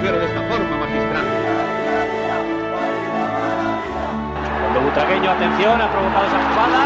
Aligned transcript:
conducere 0.00 0.18
de 0.18 0.26
esta 0.26 0.48
forma 0.48 0.76
magistral. 0.78 1.26
Cuando 4.60 4.80
Butragueño, 4.80 5.30
atención, 5.30 5.80
ha 5.80 5.92
provocado 5.92 6.26
esa 6.26 6.38
jugada. 6.48 6.80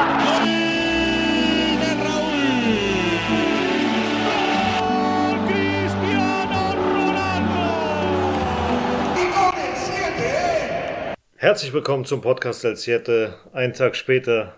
Herzlich 11.36 11.72
willkommen 11.74 12.06
zum 12.06 12.20
Podcast 12.22 12.64
El 12.64 12.76
Siete. 12.76 13.34
Einen 13.52 13.74
Tag 13.74 13.96
später, 13.96 14.54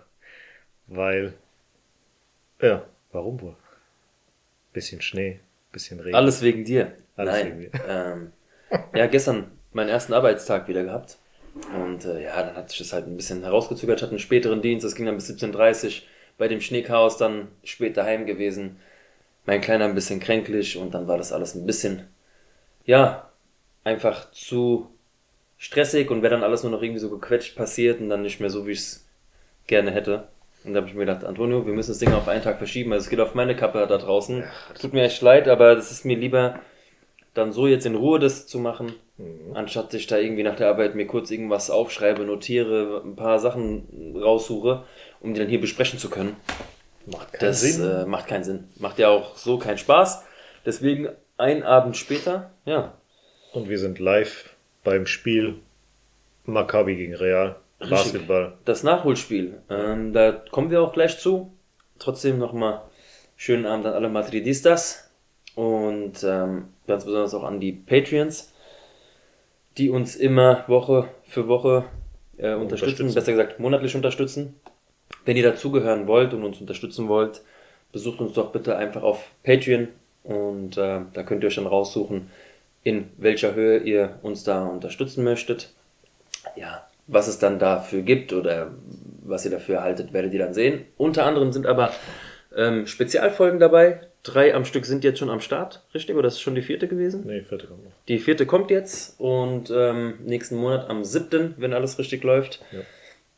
weil. 0.87 1.33
Ja, 2.61 2.85
warum 3.11 3.41
wohl? 3.41 3.55
Bisschen 4.73 5.01
Schnee, 5.01 5.41
bisschen 5.71 5.99
Regen. 5.99 6.15
Alles 6.15 6.41
wegen 6.41 6.63
dir. 6.63 6.97
Alles 7.17 7.33
Nein. 7.33 7.45
wegen 7.45 7.57
mir. 7.59 7.71
Ähm, 7.87 8.31
ja, 8.93 9.07
gestern 9.07 9.51
meinen 9.73 9.89
ersten 9.89 10.13
Arbeitstag 10.13 10.67
wieder 10.67 10.83
gehabt. 10.83 11.17
Und 11.75 12.05
äh, 12.05 12.23
ja, 12.23 12.43
dann 12.43 12.55
hat 12.55 12.69
sich 12.69 12.79
das 12.79 12.93
halt 12.93 13.07
ein 13.07 13.17
bisschen 13.17 13.43
herausgezögert. 13.43 13.97
Ich 13.97 14.03
hatte 14.03 14.11
einen 14.11 14.19
späteren 14.19 14.61
Dienst, 14.61 14.85
das 14.85 14.95
ging 14.95 15.05
dann 15.05 15.15
bis 15.15 15.29
17.30 15.29 15.85
Uhr. 15.85 15.91
Bei 16.37 16.47
dem 16.47 16.61
Schneechaos 16.61 17.17
dann 17.17 17.47
spät 17.63 17.97
daheim 17.97 18.25
gewesen. 18.25 18.77
Mein 19.45 19.61
Kleiner 19.61 19.85
ein 19.85 19.95
bisschen 19.95 20.19
kränklich 20.19 20.77
und 20.77 20.93
dann 20.93 21.07
war 21.07 21.17
das 21.17 21.31
alles 21.31 21.55
ein 21.55 21.65
bisschen, 21.65 22.07
ja, 22.85 23.31
einfach 23.83 24.29
zu 24.31 24.89
stressig 25.57 26.11
und 26.11 26.21
wäre 26.21 26.35
dann 26.35 26.43
alles 26.43 26.63
nur 26.63 26.71
noch 26.71 26.81
irgendwie 26.81 26.99
so 26.99 27.09
gequetscht 27.09 27.55
passiert 27.55 27.99
und 27.99 28.09
dann 28.09 28.21
nicht 28.21 28.39
mehr 28.39 28.49
so, 28.49 28.67
wie 28.67 28.71
ich 28.71 28.79
es 28.79 29.07
gerne 29.65 29.91
hätte. 29.91 30.27
Und 30.63 30.73
da 30.73 30.79
habe 30.79 30.89
ich 30.89 30.93
mir 30.93 31.05
gedacht, 31.05 31.23
Antonio, 31.23 31.65
wir 31.65 31.73
müssen 31.73 31.91
das 31.91 31.99
Ding 31.99 32.13
auf 32.13 32.27
einen 32.27 32.43
Tag 32.43 32.57
verschieben. 32.57 32.91
Also 32.91 33.05
es 33.05 33.09
geht 33.09 33.19
auf 33.19 33.35
meine 33.35 33.55
Kappe 33.55 33.85
da 33.87 33.97
draußen. 33.97 34.43
Tut 34.79 34.93
mir 34.93 35.03
echt 35.03 35.21
leid, 35.21 35.47
aber 35.47 35.75
das 35.75 35.91
ist 35.91 36.03
mir 36.03 36.17
lieber, 36.17 36.59
dann 37.37 37.51
so 37.51 37.67
jetzt 37.67 37.85
in 37.85 37.95
Ruhe 37.95 38.19
das 38.19 38.47
zu 38.47 38.59
machen, 38.59 38.93
anstatt 39.53 39.93
ich 39.93 40.07
da 40.07 40.17
irgendwie 40.17 40.43
nach 40.43 40.55
der 40.55 40.67
Arbeit 40.69 40.95
mir 40.95 41.07
kurz 41.07 41.31
irgendwas 41.31 41.69
aufschreibe, 41.69 42.23
notiere, 42.23 43.01
ein 43.03 43.15
paar 43.15 43.39
Sachen 43.39 44.15
raussuche, 44.21 44.83
um 45.21 45.33
die 45.33 45.39
dann 45.39 45.49
hier 45.49 45.61
besprechen 45.61 45.99
zu 45.99 46.09
können. 46.09 46.35
Macht 47.05 47.33
keinen 47.33 47.47
Das 47.49 47.61
Sinn. 47.61 47.89
Äh, 47.89 48.05
macht 48.05 48.27
keinen 48.27 48.43
Sinn. 48.43 48.65
Macht 48.79 48.99
ja 48.99 49.09
auch 49.09 49.35
so 49.35 49.57
keinen 49.57 49.77
Spaß. 49.77 50.23
Deswegen 50.65 51.09
ein 51.37 51.63
Abend 51.63 51.95
später, 51.95 52.51
ja, 52.65 52.93
Und 53.53 53.69
wir 53.69 53.79
sind 53.79 53.99
live 53.99 54.55
beim 54.83 55.05
Spiel 55.05 55.55
Maccabi 56.45 56.95
gegen 56.95 57.15
Real. 57.15 57.55
Basketball. 57.79 58.53
das 58.65 58.81
Nachholspiel. 58.83 59.61
Ähm, 59.69 60.11
da 60.11 60.31
kommen 60.31 60.71
wir 60.71 60.81
auch 60.81 60.93
gleich 60.93 61.19
zu. 61.19 61.53
Trotzdem 61.99 62.39
nochmal 62.39 62.81
schönen 63.35 63.65
Abend 63.67 63.85
an 63.85 63.93
alle 63.93 64.09
Madridistas 64.09 65.11
und 65.55 66.23
ähm, 66.23 66.69
ganz 66.87 67.05
besonders 67.05 67.33
auch 67.33 67.43
an 67.43 67.59
die 67.59 67.73
Patreons, 67.73 68.53
die 69.77 69.89
uns 69.89 70.15
immer 70.15 70.63
Woche 70.67 71.07
für 71.23 71.47
Woche 71.47 71.85
äh, 72.37 72.53
unterstützen, 72.53 73.03
Unterstützen. 73.03 73.13
besser 73.13 73.31
gesagt 73.31 73.59
monatlich 73.59 73.95
unterstützen. 73.95 74.55
Wenn 75.25 75.37
ihr 75.37 75.43
dazugehören 75.43 76.07
wollt 76.07 76.33
und 76.33 76.43
uns 76.43 76.59
unterstützen 76.59 77.07
wollt, 77.07 77.41
besucht 77.91 78.19
uns 78.19 78.33
doch 78.33 78.51
bitte 78.51 78.77
einfach 78.77 79.03
auf 79.03 79.29
Patreon 79.43 79.89
und 80.23 80.77
äh, 80.77 81.01
da 81.13 81.23
könnt 81.23 81.43
ihr 81.43 81.47
euch 81.47 81.55
dann 81.55 81.67
raussuchen, 81.67 82.29
in 82.83 83.09
welcher 83.17 83.53
Höhe 83.53 83.79
ihr 83.79 84.19
uns 84.21 84.43
da 84.43 84.65
unterstützen 84.65 85.23
möchtet. 85.23 85.73
Ja, 86.55 86.87
was 87.07 87.27
es 87.27 87.39
dann 87.39 87.59
dafür 87.59 88.01
gibt 88.01 88.33
oder 88.33 88.71
was 89.23 89.45
ihr 89.45 89.51
dafür 89.51 89.75
erhaltet, 89.75 90.13
werdet 90.13 90.33
ihr 90.33 90.39
dann 90.39 90.53
sehen. 90.53 90.85
Unter 90.97 91.25
anderem 91.25 91.51
sind 91.51 91.65
aber 91.65 91.91
ähm, 92.55 92.87
Spezialfolgen 92.87 93.59
dabei. 93.59 94.01
Drei 94.27 94.53
am 94.53 94.65
Stück 94.65 94.85
sind 94.85 95.05
jetzt 95.05 95.19
schon 95.19 95.29
am 95.29 95.39
Start, 95.39 95.83
richtig? 95.93 96.17
Oder 96.17 96.27
ist 96.27 96.33
es 96.33 96.41
schon 96.41 96.53
die 96.53 96.61
vierte 96.61 96.89
gewesen? 96.89 97.23
Nee, 97.25 97.43
vierte 97.43 97.67
kommt 97.67 97.85
noch. 97.85 97.91
Die 98.09 98.19
vierte 98.19 98.45
kommt 98.45 98.69
jetzt 98.71 99.17
und 99.21 99.71
ähm, 99.73 100.15
nächsten 100.25 100.57
Monat 100.57 100.89
am 100.89 101.05
7., 101.05 101.53
wenn 101.55 101.73
alles 101.73 101.97
richtig 101.97 102.23
läuft. 102.23 102.61
Ja. 102.73 102.79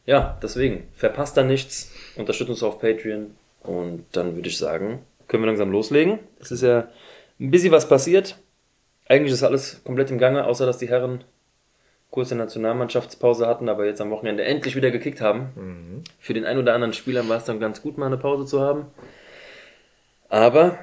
Ja, 0.07 0.39
deswegen, 0.41 0.87
verpasst 0.95 1.37
da 1.37 1.43
nichts, 1.43 1.93
unterstützt 2.15 2.49
uns 2.49 2.63
auf 2.63 2.79
Patreon 2.79 3.35
und 3.61 4.05
dann 4.13 4.35
würde 4.35 4.49
ich 4.49 4.57
sagen, 4.57 5.03
können 5.27 5.43
wir 5.43 5.47
langsam 5.47 5.69
loslegen. 5.69 6.17
Es 6.39 6.49
ist 6.49 6.63
ja 6.63 6.87
ein 7.39 7.51
bisschen 7.51 7.71
was 7.71 7.87
passiert. 7.87 8.37
Eigentlich 9.07 9.33
ist 9.33 9.43
alles 9.43 9.83
komplett 9.83 10.09
im 10.09 10.17
Gange, 10.17 10.45
außer 10.45 10.65
dass 10.65 10.79
die 10.79 10.89
Herren 10.89 11.23
kurze 12.09 12.33
Nationalmannschaftspause 12.33 13.45
hatten, 13.45 13.69
aber 13.69 13.85
jetzt 13.85 14.01
am 14.01 14.09
Wochenende 14.09 14.43
endlich 14.43 14.75
wieder 14.75 14.89
gekickt 14.89 15.21
haben. 15.21 16.03
Für 16.17 16.33
den 16.33 16.45
einen 16.45 16.59
oder 16.59 16.73
anderen 16.73 16.93
Spieler 16.93 17.29
war 17.29 17.37
es 17.37 17.45
dann 17.45 17.59
ganz 17.59 17.83
gut, 17.83 17.99
mal 17.99 18.07
eine 18.07 18.17
Pause 18.17 18.47
zu 18.47 18.61
haben. 18.61 18.87
Aber, 20.29 20.77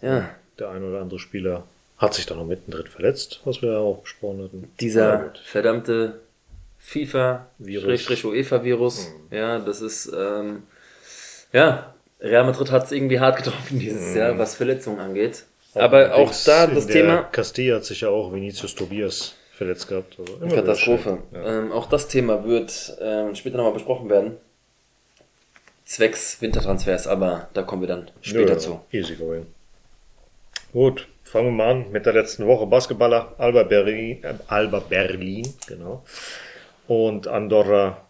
ja, 0.00 0.30
Der 0.58 0.70
ein 0.70 0.82
oder 0.82 1.00
andere 1.00 1.18
Spieler 1.18 1.64
hat 1.98 2.14
sich 2.14 2.26
dann 2.26 2.38
noch 2.38 2.46
mittendrin 2.46 2.86
verletzt, 2.86 3.40
was 3.44 3.60
wir 3.62 3.72
ja 3.72 3.78
auch 3.78 3.98
besprochen 3.98 4.44
hatten. 4.44 4.72
dieser 4.80 5.24
Ja, 5.24 5.32
verdammte 5.44 6.20
FIFA 6.78 7.46
Virus. 7.58 8.24
UEFA 8.24 8.62
Virus, 8.62 9.08
ja, 9.30 9.58
das 9.58 9.80
ist 9.80 10.12
ähm, 10.16 10.62
ja, 11.52 11.94
Real 12.20 12.44
Madrid 12.44 12.70
hat 12.70 12.84
es 12.84 12.92
irgendwie 12.92 13.20
hart 13.20 13.36
getroffen 13.36 13.78
dieses 13.78 14.14
Jahr, 14.14 14.38
was 14.38 14.54
Verletzungen 14.54 15.00
angeht. 15.00 15.44
Aber 15.74 16.14
auch 16.14 16.32
da 16.44 16.66
das 16.66 16.86
Thema 16.86 17.22
Castilla 17.24 17.76
hat 17.76 17.84
sich 17.84 18.00
ja 18.00 18.08
auch 18.08 18.32
Vinicius 18.32 18.74
Tobias 18.74 19.34
verletzt 19.52 19.88
gehabt. 19.88 20.16
Also 20.18 20.54
Katastrophe. 20.54 21.18
Ja. 21.32 21.58
Ähm, 21.58 21.72
auch 21.72 21.86
das 21.88 22.08
Thema 22.08 22.44
wird 22.44 22.96
ähm, 23.00 23.34
später 23.34 23.56
nochmal 23.58 23.74
besprochen 23.74 24.08
werden. 24.08 24.36
Zwecks 25.92 26.42
Wintertransfers, 26.42 27.06
aber 27.06 27.48
da 27.54 27.62
kommen 27.62 27.80
wir 27.80 27.88
dann 27.88 28.10
später 28.20 28.52
Ja, 28.52 28.58
zu. 28.58 28.80
Easy 28.92 29.14
going. 29.16 29.46
Gut, 30.74 31.08
fangen 31.24 31.46
wir 31.46 31.52
mal 31.52 31.70
an 31.70 31.90
mit 31.92 32.04
der 32.04 32.12
letzten 32.12 32.46
Woche. 32.46 32.66
Basketballer 32.66 33.32
Alba 33.38 33.62
Berlin, 33.62 34.22
äh, 34.22 34.34
Alba 34.48 34.80
Berlin, 34.80 35.48
genau. 35.66 36.04
Und 36.88 37.26
Andorra 37.26 38.02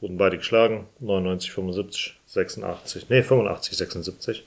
wurden 0.00 0.18
beide 0.18 0.38
geschlagen. 0.38 0.88
99, 0.98 1.52
75, 1.52 2.18
86, 2.26 3.08
nee, 3.10 3.22
85, 3.22 3.76
76. 3.78 4.44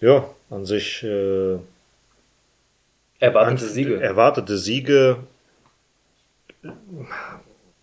Ja, 0.00 0.28
an 0.50 0.66
sich 0.66 1.02
äh, 1.02 1.56
Erwartete 3.20 3.64
an- 3.64 3.70
Siege. 3.72 4.00
Erwartete 4.02 4.58
Siege 4.58 5.16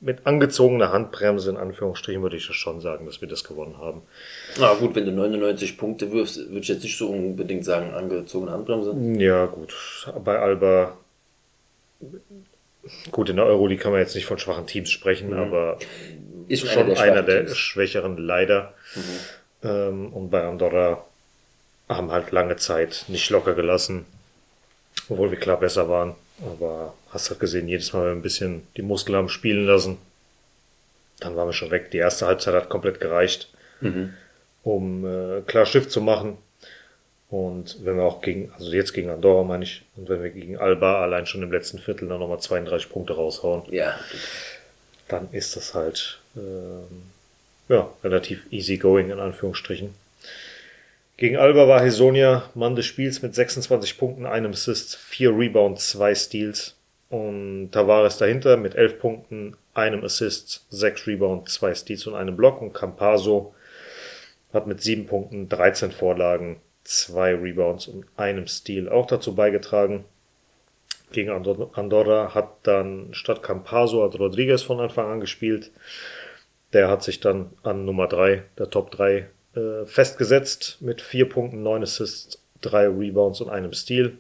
mit 0.02 0.26
angezogener 0.26 0.92
Handbremse, 0.92 1.52
in 1.52 1.58
Anführungsstrichen, 1.58 2.22
würde 2.24 2.36
ich 2.36 2.48
ja 2.48 2.54
schon 2.54 2.82
sagen, 2.82 3.06
dass 3.06 3.22
wir 3.22 3.28
das 3.28 3.44
gewonnen 3.44 3.78
haben. 3.78 4.02
Na 4.60 4.74
gut, 4.74 4.96
wenn 4.96 5.06
du 5.06 5.12
99 5.12 5.78
Punkte 5.78 6.12
wirfst, 6.12 6.38
würde 6.50 6.60
ich 6.60 6.68
jetzt 6.68 6.84
nicht 6.84 6.98
so 6.98 7.10
unbedingt 7.10 7.64
sagen, 7.64 7.94
angezogene 7.94 8.52
Handbremse. 8.52 8.96
Ja, 9.22 9.46
gut. 9.46 9.74
Bei 10.26 10.40
Alba. 10.40 10.98
Gut, 13.12 13.30
in 13.30 13.36
der 13.36 13.46
Euroleague 13.46 13.82
kann 13.82 13.92
man 13.92 14.02
jetzt 14.02 14.16
nicht 14.16 14.26
von 14.26 14.40
schwachen 14.40 14.66
Teams 14.66 14.90
sprechen, 14.90 15.34
aber 15.34 15.78
Ist 16.48 16.68
schon 16.68 16.92
einer 16.98 17.22
der, 17.22 17.32
schwachen 17.34 17.46
Teams. 17.46 17.58
schwächeren 17.58 18.18
leider. 18.18 18.74
Ähm, 19.64 20.12
und 20.12 20.32
bei 20.32 20.44
Andorra 20.44 21.06
haben 21.88 22.12
halt 22.12 22.32
lange 22.32 22.56
Zeit 22.56 23.06
nicht 23.08 23.30
locker 23.30 23.54
gelassen, 23.54 24.06
obwohl 25.10 25.30
wir 25.30 25.38
klar 25.38 25.60
besser 25.60 25.90
waren. 25.90 26.16
Aber 26.46 26.94
hast 27.09 27.29
halt 27.29 27.40
gesehen, 27.40 27.68
jedes 27.68 27.94
Mal, 27.94 28.02
wenn 28.02 28.09
wir 28.09 28.16
ein 28.19 28.22
bisschen 28.22 28.68
die 28.78 28.81
Muskeln 28.81 29.16
haben 29.16 29.29
spielen 29.29 29.66
lassen, 29.66 29.97
dann 31.19 31.35
waren 31.35 31.47
wir 31.47 31.53
schon 31.53 31.72
weg. 31.72 31.91
Die 31.91 31.97
erste 31.97 32.25
Halbzeit 32.25 32.56
hat 32.56 32.69
komplett 32.69 33.00
gereicht, 33.00 33.50
um 34.63 35.06
äh, 35.06 35.41
klar 35.41 35.66
Schiff 35.66 35.88
zu 35.90 36.02
machen. 36.02 36.38
Und 37.29 37.78
wenn 37.85 37.96
wir 37.96 38.03
auch 38.03 38.22
gegen, 38.22 38.52
also 38.57 38.72
jetzt 38.74 38.94
gegen 38.94 39.09
Andorra 39.09 39.44
meine 39.44 39.63
ich, 39.63 39.84
und 39.96 40.09
wenn 40.09 40.22
wir 40.22 40.31
gegen 40.31 40.57
Alba 40.57 41.02
allein 41.02 41.25
schon 41.25 41.44
im 41.44 41.52
letzten 41.52 41.79
Viertel 41.79 42.09
dann 42.09 42.19
nochmal 42.19 42.40
32 42.40 42.90
Punkte 42.90 43.13
raushauen, 43.13 43.63
Ja, 43.72 43.97
dann 45.08 45.29
ist 45.31 45.56
das 45.56 45.73
halt 45.73 46.19
ähm, 46.35 47.03
ja, 47.69 47.90
relativ 48.03 48.46
easy 48.52 48.78
going 48.78 49.12
in 49.12 49.19
Anführungsstrichen. 49.19 49.94
Gegen 51.22 51.38
Alba 51.38 51.68
war 51.68 51.84
Hesonia 51.84 52.50
Mann 52.56 52.76
des 52.76 52.88
Spiels 52.88 53.22
mit 53.22 53.35
26 53.35 54.00
Punkten, 54.00 54.26
einem 54.26 54.53
Assist, 54.53 54.96
vier 54.96 55.29
Rebounds, 55.29 55.91
zwei 55.91 56.16
Steals. 56.16 56.76
Und 57.12 57.70
Tavares 57.72 58.18
dahinter 58.18 58.58
mit 58.58 58.73
11 58.73 58.97
Punkten, 58.97 59.56
einem 59.76 60.03
Assist, 60.03 60.66
sechs 60.72 61.06
Rebounds, 61.06 61.53
zwei 61.53 61.76
Steals 61.76 62.08
und 62.08 62.16
einem 62.16 62.35
Block. 62.35 62.59
Und 62.59 62.73
Campaso 62.73 63.53
hat 64.52 64.66
mit 64.66 64.82
sieben 64.82 65.06
Punkten, 65.06 65.47
13 65.47 65.91
Vorlagen, 65.91 66.59
zwei 66.84 67.35
Rebounds 67.35 67.88
und 67.88 68.06
einem 68.18 68.47
Steal 68.47 68.90
auch 68.90 69.06
dazu 69.06 69.35
beigetragen. 69.35 70.06
Gegen 71.12 71.29
Andor- 71.29 71.70
Andorra 71.78 72.34
hat 72.34 72.50
dann 72.64 73.09
statt 73.12 73.44
Campaso 73.44 74.03
hat 74.03 74.20
Rodriguez 74.20 74.64
von 74.64 74.79
Anfang 74.79 75.12
an 75.12 75.20
gespielt. 75.20 75.70
Der 76.73 76.88
hat 76.88 77.03
sich 77.03 77.20
dann 77.20 77.52
an 77.62 77.85
Nummer 77.85 78.08
drei 78.08 78.41
der 78.58 78.72
Top 78.72 78.90
3 78.90 79.29
äh, 79.56 79.86
festgesetzt 79.86 80.78
mit 80.82 81.02
vier 81.02 81.28
Punkten, 81.28 81.64
neun 81.64 81.84
Assists, 81.84 82.42
drei 82.62 82.88
Rebounds 82.88 83.42
und 83.42 83.50
einem 83.50 83.74
Steal. 83.74 84.14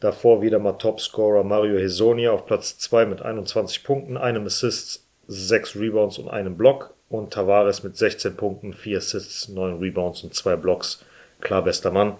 Davor 0.00 0.40
wieder 0.40 0.58
mal 0.58 0.72
Topscorer 0.72 1.44
Mario 1.44 1.78
Hesonia 1.78 2.30
auf 2.30 2.46
Platz 2.46 2.78
2 2.78 3.04
mit 3.06 3.20
21 3.22 3.84
Punkten, 3.84 4.16
einem 4.16 4.46
Assist, 4.46 5.04
sechs 5.28 5.76
Rebounds 5.76 6.18
und 6.18 6.28
einem 6.28 6.56
Block. 6.56 6.94
Und 7.10 7.32
Tavares 7.32 7.82
mit 7.82 7.96
16 7.96 8.36
Punkten, 8.36 8.72
vier 8.72 8.98
Assists, 8.98 9.48
neun 9.48 9.78
Rebounds 9.80 10.22
und 10.22 10.32
zwei 10.34 10.54
Blocks. 10.56 11.04
Klar, 11.40 11.62
bester 11.64 11.90
Mann. 11.90 12.16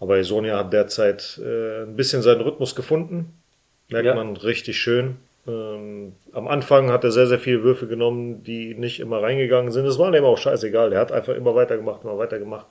Aber 0.00 0.16
Hesonia 0.16 0.56
hat 0.58 0.72
derzeit 0.72 1.38
äh, 1.44 1.82
ein 1.82 1.94
bisschen 1.94 2.22
seinen 2.22 2.40
Rhythmus 2.40 2.74
gefunden. 2.74 3.34
Merkt 3.88 4.06
Ja. 4.06 4.14
man 4.14 4.36
richtig 4.36 4.78
schön. 4.78 5.16
Ähm, 5.48 6.12
am 6.32 6.46
Anfang 6.46 6.92
hat 6.92 7.04
er 7.04 7.10
sehr, 7.10 7.26
sehr 7.26 7.38
viele 7.38 7.62
Würfe 7.62 7.86
genommen, 7.86 8.42
die 8.44 8.74
nicht 8.74 9.00
immer 9.00 9.22
reingegangen 9.22 9.72
sind. 9.72 9.86
Es 9.86 9.98
war 9.98 10.14
ihm 10.14 10.24
auch 10.24 10.38
scheißegal. 10.38 10.92
Er 10.92 11.00
hat 11.00 11.10
einfach 11.10 11.34
immer 11.34 11.54
weitergemacht, 11.54 12.04
immer 12.04 12.18
weitergemacht. 12.18 12.66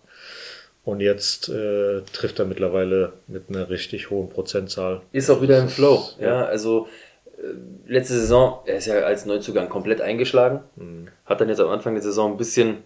Und 0.83 1.01
jetzt 1.01 1.49
äh, 1.49 2.01
trifft 2.13 2.39
er 2.39 2.45
mittlerweile 2.45 3.13
mit 3.27 3.49
einer 3.49 3.69
richtig 3.69 4.09
hohen 4.09 4.29
Prozentzahl. 4.29 5.01
Ist 5.11 5.29
auch 5.29 5.41
wieder 5.41 5.59
im 5.59 5.67
Flow. 5.67 6.01
Ja, 6.19 6.45
also 6.45 6.87
äh, 7.37 7.91
letzte 7.91 8.13
Saison, 8.13 8.59
er 8.65 8.77
ist 8.77 8.85
ja 8.85 8.99
als 8.99 9.25
Neuzugang 9.25 9.67
komplett 9.67 9.99
eingeschlagen. 9.99 10.61
Hat 11.25 11.41
dann 11.41 11.49
jetzt 11.49 11.59
am 11.59 11.69
Anfang 11.69 11.95
der 11.95 12.03
Saison 12.03 12.31
ein 12.31 12.37
bisschen 12.37 12.77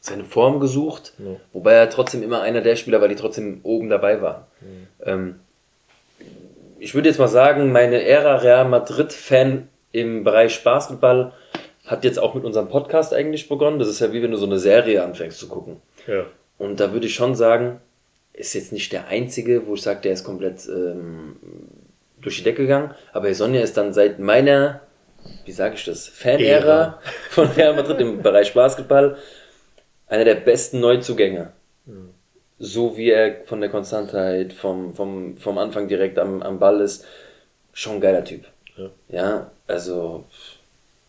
seine 0.00 0.24
Form 0.24 0.60
gesucht. 0.60 1.12
Ja. 1.18 1.36
Wobei 1.52 1.74
er 1.74 1.90
trotzdem 1.90 2.22
immer 2.22 2.40
einer 2.40 2.62
der 2.62 2.76
Spieler 2.76 3.02
war, 3.02 3.08
die 3.08 3.16
trotzdem 3.16 3.60
oben 3.62 3.90
dabei 3.90 4.22
waren. 4.22 4.44
Ähm, 5.04 5.40
ich 6.80 6.94
würde 6.94 7.08
jetzt 7.08 7.18
mal 7.18 7.28
sagen, 7.28 7.72
meine 7.72 8.02
Ära 8.02 8.36
Real 8.36 8.66
Madrid-Fan 8.66 9.68
im 9.92 10.24
Bereich 10.24 10.64
Basketball 10.64 11.32
hat 11.84 12.04
jetzt 12.04 12.18
auch 12.18 12.34
mit 12.34 12.44
unserem 12.44 12.68
Podcast 12.68 13.12
eigentlich 13.12 13.48
begonnen. 13.48 13.78
Das 13.78 13.88
ist 13.88 14.00
ja 14.00 14.12
wie 14.12 14.22
wenn 14.22 14.30
du 14.30 14.36
so 14.38 14.46
eine 14.46 14.58
Serie 14.58 15.04
anfängst 15.04 15.38
zu 15.38 15.48
gucken. 15.48 15.76
Ja. 16.06 16.24
Und 16.58 16.80
da 16.80 16.92
würde 16.92 17.06
ich 17.06 17.14
schon 17.14 17.34
sagen, 17.34 17.80
ist 18.32 18.54
jetzt 18.54 18.72
nicht 18.72 18.92
der 18.92 19.08
einzige, 19.08 19.66
wo 19.66 19.74
ich 19.74 19.82
sage, 19.82 20.00
der 20.00 20.12
ist 20.12 20.24
komplett 20.24 20.66
ähm, 20.68 21.36
durch 22.20 22.38
die 22.38 22.44
Decke 22.44 22.62
gegangen. 22.62 22.94
Aber 23.12 23.32
Sonja 23.34 23.60
ist 23.60 23.76
dann 23.76 23.92
seit 23.92 24.18
meiner, 24.18 24.80
wie 25.44 25.52
sage 25.52 25.74
ich 25.74 25.84
das, 25.84 26.08
Fan-Ära 26.08 26.64
Ära. 26.64 27.00
von 27.30 27.48
Real 27.48 27.74
Madrid 27.74 28.00
im 28.00 28.22
Bereich 28.22 28.54
Basketball 28.54 29.18
einer 30.06 30.24
der 30.24 30.36
besten 30.36 30.80
Neuzugänge. 30.80 31.52
So 32.62 32.96
wie 32.96 33.10
er 33.10 33.36
von 33.46 33.60
der 33.60 33.70
Konstantheit, 33.70 34.52
vom, 34.52 34.94
vom, 34.94 35.36
vom 35.38 35.56
Anfang 35.58 35.88
direkt 35.88 36.18
am, 36.18 36.42
am 36.42 36.58
Ball 36.58 36.80
ist. 36.82 37.06
Schon 37.72 37.94
ein 37.94 38.00
geiler 38.00 38.22
Typ. 38.24 38.44
Ja. 38.76 38.90
Ja, 39.08 39.50
also 39.66 40.24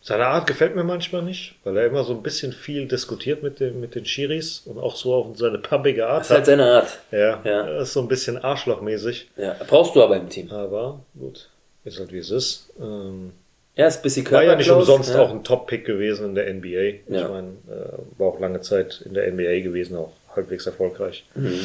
Seine 0.00 0.26
Art 0.26 0.46
gefällt 0.48 0.74
mir 0.74 0.82
manchmal 0.82 1.22
nicht, 1.22 1.54
weil 1.62 1.76
er 1.76 1.86
immer 1.86 2.02
so 2.04 2.12
ein 2.14 2.22
bisschen 2.22 2.52
viel 2.52 2.88
diskutiert 2.88 3.42
mit, 3.42 3.60
dem, 3.60 3.80
mit 3.80 3.94
den 3.94 4.04
Schiris 4.06 4.62
und 4.64 4.78
auch 4.78 4.96
so 4.96 5.14
auf 5.14 5.26
seine 5.38 5.58
pumpige 5.58 6.06
Art 6.08 6.20
das 6.20 6.26
ist 6.30 6.36
halt 6.36 6.46
seine 6.46 6.64
Art. 6.64 6.98
Ja, 7.12 7.40
Ja. 7.44 7.66
er 7.68 7.78
ist 7.82 7.92
so 7.92 8.00
ein 8.00 8.08
bisschen 8.08 8.38
arschlochmäßig. 8.38 9.28
Ja, 9.36 9.54
brauchst 9.68 9.94
du 9.94 10.02
aber 10.02 10.16
im 10.16 10.28
Team. 10.28 10.50
Aber 10.50 11.00
gut, 11.18 11.48
ist 11.84 11.98
halt 12.00 12.12
wie 12.12 12.18
es 12.18 12.30
ist. 12.30 12.70
Ähm, 12.80 13.32
Er 13.76 13.88
ist 13.88 13.98
ein 13.98 14.02
bisschen 14.02 14.30
war 14.30 14.42
ja 14.42 14.56
nicht 14.56 14.70
umsonst 14.70 15.14
ja. 15.14 15.20
auch 15.20 15.30
ein 15.30 15.44
Top-Pick 15.44 15.84
gewesen 15.84 16.26
in 16.30 16.34
der 16.34 16.52
NBA. 16.52 16.66
Ich 16.68 17.00
Ja. 17.08 17.28
meine, 17.28 17.48
äh, 17.68 18.18
war 18.18 18.28
auch 18.28 18.40
lange 18.40 18.60
Zeit 18.60 19.02
in 19.04 19.14
der 19.14 19.26
NBA 19.32 19.60
gewesen, 19.60 19.96
auch 19.96 20.12
halbwegs 20.36 20.66
erfolgreich. 20.66 21.24
Mhm. 21.34 21.60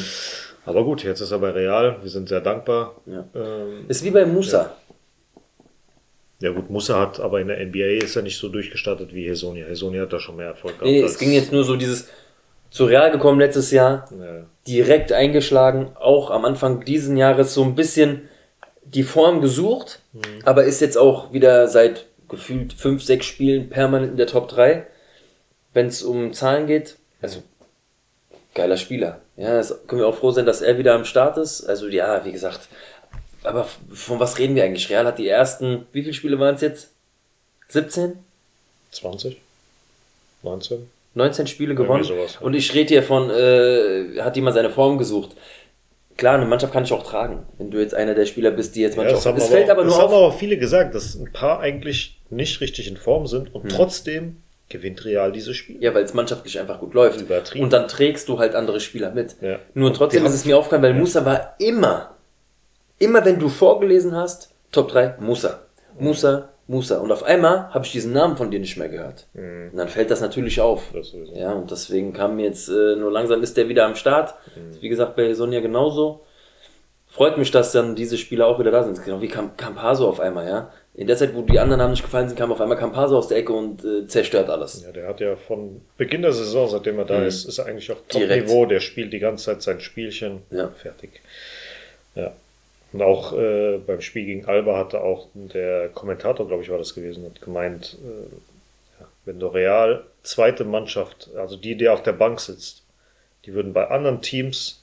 Aber 0.66 0.84
gut, 0.84 1.02
jetzt 1.04 1.20
ist 1.20 1.30
er 1.30 1.38
bei 1.38 1.50
Real. 1.50 1.96
Wir 2.02 2.10
sind 2.10 2.28
sehr 2.28 2.40
dankbar. 2.40 2.94
Ja. 3.06 3.24
Ähm, 3.34 3.86
Ist 3.88 4.04
wie 4.04 4.10
bei 4.10 4.26
Musa. 4.26 4.76
ja 6.40 6.50
gut, 6.52 6.70
Musa 6.70 7.00
hat, 7.00 7.18
aber 7.20 7.40
in 7.40 7.48
der 7.48 7.58
NBA 7.64 8.04
ist 8.04 8.16
er 8.16 8.22
nicht 8.22 8.38
so 8.38 8.48
durchgestartet 8.48 9.12
wie 9.14 9.28
Hesonia. 9.28 9.66
Hesonia 9.66 10.02
hat 10.02 10.12
da 10.12 10.20
schon 10.20 10.36
mehr 10.36 10.46
Erfolg 10.48 10.74
gehabt. 10.74 10.84
Nee, 10.90 11.00
es 11.02 11.18
ging 11.18 11.32
jetzt 11.32 11.52
nur 11.52 11.64
so 11.64 11.76
dieses 11.76 12.08
zu 12.70 12.84
Real 12.84 13.10
gekommen 13.10 13.40
letztes 13.40 13.70
Jahr, 13.70 14.08
Ja. 14.12 14.44
direkt 14.66 15.10
eingeschlagen, 15.12 15.90
auch 15.98 16.30
am 16.30 16.44
Anfang 16.44 16.84
diesen 16.84 17.16
Jahres 17.16 17.54
so 17.54 17.64
ein 17.64 17.74
bisschen 17.74 18.28
die 18.84 19.02
Form 19.04 19.40
gesucht, 19.40 20.00
aber 20.44 20.64
ist 20.64 20.80
jetzt 20.80 20.96
auch 20.98 21.32
wieder 21.32 21.66
seit 21.68 22.06
gefühlt 22.28 22.72
fünf, 22.74 23.02
sechs 23.02 23.24
Spielen 23.26 23.70
permanent 23.70 24.12
in 24.12 24.16
der 24.18 24.26
Top 24.26 24.48
3. 24.48 24.86
Wenn 25.72 25.86
es 25.86 26.02
um 26.02 26.32
Zahlen 26.34 26.66
geht, 26.66 26.96
also 27.22 27.42
geiler 28.54 28.76
Spieler. 28.76 29.20
Ja, 29.36 29.56
das 29.56 29.86
können 29.86 30.00
wir 30.00 30.08
auch 30.08 30.16
froh 30.16 30.30
sein, 30.30 30.46
dass 30.46 30.62
er 30.62 30.78
wieder 30.78 30.94
am 30.94 31.04
Start 31.04 31.36
ist. 31.38 31.64
Also 31.64 31.88
ja, 31.88 32.24
wie 32.24 32.32
gesagt, 32.32 32.68
aber 33.44 33.66
von 33.92 34.18
was 34.18 34.38
reden 34.38 34.54
wir 34.56 34.64
eigentlich? 34.64 34.90
Real 34.90 35.06
hat 35.06 35.18
die 35.18 35.28
ersten, 35.28 35.86
wie 35.92 36.02
viele 36.02 36.14
Spiele 36.14 36.38
waren 36.38 36.54
es 36.56 36.60
jetzt? 36.60 36.90
17? 37.68 38.18
20? 38.90 39.36
19? 40.42 40.88
19 41.14 41.46
Spiele 41.46 41.74
gewonnen. 41.74 42.04
sowas. 42.04 42.38
Und 42.40 42.54
ich 42.54 42.72
rede 42.74 42.88
hier 42.88 43.02
von, 43.02 43.30
äh, 43.30 44.20
hat 44.20 44.36
jemand 44.36 44.54
seine 44.54 44.70
Form 44.70 44.98
gesucht. 44.98 45.30
Klar, 46.16 46.34
eine 46.36 46.46
Mannschaft 46.46 46.72
kann 46.72 46.84
ich 46.84 46.92
auch 46.92 47.04
tragen, 47.04 47.46
wenn 47.58 47.70
du 47.70 47.78
jetzt 47.78 47.94
einer 47.94 48.14
der 48.14 48.26
Spieler 48.26 48.50
bist, 48.50 48.74
die 48.74 48.80
jetzt 48.80 48.94
Ja, 48.96 49.02
manchmal. 49.02 49.14
das 49.16 49.26
haben, 49.26 49.36
es 49.36 49.44
aber, 49.44 49.52
fällt 49.52 49.70
aber 49.70 49.84
das 49.84 49.92
nur 49.94 50.02
haben 50.02 50.12
auf. 50.14 50.30
aber 50.30 50.32
viele 50.32 50.58
gesagt, 50.58 50.94
dass 50.94 51.14
ein 51.14 51.32
paar 51.32 51.60
eigentlich 51.60 52.18
nicht 52.30 52.60
richtig 52.60 52.88
in 52.88 52.96
Form 52.96 53.26
sind 53.26 53.54
und 53.54 53.68
trotzdem 53.70 54.42
gewinnt 54.68 55.04
Real 55.04 55.32
dieses 55.32 55.56
Spiel. 55.56 55.82
Ja, 55.82 55.94
weil 55.94 56.04
es 56.04 56.14
mannschaftlich 56.14 56.58
einfach 56.58 56.80
gut 56.80 56.94
läuft. 56.94 57.20
Übertrieben. 57.20 57.64
Und 57.64 57.72
dann 57.72 57.88
trägst 57.88 58.28
du 58.28 58.38
halt 58.38 58.54
andere 58.54 58.80
Spieler 58.80 59.10
mit. 59.12 59.36
Ja. 59.40 59.58
Nur 59.74 59.92
trotzdem 59.94 60.24
ist 60.26 60.34
es 60.34 60.44
mir 60.44 60.58
aufgefallen, 60.58 60.82
weil 60.82 60.94
Musa 60.94 61.24
war 61.24 61.54
immer, 61.58 62.16
immer 62.98 63.24
wenn 63.24 63.38
du 63.38 63.48
vorgelesen 63.48 64.14
hast, 64.14 64.50
Top 64.70 64.90
3, 64.90 65.16
Musa. 65.20 65.60
Musa, 65.98 66.50
Musa. 66.66 66.98
Und 66.98 67.10
auf 67.10 67.22
einmal 67.22 67.72
habe 67.72 67.84
ich 67.84 67.92
diesen 67.92 68.12
Namen 68.12 68.36
von 68.36 68.50
dir 68.50 68.60
nicht 68.60 68.76
mehr 68.76 68.88
gehört. 68.88 69.26
Und 69.72 69.78
dann 69.78 69.88
fällt 69.88 70.10
das 70.10 70.20
natürlich 70.20 70.60
auf. 70.60 70.82
Das. 70.92 71.14
Ja, 71.34 71.52
und 71.52 71.70
deswegen 71.70 72.12
kam 72.12 72.36
mir 72.36 72.44
jetzt, 72.44 72.68
äh, 72.68 72.96
nur 72.96 73.10
langsam 73.10 73.42
ist 73.42 73.56
der 73.56 73.68
wieder 73.68 73.86
am 73.86 73.94
Start. 73.94 74.34
Wie 74.80 74.88
gesagt, 74.88 75.16
bei 75.16 75.32
Sonja 75.34 75.60
genauso. 75.60 76.20
Freut 77.06 77.38
mich, 77.38 77.50
dass 77.50 77.72
dann 77.72 77.96
diese 77.96 78.18
Spieler 78.18 78.46
auch 78.46 78.58
wieder 78.58 78.70
da 78.70 78.84
sind. 78.84 79.02
Genau 79.02 79.20
wie 79.22 79.28
Cam 79.28 79.56
Campaso 79.56 80.06
auf 80.06 80.20
einmal, 80.20 80.46
ja. 80.46 80.70
In 80.98 81.06
der 81.06 81.16
Zeit, 81.16 81.32
wo 81.34 81.42
die 81.42 81.60
anderen 81.60 81.78
Namen 81.78 81.92
nicht 81.92 82.02
gefallen 82.02 82.28
sind, 82.28 82.36
kam 82.36 82.50
auf 82.50 82.60
einmal 82.60 82.76
Campaso 82.76 83.16
aus 83.16 83.28
der 83.28 83.38
Ecke 83.38 83.52
und 83.52 83.84
äh, 83.84 84.08
zerstört 84.08 84.50
alles. 84.50 84.82
Ja, 84.82 84.90
der 84.90 85.06
hat 85.06 85.20
ja 85.20 85.36
von 85.36 85.80
Beginn 85.96 86.22
der 86.22 86.32
Saison, 86.32 86.68
seitdem 86.68 86.98
er 86.98 87.04
da 87.04 87.22
ist, 87.24 87.44
ist 87.44 87.58
er 87.58 87.66
eigentlich 87.66 87.90
auf 87.92 87.98
Mhm. 88.02 88.08
Top-Niveau. 88.08 88.66
Der 88.66 88.80
spielt 88.80 89.12
die 89.12 89.20
ganze 89.20 89.44
Zeit 89.44 89.62
sein 89.62 89.80
Spielchen. 89.80 90.42
Ja. 90.50 90.68
Fertig. 90.70 91.20
Ja. 92.16 92.32
Und 92.92 93.02
auch 93.02 93.32
äh, 93.32 93.78
beim 93.78 94.00
Spiel 94.00 94.24
gegen 94.24 94.46
Alba 94.46 94.76
hatte 94.76 95.00
auch 95.00 95.28
der 95.34 95.88
Kommentator, 95.90 96.48
glaube 96.48 96.64
ich, 96.64 96.68
war 96.70 96.78
das 96.78 96.94
gewesen, 96.94 97.24
hat 97.26 97.40
gemeint, 97.42 97.96
äh, 98.04 99.04
wenn 99.24 99.38
du 99.38 99.46
Real 99.46 100.04
zweite 100.24 100.64
Mannschaft, 100.64 101.28
also 101.36 101.56
die, 101.56 101.76
die 101.76 101.88
auf 101.88 102.02
der 102.02 102.12
Bank 102.14 102.40
sitzt, 102.40 102.82
die 103.44 103.52
würden 103.54 103.72
bei 103.72 103.86
anderen 103.88 104.20
Teams 104.20 104.82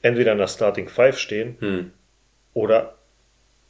entweder 0.00 0.32
in 0.32 0.38
der 0.38 0.46
Starting 0.48 0.88
Five 0.88 1.18
stehen 1.18 1.56
Hm. 1.60 1.90
oder 2.54 2.94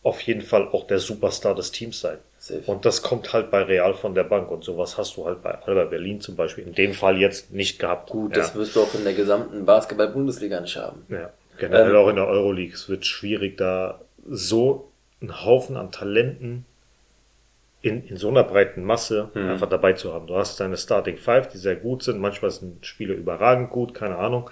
auf 0.09 0.21
jeden 0.23 0.43
Fall 0.43 0.69
auch 0.69 0.87
der 0.87 0.99
Superstar 0.99 1.55
des 1.55 1.71
Teams 1.71 2.01
sein. 2.01 2.19
Safe. 2.39 2.63
Und 2.67 2.85
das 2.85 3.03
kommt 3.03 3.33
halt 3.33 3.51
bei 3.51 3.63
Real 3.63 3.95
von 3.95 4.15
der 4.15 4.25
Bank 4.25 4.51
und 4.51 4.65
sowas 4.65 4.97
hast 4.97 5.17
du 5.17 5.27
halt 5.27 5.43
bei 5.43 5.51
Alba 5.67 5.85
Berlin 5.85 6.21
zum 6.21 6.37
Beispiel 6.37 6.65
in 6.65 6.75
dem 6.75 6.95
Fall 6.95 7.19
jetzt 7.19 7.53
nicht 7.53 7.79
gehabt. 7.79 8.11
Gut, 8.11 8.33
ja. 8.33 8.39
das 8.43 8.55
wirst 8.55 8.77
du 8.77 8.81
auch 8.83 8.95
in 8.95 9.05
der 9.05 9.15
gesamten 9.15 9.65
Basketball-Bundesliga 9.67 10.61
nicht 10.61 10.77
haben. 10.77 11.05
ja. 11.09 11.31
Generell 11.59 11.91
Ähm, 11.91 11.97
auch 11.97 12.09
in 12.09 12.15
der 12.17 12.29
Euroleague. 12.29 12.73
Es 12.73 12.89
wird 12.89 13.05
schwierig, 13.05 13.57
da 13.59 14.01
so 14.29 14.89
einen 15.21 15.45
Haufen 15.45 15.77
an 15.77 15.91
Talenten 15.91 16.65
in, 17.83 18.07
in 18.07 18.17
so 18.17 18.29
einer 18.29 18.45
breiten 18.45 18.85
Masse 18.85 19.31
Hm. 19.35 19.51
einfach 19.51 19.69
dabei 19.69 19.93
zu 19.95 20.13
haben. 20.15 20.27
Du 20.29 20.37
hast 20.37 20.61
deine 20.61 20.77
Starting 20.77 21.17
Five, 21.17 21.49
die 21.49 21.59
sehr 21.59 21.75
gut 21.77 22.03
sind. 22.05 22.21
Manchmal 22.21 22.53
sind 22.53 22.87
Spiele 22.87 23.15
überragend 23.15 23.71
gut, 23.71 23.95
keine 23.95 24.17
Ahnung. 24.19 24.51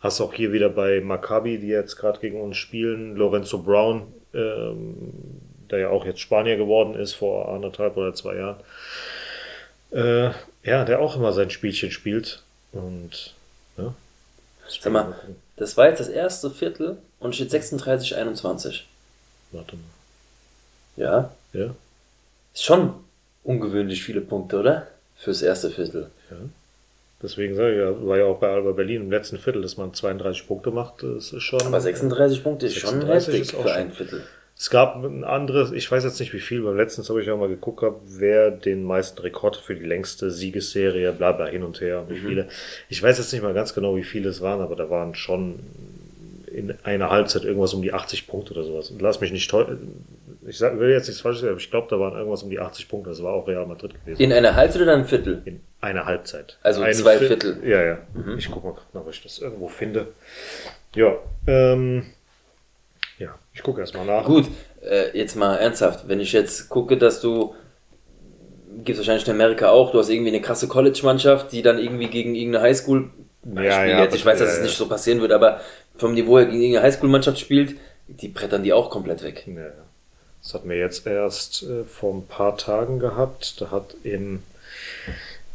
Hast 0.00 0.20
auch 0.20 0.32
hier 0.32 0.52
wieder 0.52 0.68
bei 0.68 1.00
Maccabi, 1.00 1.58
die 1.58 1.68
jetzt 1.68 1.96
gerade 1.96 2.20
gegen 2.20 2.40
uns 2.40 2.56
spielen, 2.56 3.16
Lorenzo 3.16 3.58
Brown, 3.62 4.04
ähm, 4.36 5.40
der 5.70 5.78
ja 5.80 5.88
auch 5.88 6.04
jetzt 6.04 6.20
Spanier 6.20 6.56
geworden 6.56 6.94
ist 6.94 7.14
vor 7.14 7.48
anderthalb 7.48 7.96
oder 7.96 8.14
zwei 8.14 8.36
Jahren. 8.36 8.60
Äh, 9.90 10.30
ja, 10.62 10.84
der 10.84 11.00
auch 11.00 11.16
immer 11.16 11.32
sein 11.32 11.50
Spielchen 11.50 11.90
spielt. 11.90 12.42
Und 12.72 13.34
ja. 13.76 13.94
Sag 14.68 14.92
mal, 14.92 15.14
das 15.56 15.76
war 15.76 15.88
jetzt 15.88 16.00
das 16.00 16.08
erste 16.08 16.50
Viertel 16.50 16.98
und 17.20 17.34
steht 17.34 17.50
36, 17.50 18.16
21. 18.16 18.86
Warte 19.52 19.76
mal. 19.76 19.82
Ja, 20.96 21.30
Ja, 21.52 21.74
ist 22.54 22.64
schon 22.64 22.94
ungewöhnlich 23.44 24.02
viele 24.02 24.20
Punkte, 24.20 24.58
oder? 24.58 24.86
Fürs 25.16 25.42
erste 25.42 25.70
Viertel. 25.70 26.10
ja. 26.30 26.36
Deswegen 27.26 27.56
sage 27.56 27.72
ich 27.72 27.78
ja, 27.80 28.06
war 28.06 28.18
ja 28.18 28.24
auch 28.26 28.38
bei 28.38 28.48
Alba 28.48 28.70
Berlin 28.70 29.02
im 29.02 29.10
letzten 29.10 29.38
Viertel, 29.38 29.60
dass 29.62 29.76
man 29.76 29.92
32 29.92 30.46
Punkte 30.46 30.70
macht, 30.70 31.02
das 31.02 31.32
ist 31.32 31.42
schon. 31.42 31.60
Aber 31.60 31.80
36 31.80 32.44
Punkte 32.44 32.66
ist 32.66 32.76
schon 32.76 33.00
36 33.00 33.26
heftig 33.34 33.40
ist 33.48 33.54
auch 33.56 33.62
für 33.62 33.68
schon- 33.68 33.76
ein 33.76 33.90
Viertel. 33.90 34.22
Es 34.58 34.70
gab 34.70 35.04
ein 35.04 35.24
anderes, 35.24 35.72
ich 35.72 35.90
weiß 35.90 36.04
jetzt 36.04 36.20
nicht 36.20 36.32
wie 36.32 36.38
viel, 36.40 36.64
weil 36.64 36.76
letztens 36.76 37.10
habe 37.10 37.20
ich 37.20 37.26
ja 37.26 37.34
mal 37.36 37.48
geguckt, 37.48 37.80
gehabt, 37.80 38.00
wer 38.06 38.50
den 38.52 38.84
meisten 38.84 39.20
Rekord 39.20 39.56
für 39.56 39.74
die 39.74 39.84
längste 39.84 40.30
Siegesserie, 40.30 41.12
bla 41.12 41.32
bla 41.32 41.46
hin 41.46 41.62
und 41.64 41.80
her, 41.80 42.04
wie 42.08 42.16
viele. 42.20 42.46
Ich 42.88 43.02
weiß 43.02 43.18
jetzt 43.18 43.32
nicht 43.32 43.42
mal 43.42 43.52
ganz 43.54 43.74
genau, 43.74 43.96
wie 43.96 44.04
viele 44.04 44.28
es 44.30 44.40
waren, 44.40 44.60
aber 44.62 44.76
da 44.76 44.88
waren 44.88 45.14
schon 45.16 45.56
in 46.50 46.72
einer 46.84 47.10
Halbzeit 47.10 47.44
irgendwas 47.44 47.74
um 47.74 47.82
die 47.82 47.92
80 47.92 48.26
Punkte 48.28 48.54
oder 48.54 48.62
sowas. 48.62 48.90
Und 48.90 49.02
lass 49.02 49.20
mich 49.20 49.30
nicht 49.32 49.50
täuschen. 49.50 50.04
Ich 50.48 50.58
sag, 50.58 50.78
will 50.78 50.90
jetzt 50.90 51.08
nichts 51.08 51.20
falsch 51.22 51.38
sagen, 51.38 51.50
aber 51.50 51.60
ich 51.60 51.70
glaube, 51.70 51.88
da 51.90 51.98
waren 51.98 52.14
irgendwas 52.16 52.42
um 52.42 52.50
die 52.50 52.60
80 52.60 52.88
Punkte. 52.88 53.10
Das 53.10 53.22
war 53.22 53.32
auch 53.32 53.48
Real 53.48 53.66
Madrid 53.66 53.94
gewesen. 53.94 54.20
In 54.20 54.32
einer 54.32 54.54
Halbzeit 54.54 54.82
oder 54.82 54.94
ein 54.94 55.04
Viertel? 55.04 55.42
In 55.44 55.60
einer 55.80 56.04
Halbzeit. 56.04 56.58
Also 56.62 56.82
Ein 56.82 56.94
zwei 56.94 57.18
Viert- 57.18 57.42
Viertel. 57.42 57.56
Mhm. 57.56 57.68
Ja, 57.68 57.82
ja. 57.82 57.98
Ich 58.36 58.50
gucke 58.50 58.66
mal 58.66 59.00
ob 59.00 59.10
ich 59.10 59.22
das 59.22 59.38
irgendwo 59.38 59.68
finde. 59.68 60.08
Ja, 60.94 61.16
ähm, 61.46 62.06
ja, 63.18 63.34
ich 63.54 63.62
gucke 63.62 63.80
erstmal 63.80 64.06
nach. 64.06 64.24
Gut, 64.24 64.46
äh, 64.82 65.16
jetzt 65.16 65.36
mal 65.36 65.56
ernsthaft. 65.56 66.08
Wenn 66.08 66.20
ich 66.20 66.32
jetzt 66.32 66.68
gucke, 66.68 66.96
dass 66.96 67.20
du, 67.20 67.54
gibt 68.84 68.98
wahrscheinlich 68.98 69.26
in 69.26 69.34
Amerika 69.34 69.70
auch, 69.70 69.92
du 69.92 69.98
hast 69.98 70.10
irgendwie 70.10 70.30
eine 70.30 70.40
krasse 70.40 70.68
College-Mannschaft, 70.68 71.52
die 71.52 71.62
dann 71.62 71.78
irgendwie 71.78 72.08
gegen 72.08 72.34
irgendeine 72.34 72.64
Highschool, 72.64 73.10
Beispiel 73.42 73.90
ja, 73.90 74.02
jetzt, 74.02 74.14
ich 74.14 74.26
weiß, 74.26 74.38
dass 74.38 74.48
ja, 74.48 74.52
es 74.54 74.58
ja. 74.58 74.64
nicht 74.64 74.76
so 74.76 74.88
passieren 74.88 75.20
wird, 75.20 75.32
aber 75.32 75.60
vom 75.96 76.14
Niveau 76.14 76.38
her 76.38 76.46
gegen 76.46 76.60
irgendeine 76.60 76.86
Highschool-Mannschaft 76.86 77.38
spielt, 77.38 77.76
die 78.08 78.28
brettern 78.28 78.62
die 78.62 78.72
auch 78.72 78.90
komplett 78.90 79.22
weg. 79.22 79.44
Ja, 79.46 79.62
ja. 79.62 79.85
Das 80.46 80.54
hatten 80.54 80.70
wir 80.70 80.76
jetzt 80.76 81.04
erst 81.08 81.64
äh, 81.64 81.82
vor 81.82 82.14
ein 82.14 82.28
paar 82.28 82.56
Tagen 82.56 83.00
gehabt. 83.00 83.60
Da 83.60 83.72
hat 83.72 83.96
in, 84.04 84.44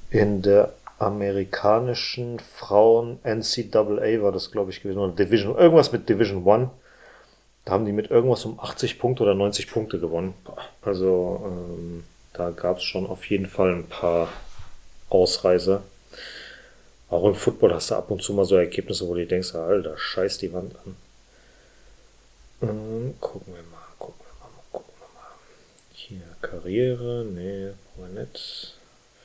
in 0.09 0.41
der 0.41 0.73
amerikanischen 0.99 2.39
Frauen 2.39 3.17
NCAA 3.23 4.21
war 4.21 4.33
das, 4.33 4.51
glaube 4.51 4.71
ich, 4.71 4.83
gewesen, 4.83 4.99
oder 4.99 5.13
Division, 5.13 5.57
irgendwas 5.57 5.93
mit 5.93 6.09
Division 6.09 6.43
One. 6.43 6.71
Da 7.63 7.71
haben 7.71 7.85
die 7.85 7.93
mit 7.93 8.11
irgendwas 8.11 8.43
um 8.43 8.59
80 8.59 8.99
Punkte 8.99 9.23
oder 9.23 9.33
90 9.33 9.71
Punkte 9.71 9.97
gewonnen. 9.97 10.33
Also 10.81 11.41
ähm, 11.45 12.03
da 12.33 12.49
gab 12.49 12.79
es 12.79 12.83
schon 12.83 13.07
auf 13.07 13.29
jeden 13.29 13.45
Fall 13.47 13.73
ein 13.73 13.87
paar 13.87 14.27
Ausreißer. 15.09 15.83
Auch 17.09 17.25
im 17.27 17.35
Football 17.35 17.73
hast 17.73 17.91
du 17.91 17.95
ab 17.95 18.11
und 18.11 18.21
zu 18.21 18.33
mal 18.33 18.43
so 18.43 18.57
Ergebnisse, 18.57 19.07
wo 19.07 19.15
du 19.15 19.25
denkst, 19.25 19.55
Alter, 19.55 19.97
scheiß 19.97 20.37
die 20.39 20.51
Wand 20.51 20.75
an. 20.85 20.97
Ähm, 22.63 23.15
gucken 23.19 23.55
wir 23.55 23.63
mal, 23.63 23.87
gucken 23.97 24.23
wir 24.23 24.33
mal, 24.39 24.53
gucken 24.71 24.93
wir 24.99 25.07
mal. 25.19 25.31
Hier, 26.11 26.35
Karriere, 26.41 27.23
nee, 27.23 27.69
brauchen 27.95 28.15
wir 28.15 28.23
nicht. 28.25 28.73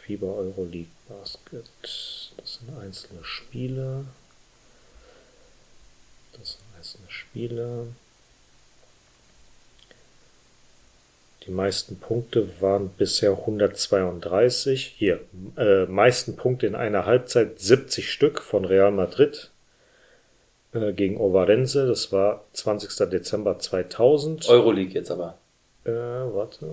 Fieber 0.02 0.36
Euroleague 0.36 0.86
Basket, 1.08 1.64
das 1.82 2.60
sind 2.60 2.78
einzelne 2.78 3.24
Spiele. 3.24 4.04
Das 6.38 6.52
sind 6.52 6.62
einzelne 6.76 7.06
Spiele. 7.08 7.88
Die 11.44 11.50
meisten 11.50 11.98
Punkte 11.98 12.60
waren 12.60 12.90
bisher 12.90 13.32
132. 13.32 14.94
Hier, 14.96 15.18
äh, 15.56 15.86
meisten 15.86 16.36
Punkte 16.36 16.68
in 16.68 16.76
einer 16.76 17.04
Halbzeit 17.04 17.58
70 17.58 18.12
Stück 18.12 18.40
von 18.40 18.64
Real 18.64 18.92
Madrid 18.92 19.50
äh, 20.72 20.92
gegen 20.92 21.16
Ovarense. 21.18 21.88
Das 21.88 22.12
war 22.12 22.44
20. 22.52 23.10
Dezember 23.10 23.58
2000. 23.58 24.48
Euroleague 24.48 24.94
jetzt 24.94 25.10
aber. 25.10 25.36
Äh, 25.86 26.34
warte. 26.34 26.66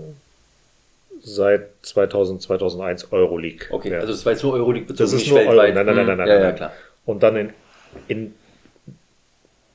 Seit 1.21 1.69
2000, 1.83 2.41
2001 2.41 3.11
Euroleague. 3.11 3.67
Okay, 3.69 3.91
Ja. 3.91 3.99
also 3.99 4.11
das 4.11 4.25
war 4.25 4.33
jetzt 4.33 4.43
nur 4.43 4.53
Euroleague 4.53 4.87
bezogen, 4.87 5.03
Das 5.05 5.13
ist 5.13 5.19
nicht 5.21 5.29
nur 5.29 5.39
Euro. 5.41 5.49
weltweit. 5.61 5.75
Nein, 5.75 5.85
nein, 5.85 5.95
nein, 5.95 6.07
Hm, 6.07 6.07
nein, 6.07 6.17
nein, 6.17 6.27
Ja, 6.27 6.33
ja, 6.35 6.43
nein. 6.47 6.55
klar. 6.55 6.73
Und 7.05 7.23
dann 7.23 7.35
in, 7.35 7.53
in 8.07 8.35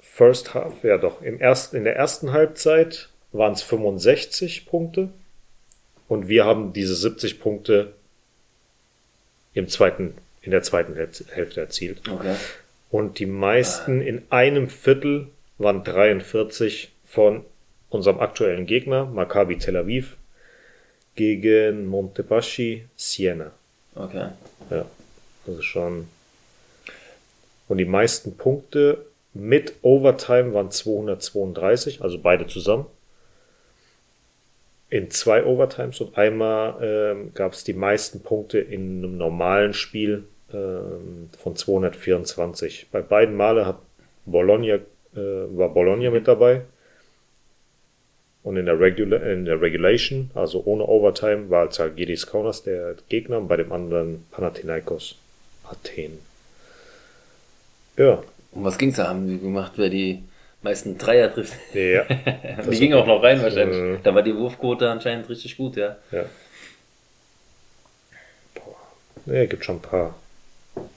First 0.00 0.54
Half, 0.54 0.82
ja 0.82 0.98
doch, 0.98 1.22
im 1.22 1.38
ersten, 1.40 1.76
in 1.76 1.84
der 1.84 1.94
ersten 1.96 2.32
Halbzeit 2.32 3.08
waren 3.32 3.52
es 3.52 3.62
65 3.62 4.66
Punkte 4.66 5.10
und 6.08 6.28
wir 6.28 6.44
haben 6.44 6.72
diese 6.72 6.94
70 6.96 7.40
Punkte 7.40 7.92
im 9.54 9.68
zweiten, 9.68 10.14
in 10.42 10.50
der 10.50 10.62
zweiten 10.62 10.94
Häl- 10.94 11.30
Hälfte 11.30 11.60
erzielt. 11.60 12.00
Okay. 12.10 12.34
Und 12.90 13.18
die 13.18 13.26
meisten 13.26 14.00
in 14.00 14.22
einem 14.30 14.68
Viertel 14.68 15.28
waren 15.58 15.84
43 15.84 16.90
von 17.06 17.44
unserem 17.90 18.20
aktuellen 18.20 18.66
Gegner, 18.66 19.06
Maccabi 19.06 19.58
Tel 19.58 19.76
Aviv, 19.76 20.16
gegen 21.14 21.86
Montepaschi 21.86 22.86
Siena. 22.96 23.50
Okay. 23.94 24.28
Ja, 24.70 24.84
also 25.46 25.62
schon. 25.62 26.08
Und 27.66 27.78
die 27.78 27.84
meisten 27.84 28.36
Punkte 28.36 29.06
mit 29.34 29.74
Overtime 29.82 30.54
waren 30.54 30.70
232, 30.70 32.02
also 32.02 32.18
beide 32.18 32.46
zusammen. 32.46 32.86
In 34.90 35.10
zwei 35.10 35.44
Overtimes 35.44 36.00
und 36.00 36.16
einmal 36.16 36.78
ähm, 36.80 37.34
gab 37.34 37.52
es 37.52 37.62
die 37.62 37.74
meisten 37.74 38.22
Punkte 38.22 38.58
in 38.58 38.98
einem 38.98 39.18
normalen 39.18 39.74
Spiel 39.74 40.24
ähm, 40.52 41.28
von 41.36 41.56
224. 41.56 42.88
Bei 42.90 43.02
beiden 43.02 43.34
Male 43.34 43.66
hat 43.66 43.80
Bologna, 44.24 44.76
äh, 44.76 44.80
war 45.14 45.68
Bologna 45.74 46.10
mit 46.10 46.26
dabei. 46.26 46.62
Und 48.48 48.56
in 48.56 48.64
der, 48.64 48.80
Regula 48.80 49.18
in 49.18 49.44
der 49.44 49.60
Regulation, 49.60 50.30
also 50.34 50.62
ohne 50.64 50.86
Overtime, 50.88 51.50
war 51.50 51.68
Zalgiris 51.68 52.26
Kaunas 52.26 52.62
der 52.62 52.94
Gegner 53.10 53.36
und 53.36 53.46
bei 53.46 53.58
dem 53.58 53.70
anderen 53.72 54.24
Panathinaikos 54.30 55.16
Athen. 55.64 56.18
Ja, 57.98 58.22
Um 58.52 58.64
was 58.64 58.78
ging's 58.78 58.96
da? 58.96 59.08
Haben 59.08 59.28
die 59.28 59.38
gemacht, 59.38 59.72
wer 59.76 59.90
die 59.90 60.22
meisten 60.62 60.96
Dreier 60.96 61.30
trifft? 61.30 61.58
ja, 61.74 62.04
die 62.70 62.78
ging 62.78 62.94
auch 62.94 63.06
noch 63.06 63.22
rein 63.22 63.42
wahrscheinlich. 63.42 63.76
Mhm. 63.76 63.98
Da 64.02 64.14
war 64.14 64.22
die 64.22 64.34
Wurfquote 64.34 64.88
anscheinend 64.88 65.28
richtig 65.28 65.58
gut, 65.58 65.76
ja. 65.76 65.98
ja. 66.10 66.24
Boah. 68.54 69.34
Ja, 69.34 69.44
gibt 69.44 69.66
schon 69.66 69.76
ein 69.76 69.82
paar 69.82 70.14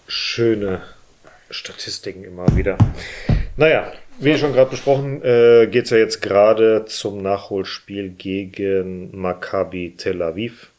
schöne 0.08 0.84
Statistiken 1.50 2.24
immer 2.24 2.48
wieder. 2.56 2.78
Naja, 3.58 3.92
wie 4.22 4.38
schon 4.38 4.54
gerade 4.54 4.70
besprochen, 4.70 5.24
äh, 5.24 5.68
geht 5.68 5.86
es 5.86 5.90
ja 5.90 5.98
jetzt 5.98 6.22
gerade 6.22 6.86
zum 6.86 7.22
Nachholspiel 7.22 8.10
gegen 8.10 9.10
Maccabi 9.20 9.96
Tel 9.98 10.22
Aviv. 10.22 10.70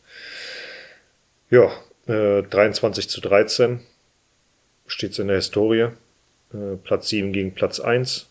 Ja, 1.51 1.71
äh, 2.07 2.43
23 2.43 3.09
zu 3.09 3.21
13 3.21 3.81
steht 4.87 5.13
es 5.13 5.19
in 5.19 5.27
der 5.27 5.37
Historie. 5.37 5.89
Äh, 6.55 6.77
Platz 6.85 7.09
7 7.09 7.33
gegen 7.33 7.53
Platz 7.53 7.81
1. 7.81 8.29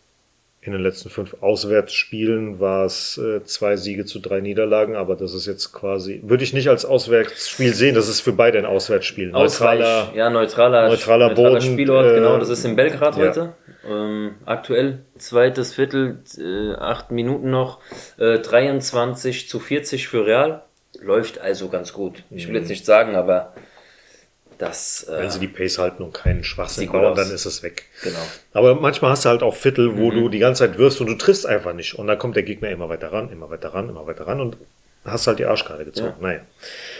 In 0.63 0.73
den 0.73 0.81
letzten 0.81 1.09
fünf 1.09 1.37
Auswärtsspielen 1.41 2.59
war 2.59 2.85
es 2.85 3.17
äh, 3.17 3.43
zwei 3.43 3.77
Siege 3.77 4.05
zu 4.05 4.19
drei 4.19 4.41
Niederlagen, 4.41 4.95
aber 4.95 5.15
das 5.15 5.33
ist 5.33 5.47
jetzt 5.47 5.73
quasi, 5.73 6.21
würde 6.23 6.43
ich 6.43 6.53
nicht 6.53 6.69
als 6.69 6.85
Auswärtsspiel 6.85 7.73
sehen, 7.73 7.95
das 7.95 8.07
ist 8.07 8.21
für 8.21 8.31
beide 8.31 8.59
ein 8.59 8.67
Auswärtsspiel. 8.67 9.33
Ausweich, 9.33 9.79
ja, 10.13 10.29
neutraler, 10.29 10.87
neutraler 10.87 11.33
Boden, 11.33 11.61
Spielort, 11.61 12.11
äh, 12.11 12.15
genau, 12.15 12.37
das 12.37 12.49
ist 12.49 12.63
in 12.63 12.75
Belgrad 12.75 13.17
ja. 13.17 13.23
heute. 13.23 13.53
Ähm, 13.87 14.35
aktuell 14.45 14.99
zweites 15.17 15.73
Viertel, 15.73 16.19
äh, 16.37 16.75
acht 16.79 17.09
Minuten 17.11 17.49
noch, 17.49 17.79
äh, 18.17 18.37
23 18.39 19.49
zu 19.49 19.59
40 19.59 20.07
für 20.07 20.25
Real. 20.25 20.63
Läuft 21.01 21.39
also 21.39 21.69
ganz 21.69 21.93
gut. 21.93 22.23
Ich 22.29 22.47
will 22.47 22.55
jetzt 22.55 22.69
nicht 22.69 22.85
sagen, 22.85 23.15
aber 23.15 23.53
das, 24.57 25.07
äh, 25.09 25.17
Wenn 25.17 25.29
sie 25.31 25.39
die 25.39 25.47
Pace 25.47 25.79
halten 25.79 26.03
und 26.03 26.13
keinen 26.13 26.43
Schwachsinn 26.43 26.91
bauen, 26.91 27.15
dann 27.15 27.31
ist 27.31 27.45
es 27.45 27.63
weg. 27.63 27.85
genau. 28.03 28.19
Aber 28.53 28.75
manchmal 28.75 29.11
hast 29.11 29.25
du 29.25 29.29
halt 29.29 29.41
auch 29.41 29.55
Viertel, 29.55 29.97
wo 29.97 30.11
Mhm. 30.11 30.15
du 30.15 30.29
die 30.29 30.37
ganze 30.39 30.67
Zeit 30.67 30.77
wirst 30.77 31.01
und 31.01 31.07
du 31.07 31.15
triffst 31.15 31.47
einfach 31.47 31.73
nicht. 31.73 31.95
Und 31.95 32.05
dann 32.05 32.19
kommt 32.19 32.35
der 32.35 32.43
Gegner 32.43 32.69
immer 32.69 32.87
weiter 32.87 33.11
ran, 33.11 33.31
immer 33.31 33.49
weiter 33.49 33.73
ran, 33.73 33.89
immer 33.89 34.05
weiter 34.05 34.27
ran 34.27 34.39
und 34.39 34.57
hast 35.03 35.25
halt 35.25 35.39
die 35.39 35.45
Arschkarte 35.45 35.85
gezogen. 35.85 36.13
Ja. 36.21 36.27
Naja. 36.27 36.39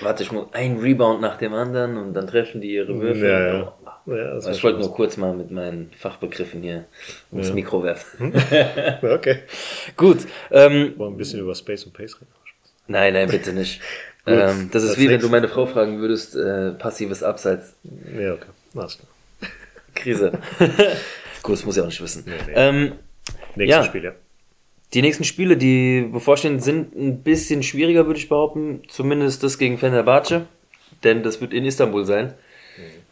Warte, 0.02 0.24
ich 0.24 0.32
muss 0.32 0.48
ein 0.54 0.80
Rebound 0.80 1.22
nach 1.22 1.38
dem 1.38 1.54
anderen 1.54 1.98
und 1.98 2.14
dann 2.16 2.26
treffen 2.26 2.62
die 2.62 2.74
ihre 2.74 3.00
Würfe. 3.00 3.28
Ja, 3.28 3.54
ja. 3.54 3.74
Ja, 4.06 4.34
das 4.36 4.46
war 4.46 4.52
Ich 4.54 4.64
wollte 4.64 4.78
schon 4.80 4.88
nur 4.88 4.96
kurz 4.96 5.18
mal 5.18 5.34
mit 5.34 5.52
meinen 5.52 5.92
Fachbegriffen 5.98 6.62
hier 6.62 6.86
ums 7.32 7.50
Ja. 7.50 7.54
Mikro 7.54 7.84
werfen. 7.84 8.34
was. 9.02 9.04
Okay. 9.04 9.40
Gut, 9.96 10.20
ähm, 10.50 10.96
wir 10.98 11.06
ein 11.08 11.18
bisschen 11.18 11.40
über 11.40 11.54
Space 11.56 11.84
und 11.86 11.94
Pace 11.94 12.16
reden? 12.16 12.32
nein, 12.88 13.14
nein, 13.14 13.30
bitte 13.30 13.54
nicht. 13.54 13.80
ähm, 14.28 14.70
das 14.72 14.84
ist 14.84 14.90
als 14.92 14.98
wie 15.00 15.04
wenn 15.06 15.12
nächstes. 15.12 15.30
du 15.30 15.32
meine 15.32 15.48
Frau 15.48 15.66
fragen 15.66 16.00
würdest, 16.00 16.36
äh, 16.36 16.72
passives 16.72 17.24
Abseits. 17.24 17.76
Ja, 18.18 18.34
okay. 18.34 18.46
Alles 18.76 18.98
klar. 18.98 19.52
Krise. 19.96 20.32
Gut, 21.44 21.54
das 21.58 21.66
muss 21.66 21.76
ich 21.78 21.82
auch 21.82 21.88
nicht 21.88 22.02
wissen. 22.02 22.24
Nee, 22.26 22.34
nee. 22.48 22.54
Ähm, 22.56 22.92
Nächstes 23.56 23.68
Ja. 23.68 23.84
Spiel, 23.84 24.04
ja. 24.04 24.12
die 24.94 25.02
nächsten 25.02 25.24
Spiele, 25.26 25.58
die 25.58 26.08
bevorstehen, 26.12 26.60
sind 26.60 26.96
ein 26.96 27.22
bisschen 27.24 27.64
schwieriger, 27.64 28.06
würde 28.08 28.20
ich 28.20 28.30
behaupten. 28.30 28.82
Zumindest 28.88 29.44
das 29.44 29.58
gegen 29.58 29.78
Fenerbahce. 29.78 30.46
Denn 31.04 31.24
das 31.24 31.42
wird 31.42 31.54
in 31.54 31.66
Istanbul 31.66 32.06
sein. 32.06 32.34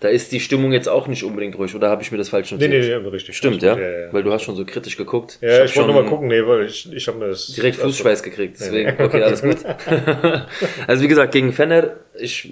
Da 0.01 0.07
ist 0.07 0.31
die 0.31 0.39
Stimmung 0.39 0.71
jetzt 0.71 0.87
auch 0.87 1.07
nicht 1.07 1.23
unbedingt 1.25 1.57
ruhig, 1.57 1.75
oder 1.75 1.89
habe 1.89 2.01
ich 2.01 2.11
mir 2.11 2.17
das 2.17 2.29
falsch 2.29 2.51
Nee, 2.51 2.67
notiert? 2.67 3.01
nee, 3.01 3.03
nee, 3.03 3.07
richtig. 3.09 3.35
Stimmt, 3.35 3.61
ja? 3.61 3.77
ja, 3.77 4.05
ja. 4.05 4.13
Weil 4.13 4.23
du 4.23 4.31
hast 4.31 4.43
schon 4.43 4.55
so 4.55 4.63
kritisch 4.63 4.95
geguckt. 4.95 5.39
Ja, 5.41 5.57
hab 5.59 5.65
ich, 5.65 5.75
wollte 5.75 5.91
nur 5.91 6.03
mal 6.03 6.09
gucken, 6.09 6.29
nee, 6.29 6.41
weil 6.45 6.67
ich, 6.67 6.89
ich 6.93 7.07
habe 7.09 7.17
mir 7.17 7.27
das. 7.27 7.47
Direkt 7.47 7.77
Fußschweiß 7.77 8.23
gekriegt, 8.23 8.57
deswegen, 8.59 8.91
okay, 9.01 9.21
alles 9.23 9.41
gut. 9.41 9.57
also 10.87 11.03
wie 11.03 11.07
gesagt, 11.07 11.33
gegen 11.33 11.51
Fener, 11.51 11.97
ich 12.17 12.49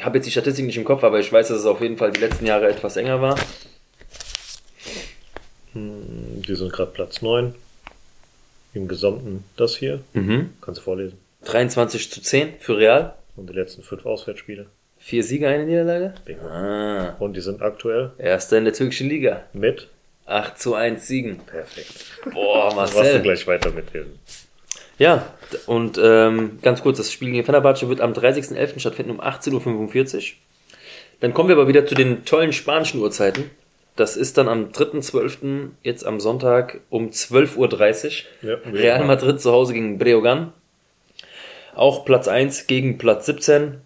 habe 0.00 0.18
jetzt 0.18 0.26
die 0.26 0.30
Statistik 0.30 0.66
nicht 0.66 0.76
im 0.76 0.84
Kopf, 0.84 1.02
aber 1.02 1.18
ich 1.18 1.32
weiß, 1.32 1.48
dass 1.48 1.58
es 1.58 1.66
auf 1.66 1.80
jeden 1.80 1.96
Fall 1.96 2.12
die 2.12 2.20
letzten 2.20 2.46
Jahre 2.46 2.68
etwas 2.68 2.96
enger 2.96 3.20
war. 3.20 3.36
Die 5.74 6.54
sind 6.54 6.72
gerade 6.72 6.90
Platz 6.92 7.22
9. 7.22 7.54
Im 8.74 8.88
Gesamten 8.88 9.44
das 9.56 9.76
hier. 9.76 10.00
Mhm. 10.12 10.50
Kannst 10.60 10.80
du 10.80 10.84
vorlesen. 10.84 11.18
23 11.44 12.10
zu 12.10 12.20
10 12.22 12.54
für 12.60 12.76
Real. 12.78 13.14
Und 13.36 13.50
die 13.50 13.54
letzten 13.54 13.82
fünf 13.82 14.04
Auswärtsspiele. 14.06 14.66
Vier 15.08 15.24
Siege, 15.24 15.48
eine 15.48 15.64
Niederlage. 15.64 16.12
Ah, 16.50 17.14
Und 17.18 17.34
die 17.34 17.40
sind 17.40 17.62
aktuell 17.62 18.10
erster 18.18 18.58
in 18.58 18.64
der 18.64 18.74
türkischen 18.74 19.08
Liga. 19.08 19.44
mit. 19.54 19.88
8 20.26 20.58
zu 20.58 20.74
1 20.74 21.06
Siegen. 21.08 21.38
Perfekt. 21.46 22.04
Boah, 22.34 22.68
Dann 22.68 22.76
warst 22.76 22.92
du 22.92 22.98
Marcel. 22.98 23.22
gleich 23.22 23.46
weiter 23.46 23.70
mitlesen. 23.70 24.18
Ja, 24.98 25.24
d- 25.50 25.56
und 25.64 25.98
ähm, 26.02 26.58
ganz 26.60 26.82
kurz, 26.82 26.98
das 26.98 27.10
Spiel 27.10 27.30
gegen 27.30 27.42
Fenerbahce 27.46 27.88
wird 27.88 28.02
am 28.02 28.12
30.11. 28.12 28.78
stattfinden 28.80 29.12
um 29.12 29.20
18.45 29.22 30.16
Uhr. 30.16 30.36
Dann 31.20 31.32
kommen 31.32 31.48
wir 31.48 31.56
aber 31.56 31.68
wieder 31.68 31.86
zu 31.86 31.94
den 31.94 32.26
tollen 32.26 32.52
spanischen 32.52 33.00
Uhrzeiten. 33.00 33.50
Das 33.96 34.14
ist 34.18 34.36
dann 34.36 34.48
am 34.48 34.66
3.12. 34.72 35.68
jetzt 35.82 36.04
am 36.04 36.20
Sonntag 36.20 36.80
um 36.90 37.08
12.30 37.08 38.24
Uhr. 38.42 38.48
Ja, 38.50 38.54
Real. 38.70 39.04
Madrid 39.06 39.40
zu 39.40 39.50
Hause 39.52 39.72
gegen 39.72 39.96
Breogan. 39.96 40.52
Auch 41.74 42.04
Platz 42.04 42.28
1 42.28 42.66
gegen 42.66 42.98
Platz 42.98 43.24
17. 43.24 43.80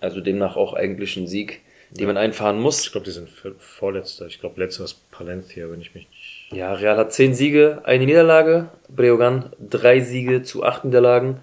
Also 0.00 0.20
demnach 0.20 0.56
auch 0.56 0.74
eigentlich 0.74 1.16
ein 1.16 1.26
Sieg 1.26 1.60
die 1.90 2.06
man 2.06 2.16
einfahren 2.16 2.60
muss. 2.60 2.84
Ich 2.84 2.92
glaube, 2.92 3.04
die 3.04 3.10
sind 3.10 3.28
vorletzter. 3.58 4.26
Ich 4.26 4.40
glaube, 4.40 4.60
letzter 4.60 4.84
ist 4.84 5.10
Palencia, 5.10 5.68
wenn 5.70 5.80
ich 5.80 5.94
mich 5.94 6.08
nicht. 6.08 6.52
Ja, 6.52 6.72
Real 6.72 6.96
hat 6.96 7.12
zehn 7.12 7.34
Siege, 7.34 7.82
eine 7.84 8.06
Niederlage. 8.06 8.68
Breogan 8.88 9.52
drei 9.58 10.00
Siege 10.00 10.42
zu 10.42 10.64
acht 10.64 10.84
Niederlagen. 10.84 11.40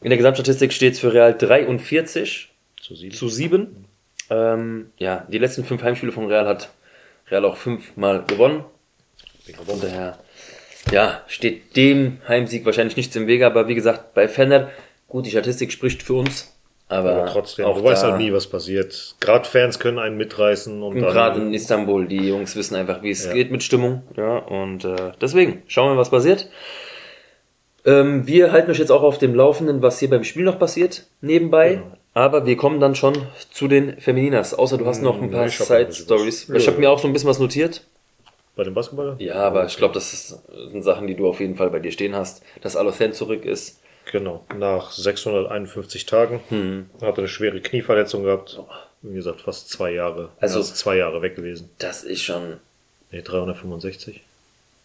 In 0.00 0.10
der 0.10 0.16
Gesamtstatistik 0.16 0.72
steht 0.72 0.94
es 0.94 1.00
für 1.00 1.12
Real 1.12 1.36
43 1.36 2.48
Zu 2.80 2.94
sieben. 2.94 3.14
zu 3.14 3.28
7. 3.28 3.84
Ähm, 4.30 4.90
ja, 4.98 5.26
die 5.28 5.38
letzten 5.38 5.64
fünf 5.64 5.82
Heimspiele 5.82 6.12
von 6.12 6.26
Real 6.26 6.46
hat 6.46 6.70
Real 7.30 7.44
auch 7.44 7.56
fünfmal 7.56 8.24
gewonnen. 8.26 8.64
Von 9.66 9.80
daher, 9.80 10.18
ja, 10.92 11.22
steht 11.26 11.74
dem 11.76 12.18
Heimsieg 12.28 12.64
wahrscheinlich 12.66 12.96
nichts 12.96 13.16
im 13.16 13.26
Wege, 13.26 13.46
aber 13.46 13.66
wie 13.66 13.74
gesagt, 13.74 14.12
bei 14.14 14.28
Fenner, 14.28 14.70
gut, 15.08 15.24
die 15.24 15.30
Statistik 15.30 15.72
spricht 15.72 16.02
für 16.02 16.14
uns, 16.14 16.57
aber, 16.88 17.10
Aber 17.10 17.26
trotzdem, 17.26 17.66
auch 17.66 17.78
du 17.78 17.84
weißt 17.84 18.02
halt 18.04 18.18
nie, 18.18 18.32
was 18.32 18.46
passiert. 18.46 19.14
Gerade 19.20 19.48
Fans 19.48 19.78
können 19.78 19.98
einen 19.98 20.16
mitreißen 20.16 20.82
und 20.82 20.96
und 20.96 21.00
gerade 21.00 21.40
in 21.40 21.52
Istanbul, 21.52 22.06
die 22.06 22.28
Jungs 22.28 22.56
wissen 22.56 22.76
einfach, 22.76 23.02
wie 23.02 23.10
es 23.10 23.26
Ja. 23.26 23.32
geht 23.34 23.50
mit 23.50 23.62
Stimmung, 23.62 24.02
ja, 24.16 24.38
und 24.38 24.84
äh, 24.84 25.12
deswegen, 25.20 25.62
schauen 25.66 25.92
wir, 25.92 25.98
was 25.98 26.10
passiert. 26.10 26.48
Ähm, 27.84 28.26
wir 28.26 28.52
halten 28.52 28.70
euch 28.70 28.78
jetzt 28.78 28.90
auch 28.90 29.02
auf 29.02 29.18
dem 29.18 29.34
Laufenden, 29.34 29.82
was 29.82 29.98
hier 29.98 30.10
beim 30.10 30.24
Spiel 30.24 30.44
noch 30.44 30.58
passiert, 30.58 31.06
nebenbei. 31.20 31.76
Genau. 31.76 31.92
Aber 32.14 32.46
wir 32.46 32.56
kommen 32.56 32.80
dann 32.80 32.96
schon 32.96 33.14
zu 33.52 33.68
den 33.68 34.00
Femininas. 34.00 34.52
Außer 34.52 34.76
du 34.76 34.86
hast 34.86 35.02
noch 35.02 35.22
ein 35.22 35.30
paar 35.30 35.46
hab 35.46 35.60
noch 35.60 35.70
ein 35.70 35.86
bisschen 35.86 35.92
Side-Stories. 35.92 36.48
Ich 36.50 36.66
habe 36.66 36.74
ja. 36.76 36.80
mir 36.80 36.90
auch 36.90 36.98
so 36.98 37.06
ein 37.06 37.12
bisschen 37.12 37.28
was 37.28 37.38
notiert. 37.38 37.82
Bei 38.56 38.64
dem 38.64 38.74
Basketballer? 38.74 39.14
Ja, 39.20 39.36
aber 39.36 39.66
ich 39.66 39.76
glaube, 39.76 39.94
das 39.94 40.12
ist, 40.12 40.42
sind 40.72 40.82
Sachen, 40.82 41.06
die 41.06 41.14
du 41.14 41.28
auf 41.28 41.38
jeden 41.38 41.54
Fall 41.54 41.70
bei 41.70 41.78
dir 41.78 41.92
stehen 41.92 42.16
hast. 42.16 42.42
Dass 42.60 42.74
Alothen 42.74 43.12
zurück 43.12 43.44
ist. 43.44 43.80
Genau. 44.10 44.44
Nach 44.56 44.90
651 44.90 46.06
Tagen 46.06 46.40
Hm. 46.48 46.90
hat 47.02 47.14
er 47.16 47.18
eine 47.18 47.28
schwere 47.28 47.60
Knieverletzung 47.60 48.24
gehabt. 48.24 48.58
Wie 49.02 49.14
gesagt, 49.14 49.42
fast 49.42 49.70
zwei 49.70 49.92
Jahre. 49.92 50.30
Also- 50.40 50.60
ist 50.60 50.76
zwei 50.76 50.96
Jahre 50.96 51.22
weg 51.22 51.36
gewesen. 51.36 51.70
Das 51.78 52.02
ist 52.04 52.22
schon, 52.22 52.58
Nee, 53.10 53.22
365. 53.22 54.22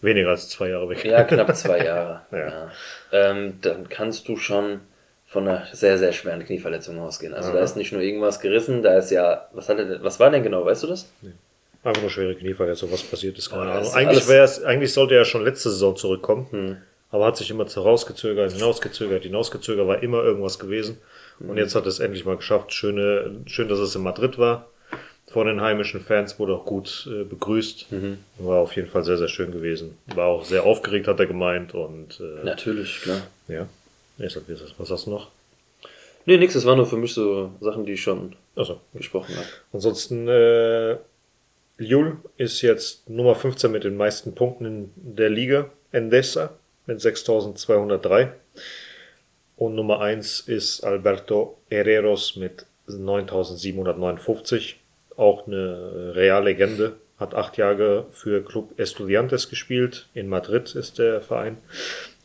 Weniger 0.02 0.30
als 0.30 0.50
zwei 0.50 0.70
Jahre 0.70 0.90
weg. 0.90 1.04
ja, 1.06 1.24
knapp 1.24 1.56
zwei 1.56 1.84
Jahre. 1.86 2.22
Ja. 2.32 2.38
ja. 2.40 2.72
Ähm, 3.12 3.60
dann 3.62 3.90
kannst 3.90 4.28
du 4.28 4.36
schon 4.38 4.82
von 5.28 5.48
einer 5.48 5.68
sehr, 5.72 5.98
sehr 5.98 6.12
schweren 6.14 6.46
Knieverletzung 6.46 7.00
ausgehen. 7.00 7.34
Also 7.34 7.50
da 7.52 7.58
Aha. 7.58 7.64
ist 7.64 7.76
nicht 7.76 7.92
nur 7.92 8.02
irgendwas 8.02 8.40
gerissen, 8.40 8.84
da 8.84 8.98
ist 8.98 9.10
ja, 9.12 9.48
was 9.54 9.68
hat 9.70 9.80
er, 9.80 9.86
denn- 9.86 10.04
was 10.04 10.20
war 10.20 10.30
denn 10.30 10.44
genau, 10.44 10.64
weißt 10.66 10.84
du 10.84 10.88
das? 10.88 11.10
Einfach 11.84 12.02
nur 12.02 12.12
schwere 12.12 12.36
Knieverletzung, 12.36 12.92
was 12.92 13.02
passiert 13.04 13.38
ist. 13.38 13.50
Keine 13.50 13.66
das 13.74 13.94
Ahnung. 13.94 14.10
Eigentlich, 14.10 14.28
Hm. 14.28 14.66
eigentlich 14.66 14.94
sollte 14.94 15.16
er 15.16 15.26
schon 15.26 15.44
letzte 15.44 15.70
Saison 15.70 15.96
zurückkommen. 15.96 16.82
Aber 17.14 17.28
hat 17.28 17.38
sich 17.38 17.52
immer 17.52 17.66
herausgezögert, 17.68 18.54
hinausgezögert, 18.54 19.22
hinausgezögert, 19.22 19.88
war 19.88 20.02
immer 20.02 20.24
irgendwas 20.24 20.58
gewesen. 20.58 20.98
Und 21.40 21.58
jetzt 21.58 21.76
hat 21.76 21.86
es 21.86 22.00
endlich 22.00 22.26
mal 22.26 22.38
geschafft. 22.38 22.74
Schöne, 22.74 23.36
schön, 23.46 23.68
dass 23.70 23.78
es 23.78 23.94
in 23.96 24.02
Madrid 24.02 24.40
war. 24.40 24.68
Von 25.28 25.46
den 25.46 25.62
heimischen 25.62 26.02
Fans 26.02 26.40
wurde 26.40 26.56
auch 26.56 26.66
gut 26.66 27.08
äh, 27.12 27.24
begrüßt. 27.24 27.92
Mhm. 27.92 28.18
War 28.40 28.58
auf 28.62 28.76
jeden 28.76 28.88
Fall 28.88 29.04
sehr, 29.04 29.18
sehr 29.18 29.28
schön 29.28 29.52
gewesen. 29.52 29.96
War 30.16 30.26
auch 30.26 30.44
sehr 30.44 30.64
aufgeregt, 30.64 31.08
hat 31.08 31.20
er 31.20 31.28
gemeint. 31.28 31.76
Und 31.76 32.20
äh, 32.20 32.44
Natürlich, 32.44 33.02
klar. 33.02 33.22
ja. 33.48 33.68
Ich 34.18 34.34
sag? 34.34 34.44
Was 34.80 34.90
hast 34.90 35.06
du 35.06 35.12
noch? 35.12 35.30
Nee, 36.26 36.38
nix, 36.38 36.56
das 36.56 36.66
waren 36.66 36.78
nur 36.78 36.88
für 36.88 36.98
mich 36.98 37.14
so 37.14 37.52
Sachen, 37.62 37.86
die 37.86 37.94
ich 37.94 38.02
schon 38.02 38.36
Also, 38.56 38.80
gesprochen 38.96 39.36
habe. 39.36 39.48
Ansonsten, 39.72 40.28
äh, 40.28 40.98
Liul 41.78 42.18
ist 42.38 42.62
jetzt 42.64 43.08
Nummer 43.08 43.36
15 43.36 43.72
mit 43.72 43.84
den 43.84 43.98
meisten 43.98 44.34
Punkten 44.34 44.66
in 44.66 44.92
der 45.16 45.30
Liga. 45.30 45.70
Endesa 45.92 46.50
mit 46.86 47.02
6203. 47.02 48.34
Und 49.56 49.76
Nummer 49.76 50.02
1 50.02 50.42
ist 50.42 50.84
Alberto 50.84 51.58
Herreros 51.70 52.36
mit 52.36 52.66
9759. 52.88 54.80
Auch 55.16 55.48
eine 55.48 56.16
Reallegende. 56.16 56.98
Hat 57.20 57.36
acht 57.36 57.58
Jahre 57.58 58.08
für 58.12 58.44
Club 58.44 58.78
Estudiantes 58.80 59.50
gespielt. 59.50 60.08
In 60.14 60.28
Madrid 60.28 60.76
ist 60.76 60.98
der 60.98 61.22
Verein. 61.22 61.58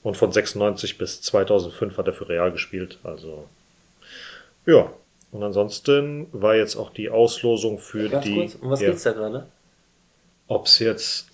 Und 0.03 0.17
von 0.17 0.33
96 0.33 0.97
bis 0.99 1.21
2005 1.23 1.99
hat 1.99 2.07
er 2.07 2.13
für 2.13 2.29
Real 2.29 2.51
gespielt. 2.51 2.99
Also, 3.05 3.47
ja. 4.67 4.91
Und 5.31 5.43
ansonsten 5.43 6.27
war 6.33 6.57
jetzt 6.57 6.77
auch 6.77 6.91
die 6.91 7.11
Auslosung 7.11 7.79
für 7.79 8.09
Ganz 8.09 8.25
die. 8.25 8.35
kurz, 8.35 8.55
um 8.55 8.71
was 8.71 8.81
ja, 8.81 8.91
geht's 8.91 9.03
da 9.03 9.13
gerade? 9.13 9.47
Ob's 10.47 10.79
jetzt. 10.79 11.29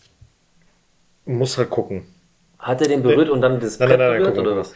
Muss 1.25 1.57
halt 1.57 1.71
gucken. 1.71 2.05
Hat 2.65 2.81
er 2.81 2.89
den 2.89 3.03
berührt 3.03 3.29
und 3.29 3.43
dann 3.43 3.61
das 3.61 3.79
Nein, 3.79 3.91
Brett 3.91 3.99
nein, 3.99 4.09
nein, 4.09 4.19
berührt 4.21 4.37
mal, 4.37 4.47
oder 4.47 4.57
was? 4.57 4.75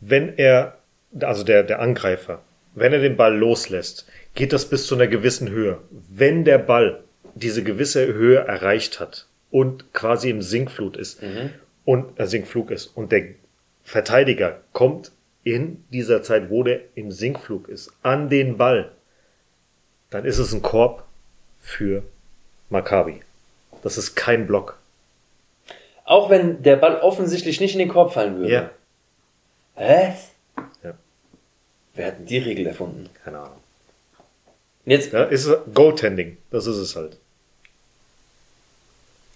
Wenn 0.00 0.36
er, 0.36 0.76
also 1.20 1.42
der, 1.42 1.62
der 1.62 1.80
Angreifer, 1.80 2.42
wenn 2.74 2.92
er 2.92 3.00
den 3.00 3.16
Ball 3.16 3.34
loslässt, 3.34 4.06
geht 4.34 4.52
das 4.52 4.68
bis 4.68 4.86
zu 4.86 4.94
einer 4.94 5.06
gewissen 5.06 5.48
Höhe. 5.48 5.78
Wenn 5.90 6.44
der 6.44 6.58
Ball 6.58 7.02
diese 7.34 7.62
gewisse 7.62 8.12
Höhe 8.12 8.40
erreicht 8.40 9.00
hat 9.00 9.26
und 9.50 9.92
quasi 9.94 10.28
im 10.28 10.42
Sinkflut 10.42 10.98
ist 10.98 11.22
und 11.86 12.20
äh, 12.20 12.26
Sinkflug 12.26 12.70
ist 12.70 12.86
und 12.88 13.10
der 13.10 13.28
Verteidiger 13.84 14.60
kommt 14.74 15.10
in 15.42 15.82
dieser 15.90 16.22
Zeit, 16.22 16.50
wo 16.50 16.62
der 16.62 16.80
im 16.94 17.10
Sinkflug 17.10 17.68
ist, 17.68 17.90
an 18.02 18.28
den 18.28 18.58
Ball, 18.58 18.92
dann 20.10 20.26
ist 20.26 20.38
es 20.38 20.52
ein 20.52 20.60
Korb 20.60 21.04
für 21.58 22.02
Maccabi. 22.68 23.22
Das 23.82 23.96
ist 23.96 24.14
kein 24.14 24.46
Block. 24.46 24.79
Auch 26.10 26.28
wenn 26.28 26.60
der 26.64 26.74
Ball 26.74 26.96
offensichtlich 26.96 27.60
nicht 27.60 27.74
in 27.74 27.78
den 27.78 27.88
Korb 27.88 28.12
fallen 28.12 28.36
würde. 28.38 28.52
Ja. 28.52 28.70
Was? 29.76 30.30
Ja. 30.82 30.94
Wer 31.94 32.06
hat 32.08 32.18
denn 32.18 32.26
die 32.26 32.38
Regel 32.38 32.66
erfunden? 32.66 33.08
Keine 33.22 33.38
Ahnung. 33.38 33.60
Jetzt, 34.84 35.12
Ja, 35.12 35.22
ist 35.22 35.48
Goaltending. 35.72 36.36
Das 36.50 36.66
ist 36.66 36.78
es 36.78 36.96
halt. 36.96 37.16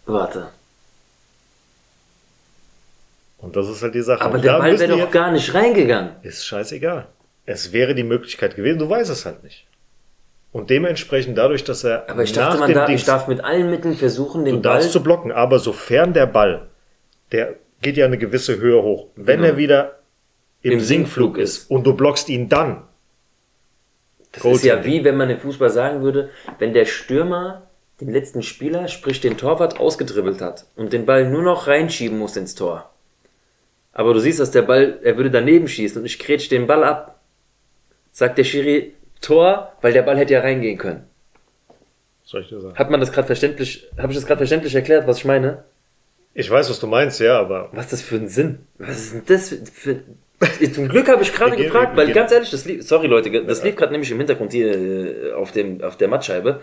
warte. 0.07 0.51
Und 3.39 3.55
das 3.55 3.69
ist 3.69 3.81
halt 3.81 3.95
die 3.95 4.03
Sache. 4.03 4.23
Aber 4.23 4.35
Und 4.35 4.43
der 4.45 4.55
da 4.55 4.59
Ball 4.59 4.77
wäre 4.77 4.99
doch 4.99 5.11
gar 5.13 5.31
nicht 5.31 5.55
reingegangen. 5.55 6.17
Ist 6.23 6.45
scheißegal. 6.45 7.07
Es 7.47 7.71
wäre 7.73 7.95
die 7.95 8.03
Möglichkeit 8.03 8.57
gewesen, 8.57 8.81
du 8.81 8.91
weißt 8.91 9.11
es 9.11 9.25
halt 9.27 9.45
nicht. 9.45 9.65
Und 10.55 10.71
dementsprechend 10.71 11.37
dadurch, 11.37 11.65
dass 11.65 11.83
er 11.83 12.09
Aber 12.09 12.23
ich 12.23 12.33
dachte, 12.33 12.59
man 12.61 12.69
dem 12.69 12.77
darf, 12.77 12.87
Dings- 12.87 13.01
ich 13.01 13.07
darf 13.07 13.27
mit 13.27 13.43
allen 13.43 13.71
Mitteln 13.71 13.97
versuchen, 13.97 14.45
du 14.45 14.53
den 14.53 14.63
Ball. 14.63 14.75
darfst 14.75 14.93
zu 14.93 15.03
blocken, 15.03 15.33
aber 15.33 15.59
sofern 15.59 16.13
der 16.13 16.27
Ball, 16.27 16.69
der 17.33 17.57
geht 17.83 17.97
ja 17.97 18.07
eine 18.07 18.19
gewisse 18.19 18.59
Höhe 18.59 18.81
hoch. 18.81 19.09
Wenn 19.17 19.41
Genau. 19.41 19.49
er 19.53 19.57
wieder 19.57 19.99
im, 20.63 20.73
Im 20.73 20.81
Sinkflug 20.81 21.35
Sinkflug 21.35 21.39
ist 21.39 21.71
und 21.73 21.85
du 21.85 21.95
blockst 21.95 22.29
ihn 22.29 22.49
dann, 22.49 22.85
Das 24.31 24.45
ist 24.45 24.65
ja 24.65 24.85
wie 24.85 25.03
wenn 25.05 25.17
man 25.17 25.29
im 25.29 25.41
Fußball 25.41 25.71
sagen 25.71 26.03
würde, 26.03 26.31
wenn 26.61 26.73
der 26.73 26.85
Stürmer 26.87 27.63
den 28.01 28.11
letzten 28.13 28.43
Spieler, 28.43 28.87
sprich 28.89 29.21
den 29.21 29.37
Torwart, 29.37 29.81
ausgedribbelt 29.81 30.41
hat 30.41 30.67
und 30.77 30.93
den 30.93 31.05
Ball 31.05 31.29
nur 31.29 31.43
noch 31.43 31.67
reinschieben 31.67 32.17
muss 32.19 32.37
ins 32.37 32.55
Tor. 32.55 32.91
Aber 33.93 34.15
du 34.15 34.21
siehst, 34.21 34.39
dass 34.41 34.53
der 34.53 34.63
Ball, 34.63 34.99
er 35.03 35.17
würde 35.17 35.31
daneben 35.33 35.67
schießen 35.69 36.01
und 36.01 36.07
ich 36.07 36.19
kretsch 36.21 36.49
den 36.51 36.67
Ball 36.69 36.83
ab. 36.85 37.21
Sagt 38.13 38.39
der 38.39 38.45
Schiri 38.45 38.95
Tor, 39.25 39.73
weil 39.81 39.93
der 39.93 40.03
Ball 40.03 40.17
hätte 40.19 40.35
ja 40.35 40.41
reingehen 40.41 40.79
können. 40.79 41.05
soll 42.25 42.43
ich 42.43 42.49
dir 42.49 42.61
sagen? 42.61 42.77
Hat 42.77 42.91
man 42.91 43.01
das 43.01 43.13
gerade 43.13 43.27
verständlich, 43.27 43.87
habe 43.99 44.13
ich 44.13 44.19
das 44.19 44.27
gerade 44.27 44.39
verständlich 44.39 44.75
erklärt, 44.75 45.07
was 45.07 45.19
ich 45.19 45.25
meine? 45.25 45.65
Ich 46.35 46.51
weiß, 46.51 46.69
was 46.69 46.81
du 46.81 46.87
meinst, 46.87 47.21
ja, 47.21 47.39
aber 47.39 47.69
Was 47.73 47.87
ist 47.87 47.93
das 47.93 48.03
für 48.03 48.17
ein 48.17 48.29
Sinn? 48.29 48.59
Was 48.79 48.99
ist 48.99 49.13
denn 49.15 49.23
das 49.27 49.49
für, 49.73 50.01
für 50.41 50.73
Zum 50.73 50.89
Glück 50.89 51.09
habe 51.09 51.23
ich 51.23 51.33
gerade 51.35 51.57
gefragt, 51.57 51.97
weil 51.97 52.13
ganz 52.13 52.33
ehrlich, 52.33 52.51
das 52.51 52.65
lief, 52.65 52.83
sorry 52.83 53.07
Leute, 53.07 53.31
das 53.45 53.63
lief 53.63 53.77
gerade 53.77 53.93
nämlich 53.93 54.11
im 54.11 54.19
Hintergrund 54.19 54.53
hier 54.53 54.75
äh, 54.75 55.33
auf, 55.33 55.53
dem, 55.53 55.81
auf 55.83 55.97
der 55.97 56.09
Mattscheibe. 56.09 56.61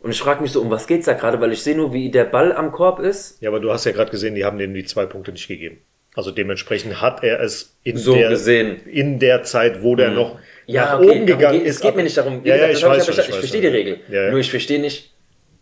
Und 0.00 0.10
ich 0.10 0.20
frage 0.20 0.42
mich 0.42 0.50
so, 0.52 0.60
um 0.60 0.70
was 0.70 0.86
geht's 0.88 1.06
da 1.06 1.12
gerade, 1.14 1.40
weil 1.40 1.52
ich 1.52 1.62
sehe 1.62 1.76
nur, 1.76 1.92
wie 1.94 2.10
der 2.10 2.24
Ball 2.24 2.52
am 2.52 2.72
Korb 2.72 2.98
ist. 3.00 3.40
ja, 3.40 3.48
aber 3.48 3.60
du 3.60 3.72
hast 3.72 3.84
ja 3.86 3.92
gerade 3.92 4.10
gesehen, 4.10 4.34
die 4.34 4.44
haben 4.44 4.58
denen 4.58 4.74
die 4.74 4.84
zwei 4.84 5.06
Punkte 5.06 5.30
nicht 5.32 5.46
gegeben. 5.48 5.78
Also 6.14 6.30
dementsprechend 6.30 7.00
hat 7.00 7.22
er 7.24 7.40
es 7.40 7.74
in 7.84 7.96
So 7.96 8.14
der 8.14 8.28
gesehen. 8.28 8.80
in 8.84 9.18
der 9.20 9.44
Zeit, 9.44 9.82
wo 9.82 9.96
der 9.96 10.10
noch 10.10 10.38
Ja, 10.72 10.98
okay, 10.98 11.10
oben 11.10 11.26
gegangen 11.26 11.58
geht, 11.58 11.66
ist. 11.68 11.76
Es 11.76 11.80
geht 11.82 11.96
mir 11.96 12.02
nicht 12.02 12.16
darum, 12.16 12.44
ja, 12.44 12.56
ja, 12.56 12.68
gesagt, 12.68 12.78
ich 12.78 12.84
weiß 12.84 13.06
ja 13.06 13.12
schon, 13.12 13.14
versta- 13.14 13.20
ich 13.22 13.28
ich 13.28 13.32
weiß 13.34 13.38
verstehe 13.40 13.60
die. 13.60 13.66
Regel. 13.68 14.00
Ja. 14.08 14.30
Nur 14.30 14.40
ich 14.40 14.50
verstehe 14.50 14.80
nicht, 14.80 15.12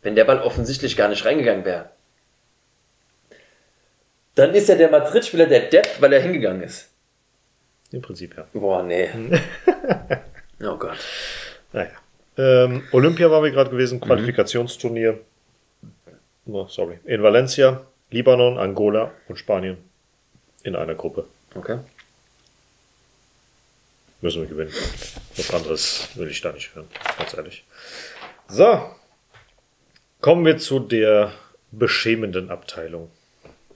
wenn 0.02 0.14
der 0.14 0.24
Ball 0.24 0.40
offensichtlich 0.40 0.96
gar 0.96 1.08
nicht 1.08 1.24
reingegangen 1.24 1.64
wäre. 1.64 1.90
Dann 4.34 4.54
ist 4.54 4.68
ja 4.68 4.74
der 4.76 4.90
Madrid-Spieler 4.90 5.46
der 5.46 5.60
Depp, 5.68 5.88
weil 6.00 6.12
er 6.12 6.20
hingegangen 6.20 6.62
ist. 6.62 6.88
Im 7.90 8.00
Prinzip 8.02 8.36
ja. 8.36 8.46
Boah, 8.52 8.82
nee. 8.82 9.08
oh 10.62 10.76
Gott. 10.76 10.96
Naja. 11.72 11.90
Ähm, 12.38 12.84
Olympia 12.92 13.30
waren 13.30 13.42
wir 13.42 13.50
gerade 13.50 13.70
Mhm. 13.70 13.74
gewesen, 13.74 14.00
Qualifikationsturnier. 14.00 15.18
Oh, 16.46 16.66
sorry. 16.68 16.98
In 17.04 17.22
Valencia, 17.22 17.82
Libanon, 18.10 18.58
Angola 18.58 19.10
und 19.28 19.36
Spanien. 19.36 19.76
In 20.62 20.76
einer 20.76 20.94
Gruppe. 20.94 21.26
Okay. 21.54 21.78
Müssen 24.20 24.42
wir 24.42 24.48
gewinnen. 24.48 24.72
Was 25.36 25.52
anderes 25.54 26.08
will 26.14 26.28
ich 26.28 26.40
da 26.40 26.52
nicht 26.52 26.74
hören. 26.74 26.86
Ganz 27.18 27.34
ehrlich. 27.34 27.64
So. 28.48 28.90
Kommen 30.20 30.44
wir 30.44 30.58
zu 30.58 30.78
der 30.80 31.32
beschämenden 31.72 32.50
Abteilung. 32.50 33.10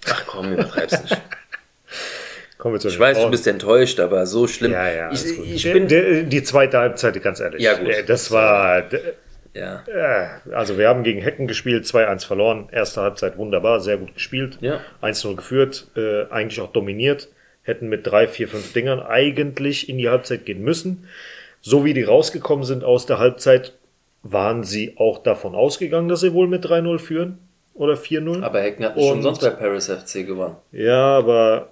Ach 0.07 0.25
komm, 0.27 0.53
übertreib's 0.53 1.01
nicht. 1.03 1.17
Kommen 2.59 2.75
wir 2.75 2.81
zu 2.81 2.89
Ich 2.89 2.99
weiß, 2.99 3.17
du 3.17 3.21
Frauen. 3.23 3.31
bist 3.31 3.47
enttäuscht, 3.47 4.01
aber 4.01 4.27
so 4.27 4.47
schlimm. 4.47 4.73
Ja, 4.73 4.89
ja. 4.91 5.13
ich, 5.13 5.25
ich 5.39 5.63
Der- 5.63 5.73
bin. 5.73 5.89
der, 5.89 6.23
die 6.25 6.43
zweite 6.43 6.79
Halbzeit, 6.79 7.21
ganz 7.23 7.41
ehrlich. 7.41 7.63
Ja, 7.63 7.75
gut. 7.79 7.89
Der- 7.89 8.03
Das 8.03 8.31
war. 8.31 8.85
Ja. 9.55 9.85
Äh, 9.87 10.53
also 10.53 10.77
wir 10.79 10.89
haben 10.89 11.05
gegen 11.05 11.21
Hecken 11.23 11.47
gespielt, 11.47 11.85
2-1 11.87 12.27
verloren. 12.27 12.69
Erste 12.73 13.01
Halbzeit 13.03 13.37
wunderbar, 13.39 13.81
sehr 13.81 13.97
gut 13.99 14.15
gespielt. 14.15 14.59
Ja. 14.61 14.81
1-0 15.01 15.37
geführt, 15.37 15.87
äh, 15.97 16.25
eigentlich 16.31 16.61
auch 16.61 16.73
dominiert. 16.73 17.29
Hätten 17.65 17.89
mit 17.89 18.07
drei, 18.07 18.29
vier, 18.29 18.49
fünf 18.49 18.73
Dingern 18.73 19.01
eigentlich 19.01 19.89
in 19.89 19.99
die 19.99 20.09
Halbzeit 20.09 20.47
gehen 20.47 20.63
müssen. 20.63 21.09
So 21.61 21.85
wie 21.85 21.95
die 21.95 22.03
rausgekommen 22.03 22.65
sind 22.65 22.85
aus 22.85 23.07
der 23.07 23.19
Halbzeit, 23.19 23.73
waren 24.23 24.65
sie 24.65 24.95
auch 24.97 25.19
davon 25.19 25.55
ausgegangen, 25.55 26.09
dass 26.09 26.21
sie 26.21 26.33
wohl 26.33 26.47
mit 26.47 26.65
3-0 26.65 26.99
führen 26.99 27.39
oder 27.75 27.95
4-0. 27.95 28.43
Aber 28.43 28.61
Hecken 28.61 28.85
hat 28.85 29.01
schon 29.01 29.23
sonst 29.23 29.41
bei 29.41 29.51
Paris 29.51 29.89
FC 29.89 30.27
gewonnen. 30.27 30.57
Ja, 30.73 31.19
aber 31.19 31.71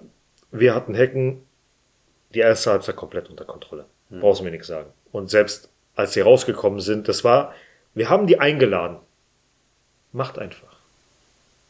wir 0.51 0.75
hatten 0.75 0.93
Hecken 0.93 1.41
die 2.33 2.39
erste 2.39 2.71
Halbzeit 2.71 2.95
komplett 2.95 3.29
unter 3.29 3.45
Kontrolle. 3.45 3.85
Brauchst 4.09 4.41
du 4.41 4.45
mir 4.45 4.51
nichts 4.51 4.67
sagen. 4.67 4.89
Und 5.11 5.29
selbst 5.29 5.69
als 5.95 6.13
sie 6.13 6.21
rausgekommen 6.21 6.79
sind, 6.79 7.07
das 7.07 7.23
war, 7.23 7.53
wir 7.93 8.09
haben 8.09 8.27
die 8.27 8.39
eingeladen. 8.39 8.97
Macht 10.11 10.37
einfach. 10.37 10.77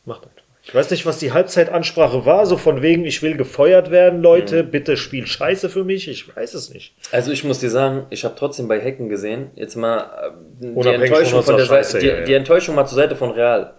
Macht 0.06 0.24
einfach. 0.26 0.33
Ich 0.66 0.74
weiß 0.74 0.92
nicht, 0.92 1.06
was 1.06 1.20
die 1.20 1.34
Halbzeitansprache 1.34 2.26
war, 2.26 2.46
so 2.46 2.56
von 2.56 2.82
wegen, 2.82 3.04
ich 3.04 3.22
will 3.22 3.36
gefeuert 3.36 3.92
werden, 3.92 4.22
Leute, 4.22 4.64
bitte 4.64 4.96
spielt 4.96 5.28
Scheiße 5.28 5.70
für 5.70 5.84
mich. 5.84 6.08
Ich 6.08 6.34
weiß 6.34 6.54
es 6.54 6.74
nicht. 6.74 6.96
Also 7.12 7.32
ich 7.34 7.44
muss 7.44 7.60
dir 7.60 7.70
sagen, 7.70 8.06
ich 8.12 8.24
habe 8.24 8.36
trotzdem 8.38 8.70
bei 8.70 8.80
Hecken 8.80 9.10
gesehen, 9.10 9.52
jetzt 9.56 9.76
mal 9.76 10.34
äh, 10.62 10.82
die 10.82 10.90
Enttäuschung 10.90 11.44
von 11.44 11.58
der 11.58 11.66
unserer 11.66 11.84
Seite, 11.84 11.84
Scheiße, 11.84 12.00
die, 12.00 12.08
ja, 12.08 12.16
ja. 12.20 12.24
die 12.24 12.34
Enttäuschung 12.34 12.76
mal 12.76 12.86
zur 12.86 12.96
Seite 12.96 13.18
von 13.18 13.32
Real. 13.32 13.74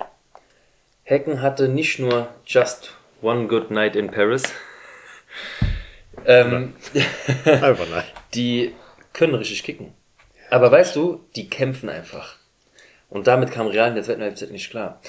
Hecken 1.05 1.41
hatte 1.41 1.69
nicht 1.69 1.99
nur 1.99 2.29
just 2.45 2.93
one 3.23 3.47
good 3.47 3.71
night 3.71 3.97
in 3.97 4.11
Paris. 4.11 4.43
ähm, 6.27 6.75
Einfach 7.47 7.87
nein. 7.91 8.05
die 8.35 8.75
können 9.15 9.35
richtig 9.35 9.63
kicken. 9.63 9.95
Aber 10.51 10.71
weißt 10.71 10.95
du, 10.97 11.25
die 11.35 11.49
kämpfen 11.49 11.89
einfach. 11.89 12.37
Und 13.09 13.27
damit 13.27 13.51
kam 13.51 13.69
Real 13.69 13.89
in 13.89 13.95
der 13.95 14.05
zweiten 14.05 14.23
Halbzeit 14.23 14.51
nicht 14.51 14.71
klar. 14.71 15.01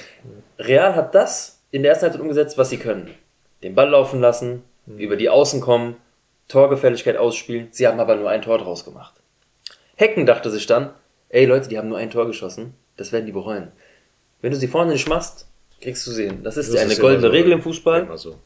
Real 0.58 0.96
hat 0.96 1.14
das 1.14 1.55
in 1.76 1.84
der 1.84 1.92
ersten 1.92 2.04
Halbzeit 2.04 2.22
umgesetzt, 2.22 2.58
was 2.58 2.70
sie 2.70 2.78
können. 2.78 3.14
Den 3.62 3.76
Ball 3.76 3.90
laufen 3.90 4.22
lassen, 4.22 4.64
über 4.88 5.18
die 5.18 5.28
Außen 5.28 5.60
kommen, 5.60 5.98
Torgefälligkeit 6.48 7.18
ausspielen. 7.18 7.68
Sie 7.72 7.86
haben 7.86 8.00
aber 8.00 8.16
nur 8.16 8.30
ein 8.30 8.42
Tor 8.42 8.60
draus 8.60 8.86
gemacht. 8.86 9.14
Hecken 9.98 10.26
dachte 10.26 10.50
sich 10.50 10.68
dann, 10.68 10.94
ey 11.28 11.44
Leute, 11.44 11.68
die 11.68 11.78
haben 11.78 11.90
nur 11.90 11.98
ein 11.98 12.10
Tor 12.10 12.28
geschossen, 12.28 12.76
das 12.96 13.12
werden 13.12 13.26
die 13.26 13.34
bereuen. 13.34 13.74
Wenn 14.42 14.52
du 14.52 14.58
sie 14.58 14.70
vorne 14.70 14.94
nicht 14.94 15.10
machst, 15.10 15.48
kriegst 15.82 16.08
du 16.08 16.12
sehen. 16.12 16.44
Das 16.44 16.56
ist 16.56 16.74
Das 16.74 16.80
eine 16.80 16.94
ist 16.94 17.02
goldene 17.02 17.28
so. 17.28 17.34
Regel 17.34 17.52
im 17.52 17.62
Fußball. 17.62 18.18
So. 18.18 18.38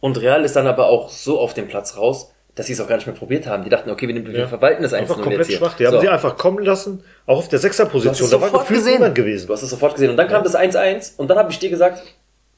Und 0.00 0.20
Real 0.20 0.44
ist 0.44 0.56
dann 0.56 0.66
aber 0.66 0.88
auch 0.88 1.08
so 1.08 1.40
auf 1.40 1.54
dem 1.54 1.68
Platz 1.68 1.96
raus, 1.96 2.31
dass 2.54 2.66
sie 2.66 2.74
es 2.74 2.80
auch 2.80 2.88
gar 2.88 2.96
nicht 2.96 3.06
mehr 3.06 3.16
probiert 3.16 3.46
haben. 3.46 3.64
Die 3.64 3.70
dachten, 3.70 3.88
okay, 3.90 4.06
wir, 4.08 4.26
wir 4.26 4.40
Ja. 4.40 4.46
verwalten 4.46 4.82
das 4.82 4.92
Einfach 4.92 5.16
1-0 5.16 5.20
komplett 5.22 5.38
jetzt 5.40 5.48
hier. 5.48 5.56
schwach. 5.58 5.74
Die 5.76 5.86
haben 5.86 5.94
So. 5.94 6.00
sie 6.00 6.08
einfach 6.08 6.36
kommen 6.36 6.62
lassen, 6.64 7.02
auch 7.26 7.38
auf 7.38 7.48
der 7.48 7.58
Sechserposition. 7.58 8.30
Da 8.30 8.40
war 8.40 8.50
gefühlt 8.50 8.80
gesehen. 8.80 8.92
niemand 8.94 9.14
gewesen. 9.14 9.46
Du 9.46 9.52
hast 9.52 9.62
es 9.62 9.70
sofort 9.70 9.94
gesehen. 9.94 10.10
Und 10.10 10.16
dann 10.16 10.28
kam 10.28 10.42
das 10.44 10.54
1-1 10.54 11.14
und 11.16 11.28
dann 11.28 11.38
habe 11.38 11.50
ich 11.50 11.58
dir 11.58 11.70
gesagt, 11.70 12.02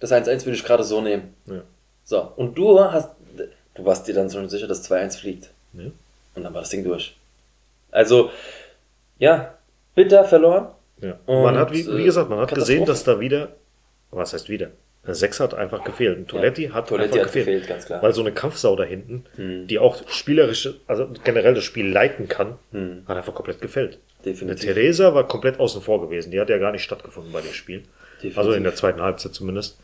das 0.00 0.10
1-1 0.12 0.44
würde 0.46 0.56
ich 0.56 0.64
gerade 0.64 0.82
so 0.84 1.00
nehmen. 1.00 1.34
Ja. 1.46 1.62
So, 2.04 2.32
und 2.36 2.58
du 2.58 2.80
hast, 2.80 3.10
du 3.74 3.84
warst 3.84 4.06
dir 4.08 4.14
dann 4.14 4.28
schon 4.28 4.48
sicher, 4.48 4.66
dass 4.66 4.88
2-1 4.90 5.18
fliegt. 5.18 5.50
Ja. 5.74 5.84
Und 6.34 6.42
dann 6.42 6.52
war 6.52 6.60
das 6.62 6.70
Ding 6.70 6.82
durch. 6.84 7.16
Also, 7.92 8.30
ja, 9.18 9.54
bitter 9.94 10.24
verloren. 10.24 10.68
Ja. 11.00 11.14
Und, 11.26 11.42
man 11.42 11.56
hat, 11.56 11.72
wie, 11.72 11.86
wie 11.86 12.02
äh, 12.02 12.04
gesagt, 12.04 12.28
man 12.28 12.40
hat 12.40 12.52
gesehen, 12.52 12.84
dass 12.84 13.04
da 13.04 13.20
wieder, 13.20 13.50
was 14.10 14.32
heißt 14.32 14.48
wieder? 14.48 14.68
Sechs 15.06 15.38
hat 15.40 15.52
einfach 15.54 15.84
gefehlt. 15.84 16.16
Ein 16.18 16.26
Toiletti 16.26 16.68
hat 16.72 16.88
Toiletti 16.88 17.12
einfach 17.18 17.26
hat 17.26 17.32
gefehlt. 17.34 17.46
gefehlt, 17.46 17.68
ganz 17.68 17.86
klar. 17.86 18.02
Weil 18.02 18.12
so 18.14 18.22
eine 18.22 18.32
Kampfsau 18.32 18.74
da 18.76 18.84
hinten, 18.84 19.24
Hm. 19.36 19.66
die 19.66 19.78
auch 19.78 19.96
spielerische, 20.08 20.76
also 20.86 21.08
generell 21.24 21.54
das 21.54 21.64
Spiel 21.64 21.86
leiten 21.90 22.26
kann, 22.28 22.56
Hm. 22.72 23.02
hat 23.06 23.16
einfach 23.18 23.34
komplett 23.34 23.60
gefällt. 23.60 23.98
Definitiv. 24.24 24.42
Eine 24.68 24.74
Theresa 24.74 25.14
war 25.14 25.28
komplett 25.28 25.60
außen 25.60 25.82
vor 25.82 26.00
gewesen. 26.00 26.30
Die 26.30 26.40
hat 26.40 26.48
ja 26.48 26.56
gar 26.58 26.72
nicht 26.72 26.82
stattgefunden 26.84 27.32
bei 27.32 27.42
dem 27.42 27.52
Spiel. 27.52 27.82
Definitiv. 28.16 28.38
Also 28.38 28.52
in 28.52 28.62
der 28.64 28.74
zweiten 28.74 29.02
Halbzeit 29.02 29.34
zumindest. 29.34 29.78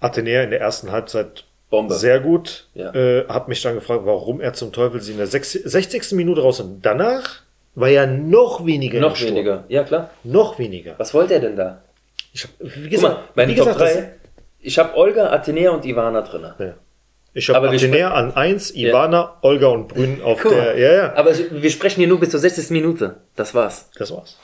Athenäer 0.00 0.44
in 0.44 0.50
der 0.50 0.60
ersten 0.60 0.90
Halbzeit 0.90 1.44
Bombe. 1.68 1.94
sehr 1.94 2.20
gut. 2.20 2.66
Ja. 2.74 2.92
Äh, 2.94 3.26
hab 3.28 3.48
mich 3.48 3.60
dann 3.62 3.74
gefragt, 3.74 4.02
warum 4.04 4.40
er 4.40 4.54
zum 4.54 4.72
Teufel 4.72 5.00
sie 5.00 5.12
in 5.12 5.18
der 5.18 5.26
60. 5.26 5.62
60. 5.64 6.12
Minute 6.12 6.40
raus 6.40 6.60
und 6.60 6.80
danach 6.84 7.42
war 7.74 7.88
ja 7.88 8.06
noch 8.06 8.64
weniger. 8.66 8.98
Noch 9.00 9.20
weniger. 9.20 9.64
Ja, 9.68 9.84
klar. 9.84 10.10
Noch 10.24 10.58
weniger. 10.58 10.94
Was 10.98 11.12
wollte 11.14 11.34
er 11.34 11.40
denn 11.40 11.56
da? 11.56 11.82
Ich 12.32 12.44
hab, 12.44 12.50
wie 12.60 12.82
Guck 12.82 12.90
gesagt, 12.90 13.14
mal, 13.14 13.24
meine 13.34 13.52
wie 13.52 13.56
Top 13.56 13.66
gesagt, 13.68 13.80
3, 13.80 14.12
ich 14.60 14.78
habe 14.78 14.96
Olga, 14.96 15.30
Athenea 15.30 15.70
und 15.70 15.84
Ivana 15.84 16.22
drin. 16.22 16.46
ja. 16.58 16.74
Ich 17.32 17.48
habe 17.48 17.68
Athenäer 17.68 18.12
an 18.12 18.34
1, 18.34 18.74
Ivana, 18.74 19.36
Olga 19.42 19.68
und 19.68 19.86
Brünn 19.88 20.20
auf 20.20 20.40
Guck 20.42 20.52
der. 20.52 20.76
Ja, 20.76 20.92
ja. 20.92 21.14
Aber 21.14 21.32
wir 21.36 21.70
sprechen 21.70 22.00
hier 22.00 22.08
nur 22.08 22.18
bis 22.18 22.30
zur 22.30 22.40
60. 22.40 22.70
Minute. 22.70 23.18
Das 23.36 23.54
war's. 23.54 23.88
Das 23.96 24.10
war's. 24.10 24.36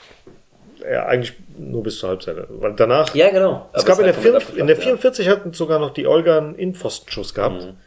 Ja, 0.89 1.05
eigentlich 1.05 1.33
nur 1.57 1.83
bis 1.83 1.99
zur 1.99 2.09
Halbzeit. 2.09 2.37
Weil 2.49 2.73
danach. 2.75 3.13
Ja, 3.13 3.29
genau. 3.29 3.69
Es 3.73 3.83
gab 3.83 3.99
in 3.99 4.05
der, 4.05 4.11
ist 4.17 4.23
halt 4.23 4.31
komplett 4.31 4.43
5, 4.43 4.57
in 4.57 4.67
der 4.67 4.75
abgeflacht, 4.77 5.01
44 5.01 5.27
hatten 5.27 5.53
sogar 5.53 5.79
noch 5.79 5.91
die 5.91 6.07
Olga 6.07 6.37
einen 6.37 6.55
Innenpfostenschuss 6.55 7.33
gehabt. 7.33 7.61
Mhm. 7.61 7.77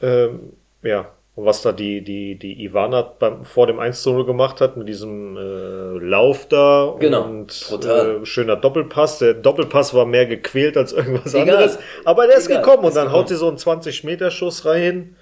Ähm, 0.00 0.52
ja, 0.82 1.10
und 1.38 1.44
was 1.46 1.62
da 1.62 1.70
die, 1.70 2.00
die, 2.02 2.34
die 2.34 2.64
Ivana 2.64 3.02
beim, 3.02 3.44
vor 3.44 3.68
dem 3.68 3.78
1 3.78 4.04
0 4.04 4.26
gemacht 4.26 4.60
hat, 4.60 4.76
mit 4.76 4.88
diesem 4.88 5.36
äh, 5.36 6.04
Lauf 6.04 6.48
da 6.48 6.96
Genau, 6.98 7.22
und 7.22 7.66
brutal. 7.68 8.22
äh, 8.22 8.26
schöner 8.26 8.56
Doppelpass. 8.56 9.20
Der 9.20 9.34
Doppelpass 9.34 9.94
war 9.94 10.04
mehr 10.04 10.26
gequält 10.26 10.76
als 10.76 10.92
irgendwas 10.92 11.34
Egal. 11.34 11.54
anderes. 11.54 11.78
Aber 12.04 12.26
der 12.26 12.38
ist 12.38 12.46
Egal, 12.48 12.62
gekommen 12.62 12.82
und 12.82 12.88
ist 12.88 12.96
dann 12.96 13.04
gekommen. 13.04 13.20
haut 13.22 13.28
sie 13.28 13.36
so 13.36 13.46
einen 13.46 13.56
20-Meter-Schuss 13.56 14.64
rein. 14.66 15.14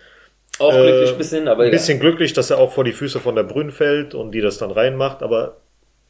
ja. 0.59 0.65
Auch 0.67 0.73
glücklich 0.73 1.11
Äh, 1.11 1.13
ein 1.13 1.19
bisschen, 1.19 1.49
aber 1.49 1.65
Ein 1.65 1.71
bisschen 1.71 2.01
glücklich, 2.01 2.33
dass 2.33 2.49
er 2.51 2.57
auch 2.59 2.73
vor 2.73 2.85
die 2.85 2.93
Füße 2.93 3.21
von 3.21 3.35
der 3.35 3.43
Brünn 3.43 3.71
fällt 3.71 4.15
und 4.15 4.33
die 4.33 4.41
das 4.41 4.57
dann 4.57 4.71
reinmacht, 4.71 5.23
aber 5.23 5.59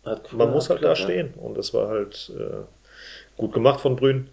Hat- 0.04 0.32
man 0.32 0.46
ja, 0.46 0.54
muss 0.54 0.70
halt 0.70 0.84
da 0.84 0.90
geklappt, 0.92 0.98
stehen. 1.10 1.34
Und 1.34 1.58
das 1.58 1.74
war 1.74 1.88
halt 1.88 2.30
äh, 2.38 2.58
gut 3.36 3.52
gemacht 3.52 3.80
von 3.80 3.96
Brünn. 3.96 4.28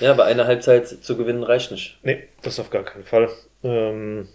Ja. 0.00 0.06
ja, 0.06 0.12
aber 0.14 0.24
eine 0.24 0.48
Halbzeit 0.48 0.88
zu 0.88 1.16
gewinnen 1.16 1.44
reicht 1.44 1.70
nicht. 1.70 1.96
Nee, 2.02 2.24
das 2.42 2.58
auf 2.58 2.70
gar 2.70 2.82
keinen 2.82 3.04
Fall. 3.04 3.28
Ähm, 3.62 4.26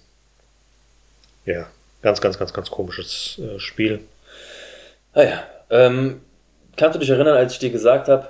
ja, 1.47 1.67
ganz, 2.03 2.21
ganz, 2.21 2.37
ganz, 2.37 2.53
ganz 2.53 2.69
komisches 2.69 3.39
äh, 3.39 3.59
Spiel. 3.59 4.01
Ah 5.13 5.23
ja. 5.23 5.43
Ähm, 5.69 6.21
kannst 6.75 6.95
du 6.95 6.99
dich 6.99 7.09
erinnern, 7.09 7.35
als 7.35 7.53
ich 7.53 7.59
dir 7.59 7.71
gesagt 7.71 8.07
habe, 8.07 8.29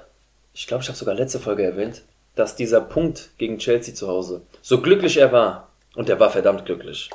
ich 0.53 0.65
glaube, 0.67 0.82
ich 0.84 0.88
habe 0.89 0.97
sogar 0.97 1.13
letzte 1.15 1.39
Folge 1.39 1.63
erwähnt, 1.63 2.01
dass 2.36 2.56
dieser 2.56 2.82
Punkt 2.82 3.30
gegen 3.38 3.58
Chelsea 3.60 3.93
zu 3.93 4.08
Hause, 4.08 4.41
so 4.62 4.82
glücklich 4.82 5.17
er 5.17 5.32
war, 5.32 5.69
und 5.95 6.10
er 6.10 6.19
war 6.19 6.30
verdammt 6.32 6.65
glücklich, 6.65 7.10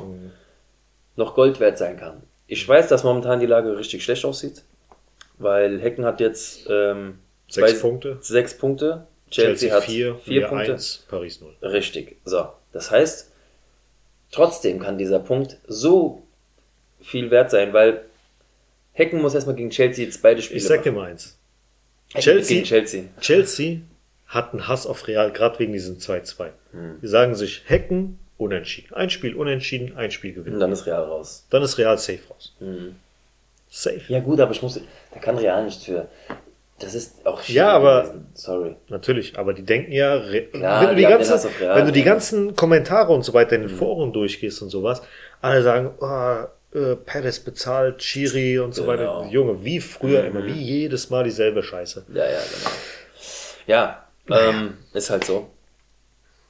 noch 1.16 1.34
Gold 1.34 1.58
wert 1.60 1.78
sein 1.78 1.96
kann. 1.96 2.22
Ich 2.46 2.66
weiß, 2.68 2.88
dass 2.88 3.04
momentan 3.04 3.40
die 3.40 3.46
Lage 3.46 3.76
richtig 3.78 4.04
schlecht 4.04 4.24
aussieht, 4.24 4.62
weil 5.38 5.80
Hecken 5.80 6.04
hat 6.04 6.20
jetzt 6.20 6.66
ähm, 6.68 7.18
Sechs 7.48 7.72
zwei- 7.72 7.78
Punkte. 7.80 8.18
Sechs 8.20 8.56
Punkte. 8.58 9.06
Chelsea, 9.30 9.70
Chelsea 9.70 9.74
hat 9.74 9.84
4, 9.84 10.14
vier 10.16 10.40
wir 10.42 10.48
Punkte. 10.48 10.72
1, 10.74 11.06
Paris 11.08 11.40
0. 11.40 11.54
Richtig. 11.62 12.16
So. 12.24 12.48
Das 12.72 12.90
heißt, 12.90 13.32
trotzdem 14.33 14.81
kann 14.81 14.99
dieser 14.99 15.21
Punkt 15.21 15.59
so 15.68 16.23
viel 17.01 17.31
wert 17.31 17.51
sein, 17.53 17.73
weil 17.73 18.05
Hecken 18.92 19.23
muss 19.23 19.35
erstmal 19.35 19.55
gegen 19.57 19.71
Chelsea 19.71 20.05
jetzt 20.05 20.21
beide 20.23 20.42
Spiele 20.42 20.59
Ich 20.59 20.66
sag 20.66 20.83
dir 20.83 20.90
mal 20.92 21.11
eins. 21.11 21.38
Chelsea- 22.18 22.57
gegen 22.57 22.66
Chelsea. 22.66 23.05
Chelsea 23.21 23.79
hat 24.27 24.53
einen 24.53 24.66
Hass 24.68 24.87
auf 24.87 25.07
Real, 25.07 25.31
gerade 25.33 25.59
wegen 25.61 25.73
diesem 25.73 25.99
2-2. 25.99 26.51
Die 27.03 27.07
sagen 27.07 27.35
sich, 27.35 27.62
Hecken, 27.66 28.18
unentschieden. 28.38 28.92
Ein 28.95 29.11
Spiel 29.11 29.35
unentschieden, 29.37 29.97
ein 29.97 30.11
Spiel 30.11 30.31
Und 30.31 30.37
gewinnen. 30.45 30.61
dann 30.61 30.73
ist 30.73 30.87
Real 30.87 31.03
raus. 31.05 31.47
Dann 31.51 31.62
ist 31.62 31.79
Real 31.79 31.97
safe 31.99 32.21
raus. 32.31 32.55
Safe. 33.71 34.01
Ja 34.09 34.21
gut, 34.21 34.40
aber 34.40 34.53
ich 34.53 34.61
muss, 34.62 34.79
da 35.12 35.21
kann 35.21 35.38
Real 35.38 35.64
nichts 35.64 35.85
für. 35.85 36.09
Das 36.83 36.95
ist 36.95 37.25
auch 37.27 37.40
schwierig 37.42 37.57
Ja, 37.57 37.71
aber- 37.71 38.03
gewesen. 38.03 38.27
Sorry. 38.35 38.77
Natürlich, 38.88 39.38
aber 39.38 39.53
die 39.55 39.62
denken 39.62 39.92
ja, 39.92 40.21
Klar, 40.53 40.81
wenn, 40.83 40.88
du 40.90 40.97
die 40.97 41.03
ganzen, 41.03 41.49
Real, 41.61 41.77
wenn 41.77 41.87
du 41.87 41.92
die 41.92 42.03
ganzen 42.03 42.57
Kommentare 42.57 43.12
und 43.12 43.23
so 43.23 43.33
weiter 43.35 43.55
in 43.57 43.62
den 43.62 43.71
Foren 43.71 44.12
durchgehst 44.12 44.61
und 44.62 44.71
sowas, 44.71 45.03
alle 45.40 45.62
sagen, 45.62 45.92
oh, 46.01 46.77
äh, 46.79 46.97
Perez 46.97 47.38
bezahlt, 47.40 47.99
Chiri 47.99 48.59
und 48.59 48.75
so 48.75 48.85
Genau. 48.85 49.21
weiter. 49.23 49.31
Junge, 49.31 49.64
wie 49.64 49.81
früher 49.81 50.25
immer, 50.25 50.45
wie 50.45 50.53
jedes 50.53 51.11
Mal 51.11 51.25
dieselbe 51.25 51.62
Scheiße. 51.62 52.07
Ja, 52.14 52.25
ja, 52.25 52.38
genau. 52.38 52.71
Ja, 53.66 54.07
ähm, 54.31 54.79
ist 54.95 55.11
halt 55.11 55.25
so. 55.25 55.51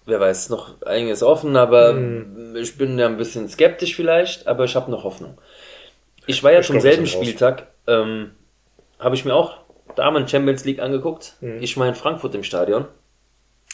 Wer 0.07 0.19
weiß, 0.19 0.49
noch 0.49 0.81
einiges 0.83 1.23
offen, 1.23 1.57
aber 1.57 1.91
Hm. 1.91 2.57
ich 2.57 2.77
bin 2.77 2.99
ja 2.99 3.07
ein 3.07 3.17
bisschen 3.19 3.49
skeptisch 3.49 3.95
vielleicht, 3.95 4.47
aber 4.47 4.65
ich 4.65 4.75
habe 4.75 4.91
noch 4.91 5.05
Hoffnung. 5.05 5.39
Ich 6.27 6.43
war 6.43 6.53
ja 6.53 6.61
Ich 6.61 6.67
zum 6.67 6.81
selben. 6.81 7.07
Spieltag, 7.07 7.67
ähm, 7.87 8.33
habe 8.99 9.15
ich 9.17 9.25
mir 9.25 9.35
auch 9.35 9.59
Damen 9.95 10.29
Champions 10.29 10.65
League 10.65 10.81
angeguckt. 10.81 11.35
Hm. 11.41 11.63
Ich 11.63 11.77
war 11.77 11.87
in 11.89 11.95
Frankfurt 11.95 12.35
im 12.35 12.43
Stadion. 12.43 12.87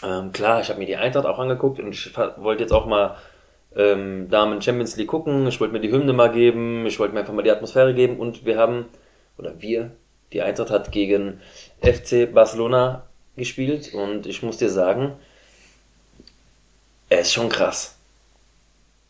Ähm, 0.02 0.32
klar, 0.32 0.60
ich 0.60 0.68
habe 0.68 0.78
mir 0.78 0.86
die 0.86 0.96
Eintracht 0.96 1.26
auch 1.26 1.38
angeguckt 1.38 1.80
und 1.80 1.90
ich 1.90 2.16
wollte 2.16 2.62
jetzt 2.62 2.72
auch 2.72 2.86
mal 2.86 3.16
ähm, 3.76 4.28
Damen 4.30 4.62
Champions 4.62 4.96
League 4.96 5.08
gucken. 5.08 5.46
Ich 5.46 5.60
wollte 5.60 5.72
mir 5.72 5.80
die 5.80 5.90
Hymne 5.90 6.12
mal 6.12 6.30
geben. 6.30 6.86
Ich 6.86 6.98
wollte 6.98 7.14
mir 7.14 7.20
einfach 7.20 7.34
mal 7.34 7.42
die 7.42 7.50
Atmosphäre 7.50 7.94
geben. 7.94 8.18
Und 8.18 8.44
wir 8.44 8.58
haben, 8.58 8.86
oder 9.36 9.60
wir, 9.60 9.90
die 10.32 10.42
Eintracht 10.42 10.70
hat 10.70 10.92
gegen 10.92 11.40
FC 11.80 12.32
Barcelona 12.32 13.04
gespielt. 13.36 13.94
Und 13.94 14.26
ich 14.26 14.42
muss 14.42 14.58
dir 14.58 14.70
sagen, 14.70 15.14
er 17.08 17.20
ist 17.20 17.32
schon 17.32 17.48
krass. 17.48 17.96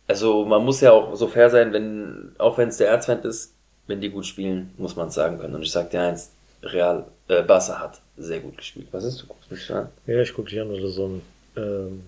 Also 0.06 0.46
man 0.46 0.64
muss 0.64 0.80
ja 0.80 0.92
auch 0.92 1.14
so 1.16 1.28
fair 1.28 1.50
sein, 1.50 1.72
wenn, 1.72 2.34
auch 2.38 2.56
wenn 2.56 2.68
es 2.68 2.78
der 2.78 2.88
Erzfeind 2.88 3.24
ist, 3.24 3.54
wenn 3.86 4.00
die 4.00 4.10
gut 4.10 4.26
spielen, 4.26 4.72
muss 4.78 4.96
man 4.96 5.08
es 5.08 5.14
sagen 5.14 5.38
können. 5.38 5.54
Und 5.54 5.62
ich 5.62 5.70
sag 5.70 5.90
dir 5.90 6.00
eins, 6.00 6.32
Real, 6.62 7.04
äh, 7.28 7.42
Barca 7.42 7.78
hat 7.80 8.00
sehr 8.16 8.40
gut 8.40 8.56
gespielt. 8.58 8.88
Was 8.92 9.04
ist 9.04 9.22
du 9.22 9.26
guckst 9.26 9.50
mich 9.50 9.70
an? 9.70 9.88
Ja, 10.06 10.20
ich 10.20 10.34
gucke 10.34 10.50
dich 10.50 10.60
an, 10.60 10.70
weil 10.70 10.80
du 10.80 10.88
so 10.88 11.06
ein 11.06 11.22
ähm, 11.56 12.02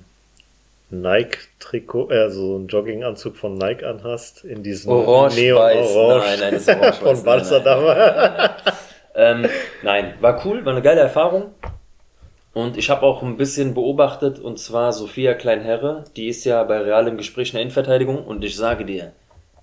Nike-Trikot, 0.90 2.10
äh, 2.10 2.30
so 2.30 2.56
ein 2.58 2.66
Jogginganzug 2.66 3.36
von 3.36 3.56
Nike 3.56 3.84
anhast, 3.84 4.44
in 4.44 4.62
diesem 4.62 4.90
Orange-Weiß. 4.90 5.36
Neon-Orange 5.36 6.26
Nein, 6.26 6.40
nein, 6.40 6.52
das 6.54 6.62
ist 6.62 6.68
orange-weiß. 6.76 6.98
von 6.98 7.24
Barca 7.24 7.58
damals. 7.60 8.62
Ähm, 9.12 9.46
nein, 9.82 10.14
war 10.20 10.40
cool, 10.46 10.64
war 10.64 10.72
eine 10.72 10.82
geile 10.82 11.00
Erfahrung. 11.00 11.50
Und 12.54 12.76
ich 12.76 12.90
habe 12.90 13.02
auch 13.02 13.24
ein 13.24 13.36
bisschen 13.36 13.74
beobachtet, 13.74 14.38
und 14.38 14.58
zwar 14.60 14.92
Sophia 14.92 15.34
Kleinherre, 15.34 16.04
die 16.14 16.28
ist 16.28 16.44
ja 16.44 16.62
bei 16.62 16.78
Real 16.78 17.08
im 17.08 17.16
Gespräch 17.16 17.48
in 17.48 17.54
der 17.54 17.62
Innenverteidigung, 17.62 18.24
und 18.24 18.44
ich 18.44 18.56
sage 18.56 18.84
dir, 18.84 19.12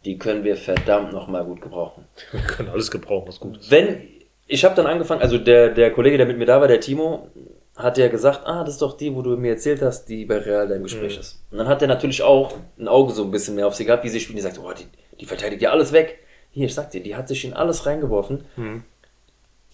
die 0.04 0.18
können 0.18 0.44
wir 0.44 0.58
verdammt 0.58 1.14
nochmal 1.14 1.46
gut 1.46 1.62
gebrauchen. 1.62 2.04
Wir 2.34 2.42
können 2.42 2.70
alles 2.70 2.92
gebrauchen, 2.92 3.30
was 3.30 3.40
gut 3.40 3.58
ist. 3.58 3.72
Wenn, 3.72 4.08
ich 4.48 4.64
habe 4.66 4.76
dann 4.76 4.88
angefangen, 4.88 5.22
also 5.22 5.38
der, 5.38 5.70
der 5.70 5.92
Kollege, 5.92 6.18
der 6.18 6.26
mit 6.26 6.38
mir 6.38 6.46
da 6.46 6.60
war, 6.62 6.68
der 6.68 6.80
Timo, 6.80 7.30
hat 7.76 7.98
ja 7.98 8.08
gesagt, 8.08 8.42
ah, 8.46 8.64
das 8.64 8.76
ist 8.76 8.82
doch 8.82 8.98
die, 8.98 9.14
wo 9.14 9.22
du 9.22 9.38
mir 9.38 9.52
erzählt 9.52 9.82
hast, 9.84 10.06
die 10.06 10.26
bei 10.26 10.38
Real 10.38 10.68
da 10.68 10.76
im 10.76 10.84
Gespräch 10.84 11.16
Mhm. 11.16 11.20
ist. 11.22 11.44
Und 11.52 11.58
dann 11.60 11.68
hat 11.68 11.82
er 11.82 11.88
natürlich 11.88 12.24
auch 12.24 12.56
ein 12.80 12.88
Auge 12.88 13.14
so 13.14 13.24
ein 13.24 13.32
bisschen 13.32 13.56
mehr 13.56 13.68
auf 13.68 13.76
sie 13.76 13.86
gehabt, 13.86 14.04
wie 14.04 14.10
sie 14.10 14.20
spielen. 14.20 14.38
Die 14.38 14.42
sagt, 14.42 14.60
oh, 14.60 14.72
die, 14.74 14.86
die 15.20 15.26
verteidigt 15.26 15.62
ja 15.62 15.70
alles 15.72 15.92
weg. 15.94 16.18
Hier, 16.52 16.66
ich 16.66 16.74
sag 16.74 16.90
dir, 16.90 17.04
die 17.04 17.16
hat 17.16 17.28
sich 17.28 17.46
in 17.46 17.54
alles 17.54 17.86
reingeworfen. 17.86 18.46
Mhm. 18.56 18.84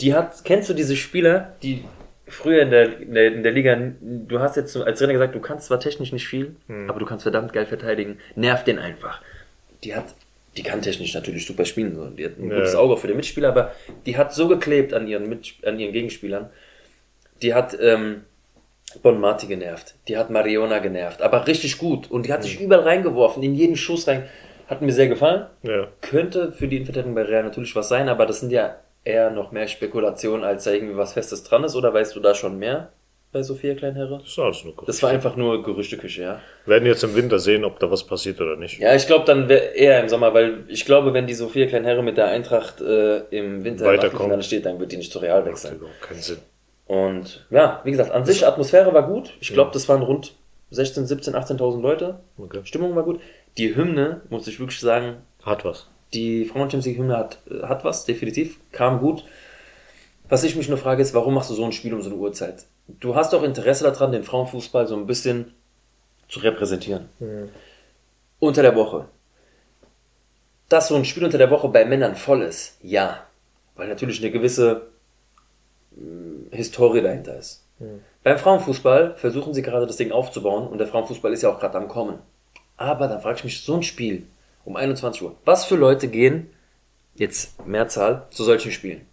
Die 0.02 0.14
hat, 0.14 0.44
kennst 0.44 0.70
du 0.70 0.74
diese 0.74 0.96
Spieler, 0.98 1.54
die 1.64 1.86
früher 2.28 2.64
in 2.64 2.72
der, 2.72 3.00
in 3.00 3.14
der, 3.14 3.34
in 3.34 3.44
der 3.44 3.52
Liga, 3.52 3.78
du 4.02 4.40
hast 4.40 4.58
jetzt 4.58 4.76
als 4.76 4.98
Trainer 5.00 5.14
gesagt, 5.14 5.36
du 5.36 5.40
kannst 5.40 5.68
zwar 5.68 5.80
technisch 5.80 6.12
nicht 6.12 6.28
viel, 6.28 6.56
Mhm. 6.68 6.90
aber 6.90 7.00
du 7.00 7.06
kannst 7.06 7.24
verdammt 7.24 7.54
geil 7.54 7.66
verteidigen. 7.68 8.18
Nerv 8.36 8.64
den 8.66 8.80
einfach. 8.80 9.22
Die 9.84 9.96
hat, 9.96 10.06
die 10.58 10.64
kann 10.64 10.82
technisch 10.82 11.14
natürlich 11.14 11.46
super 11.46 11.66
spielen, 11.66 11.96
so. 11.96 12.08
die 12.10 12.26
hat 12.26 12.38
ein 12.38 12.50
Ja. 12.50 12.58
gutes 12.58 12.76
Auge 12.76 12.98
für 12.98 13.08
den 13.08 13.18
Mitspieler, 13.18 13.50
aber 13.50 13.72
die 14.06 14.18
hat 14.18 14.34
so 14.34 14.48
geklebt 14.48 14.94
an 14.94 15.08
ihren, 15.08 15.28
Mit, 15.28 15.54
an 15.66 15.80
ihren 15.80 15.94
Gegenspielern. 15.94 16.50
Die 17.42 17.54
hat 17.54 17.78
ähm, 17.82 18.24
Bon 19.02 19.20
Marti 19.20 19.48
genervt, 19.48 19.96
die 20.08 20.18
hat 20.18 20.30
Mariona 20.30 20.80
genervt, 20.80 21.22
aber 21.22 21.48
richtig 21.48 21.78
gut. 21.80 22.12
Und 22.12 22.28
die 22.28 22.34
hat 22.34 22.44
sich 22.44 22.60
überall 22.62 22.84
reingeworfen, 22.84 23.42
in 23.42 23.56
jeden 23.56 23.76
Schuss 23.76 24.08
rein. 24.08 24.24
Hat 24.68 24.82
mir 24.82 24.94
sehr 24.94 25.08
gefallen. 25.08 25.48
Ja. 25.64 25.88
Könnte 26.02 26.52
für 26.52 26.68
die 26.68 26.78
Innenverteidigung 26.78 27.16
bei 27.16 27.24
Real 27.24 27.44
natürlich 27.44 27.76
was 27.76 27.90
sein, 27.90 28.08
aber 28.08 28.26
das 28.26 28.40
sind 28.40 28.52
ja 28.52 28.78
eher 29.04 29.30
noch 29.32 29.52
mehr 29.52 29.68
Spekulationen, 29.68 30.44
als 30.46 30.64
da 30.64 30.72
irgendwie 30.72 30.96
was 30.96 31.14
Festes 31.14 31.44
dran 31.44 31.64
ist. 31.66 31.76
Oder 31.76 31.94
weißt 31.94 32.16
du 32.16 32.20
da 32.22 32.34
schon 32.34 32.58
mehr 32.60 32.90
bei 33.34 33.44
Sophia 33.44 33.76
Kleinherre? 33.76 34.20
Das 34.20 34.30
ist 34.30 34.40
alles 34.40 34.64
nur. 34.64 34.74
Das 34.86 35.04
war 35.04 35.10
einfach 35.10 35.36
nur 35.36 35.62
Gerüchteküche, 35.64 36.22
ja. 36.22 36.40
Wir 36.66 36.76
werden 36.76 36.86
jetzt 36.86 37.04
im 37.04 37.16
Winter 37.16 37.40
sehen, 37.40 37.66
ob 37.66 37.80
da 37.80 37.92
was 37.92 38.06
passiert 38.06 38.40
oder 38.40 38.56
nicht. 38.56 38.80
Ja, 38.80 38.96
ich 38.96 39.06
glaube 39.08 39.26
dann 39.26 39.50
eher 39.50 40.00
im 40.02 40.08
Sommer, 40.08 40.34
weil 40.34 40.64
ich 40.70 40.86
glaube, 40.86 41.14
wenn 41.14 41.28
die 41.28 41.34
Sophia 41.34 41.66
Kleinherre 41.66 42.02
mit 42.04 42.16
der 42.18 42.28
Eintracht 42.28 42.80
äh, 42.80 43.18
im 43.32 43.64
Winter 43.66 43.86
Weiterkommt. 43.86 44.46
Steht, 44.46 44.66
dann 44.66 44.80
wird 44.80 44.92
die 44.94 44.98
nicht 44.98 45.12
zu 45.12 45.20
Real 45.20 45.40
Macht 45.42 45.52
wechseln. 45.52 45.76
überhaupt 45.78 46.02
keinen 46.02 46.22
Sinn. 46.22 46.38
Und 46.86 47.46
ja, 47.50 47.82
wie 47.84 47.92
gesagt, 47.92 48.12
an 48.12 48.26
sich 48.26 48.46
Atmosphäre 48.46 48.94
war 48.94 49.08
gut. 49.08 49.34
Ich 49.42 49.52
glaube, 49.54 49.72
das 49.74 49.90
waren 49.90 50.02
rund 50.04 50.36
16, 50.70 51.06
17, 51.06 51.34
18.000 51.36 51.82
Leute. 51.82 52.20
Okay. 52.38 52.62
Stimmung 52.64 52.96
war 52.96 53.04
gut. 53.04 53.20
Die 53.58 53.76
Hymne, 53.76 54.22
muss 54.30 54.48
ich 54.48 54.60
wirklich 54.60 54.80
sagen, 54.80 55.18
Hat 55.44 55.64
was. 55.66 55.88
die 56.14 56.46
Frauen 56.46 56.64
Champions 56.64 56.86
League 56.86 56.98
Hymne 56.98 57.18
hat, 57.18 57.38
äh, 57.50 57.64
hat 57.68 57.84
was, 57.86 58.06
definitiv, 58.06 58.58
kam 58.72 59.00
gut. 59.00 59.24
Was 60.30 60.44
ich 60.44 60.56
mich 60.56 60.68
nur 60.70 60.78
frage, 60.78 61.02
ist, 61.02 61.14
warum 61.14 61.34
machst 61.36 61.50
du 61.52 61.54
so 61.54 61.64
ein 61.64 61.72
Spiel 61.72 61.94
um 61.94 62.02
so 62.02 62.10
eine 62.10 62.18
Uhrzeit? 62.18 62.66
Du 62.88 63.16
hast 63.16 63.34
doch 63.34 63.44
Interesse 63.44 63.84
daran, 63.84 64.12
den 64.12 64.24
Frauenfußball 64.24 64.88
so 64.88 64.96
ein 64.96 65.08
bisschen 65.08 65.54
zu 66.28 66.40
repräsentieren. 66.40 67.10
Unter 68.40 68.62
der 68.62 68.76
Woche. 68.76 69.06
Dass 70.70 70.88
so 70.88 70.96
ein 70.96 71.06
Spiel 71.06 71.24
unter 71.24 71.38
der 71.38 71.52
Woche 71.52 71.68
bei 71.70 71.86
Männern 71.86 72.16
voll 72.16 72.42
ist, 72.42 72.78
ja. 72.82 73.26
Weil 73.76 73.88
natürlich 73.88 74.20
eine 74.22 74.32
gewisse 74.32 74.88
mh, 75.96 76.56
Historie 76.56 77.02
dahinter 77.02 77.38
ist. 77.38 77.62
Beim 78.24 78.38
Frauenfußball 78.38 79.16
versuchen 79.18 79.54
sie 79.54 79.62
gerade 79.62 79.86
das 79.88 79.98
Ding 79.98 80.12
aufzubauen 80.12 80.68
und 80.68 80.78
der 80.78 80.88
Frauenfußball 80.88 81.34
ist 81.34 81.42
ja 81.42 81.50
auch 81.50 81.60
gerade 81.60 81.78
am 81.78 81.88
Kommen. 81.90 82.20
Aber 82.78 83.08
dann 83.08 83.20
frage 83.22 83.40
ich 83.40 83.44
mich, 83.44 83.62
so 83.62 83.76
ein 83.76 83.84
Spiel 83.84 84.26
um 84.66 84.76
21 84.78 85.22
Uhr, 85.22 85.36
was 85.44 85.66
für 85.66 85.76
Leute 85.76 86.08
gehen, 86.08 86.50
jetzt 87.16 87.66
Mehrzahl, 87.68 88.28
zu 88.30 88.44
solchen 88.44 88.72
Spielen? 88.72 89.06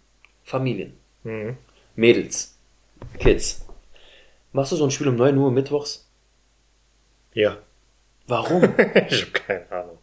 Familien, 0.43 0.93
Mhm. 1.23 1.57
Mädels, 1.95 2.50
Kids. 3.19 3.65
Machst 4.51 4.71
du 4.71 4.75
so 4.75 4.83
ein 4.83 4.91
Spiel 4.91 5.07
um 5.07 5.15
9 5.15 5.37
Uhr 5.37 5.51
mittwochs? 5.51 6.09
Ja. 7.33 7.57
Warum? 8.27 8.63
ich 9.09 9.21
habe 9.21 9.31
keine 9.31 9.71
Ahnung. 9.71 9.97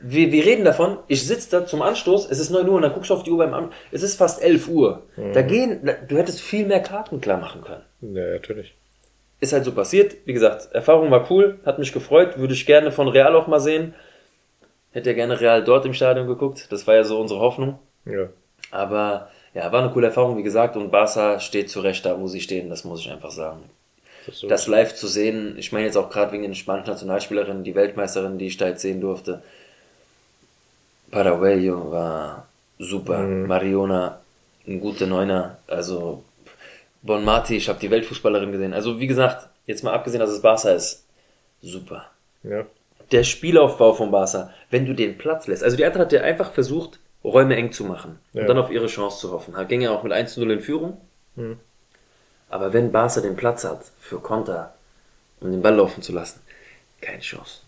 wir, 0.00 0.32
wir 0.32 0.44
reden 0.44 0.64
davon, 0.64 0.98
ich 1.08 1.26
sitze 1.26 1.50
da 1.50 1.66
zum 1.66 1.82
Anstoß, 1.82 2.30
es 2.30 2.38
ist 2.38 2.50
9 2.50 2.68
Uhr 2.68 2.76
und 2.76 2.82
dann 2.82 2.92
guckst 2.92 3.10
du 3.10 3.14
auf 3.14 3.22
die 3.22 3.30
Uhr 3.30 3.38
beim 3.38 3.54
An 3.54 3.72
es 3.92 4.02
ist 4.02 4.16
fast 4.16 4.42
11 4.42 4.68
Uhr. 4.68 5.02
Da 5.16 5.42
gehen, 5.42 5.88
du 6.08 6.16
hättest 6.16 6.40
viel 6.40 6.66
mehr 6.66 6.80
Karten 6.80 7.20
klar 7.20 7.38
machen 7.38 7.62
können. 7.62 7.84
Ja, 8.16 8.30
natürlich. 8.30 8.74
Ist 9.40 9.52
halt 9.52 9.64
so 9.64 9.72
passiert. 9.72 10.16
Wie 10.26 10.34
gesagt, 10.34 10.72
Erfahrung 10.72 11.10
war 11.10 11.30
cool, 11.30 11.60
hat 11.64 11.78
mich 11.78 11.92
gefreut, 11.92 12.38
würde 12.38 12.54
ich 12.54 12.66
gerne 12.66 12.92
von 12.92 13.08
Real 13.08 13.34
auch 13.34 13.46
mal 13.46 13.60
sehen. 13.60 13.94
Hätte 14.92 15.10
ja 15.10 15.14
gerne 15.14 15.40
Real 15.40 15.64
dort 15.64 15.86
im 15.86 15.94
Stadion 15.94 16.26
geguckt, 16.26 16.66
das 16.70 16.86
war 16.86 16.96
ja 16.96 17.04
so 17.04 17.20
unsere 17.20 17.40
Hoffnung. 17.40 17.78
Ja. 18.04 18.28
Aber 18.70 19.30
ja, 19.54 19.72
war 19.72 19.82
eine 19.82 19.92
coole 19.92 20.08
Erfahrung, 20.08 20.36
wie 20.36 20.42
gesagt, 20.42 20.76
und 20.76 20.90
Barca 20.90 21.40
steht 21.40 21.70
zu 21.70 21.80
Recht 21.80 22.04
da, 22.06 22.18
wo 22.20 22.26
sie 22.28 22.40
stehen, 22.40 22.70
das 22.70 22.84
muss 22.84 23.00
ich 23.00 23.10
einfach 23.10 23.30
sagen. 23.30 23.62
Das 24.26 24.38
so. 24.38 24.48
Das 24.48 24.66
live 24.66 24.94
zu 24.94 25.06
sehen, 25.08 25.56
ich 25.58 25.72
meine 25.72 25.86
jetzt 25.86 25.96
auch 25.96 26.10
gerade 26.10 26.32
wegen 26.32 26.42
den 26.42 26.54
spanischen 26.54 26.90
Nationalspielerinnen, 26.90 27.64
die 27.64 27.74
Weltmeisterin, 27.74 28.38
die 28.38 28.46
ich 28.46 28.56
da 28.56 28.68
jetzt 28.68 28.82
sehen 28.82 29.00
durfte. 29.00 29.42
Paraguayo 31.10 31.90
war 31.90 32.46
super, 32.78 33.18
Mariona, 33.18 34.20
ein 34.68 34.80
guter 34.80 35.06
Neuner, 35.06 35.58
also 35.66 36.22
Bon 37.02 37.24
Marti, 37.24 37.56
ich 37.56 37.68
habe 37.68 37.80
die 37.80 37.90
Weltfußballerin 37.90 38.52
gesehen. 38.52 38.74
Also 38.74 39.00
wie 39.00 39.06
gesagt, 39.06 39.48
jetzt 39.66 39.82
mal 39.82 39.94
abgesehen, 39.94 40.20
dass 40.20 40.30
es 40.30 40.42
Barca 40.42 40.70
ist, 40.70 41.04
super. 41.62 42.06
ja. 42.42 42.66
Der 43.10 43.24
Spielaufbau 43.24 43.94
von 43.94 44.12
Barca, 44.12 44.50
wenn 44.70 44.86
du 44.86 44.94
den 44.94 45.18
Platz 45.18 45.48
lässt, 45.48 45.64
also 45.64 45.76
die 45.76 45.84
Eintracht 45.84 46.04
hat 46.04 46.12
ja 46.12 46.20
einfach 46.20 46.52
versucht, 46.52 47.00
Räume 47.24 47.54
eng 47.56 47.72
zu 47.72 47.84
machen 47.84 48.18
Ja. 48.32 48.42
und 48.42 48.46
dann 48.48 48.58
auf 48.58 48.70
ihre 48.70 48.86
Chance 48.86 49.18
zu 49.20 49.32
hoffen. 49.32 49.56
Hat- 49.56 49.68
Ging 49.68 49.80
ja 49.82 49.90
auch 49.90 50.02
mit 50.02 50.12
1 50.12 50.34
zu 50.34 50.40
0 50.40 50.52
in 50.52 50.60
Führung. 50.60 51.00
Mhm. 51.36 51.58
Aber 52.48 52.72
wenn 52.72 52.90
Barca 52.92 53.20
den 53.20 53.36
Platz 53.36 53.64
hat 53.64 53.82
für 54.00 54.18
Konter, 54.20 54.74
um 55.40 55.50
den 55.52 55.62
Ball 55.62 55.74
laufen 55.74 56.02
zu 56.02 56.12
lassen, 56.12 56.40
keine 57.00 57.20
Chance. 57.20 57.60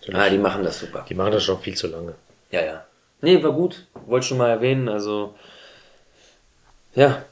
Natürlich. 0.00 0.20
Ah, 0.20 0.28
die 0.30 0.38
machen 0.38 0.62
das 0.64 0.78
super. 0.80 1.04
Die 1.08 1.14
machen 1.14 1.32
das 1.32 1.42
schon 1.44 1.58
viel 1.60 1.76
zu 1.76 1.86
lange. 1.88 2.14
Ja, 2.50 2.62
ja. 2.62 2.84
Nee, 3.20 3.42
war 3.42 3.52
gut. 3.52 3.86
Wollte 4.06 4.26
schon 4.26 4.38
mal 4.38 4.50
erwähnen, 4.50 4.88
also 4.88 5.34
ja, 6.94 7.22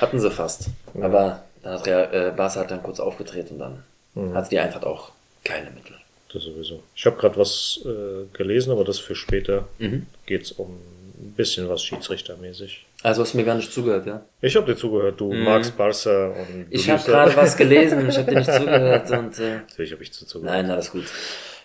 hatten 0.00 0.20
sie 0.20 0.30
fast. 0.30 0.66
Aber 1.00 1.42
dann 1.62 1.74
hat 1.74 1.86
Real, 1.86 2.14
äh, 2.14 2.30
Barca 2.36 2.60
hat 2.60 2.70
dann 2.70 2.82
kurz 2.82 3.00
aufgedreht 3.00 3.50
und 3.50 3.58
dann 3.58 3.84
Mhm. 4.14 4.34
hatte 4.34 4.50
die 4.50 4.58
Eintracht 4.58 4.84
auch 4.84 5.12
keine 5.44 5.70
Mittel. 5.70 5.96
Das 6.32 6.42
sowieso. 6.42 6.82
Ich 6.94 7.06
habe 7.06 7.16
gerade 7.16 7.36
was 7.36 7.80
äh, 7.84 8.26
gelesen, 8.36 8.72
aber 8.72 8.84
das 8.84 8.98
für 8.98 9.14
später 9.14 9.68
Mhm. 9.78 10.06
geht's 10.26 10.52
um 10.52 10.70
ein 11.18 11.32
bisschen 11.36 11.68
was 11.68 11.82
schiedsrichtermäßig. 11.82 12.84
Also 13.02 13.22
hast 13.22 13.32
du 13.34 13.38
mir 13.38 13.44
gar 13.44 13.54
nicht 13.54 13.72
zugehört, 13.72 14.06
ja? 14.06 14.22
Ich 14.40 14.54
habe 14.56 14.66
dir 14.66 14.76
zugehört, 14.76 15.18
du 15.20 15.32
magst 15.32 15.76
Barca 15.76 16.26
und 16.28 16.48
du 16.48 16.52
Mhm. 16.58 16.66
Ich 16.70 16.90
habe 16.90 17.02
gerade 17.02 17.36
was 17.36 17.56
gelesen, 17.56 18.08
ich 18.08 18.18
habe 18.18 18.30
dir 18.30 18.38
nicht 18.38 18.52
zugehört 18.52 19.10
und 19.12 19.38
äh, 19.38 19.56
Natürlich 19.68 19.92
habe 19.92 20.02
ich 20.02 20.10
dir 20.10 20.26
zugehört. 20.26 20.56
nein, 20.56 20.70
alles 20.70 20.90
gut. 20.90 21.04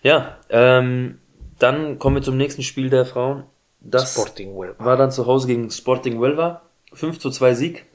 Ja, 0.03 0.37
ähm, 0.49 1.19
dann 1.59 1.99
kommen 1.99 2.15
wir 2.17 2.23
zum 2.23 2.37
nächsten 2.37 2.63
Spiel 2.63 2.89
der 2.89 3.05
Frauen. 3.05 3.43
Das 3.81 4.13
Sporting 4.13 4.53
Huelva. 4.53 4.83
war 4.85 4.95
dann 4.97 5.11
zu 5.11 5.25
Hause 5.25 5.47
gegen 5.47 5.69
Sporting 5.71 6.17
Huelva. 6.19 6.61
5 6.93 7.19
zu 7.19 7.29
2 7.31 7.53
Sieg. 7.55 7.85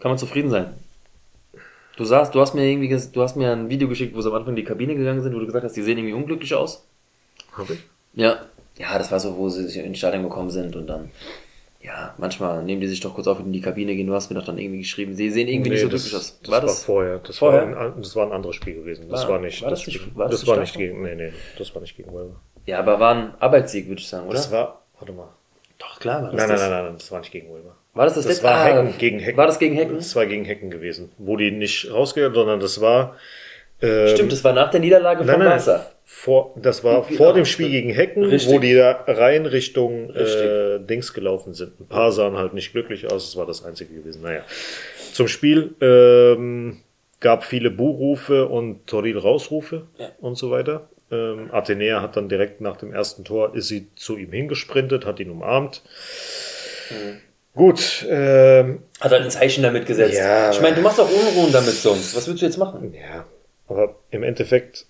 Kann 0.00 0.10
man 0.10 0.18
zufrieden 0.18 0.50
sein. 0.50 0.74
Du 1.96 2.04
sagst, 2.04 2.34
du 2.34 2.40
hast 2.40 2.54
mir 2.54 2.64
irgendwie, 2.64 2.88
du 3.12 3.22
hast 3.22 3.36
mir 3.36 3.52
ein 3.52 3.68
Video 3.70 3.88
geschickt, 3.88 4.14
wo 4.14 4.20
sie 4.20 4.28
am 4.28 4.34
Anfang 4.34 4.50
in 4.50 4.56
die 4.56 4.64
Kabine 4.64 4.94
gegangen 4.94 5.22
sind, 5.22 5.34
wo 5.34 5.38
du 5.38 5.46
gesagt 5.46 5.64
hast, 5.64 5.76
die 5.76 5.82
sehen 5.82 5.96
irgendwie 5.98 6.14
unglücklich 6.14 6.54
aus. 6.54 6.86
Hab 7.56 7.70
ich? 7.70 7.78
Ja. 8.14 8.36
Ja, 8.78 8.98
das 8.98 9.10
war 9.10 9.18
so, 9.20 9.36
wo 9.38 9.48
sie 9.48 9.64
sich 9.66 9.78
ins 9.78 9.96
Stadion 9.96 10.22
gekommen 10.22 10.50
sind 10.50 10.76
und 10.76 10.86
dann, 10.86 11.10
ja, 11.80 12.14
manchmal 12.18 12.62
nehmen 12.62 12.82
die 12.82 12.88
sich 12.88 13.00
doch 13.00 13.14
kurz 13.14 13.26
auf 13.26 13.38
und 13.38 13.46
in 13.46 13.52
die 13.54 13.62
Kabine 13.62 13.96
gehen. 13.96 14.06
Du 14.06 14.12
hast 14.12 14.28
mir 14.30 14.38
doch 14.38 14.44
dann 14.44 14.58
irgendwie 14.58 14.80
geschrieben, 14.80 15.14
sie 15.14 15.30
sehen 15.30 15.48
irgendwie 15.48 15.70
nicht 15.70 15.80
so 15.80 15.88
das, 15.88 16.02
glücklich 16.02 16.16
aus. 16.20 16.38
das 16.42 16.50
war, 16.52 16.68
vorher. 16.68 17.18
Das, 17.20 17.38
vorher? 17.38 17.74
War 17.74 17.94
ein, 17.96 18.02
das 18.02 18.14
war 18.14 18.26
ein 18.26 18.32
anderes 18.32 18.56
Spiel 18.56 18.74
gewesen. 18.74 19.08
Das 19.08 19.22
War- 19.22 19.30
war 19.30 19.38
nicht. 19.40 19.62
war 19.62 19.70
das 19.70 19.80
das, 19.84 19.86
nicht- 19.94 20.14
war 20.16 20.28
das 20.28 20.40
das 20.44 20.58
nicht 20.58 20.74
war 20.74 20.78
gegen. 20.82 21.02
Nee, 21.02 21.14
nee, 21.14 21.32
das 21.56 21.74
war 21.74 21.80
nicht 21.80 21.96
gegen 21.96 22.10
Huelva. 22.12 22.34
Ja, 22.66 22.80
aber 22.80 23.00
war 23.00 23.14
ein 23.14 23.30
Arbeitssieg, 23.40 23.88
würde 23.88 24.02
ich 24.02 24.08
sagen, 24.08 24.26
oder? 24.26 24.34
Das 24.36 24.50
war. 24.52 24.82
Warte 24.98 25.12
mal. 25.14 25.28
doch, 25.78 25.98
klar 25.98 26.22
war 26.22 26.32
das 26.32 26.36
Nein, 26.36 26.48
nein, 26.48 26.56
das. 26.58 26.60
nein, 26.60 26.70
nein, 26.70 26.84
nein, 26.84 26.94
das 26.98 27.10
war 27.12 27.20
nicht 27.20 27.32
gegen 27.32 27.48
Huelva. 27.48 27.74
War 27.96 28.04
das 28.04 28.14
das, 28.14 28.24
Das 28.24 28.34
letzte? 28.34 28.44
war 28.44 28.54
Ah, 28.54 28.64
Hecken 28.66 28.98
gegen 28.98 29.18
Hecken. 29.18 29.36
War 29.38 29.46
das 29.46 29.58
gegen 29.58 29.74
Hecken? 29.74 29.96
Das 29.96 30.14
war 30.14 30.26
gegen 30.26 30.44
Hecken 30.44 30.70
gewesen. 30.70 31.10
Wo 31.18 31.36
die 31.36 31.50
nicht 31.50 31.90
rausgegangen, 31.90 32.34
sondern 32.34 32.60
das 32.60 32.80
war. 32.80 33.16
Ähm, 33.82 34.08
Stimmt, 34.08 34.32
das 34.32 34.42
war 34.44 34.52
nach 34.54 34.70
der 34.70 34.80
Niederlage 34.80 35.24
Nein, 35.24 35.36
von 35.36 35.44
nein, 35.44 35.58
Barca. 35.64 35.86
vor, 36.04 36.54
das 36.56 36.82
war 36.84 37.02
Genau, 37.06 37.16
vor 37.18 37.32
dem 37.34 37.44
Spiel 37.44 37.68
gegen 37.70 37.90
Hecken, 37.90 38.24
Richtig. 38.24 38.52
wo 38.54 38.58
die 38.58 38.74
da 38.74 39.04
rein 39.06 39.44
Richtung 39.46 40.10
äh. 40.14 40.78
Dings 40.80 41.12
gelaufen 41.12 41.52
sind. 41.52 41.78
Ein 41.80 41.86
paar 41.86 42.10
sahen 42.12 42.36
halt 42.38 42.54
nicht 42.54 42.72
glücklich 42.72 43.06
aus, 43.10 43.26
das 43.26 43.36
war 43.36 43.44
das 43.46 43.64
einzige 43.64 43.92
gewesen. 43.94 44.22
Naja. 44.22 44.40
Zum 45.12 45.28
Spiel 45.28 45.74
ähm, 45.82 46.78
gab 47.20 47.44
viele 47.44 47.70
Buhrufe 47.70 48.46
und 48.46 48.86
Toril 48.86 49.18
Rausrufe 49.18 49.86
Ja. 49.98 50.08
und 50.20 50.36
so 50.36 50.50
weiter. 50.50 50.88
Ähm, 51.10 51.50
Athenea 51.52 52.00
hat 52.02 52.16
dann 52.16 52.28
direkt 52.30 52.60
nach 52.62 52.76
dem 52.78 52.92
ersten 52.94 53.24
Tor 53.24 53.54
ist 53.54 53.68
sie 53.68 53.88
zu 53.94 54.16
ihm 54.16 54.32
hingesprintet, 54.32 55.04
hat 55.06 55.20
ihn 55.20 55.30
umarmt. 55.30 55.82
Mhm. 56.90 57.18
Gut. 57.56 58.06
Ähm, 58.08 58.82
hat 59.00 59.12
halt 59.12 59.22
ein 59.22 59.30
Zeichen 59.30 59.62
damit 59.62 59.86
gesetzt. 59.86 60.18
Ja, 60.18 60.50
ich 60.50 60.60
meine, 60.60 60.76
du 60.76 60.82
machst 60.82 61.00
auch 61.00 61.10
Unruhen 61.10 61.50
damit 61.52 61.74
sonst. 61.74 62.14
Was 62.14 62.28
willst 62.28 62.42
du 62.42 62.46
jetzt 62.46 62.58
machen? 62.58 62.92
Ja, 62.92 63.24
aber 63.66 63.96
im 64.10 64.22
Endeffekt, 64.22 64.86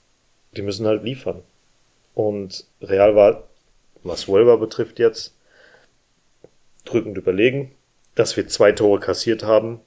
die 0.57 0.63
müssen 0.63 0.85
halt 0.85 1.05
liefern. 1.05 1.43
Und 2.15 2.65
Real 2.83 3.15
war, 3.15 3.45
was 4.03 4.27
Huelva 4.27 4.57
betrifft 4.57 4.99
jetzt, 4.99 5.35
drückend 6.85 7.17
überlegen. 7.17 7.73
Dass 8.17 8.37
wir 8.37 8.49
zwei 8.49 8.73
Tore 8.73 8.99
kassiert 8.99 9.45
haben, 9.45 9.81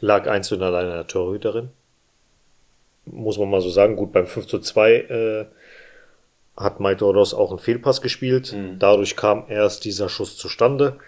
lag 0.00 0.28
eins 0.28 0.52
und 0.52 0.62
allein 0.62 0.84
an 0.84 0.92
der 0.92 1.06
Torhüterin. 1.06 1.70
Muss 3.04 3.38
man 3.38 3.50
mal 3.50 3.62
so 3.62 3.70
sagen. 3.70 3.96
Gut, 3.96 4.12
beim 4.12 4.26
5 4.26 4.46
zu 4.46 4.60
2 4.60 4.92
äh, 4.92 5.46
hat 6.56 6.78
Maitoros 6.78 7.34
auch 7.34 7.50
einen 7.50 7.58
Fehlpass 7.58 8.00
gespielt. 8.00 8.52
Mhm. 8.52 8.78
Dadurch 8.78 9.16
kam 9.16 9.46
erst 9.48 9.84
dieser 9.84 10.08
Schuss 10.08 10.36
zustande. 10.36 10.98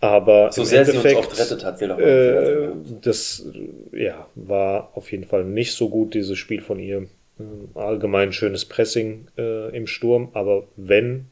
Aber 0.00 0.52
so 0.52 0.62
sehr 0.62 0.80
Endeffekt, 0.80 1.08
sie 1.08 1.16
uns 1.16 1.26
oft 1.26 1.40
rettet 1.40 1.64
hat, 1.64 1.78
sie 1.78 1.88
doch 1.88 1.98
äh, 1.98 2.68
das 3.02 3.46
ja, 3.92 4.28
war 4.36 4.92
auf 4.94 5.10
jeden 5.10 5.24
Fall 5.24 5.44
nicht 5.44 5.72
so 5.72 5.88
gut, 5.88 6.14
dieses 6.14 6.38
Spiel 6.38 6.60
von 6.60 6.78
ihr. 6.78 7.08
Ähm, 7.40 7.68
allgemein 7.74 8.32
schönes 8.32 8.64
Pressing 8.64 9.28
äh, 9.36 9.76
im 9.76 9.86
Sturm, 9.86 10.30
aber 10.34 10.64
wenn 10.76 11.26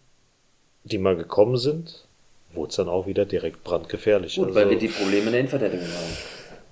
die 0.84 0.98
mal 0.98 1.16
gekommen 1.16 1.56
sind, 1.56 2.06
wurde 2.54 2.70
es 2.70 2.76
dann 2.76 2.88
auch 2.88 3.06
wieder 3.06 3.24
direkt 3.24 3.62
brandgefährlich. 3.62 4.36
Gut, 4.36 4.46
also, 4.46 4.58
weil 4.58 4.70
wir 4.70 4.78
die 4.78 4.88
Probleme 4.88 5.26
in 5.26 5.32
der 5.32 5.40
Innenverteidigung 5.40 5.86
haben. 5.86 6.16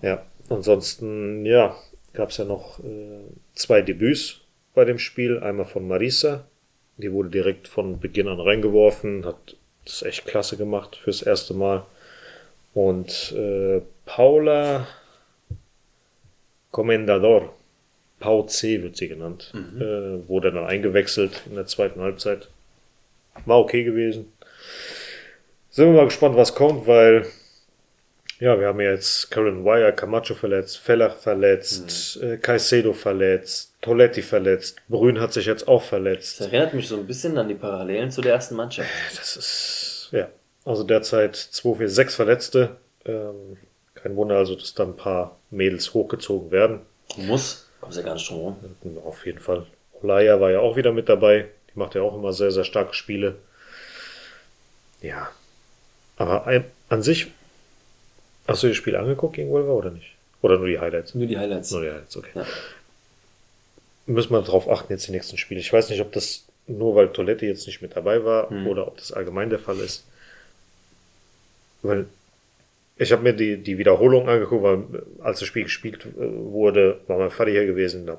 Ja, 0.02 0.22
ansonsten, 0.48 1.44
ja, 1.46 1.76
gab 2.12 2.30
es 2.30 2.38
ja 2.38 2.44
noch 2.44 2.78
äh, 2.80 3.20
zwei 3.54 3.82
Debüts 3.82 4.40
bei 4.74 4.84
dem 4.84 4.98
Spiel. 4.98 5.38
Einmal 5.38 5.66
von 5.66 5.86
Marisa, 5.86 6.46
die 6.96 7.12
wurde 7.12 7.30
direkt 7.30 7.68
von 7.68 8.00
Beginn 8.00 8.28
an 8.28 8.40
reingeworfen, 8.40 9.24
hat 9.24 9.56
das 9.84 10.02
echt 10.02 10.26
klasse 10.26 10.56
gemacht 10.56 10.96
fürs 10.96 11.22
erste 11.22 11.54
Mal. 11.54 11.84
Und 12.74 13.32
äh, 13.32 13.80
Paula 14.04 14.86
Comendador, 16.72 17.54
Pau 18.18 18.42
C 18.42 18.82
wird 18.82 18.96
sie 18.96 19.08
genannt, 19.08 19.52
mhm. 19.54 19.80
äh, 19.80 20.28
wurde 20.28 20.52
dann 20.52 20.66
eingewechselt 20.66 21.42
in 21.46 21.54
der 21.54 21.66
zweiten 21.66 22.00
Halbzeit. 22.00 22.48
War 23.46 23.60
okay 23.60 23.84
gewesen. 23.84 24.32
Sind 25.70 25.86
wir 25.86 25.94
mal 25.94 26.06
gespannt, 26.06 26.36
was 26.36 26.54
kommt, 26.54 26.86
weil 26.86 27.26
ja, 28.40 28.58
wir 28.58 28.66
haben 28.66 28.80
jetzt 28.80 29.30
Karen 29.30 29.64
Wire, 29.64 29.92
Camacho 29.92 30.34
verletzt, 30.34 30.78
Feller 30.78 31.10
verletzt, 31.10 32.18
mhm. 32.20 32.32
äh, 32.32 32.36
Caicedo 32.38 32.92
verletzt, 32.92 33.73
Toletti 33.84 34.22
verletzt, 34.22 34.78
Brün 34.88 35.20
hat 35.20 35.34
sich 35.34 35.44
jetzt 35.44 35.68
auch 35.68 35.82
verletzt. 35.82 36.40
Das 36.40 36.46
erinnert 36.46 36.72
mich 36.72 36.88
so 36.88 36.96
ein 36.96 37.06
bisschen 37.06 37.36
an 37.36 37.48
die 37.48 37.54
Parallelen 37.54 38.10
zu 38.10 38.22
der 38.22 38.32
ersten 38.32 38.56
Mannschaft. 38.56 38.88
Das 39.14 39.36
ist, 39.36 40.08
ja, 40.10 40.30
also 40.64 40.84
derzeit 40.84 41.36
2, 41.36 41.74
4, 41.74 41.88
6 41.90 42.14
Verletzte. 42.14 42.76
Ähm, 43.04 43.58
kein 43.94 44.16
Wunder 44.16 44.38
also, 44.38 44.54
dass 44.54 44.72
da 44.72 44.84
ein 44.84 44.96
paar 44.96 45.38
Mädels 45.50 45.92
hochgezogen 45.92 46.50
werden. 46.50 46.80
Muss, 47.16 47.68
kommt 47.82 47.94
ja 47.94 48.00
gar 48.00 48.14
nicht 48.14 48.26
drum 48.30 48.38
rum. 48.38 48.98
Auf 49.04 49.26
jeden 49.26 49.40
Fall. 49.40 49.66
Olaya 50.00 50.40
war 50.40 50.50
ja 50.50 50.60
auch 50.60 50.76
wieder 50.76 50.92
mit 50.92 51.10
dabei. 51.10 51.48
Die 51.74 51.78
macht 51.78 51.94
ja 51.94 52.00
auch 52.00 52.14
immer 52.14 52.32
sehr, 52.32 52.52
sehr 52.52 52.64
starke 52.64 52.94
Spiele. 52.94 53.36
Ja, 55.02 55.30
aber 56.16 56.64
an 56.88 57.02
sich, 57.02 57.26
hast 58.48 58.62
du 58.62 58.68
das 58.68 58.76
Spiel 58.78 58.96
angeguckt 58.96 59.36
gegen 59.36 59.50
Wolver 59.50 59.74
oder 59.74 59.90
nicht? 59.90 60.14
Oder 60.40 60.56
nur 60.56 60.68
die 60.68 60.78
Highlights? 60.78 61.14
Nur 61.14 61.26
die 61.26 61.36
Highlights. 61.36 61.70
Nur 61.70 61.82
die 61.82 61.90
Highlights, 61.90 62.16
okay. 62.16 62.30
Ja. 62.34 62.46
Müssen 64.06 64.32
wir 64.32 64.42
darauf 64.42 64.68
achten 64.68 64.92
jetzt 64.92 65.08
die 65.08 65.12
nächsten 65.12 65.38
Spiele. 65.38 65.60
Ich 65.60 65.72
weiß 65.72 65.90
nicht, 65.90 66.00
ob 66.00 66.12
das 66.12 66.46
nur 66.66 66.94
weil 66.94 67.08
Toilette 67.08 67.46
jetzt 67.46 67.66
nicht 67.66 67.82
mit 67.82 67.96
dabei 67.96 68.24
war 68.24 68.50
hm. 68.50 68.66
oder 68.66 68.86
ob 68.86 68.96
das 68.98 69.12
allgemein 69.12 69.50
der 69.50 69.58
Fall 69.58 69.78
ist. 69.78 70.06
Weil 71.82 72.06
ich 72.96 73.12
habe 73.12 73.22
mir 73.22 73.32
die, 73.32 73.58
die 73.58 73.76
Wiederholung 73.76 74.28
angeguckt, 74.28 74.62
weil 74.62 75.02
als 75.20 75.40
das 75.40 75.48
Spiel 75.48 75.64
gespielt 75.64 76.06
äh, 76.06 76.10
wurde, 76.16 77.00
war 77.06 77.18
mein 77.18 77.30
Vater 77.30 77.50
hier 77.50 77.66
gewesen, 77.66 78.06
da 78.06 78.18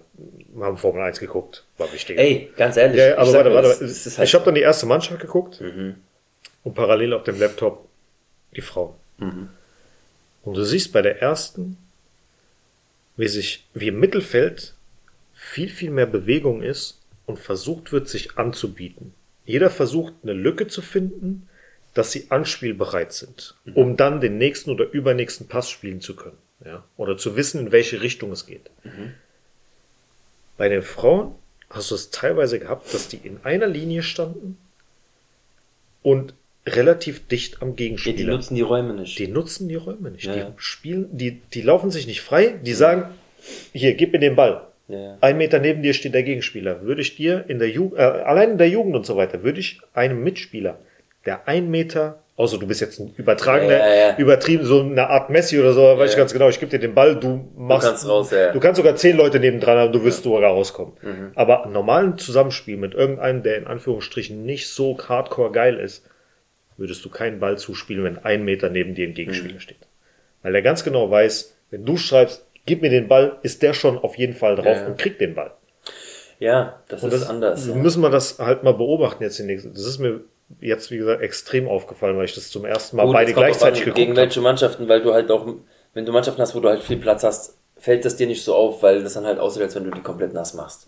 haben 0.60 0.78
Formel 0.78 1.02
1 1.02 1.20
geguckt, 1.20 1.64
war 1.78 1.92
wichtig. 1.94 2.20
Ey, 2.20 2.52
ganz 2.56 2.78
ehrlich. 2.78 2.98
Ja, 2.98 3.18
aber 3.18 3.34
warte, 3.34 3.54
warte, 3.54 3.68
warte. 3.70 4.18
Halt 4.18 4.28
ich 4.28 4.36
habe 4.36 4.46
dann 4.46 4.56
die 4.56 4.62
erste 4.62 4.86
Mannschaft 4.86 5.22
geguckt. 5.22 5.62
Mhm 5.62 5.96
und 6.66 6.74
parallel 6.74 7.14
auf 7.14 7.24
dem 7.24 7.40
Laptop 7.40 7.88
die 8.56 8.62
Frau. 8.62 8.98
Mhm. 9.20 9.50
Und 10.44 10.58
du 10.58 10.64
siehst 10.64 10.92
bei 10.92 11.02
der 11.02 11.22
ersten, 11.22 11.78
wie 13.16 13.28
sich, 13.28 13.66
wie 13.74 13.88
im 13.88 14.00
Mittelfeld 14.00 14.74
viel, 15.56 15.70
viel 15.70 15.90
mehr 15.90 16.06
Bewegung 16.06 16.62
ist 16.62 17.00
und 17.26 17.40
versucht 17.40 17.94
wird, 17.94 18.10
sich 18.10 18.38
anzubieten. 18.38 19.14
Jeder 19.46 19.70
versucht, 19.70 20.14
eine 20.22 20.34
Lücke 20.34 20.68
zu 20.68 20.82
finden, 20.82 21.48
dass 21.94 22.12
sie 22.12 22.26
anspielbereit 22.30 23.14
sind, 23.14 23.56
mhm. 23.64 23.74
um 23.74 23.96
dann 23.96 24.20
den 24.20 24.38
nächsten 24.38 24.70
oder 24.70 24.92
übernächsten 24.92 25.48
Pass 25.48 25.70
spielen 25.70 26.02
zu 26.02 26.18
können. 26.18 26.38
Ja? 26.66 26.84
Oder 26.98 27.18
zu 27.18 27.38
wissen, 27.38 27.62
in 27.62 27.72
welche 27.72 28.02
Richtung 28.02 28.34
es 28.34 28.46
geht. 28.46 28.70
Mhm. 28.84 29.14
Bei 30.58 30.68
den 30.68 30.82
Frauen 30.82 31.36
hast 31.70 31.92
du 31.92 31.96
es 31.96 32.10
teilweise 32.10 32.60
gehabt, 32.60 32.94
dass 32.94 33.08
die 33.08 33.22
in 33.24 33.40
einer 33.44 33.68
Linie 33.68 34.04
standen 34.04 34.58
und 36.04 36.34
relativ 36.66 37.28
dicht 37.30 37.62
am 37.62 37.78
Gegenspieler. 37.78 38.18
Ja, 38.18 38.26
die 38.26 38.30
nutzen 38.30 38.56
die 38.56 38.62
Räume 38.62 38.94
nicht. 38.94 39.18
Die 39.18 39.30
nutzen 39.30 39.70
die 39.70 39.76
Räume 39.76 40.12
nicht. 40.12 40.26
Ja, 40.26 40.36
die 40.36 40.54
spielen, 40.58 41.18
die, 41.18 41.40
die 41.54 41.62
laufen 41.62 41.92
sich 41.92 42.08
nicht 42.08 42.20
frei. 42.20 42.60
Die 42.62 42.74
sagen, 42.74 43.06
hier, 43.72 43.94
gib 43.94 44.12
mir 44.12 44.20
den 44.20 44.36
Ball. 44.36 44.68
Ja. 44.88 45.18
Ein 45.22 45.38
Meter 45.38 45.60
neben 45.60 45.82
dir 45.82 45.94
steht 45.94 46.14
der 46.14 46.24
Gegenspieler. 46.24 46.84
Würde 46.84 47.02
ich 47.02 47.16
dir 47.16 47.46
in 47.48 47.60
der 47.60 47.70
Jugend, 47.70 48.00
äh, 48.00 48.04
allein 48.04 48.52
in 48.52 48.58
der 48.58 48.70
Jugend 48.70 48.96
und 48.96 49.06
so 49.06 49.18
weiter, 49.18 49.44
würde 49.44 49.60
ich 49.60 49.80
einem 49.94 50.24
Mitspieler, 50.24 50.78
der 51.26 51.48
ein 51.48 51.72
Meter, 51.72 52.20
außer 52.36 52.60
du 52.60 52.68
bist 52.68 52.82
jetzt 52.82 53.00
ein 53.00 53.14
übertragener, 53.18 53.78
ja, 53.78 53.96
ja, 53.96 54.18
übertrieben, 54.18 54.64
so 54.64 54.82
eine 54.82 55.10
Art 55.10 55.32
Messi 55.32 55.60
oder 55.60 55.74
so, 55.74 55.82
weiß 55.82 56.12
ich 56.12 56.18
ganz 56.18 56.34
genau, 56.34 56.50
ich 56.50 56.60
gebe 56.60 56.70
dir 56.70 56.80
den 56.80 56.94
Ball, 56.94 57.16
du 57.16 57.50
machst, 57.58 57.88
du 57.88 57.90
kannst, 57.90 58.08
raus, 58.08 58.30
du 58.30 58.60
kannst 58.60 58.78
sogar 58.78 58.96
zehn 58.96 59.18
Leute 59.18 59.40
nebendran 59.40 59.78
haben, 59.78 59.92
du 59.92 60.04
wirst 60.04 60.24
sogar 60.24 60.52
rauskommen. 60.52 60.94
Mhm. 61.02 61.32
Aber 61.34 61.66
normalen 61.66 62.20
Zusammenspiel 62.20 62.78
mit 62.78 62.94
irgendeinem, 62.94 63.42
der 63.42 63.58
in 63.58 63.66
Anführungsstrichen 63.66 64.46
nicht 64.46 64.70
so 64.70 64.98
hardcore 65.00 65.52
geil 65.52 65.80
ist, 65.80 66.06
würdest 66.78 67.04
du 67.04 67.10
keinen 67.10 67.40
Ball 67.40 67.58
zuspielen, 67.58 68.04
wenn 68.04 68.18
ein 68.20 68.44
Meter 68.44 68.70
neben 68.70 68.94
dir 68.94 69.08
ein 69.08 69.14
Gegenspieler 69.16 69.56
mhm. 69.56 69.60
steht. 69.62 69.88
Weil 70.44 70.54
er 70.54 70.62
ganz 70.62 70.84
genau 70.84 71.10
weiß, 71.10 71.56
wenn 71.72 71.86
du 71.86 71.98
schreibst, 71.98 72.45
gib 72.66 72.82
mir 72.82 72.90
den 72.90 73.08
Ball, 73.08 73.38
ist 73.44 73.62
der 73.62 73.74
schon 73.74 73.98
auf 73.98 74.18
jeden 74.18 74.34
Fall 74.34 74.56
drauf 74.56 74.78
ja. 74.78 74.88
und 74.88 74.98
kriegt 74.98 75.22
den 75.22 75.36
Ball. 75.36 75.52
Ja, 76.40 76.82
das 76.88 77.04
und 77.04 77.14
ist 77.14 77.22
das, 77.22 77.30
anders. 77.30 77.68
Ja. 77.68 77.76
Müssen 77.76 78.02
wir 78.02 78.10
das 78.10 78.40
halt 78.40 78.64
mal 78.64 78.74
beobachten 78.74 79.24
jetzt 79.24 79.40
die 79.40 79.44
nächsten. 79.44 79.74
Das 79.74 79.86
ist 79.86 80.00
mir 80.00 80.22
jetzt, 80.60 80.92
wie 80.92 80.98
gesagt, 80.98 81.22
extrem 81.22 81.68
aufgefallen, 81.68 82.18
weil 82.18 82.26
ich 82.26 82.36
das 82.36 82.50
zum 82.50 82.66
ersten 82.66 82.98
Mal 82.98 83.06
Gut, 83.06 83.14
beide 83.14 83.34
gleichzeitig 83.34 83.80
geguckt 83.80 83.98
habe. 83.98 84.06
Gegen 84.06 84.16
welche 84.18 84.42
Mannschaften, 84.42 84.88
weil 84.88 85.02
du 85.02 85.14
halt 85.14 85.32
auch, 85.32 85.48
wenn 85.94 86.06
du 86.06 86.12
Mannschaften 86.12 86.42
hast, 86.42 86.56
wo 86.56 86.60
du 86.60 86.70
halt 86.70 86.84
viel 86.84 86.98
Platz 86.98 87.24
hast, 87.24 87.56
fällt 87.78 88.04
das 88.04 88.18
dir 88.18 88.28
nicht 88.28 88.44
so 88.44 88.54
auf, 88.54 88.84
weil 88.84 89.04
das 89.04 89.14
dann 89.14 89.26
halt 89.26 89.40
aussieht, 89.40 89.64
als 89.64 89.76
wenn 89.76 89.86
du 89.86 89.92
die 89.92 90.02
komplett 90.02 90.34
nass 90.34 90.54
machst. 90.54 90.88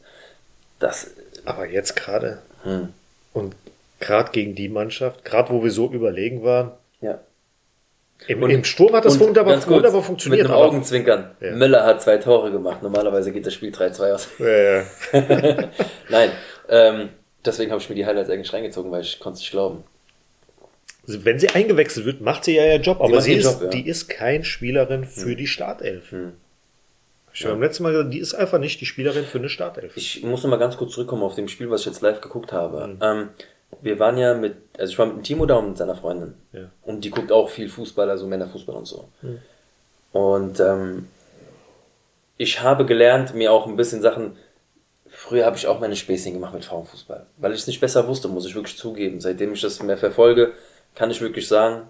Das. 0.79 1.11
Aber 1.45 1.65
jetzt 1.65 1.95
gerade. 1.95 2.39
Hm. 2.63 2.89
Und 3.33 3.55
Gerade 3.99 4.31
gegen 4.31 4.53
die 4.53 4.69
Mannschaft, 4.69 5.25
gerade 5.25 5.51
wo 5.51 5.63
wir 5.63 5.71
so 5.71 5.91
überlegen 5.91 6.43
waren. 6.43 6.71
Ja. 7.01 7.19
Im, 8.25 8.41
und, 8.41 8.49
Im 8.49 8.63
Sturm 8.63 8.93
hat 8.93 9.05
das 9.05 9.19
wunderbar, 9.19 9.53
kurz, 9.53 9.67
wunderbar 9.67 10.01
funktioniert. 10.01 10.43
Mit 10.43 10.51
einem 10.51 10.59
Augenzwinkern. 10.59 11.31
Ja. 11.39 11.51
Müller 11.51 11.85
hat 11.85 12.01
zwei 12.01 12.17
Tore 12.17 12.51
gemacht. 12.51 12.81
Normalerweise 12.81 13.31
geht 13.31 13.45
das 13.45 13.53
Spiel 13.53 13.71
3-2 13.71 14.13
aus. 14.13 14.27
Ja, 14.39 14.47
ja. 14.47 14.83
Nein, 16.09 16.31
ähm, 16.67 17.09
deswegen 17.45 17.71
habe 17.71 17.81
ich 17.81 17.89
mir 17.89 17.95
die 17.95 18.05
Highlights 18.05 18.29
eigentlich 18.29 18.51
reingezogen, 18.51 18.91
weil 18.91 19.01
ich 19.01 19.19
konnte 19.19 19.35
es 19.35 19.41
nicht 19.41 19.51
glauben. 19.51 19.83
Also 21.07 21.23
wenn 21.23 21.39
sie 21.39 21.49
eingewechselt 21.49 22.05
wird, 22.05 22.21
macht 22.21 22.43
sie 22.43 22.55
ja 22.55 22.65
ihren 22.65 22.81
Job, 22.81 22.99
aber 22.99 23.21
sie, 23.21 23.33
ist, 23.33 23.45
Job, 23.45 23.61
ja. 23.61 23.67
die 23.69 23.87
ist 23.87 24.09
kein 24.09 24.43
Spielerin 24.43 25.05
für 25.05 25.29
hm. 25.29 25.37
die 25.37 25.47
Startelf. 25.47 26.11
Hm. 26.11 26.33
Ich 27.33 27.45
habe 27.45 27.53
beim 27.53 27.61
letzten 27.61 27.83
Mal 27.83 27.91
gesagt, 27.91 28.13
die 28.13 28.19
ist 28.19 28.33
einfach 28.33 28.59
nicht 28.59 28.81
die 28.81 28.87
Spielerin 28.87 29.23
für 29.23 29.37
eine 29.37 29.47
Startelf. 29.47 29.95
Ich 29.95 30.23
muss 30.23 30.41
noch 30.41 30.49
mal 30.49 30.57
ganz 30.57 30.75
kurz 30.75 30.93
zurückkommen 30.93 31.21
auf 31.21 31.35
dem 31.35 31.47
Spiel, 31.47 31.69
was 31.69 31.81
ich 31.81 31.85
jetzt 31.85 32.01
live 32.01 32.19
geguckt 32.19 32.51
habe. 32.51 32.83
Hm. 32.83 32.99
Ähm, 32.99 33.29
wir 33.81 33.99
waren 33.99 34.17
ja 34.17 34.33
mit, 34.33 34.55
also 34.77 34.91
ich 34.91 34.99
war 34.99 35.05
mit 35.07 35.23
Timo 35.23 35.45
da 35.45 35.55
und 35.55 35.69
mit 35.69 35.77
seiner 35.77 35.95
Freundin. 35.95 36.35
Ja. 36.51 36.69
Und 36.83 37.03
die 37.03 37.09
guckt 37.09 37.31
auch 37.31 37.49
viel 37.49 37.69
Fußball, 37.69 38.09
also 38.09 38.27
Männerfußball 38.27 38.75
und 38.75 38.85
so. 38.85 39.09
Mhm. 39.21 39.39
Und 40.11 40.59
ähm, 40.59 41.07
ich 42.37 42.61
habe 42.61 42.85
gelernt, 42.85 43.33
mir 43.33 43.51
auch 43.51 43.67
ein 43.67 43.75
bisschen 43.75 44.01
Sachen. 44.01 44.35
Früher 45.09 45.45
habe 45.45 45.57
ich 45.57 45.67
auch 45.67 45.79
meine 45.79 45.95
Späßchen 45.95 46.33
gemacht 46.33 46.53
mit 46.53 46.65
Frauenfußball. 46.65 47.25
Weil 47.37 47.53
ich 47.53 47.61
es 47.61 47.67
nicht 47.67 47.81
besser 47.81 48.07
wusste, 48.07 48.27
muss 48.27 48.45
ich 48.45 48.55
wirklich 48.55 48.77
zugeben. 48.77 49.19
Seitdem 49.19 49.53
ich 49.53 49.61
das 49.61 49.81
mehr 49.81 49.97
verfolge, 49.97 50.53
kann 50.95 51.11
ich 51.11 51.21
wirklich 51.21 51.47
sagen, 51.47 51.87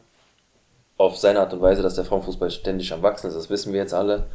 auf 0.98 1.18
seine 1.18 1.40
Art 1.42 1.54
und 1.54 1.62
Weise, 1.62 1.84
dass 1.84 1.96
der 1.96 2.06
Frauenfußball 2.06 2.50
ständig 2.50 2.92
am 2.94 3.04
Wachsen 3.04 3.28
ist. 3.28 3.36
Das 3.36 3.50
wissen 3.50 3.74
wir 3.74 3.80
jetzt 3.80 3.94
alle 3.94 4.26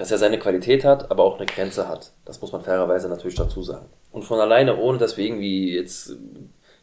dass 0.00 0.10
er 0.10 0.16
seine 0.16 0.38
Qualität 0.38 0.82
hat, 0.82 1.10
aber 1.10 1.24
auch 1.24 1.36
eine 1.36 1.44
Grenze 1.44 1.86
hat. 1.86 2.12
Das 2.24 2.40
muss 2.40 2.52
man 2.52 2.62
fairerweise 2.62 3.06
natürlich 3.10 3.34
dazu 3.34 3.62
sagen. 3.62 3.84
Und 4.12 4.22
von 4.22 4.40
alleine, 4.40 4.78
ohne 4.78 4.96
dass 4.96 5.18
wir 5.18 5.26
irgendwie 5.26 5.76
jetzt 5.76 6.16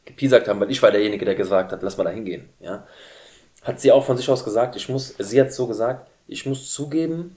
gepiesackt 0.06 0.48
haben, 0.48 0.60
weil 0.60 0.70
ich 0.70 0.84
war 0.84 0.92
derjenige, 0.92 1.26
der 1.26 1.34
gesagt 1.34 1.72
hat, 1.72 1.82
lass 1.82 1.98
mal 1.98 2.04
da 2.04 2.12
hingehen, 2.12 2.50
ja, 2.60 2.86
hat 3.64 3.80
sie 3.80 3.92
auch 3.92 4.06
von 4.06 4.18
sich 4.18 4.30
aus 4.30 4.44
gesagt, 4.44 4.76
ich 4.76 4.88
muss, 4.88 5.16
sie 5.18 5.42
hat 5.42 5.52
so 5.52 5.66
gesagt, 5.66 6.08
ich 6.28 6.46
muss 6.46 6.72
zugeben, 6.72 7.36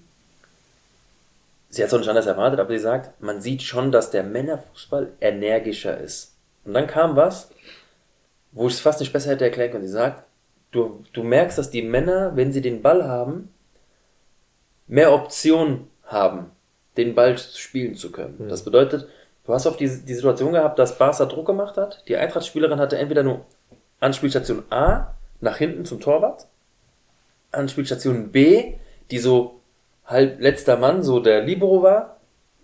sie 1.70 1.80
hat 1.80 1.88
es 1.88 1.94
auch 1.94 1.98
nicht 1.98 2.10
anders 2.10 2.26
erwartet, 2.26 2.60
aber 2.60 2.74
sie 2.74 2.78
sagt, 2.78 3.18
man 3.22 3.40
sieht 3.40 3.62
schon, 3.62 3.90
dass 3.90 4.10
der 4.10 4.22
Männerfußball 4.22 5.12
energischer 5.22 5.98
ist. 5.98 6.34
Und 6.66 6.74
dann 6.74 6.88
kam 6.88 7.16
was, 7.16 7.52
wo 8.52 8.66
ich 8.66 8.74
es 8.74 8.80
fast 8.80 9.00
nicht 9.00 9.14
besser 9.14 9.30
hätte 9.30 9.44
erklären 9.44 9.70
können. 9.70 9.86
Sie 9.86 9.92
sagt, 9.92 10.24
du, 10.72 11.02
du 11.14 11.22
merkst, 11.22 11.56
dass 11.56 11.70
die 11.70 11.80
Männer, 11.80 12.36
wenn 12.36 12.52
sie 12.52 12.60
den 12.60 12.82
Ball 12.82 13.08
haben, 13.08 13.48
mehr 14.90 15.12
Optionen 15.12 15.88
haben, 16.04 16.50
den 16.96 17.14
Ball 17.14 17.38
spielen 17.38 17.94
zu 17.94 18.10
können. 18.10 18.36
Mhm. 18.38 18.48
Das 18.48 18.64
bedeutet, 18.64 19.08
du 19.46 19.54
hast 19.54 19.66
oft 19.66 19.80
die, 19.80 19.88
die 19.88 20.14
Situation 20.14 20.52
gehabt, 20.52 20.78
dass 20.78 20.98
Barca 20.98 21.24
Druck 21.24 21.46
gemacht 21.46 21.76
hat. 21.76 22.02
Die 22.08 22.16
Eintracht-Spielerin 22.16 22.80
hatte 22.80 22.98
entweder 22.98 23.22
nur 23.22 23.46
Anspielstation 24.00 24.64
A 24.70 25.14
nach 25.40 25.56
hinten 25.56 25.84
zum 25.84 26.00
Torwart, 26.00 26.46
Anspielstation 27.52 28.30
B, 28.30 28.74
die 29.10 29.18
so 29.18 29.60
halb 30.04 30.40
letzter 30.40 30.76
Mann, 30.76 31.02
so 31.02 31.20
der 31.20 31.42
Libero 31.42 31.82
war. 31.82 32.18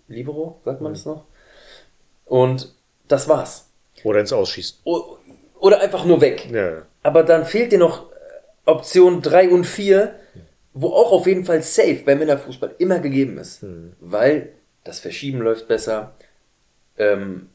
Libero, 0.07 0.59
sagt 0.65 0.81
man 0.81 0.91
mhm. 0.91 0.95
das 0.95 1.05
noch? 1.05 1.25
Und 2.25 2.75
das 3.07 3.29
war's. 3.29 3.69
Oder 4.03 4.19
ins 4.19 4.33
Ausschießen. 4.33 4.79
Oder 4.83 5.79
einfach 5.79 6.05
nur 6.05 6.21
weg. 6.21 6.49
Ja. 6.51 6.83
Aber 7.03 7.23
dann 7.23 7.45
fehlt 7.45 7.71
dir 7.71 7.79
noch 7.79 8.07
Option 8.65 9.21
3 9.21 9.49
und 9.49 9.63
4, 9.63 10.13
wo 10.79 10.89
auch 10.89 11.11
auf 11.11 11.25
jeden 11.25 11.43
Fall 11.43 11.63
safe 11.63 12.03
bei 12.05 12.15
Männerfußball 12.15 12.75
immer 12.77 12.99
gegeben 12.99 13.37
ist. 13.37 13.63
Mhm. 13.63 13.93
Weil 13.99 14.49
das 14.83 14.99
Verschieben 14.99 15.39
läuft 15.39 15.67
besser, 15.67 16.13
ähm, 16.97 17.49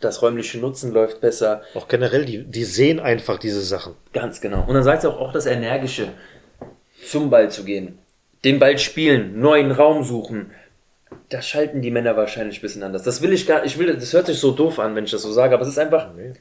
das 0.00 0.20
räumliche 0.20 0.58
Nutzen 0.58 0.92
läuft 0.92 1.22
besser. 1.22 1.62
Auch 1.74 1.88
generell, 1.88 2.26
die, 2.26 2.44
die 2.44 2.64
sehen 2.64 3.00
einfach 3.00 3.38
diese 3.38 3.62
Sachen. 3.62 3.94
Ganz 4.12 4.42
genau. 4.42 4.66
Und 4.66 4.74
dann 4.74 4.82
sagt 4.82 5.02
sie 5.02 5.08
auch, 5.08 5.18
auch 5.18 5.32
das 5.32 5.46
Energische, 5.46 6.08
zum 7.02 7.30
Ball 7.30 7.50
zu 7.50 7.64
gehen, 7.64 7.98
den 8.44 8.58
Ball 8.58 8.78
spielen, 8.78 9.40
neuen 9.40 9.70
Raum 9.70 10.04
suchen. 10.04 10.50
Da 11.30 11.40
schalten 11.40 11.80
die 11.80 11.90
Männer 11.90 12.16
wahrscheinlich 12.16 12.58
ein 12.58 12.62
bisschen 12.62 12.82
anders. 12.82 13.04
Das 13.04 13.22
will 13.22 13.32
ich 13.32 13.46
gar 13.46 13.64
ich 13.64 13.78
will, 13.78 13.94
das 13.94 14.12
hört 14.12 14.26
sich 14.26 14.38
so 14.38 14.52
doof 14.52 14.78
an, 14.78 14.94
wenn 14.94 15.04
ich 15.04 15.10
das 15.12 15.22
so 15.22 15.32
sage, 15.32 15.54
aber 15.54 15.62
es 15.62 15.70
ist 15.70 15.78
einfach, 15.78 16.12
nee. 16.14 16.34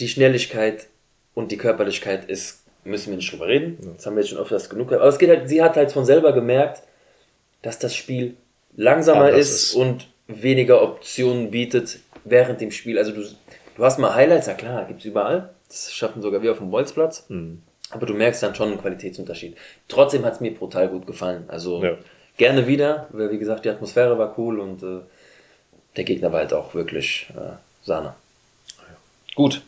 die 0.00 0.08
Schnelligkeit 0.08 0.88
und 1.34 1.52
die 1.52 1.56
Körperlichkeit 1.56 2.28
ist, 2.28 2.64
müssen 2.84 3.10
wir 3.10 3.16
nicht 3.16 3.32
drüber 3.32 3.46
reden. 3.46 3.78
Ja. 3.82 3.90
Das 3.96 4.06
haben 4.06 4.16
wir 4.16 4.22
jetzt 4.22 4.30
schon 4.30 4.38
öfters 4.38 4.68
genug. 4.70 4.92
Aber 4.92 5.04
es 5.04 5.18
geht 5.18 5.28
halt, 5.28 5.48
sie 5.48 5.62
hat 5.62 5.76
halt 5.76 5.92
von 5.92 6.04
selber 6.04 6.32
gemerkt, 6.32 6.82
dass 7.62 7.78
das 7.78 7.94
Spiel 7.94 8.36
langsamer 8.76 9.30
ist, 9.30 9.70
ist 9.70 9.74
und 9.74 10.08
weniger 10.26 10.82
Optionen 10.82 11.50
bietet 11.50 11.98
während 12.24 12.60
dem 12.60 12.70
Spiel. 12.70 12.98
Also 12.98 13.12
du, 13.12 13.22
du 13.76 13.84
hast 13.84 13.98
mal 13.98 14.14
Highlights, 14.14 14.46
ja 14.46 14.54
klar, 14.54 14.84
gibt's 14.86 15.04
überall. 15.04 15.50
Das 15.68 15.92
schaffen 15.92 16.22
sogar 16.22 16.42
wir 16.42 16.52
auf 16.52 16.58
dem 16.58 16.70
Bolzplatz. 16.70 17.26
Mhm. 17.28 17.62
Aber 17.90 18.06
du 18.06 18.14
merkst 18.14 18.42
dann 18.42 18.54
schon 18.54 18.68
einen 18.68 18.80
Qualitätsunterschied. 18.80 19.56
Trotzdem 19.88 20.24
hat's 20.24 20.40
mir 20.40 20.52
brutal 20.54 20.88
gut 20.88 21.06
gefallen. 21.06 21.44
Also 21.48 21.82
ja. 21.82 21.96
gerne 22.36 22.66
wieder, 22.66 23.08
weil 23.10 23.30
wie 23.30 23.38
gesagt, 23.38 23.64
die 23.64 23.70
Atmosphäre 23.70 24.18
war 24.18 24.38
cool 24.38 24.60
und 24.60 24.82
äh, 24.82 25.00
der 25.96 26.04
Gegner 26.04 26.30
war 26.32 26.40
halt 26.40 26.52
auch 26.52 26.74
wirklich 26.74 27.28
äh, 27.34 27.56
Sahne. 27.82 28.14
Ja. 28.78 28.96
Gut. 29.34 29.62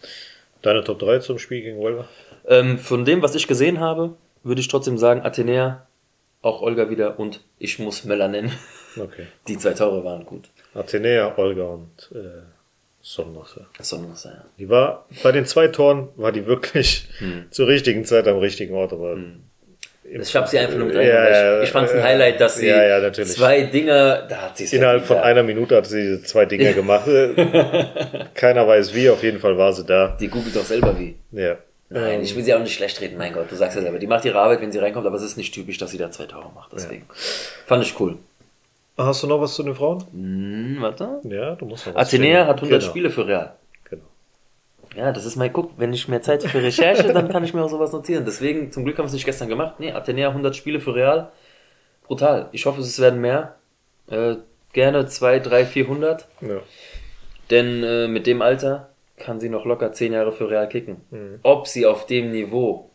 Deine 0.63 0.85
Top 0.85 0.99
3 0.99 1.21
zum 1.21 1.39
Spiel 1.39 1.63
gegen 1.63 1.79
Wolver? 1.79 2.07
Ähm, 2.51 2.79
von 2.79 3.05
dem, 3.05 3.23
was 3.23 3.35
ich 3.35 3.47
gesehen 3.47 3.81
habe, 3.81 4.17
würde 4.43 4.61
ich 4.61 4.69
trotzdem 4.69 4.99
sagen, 4.99 5.23
Athenea, 5.23 5.87
auch 6.43 6.63
Olga 6.63 6.91
wieder 6.91 7.19
und 7.19 7.41
ich 7.59 7.79
muss 7.79 8.05
Möller 8.05 8.29
nennen. 8.29 8.53
Okay. 8.97 9.29
Die 9.47 9.57
zwei 9.57 9.71
Tore 9.71 10.03
waren 10.03 10.27
gut. 10.27 10.49
Athenea, 10.75 11.39
Olga 11.39 11.63
und 11.63 12.11
äh, 12.13 12.43
Sonnenwasser. 13.01 13.67
Sonnenwasser, 13.79 14.31
ja. 14.31 14.45
Die 14.59 14.69
war, 14.69 15.07
bei 15.23 15.31
den 15.31 15.47
zwei 15.47 15.69
Toren 15.69 16.09
war 16.17 16.33
die 16.33 16.45
wirklich 16.47 17.09
hm. 17.19 17.45
zur 17.53 17.69
richtigen 17.69 18.05
Zeit 18.05 18.27
am 18.27 18.39
richtigen 18.39 18.75
Ort, 18.75 18.93
aber. 18.93 19.13
Hm. 19.13 19.45
Ich 20.03 20.35
habe 20.35 20.49
sie 20.49 20.59
einfach 20.59 20.77
nur 20.77 20.89
mit 20.89 20.97
ja, 20.97 21.61
ich, 21.61 21.69
ich 21.69 21.71
fand 21.71 21.87
es 21.87 21.95
ein 21.95 22.03
Highlight, 22.03 22.41
dass 22.41 22.57
sie 22.57 22.67
ja, 22.67 23.13
zwei 23.13 23.63
Dinger, 23.63 24.27
da 24.29 24.43
hat 24.43 24.57
sie 24.57 24.77
Innerhalb 24.77 25.05
von 25.05 25.19
einer 25.19 25.45
Minute 25.45 25.77
hat 25.77 25.87
sie 25.87 26.01
diese 26.01 26.23
zwei 26.25 26.47
Dinger 26.47 26.73
gemacht. 26.75 27.09
Keiner 28.35 28.67
weiß 28.67 28.93
wie, 28.93 29.09
auf 29.09 29.23
jeden 29.23 29.39
Fall 29.39 29.57
war 29.57 29.73
sie 29.73 29.85
da. 29.85 30.17
Die 30.19 30.27
googelt 30.27 30.57
doch 30.57 30.65
selber 30.65 30.99
wie. 30.99 31.15
Ja. 31.31 31.59
Nein, 31.93 32.15
ähm, 32.15 32.23
ich 32.23 32.37
will 32.37 32.45
sie 32.45 32.55
auch 32.55 32.61
nicht 32.61 32.75
schlecht 32.75 33.01
reden, 33.01 33.19
mein 33.19 33.33
Gott, 33.33 33.51
du 33.51 33.57
sagst 33.57 33.77
ja 33.77 33.83
selber. 33.83 33.99
Die 33.99 34.07
macht 34.07 34.25
ihre 34.25 34.39
Arbeit, 34.39 34.61
wenn 34.61 34.71
sie 34.71 34.79
reinkommt, 34.79 35.07
aber 35.07 35.17
es 35.17 35.23
ist 35.23 35.37
nicht 35.37 35.53
typisch, 35.53 35.77
dass 35.77 35.91
sie 35.91 35.99
da 35.99 36.11
zwei 36.11 36.27
Tore 36.27 36.51
macht. 36.55 36.73
Deswegen. 36.73 37.05
Ja. 37.09 37.15
Fand 37.67 37.85
ich 37.85 37.99
cool. 37.99 38.17
Hast 38.97 39.23
du 39.23 39.27
noch 39.27 39.41
was 39.41 39.55
zu 39.55 39.63
den 39.65 39.75
Frauen? 39.75 40.05
Hm, 40.13 40.77
warte. 40.81 41.21
Ja, 41.25 41.57
du 41.57 41.65
musst 41.65 41.87
noch 41.87 41.95
was 41.95 42.07
Athenea 42.07 42.47
hat 42.47 42.57
100 42.57 42.81
genau. 42.81 42.91
Spiele 42.91 43.11
für 43.11 43.27
Real. 43.27 43.55
Genau. 43.85 44.05
Ja, 44.95 45.11
das 45.11 45.25
ist 45.25 45.35
mal, 45.35 45.51
guck, 45.51 45.73
wenn 45.79 45.93
ich 45.93 46.07
mehr 46.07 46.23
Zeit 46.23 46.45
für 46.45 46.63
Recherche, 46.63 47.13
dann 47.13 47.29
kann 47.29 47.43
ich 47.43 47.55
mir 47.55 47.63
auch 47.63 47.71
sowas 47.71 47.93
notieren. 47.93 48.25
Deswegen, 48.25 48.71
zum 48.71 48.85
Glück 48.85 48.99
haben 48.99 49.05
wir 49.05 49.09
es 49.09 49.15
nicht 49.15 49.25
gestern 49.25 49.49
gemacht. 49.49 49.81
Nee, 49.81 49.93
Athenea 49.93 50.29
100 50.29 50.55
Spiele 50.55 50.79
für 50.79 50.95
Real. 50.95 51.33
Brutal. 52.07 52.49
Ich 52.53 52.67
hoffe, 52.67 52.83
es 52.83 53.01
werden 53.01 53.21
mehr. 53.21 53.57
Äh, 54.09 54.37
gerne 54.73 55.07
2, 55.07 55.41
3, 55.41 55.67
400. 55.67 56.29
Ja. 56.41 56.61
Denn 57.51 57.83
äh, 57.83 58.07
mit 58.07 58.29
dem 58.29 58.43
Alter 58.43 58.90
kann 59.21 59.39
sie 59.39 59.49
noch 59.49 59.65
locker 59.65 59.93
10 59.93 60.13
Jahre 60.13 60.33
für 60.33 60.51
Real 60.51 60.69
kicken. 60.69 60.97
Mhm. 61.11 61.39
Ob 61.43 61.69
sie 61.69 61.87
auf 61.87 62.07
dem 62.07 62.33
Niveau, 62.33 62.91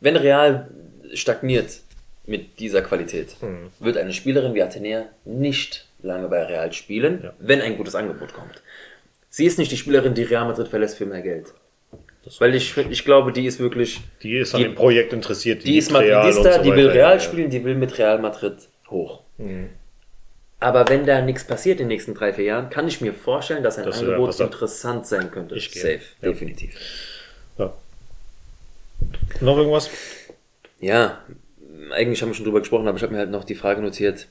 wenn 0.00 0.16
Real 0.16 0.70
stagniert, 1.14 1.80
mit 2.24 2.58
dieser 2.58 2.82
Qualität 2.82 3.36
mhm. 3.40 3.70
wird 3.78 3.96
eine 3.96 4.12
Spielerin 4.12 4.54
wie 4.54 4.62
Athenea 4.62 5.06
nicht 5.24 5.88
lange 6.02 6.28
bei 6.28 6.42
Real 6.44 6.72
spielen, 6.72 7.20
ja. 7.22 7.32
wenn 7.38 7.60
ein 7.60 7.76
gutes 7.76 7.94
Angebot 7.94 8.32
kommt. 8.32 8.62
Sie 9.28 9.46
ist 9.46 9.58
nicht 9.58 9.72
die 9.72 9.76
Spielerin, 9.76 10.14
die 10.14 10.24
Real 10.24 10.46
Madrid 10.46 10.68
verlässt 10.68 10.98
für 10.98 11.06
mehr 11.06 11.22
Geld. 11.22 11.52
Weil 12.38 12.54
ich, 12.54 12.76
ich 12.76 13.04
glaube, 13.04 13.32
die 13.32 13.46
ist 13.46 13.58
wirklich. 13.58 14.00
Die 14.22 14.36
ist 14.38 14.54
an 14.54 14.60
die, 14.60 14.68
dem 14.68 14.74
Projekt 14.76 15.12
interessiert. 15.12 15.64
Die, 15.64 15.72
die 15.72 15.78
ist 15.78 15.90
Madridista, 15.90 16.52
so 16.52 16.62
die 16.62 16.72
will 16.72 16.88
Real 16.88 17.18
spielen, 17.20 17.50
die 17.50 17.64
will 17.64 17.74
mit 17.74 17.98
Real 17.98 18.18
Madrid 18.20 18.54
hoch. 18.88 19.22
Mhm. 19.38 19.70
Aber 20.62 20.88
wenn 20.88 21.04
da 21.04 21.20
nichts 21.20 21.44
passiert 21.44 21.80
in 21.80 21.88
den 21.88 21.88
nächsten 21.88 22.14
drei, 22.14 22.32
vier 22.32 22.44
Jahren, 22.44 22.70
kann 22.70 22.86
ich 22.86 23.00
mir 23.00 23.12
vorstellen, 23.12 23.64
dass 23.64 23.78
ein 23.78 23.84
das 23.84 23.98
Angebot 23.98 24.38
interessant 24.38 25.06
sein 25.06 25.30
könnte. 25.32 25.56
Ich 25.56 25.72
Safe, 25.72 26.00
ja. 26.20 26.28
definitiv. 26.28 26.76
Ja. 27.58 27.72
Noch 29.40 29.56
irgendwas? 29.56 29.90
Ja, 30.78 31.18
eigentlich 31.90 32.22
haben 32.22 32.28
wir 32.28 32.34
schon 32.34 32.44
drüber 32.44 32.60
gesprochen, 32.60 32.86
aber 32.86 32.96
ich 32.96 33.02
habe 33.02 33.12
mir 33.12 33.18
halt 33.18 33.30
noch 33.30 33.42
die 33.42 33.56
Frage 33.56 33.82
notiert. 33.82 34.28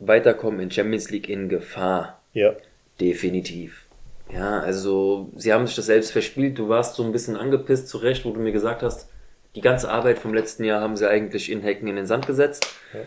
Weiterkommen 0.00 0.58
in 0.58 0.70
Champions 0.72 1.10
League 1.10 1.28
in 1.28 1.48
Gefahr. 1.48 2.20
Ja. 2.32 2.56
Definitiv. 3.00 3.84
Ja, 4.32 4.58
also 4.58 5.30
sie 5.36 5.52
haben 5.52 5.66
sich 5.68 5.76
das 5.76 5.86
selbst 5.86 6.10
verspielt. 6.10 6.58
Du 6.58 6.68
warst 6.68 6.96
so 6.96 7.04
ein 7.04 7.12
bisschen 7.12 7.36
angepisst 7.36 7.88
zurecht, 7.88 8.24
wo 8.24 8.32
du 8.32 8.40
mir 8.40 8.52
gesagt 8.52 8.82
hast, 8.82 9.08
die 9.54 9.60
ganze 9.60 9.90
Arbeit 9.90 10.18
vom 10.18 10.34
letzten 10.34 10.64
Jahr 10.64 10.80
haben 10.80 10.96
sie 10.96 11.08
eigentlich 11.08 11.52
in 11.52 11.62
Hecken 11.62 11.86
in 11.86 11.94
den 11.94 12.06
Sand 12.06 12.26
gesetzt. 12.26 12.66
Ja. 12.92 13.00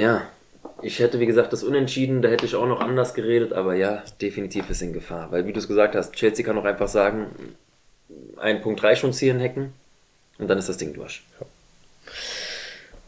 Ja, 0.00 0.26
ich 0.82 0.98
hätte, 0.98 1.20
wie 1.20 1.26
gesagt, 1.26 1.52
das 1.52 1.62
Unentschieden, 1.62 2.22
da 2.22 2.28
hätte 2.28 2.46
ich 2.46 2.54
auch 2.54 2.66
noch 2.66 2.80
anders 2.80 3.12
geredet, 3.12 3.52
aber 3.52 3.74
ja, 3.74 4.02
definitiv 4.20 4.70
ist 4.70 4.80
in 4.80 4.92
Gefahr. 4.92 5.30
Weil, 5.30 5.46
wie 5.46 5.52
du 5.52 5.58
es 5.58 5.68
gesagt 5.68 5.94
hast, 5.94 6.14
Chelsea 6.14 6.44
kann 6.44 6.56
auch 6.56 6.64
einfach 6.64 6.88
sagen, 6.88 7.26
ein 8.38 8.62
Punkt 8.62 8.82
reicht 8.82 9.04
uns 9.04 9.18
hier 9.18 9.32
in 9.32 9.40
Hecken 9.40 9.72
und 10.38 10.48
dann 10.48 10.58
ist 10.58 10.68
das 10.68 10.78
Ding 10.78 10.94
durch. 10.94 11.22
Ja. 11.38 11.46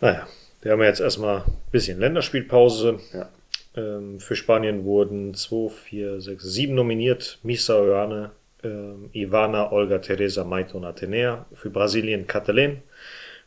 Naja, 0.01 0.27
wir 0.61 0.73
haben 0.73 0.81
ja 0.81 0.87
jetzt 0.87 1.01
erstmal 1.01 1.39
ein 1.39 1.53
bisschen 1.71 1.99
Länderspielpause. 1.99 3.01
Ja. 3.15 3.29
Ähm, 3.75 4.21
für 4.21 4.37
Spanien 4.37 4.85
wurden 4.85 5.33
2, 5.33 5.71
4, 5.71 6.21
6, 6.21 6.45
7 6.45 6.75
nominiert. 6.75 7.39
Misa 7.43 7.81
Oane, 7.81 8.33
ähm, 8.63 9.09
Ivana, 9.15 9.73
Olga, 9.73 9.99
Teresa, 9.99 10.45
Maito 10.45 10.77
und 10.77 10.85
Atenea. 10.85 11.47
Für 11.55 11.71
Brasilien 11.71 12.27
Katalin. 12.27 12.83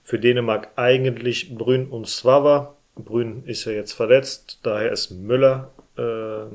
Für 0.04 0.18
Dänemark 0.18 0.70
eigentlich 0.76 1.56
Brünn 1.56 1.88
und 1.88 2.08
Svava. 2.08 2.75
Brünn 2.96 3.44
ist 3.46 3.66
ja 3.66 3.72
jetzt 3.72 3.94
verletzt, 3.94 4.60
daher 4.64 4.92
ist 4.92 5.12
Müller 5.12 5.72
äh, 5.98 6.46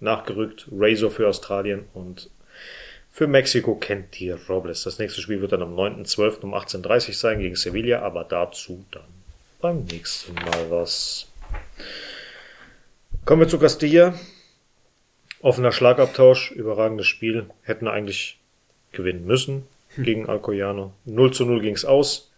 nachgerückt. 0.00 0.68
Razor 0.70 1.10
für 1.10 1.28
Australien 1.28 1.86
und 1.94 2.30
für 3.10 3.26
Mexiko 3.26 3.76
kennt 3.76 4.18
die 4.18 4.30
Robles. 4.30 4.82
Das 4.82 4.98
nächste 4.98 5.22
Spiel 5.22 5.40
wird 5.40 5.52
dann 5.52 5.62
am 5.62 5.74
9.12. 5.74 6.40
um 6.42 6.54
18.30 6.54 7.08
Uhr 7.08 7.14
sein 7.14 7.38
gegen 7.38 7.56
Sevilla, 7.56 8.02
aber 8.02 8.24
dazu 8.24 8.84
dann 8.90 9.04
beim 9.60 9.84
nächsten 9.84 10.34
Mal 10.34 10.70
was. 10.70 11.26
Kommen 13.24 13.40
wir 13.40 13.48
zu 13.48 13.58
Castilla. 13.58 14.14
Offener 15.40 15.72
Schlagabtausch, 15.72 16.50
überragendes 16.50 17.06
Spiel. 17.06 17.46
Hätten 17.62 17.88
eigentlich 17.88 18.38
gewinnen 18.92 19.24
müssen 19.24 19.66
gegen 19.96 20.28
Alcoyano. 20.28 20.92
0 21.06 21.32
zu 21.32 21.46
0 21.46 21.60
ging 21.60 21.74
es 21.74 21.84
aus. 21.84 22.30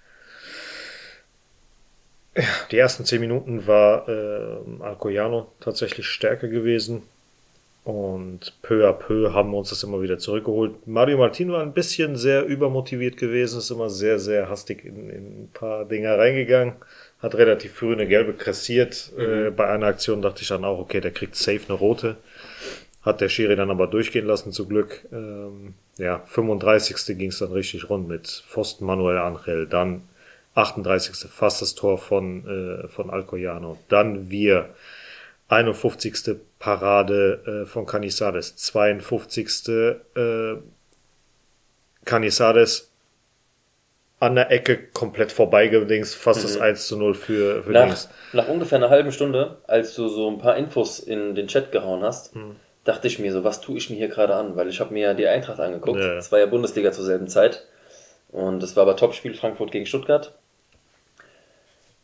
Die 2.70 2.78
ersten 2.78 3.05
10 3.05 3.20
Minuten 3.20 3.66
war 3.66 4.09
äh, 4.09 4.59
Alcoyano 4.80 5.51
tatsächlich 5.61 6.07
stärker 6.07 6.49
gewesen. 6.49 7.03
Und 7.84 8.53
peu 8.61 8.86
à 8.86 8.93
peu 8.93 9.32
haben 9.32 9.51
wir 9.51 9.57
uns 9.57 9.70
das 9.70 9.82
immer 9.82 10.03
wieder 10.03 10.18
zurückgeholt. 10.18 10.86
Mario 10.86 11.16
Martin 11.16 11.51
war 11.51 11.62
ein 11.62 11.72
bisschen 11.72 12.16
sehr 12.16 12.45
übermotiviert 12.45 13.16
gewesen, 13.16 13.61
ist 13.61 13.70
immer 13.70 13.89
sehr, 13.89 14.18
sehr 14.18 14.51
hastig 14.51 14.84
in, 14.84 15.09
in 15.09 15.45
ein 15.45 15.51
paar 15.55 15.86
Dinger 15.86 16.18
reingegangen, 16.18 16.74
hat 17.22 17.34
relativ 17.34 17.72
früh 17.72 17.95
eine 17.95 18.07
gelbe 18.07 18.34
kassiert. 18.34 19.11
Mhm. 19.16 19.22
Äh, 19.22 19.51
bei 19.53 19.68
einer 19.68 19.86
Aktion 19.86 20.20
dachte 20.20 20.43
ich 20.43 20.49
dann 20.49 20.66
auch, 20.66 20.78
okay, 20.78 21.01
der 21.01 21.12
kriegt 21.12 21.34
safe 21.34 21.62
eine 21.66 21.78
rote. 21.78 22.16
Hat 23.01 23.22
der 23.22 23.30
Schiri 23.30 23.57
dann 23.57 23.70
aber 23.70 23.86
durchgehen 23.86 24.26
lassen, 24.26 24.53
zum 24.53 24.68
Glück. 24.68 25.07
Ähm, 25.11 25.72
ja, 25.97 26.22
35. 26.26 27.16
ging 27.16 27.30
es 27.30 27.39
dann 27.39 27.53
richtig 27.53 27.89
rund 27.89 28.07
mit 28.07 28.26
Pfosten 28.26 28.84
Manuel 28.84 29.16
Angel, 29.16 29.66
dann 29.66 30.03
38. 30.59 31.28
fast 31.30 31.62
das 31.62 31.74
Tor 31.74 31.98
von, 31.98 32.84
äh, 32.84 32.88
von 32.88 33.11
Alcoyano. 33.11 33.78
Dann 33.88 34.30
wir 34.30 34.70
51. 35.48 36.36
Parade 36.59 37.62
äh, 37.64 37.66
von 37.66 37.86
Canisades, 37.86 38.56
52. 38.56 39.68
Äh, 40.16 40.56
Canisades 42.04 42.90
an 44.20 44.34
der 44.34 44.50
Ecke 44.50 44.78
komplett 44.92 45.30
vorbeigedings, 45.30 46.14
fast 46.14 46.42
das 46.42 46.59
1 46.59 46.88
zu 46.88 46.96
0 46.98 47.14
für, 47.14 47.62
für 47.62 47.70
Nach, 47.70 47.84
Dings. 47.86 48.09
nach 48.32 48.48
ungefähr 48.48 48.78
einer 48.78 48.90
halben 48.90 49.12
Stunde, 49.12 49.59
als 49.68 49.94
du 49.94 50.09
so 50.09 50.28
ein 50.28 50.38
paar 50.38 50.56
Infos 50.56 50.98
in 50.98 51.36
den 51.36 51.46
Chat 51.46 51.70
gehauen 51.70 52.02
hast, 52.02 52.34
Hm. 52.34 52.56
dachte 52.82 53.06
ich 53.06 53.20
mir 53.20 53.32
so, 53.32 53.44
was 53.44 53.61
tue 53.61 53.78
ich 53.78 53.90
mir 53.90 53.96
hier 53.96 54.09
gerade 54.09 54.34
an? 54.34 54.56
Weil 54.56 54.68
ich 54.68 54.80
habe 54.80 54.92
mir 54.92 55.02
ja 55.09 55.14
die 55.14 55.28
Eintracht 55.28 55.61
angeguckt. 55.61 56.00
Ja. 56.00 56.16
Es 56.16 56.32
war 56.32 56.40
ja 56.40 56.46
Bundesliga 56.46 56.90
zur 56.90 57.04
selben 57.04 57.28
Zeit. 57.28 57.64
Und 58.30 58.62
es 58.62 58.74
war 58.74 58.82
aber 58.82 58.96
Topspiel 58.96 59.34
Frankfurt 59.34 59.70
gegen 59.70 59.86
Stuttgart. 59.86 60.34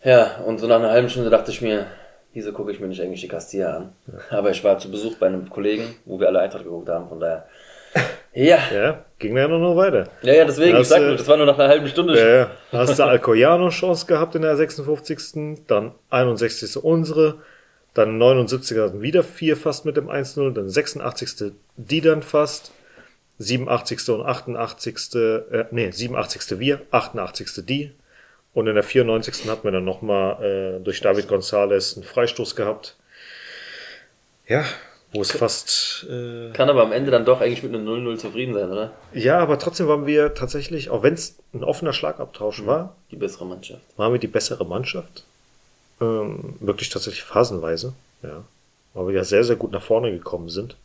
Ja, 0.05 0.37
und 0.45 0.59
so 0.59 0.67
nach 0.67 0.77
einer 0.77 0.91
halben 0.91 1.09
Stunde 1.09 1.31
dachte 1.31 1.51
ich 1.51 1.63
mir, 1.63 1.87
wieso 2.35 2.53
gucke 2.53 2.71
ich 2.73 2.81
mir 2.81 2.89
nicht 2.89 3.01
eigentlich 3.01 3.23
die 3.23 3.29
Castilla 3.29 3.77
an? 3.77 3.93
Aber 4.31 4.51
ich 4.51 4.63
war 4.63 4.79
zu 4.79 4.91
Besuch 4.91 5.17
bei 5.17 5.27
einem 5.27 5.49
Kollegen, 5.49 5.97
wo 6.05 6.21
wir 6.21 6.29
alle 6.29 6.41
Eintracht 6.41 6.65
geguckt 6.65 6.89
haben, 6.89 7.09
von 7.09 7.21
daher. 7.21 7.47
Ja, 8.35 8.59
Ja, 8.75 9.05
ging 9.19 9.37
ja 9.37 9.47
nur 9.49 9.61
noch 9.61 9.77
weiter. 9.77 10.09
ja, 10.23 10.35
ja 10.35 10.45
deswegen, 10.45 10.73
ich 10.73 10.81
Das, 10.81 10.89
sag 10.89 11.01
äh, 11.01 11.07
nur, 11.07 11.17
das 11.17 11.29
war 11.29 11.37
nur 11.37 11.47
nach 11.47 11.59
einer 11.59 11.69
halben 11.69 11.89
Stunde. 11.89 12.19
Ja, 12.19 12.29
ja. 12.29 12.51
Hast 12.73 12.99
du 12.99 13.05
Alcoyano 13.05 13.69
Chance 13.71 14.07
gehabt 14.07 14.35
in 14.35 14.43
der 14.43 14.57
56. 14.57 15.65
Dann 15.67 15.93
61. 16.11 16.77
unsere. 16.83 17.37
Dann 17.95 18.19
79. 18.19 18.77
hatten 18.79 19.03
wieder 19.03 19.23
vier 19.23 19.57
fast 19.57 19.85
mit 19.85 19.97
dem 19.97 20.11
1-0. 20.11 20.53
Dann 20.53 20.69
86. 20.69 21.53
die 21.77 22.01
dann 22.01 22.23
fast. 22.23 22.73
87. 23.39 24.09
und 24.11 24.27
88. 24.27 24.97
Äh, 25.15 25.65
nee, 25.71 25.91
87. 25.91 26.59
wir, 26.59 26.81
88. 26.91 27.65
die. 27.65 27.93
Und 28.55 28.67
in 28.69 28.75
der 28.75 28.85
94. 28.85 29.49
hatten 29.49 29.65
wir 29.65 29.73
dann 29.73 29.85
nochmal 29.85 30.43
äh, 30.79 30.81
durch 30.83 31.01
David 31.01 31.29
Gonzalez 31.29 31.95
einen 31.97 32.05
Freistoß 32.05 32.55
gehabt. 32.57 32.97
Ja, 34.47 34.65
wo 35.13 35.21
es 35.23 35.33
fast 35.33 36.07
äh, 36.11 36.51
Kann 36.53 36.69
aber 36.71 36.83
am 36.83 36.93
Ende 36.93 37.11
dann 37.11 37.25
doch 37.25 37.41
eigentlich 37.41 37.63
mit 37.63 37.73
einem 37.75 37.87
0-0 37.87 38.17
zufrieden 38.19 38.53
sein, 38.55 38.71
oder? 38.71 38.93
ja, 39.13 39.39
aber 39.39 39.59
trotzdem 39.59 39.87
waren 39.89 40.07
wir 40.07 40.35
tatsächlich, 40.35 40.91
auch 40.91 41.03
wenn 41.03 41.15
es 41.15 41.37
ein 41.53 41.63
offener 41.65 41.93
Schlagabtausch 41.93 42.67
war, 42.67 42.97
Die 43.11 43.17
bessere 43.17 43.47
Mannschaft. 43.47 43.81
waren 43.97 44.13
wir 44.13 44.19
die 44.21 44.27
bessere 44.27 44.65
Mannschaft. 44.67 45.25
Ähm, 46.01 46.57
wirklich 46.61 46.91
tatsächlich 46.91 47.23
phasenweise, 47.23 47.93
ja. 48.23 48.43
Weil 48.93 49.09
wir 49.09 49.15
ja 49.15 49.25
sehr, 49.25 49.45
sehr 49.45 49.57
gut 49.57 49.73
nach 49.73 49.83
vorne 49.83 50.11
gekommen 50.13 50.49
sind. 50.49 50.77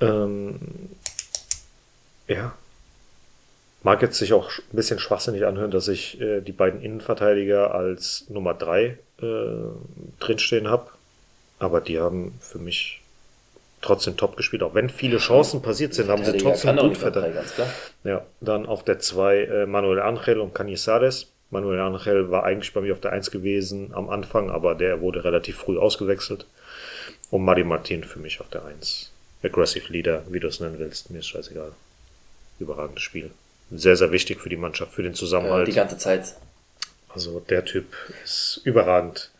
Ähm, 0.00 0.58
ja. 2.28 2.54
Mag 3.84 4.00
jetzt 4.00 4.18
sich 4.18 4.32
auch 4.32 4.48
ein 4.48 4.76
bisschen 4.76 4.98
schwachsinnig 4.98 5.44
anhören, 5.44 5.70
dass 5.70 5.88
ich 5.88 6.18
äh, 6.18 6.40
die 6.40 6.52
beiden 6.52 6.80
Innenverteidiger 6.80 7.74
als 7.74 8.24
Nummer 8.30 8.54
drei 8.54 8.98
äh, 9.20 9.26
drinstehen 10.20 10.68
habe. 10.68 10.90
Aber 11.58 11.82
die 11.82 12.00
haben 12.00 12.34
für 12.40 12.58
mich 12.58 13.02
trotzdem 13.82 14.16
top 14.16 14.38
gespielt. 14.38 14.62
Auch 14.62 14.74
wenn 14.74 14.88
viele 14.88 15.18
Chancen 15.18 15.60
passiert 15.60 15.92
sind, 15.92 16.08
haben 16.08 16.24
sie 16.24 16.38
trotzdem 16.38 16.76
gut 16.76 16.96
verteidigt. 16.96 17.52
Ja, 18.04 18.24
dann 18.40 18.64
auf 18.64 18.84
der 18.84 19.00
2 19.00 19.36
äh, 19.36 19.66
Manuel 19.66 20.00
Angel 20.00 20.40
und 20.40 20.54
Canizares. 20.54 21.30
Manuel 21.50 21.78
Angel 21.80 22.30
war 22.30 22.44
eigentlich 22.44 22.72
bei 22.72 22.80
mir 22.80 22.94
auf 22.94 23.00
der 23.00 23.12
1 23.12 23.30
gewesen 23.30 23.90
am 23.92 24.08
Anfang, 24.08 24.50
aber 24.50 24.74
der 24.74 25.02
wurde 25.02 25.24
relativ 25.24 25.58
früh 25.58 25.78
ausgewechselt. 25.78 26.46
Und 27.30 27.44
Mari 27.44 27.64
Martin 27.64 28.02
für 28.02 28.18
mich 28.18 28.40
auf 28.40 28.48
der 28.48 28.64
1. 28.64 29.12
Aggressive 29.42 29.92
Leader, 29.92 30.22
wie 30.30 30.40
du 30.40 30.48
es 30.48 30.60
nennen 30.60 30.78
willst, 30.78 31.10
mir 31.10 31.18
ist 31.18 31.28
scheißegal. 31.28 31.72
Überragendes 32.58 33.02
Spiel. 33.02 33.30
Sehr, 33.70 33.96
sehr 33.96 34.12
wichtig 34.12 34.40
für 34.40 34.48
die 34.48 34.56
Mannschaft, 34.56 34.92
für 34.92 35.02
den 35.02 35.12
Äh, 35.12 35.16
Zusammenhalt. 35.16 35.66
die 35.68 35.72
ganze 35.72 35.98
Zeit. 35.98 36.34
Also 37.08 37.40
der 37.40 37.64
Typ 37.64 37.86
ist 38.24 38.60
überragend. 38.64 39.30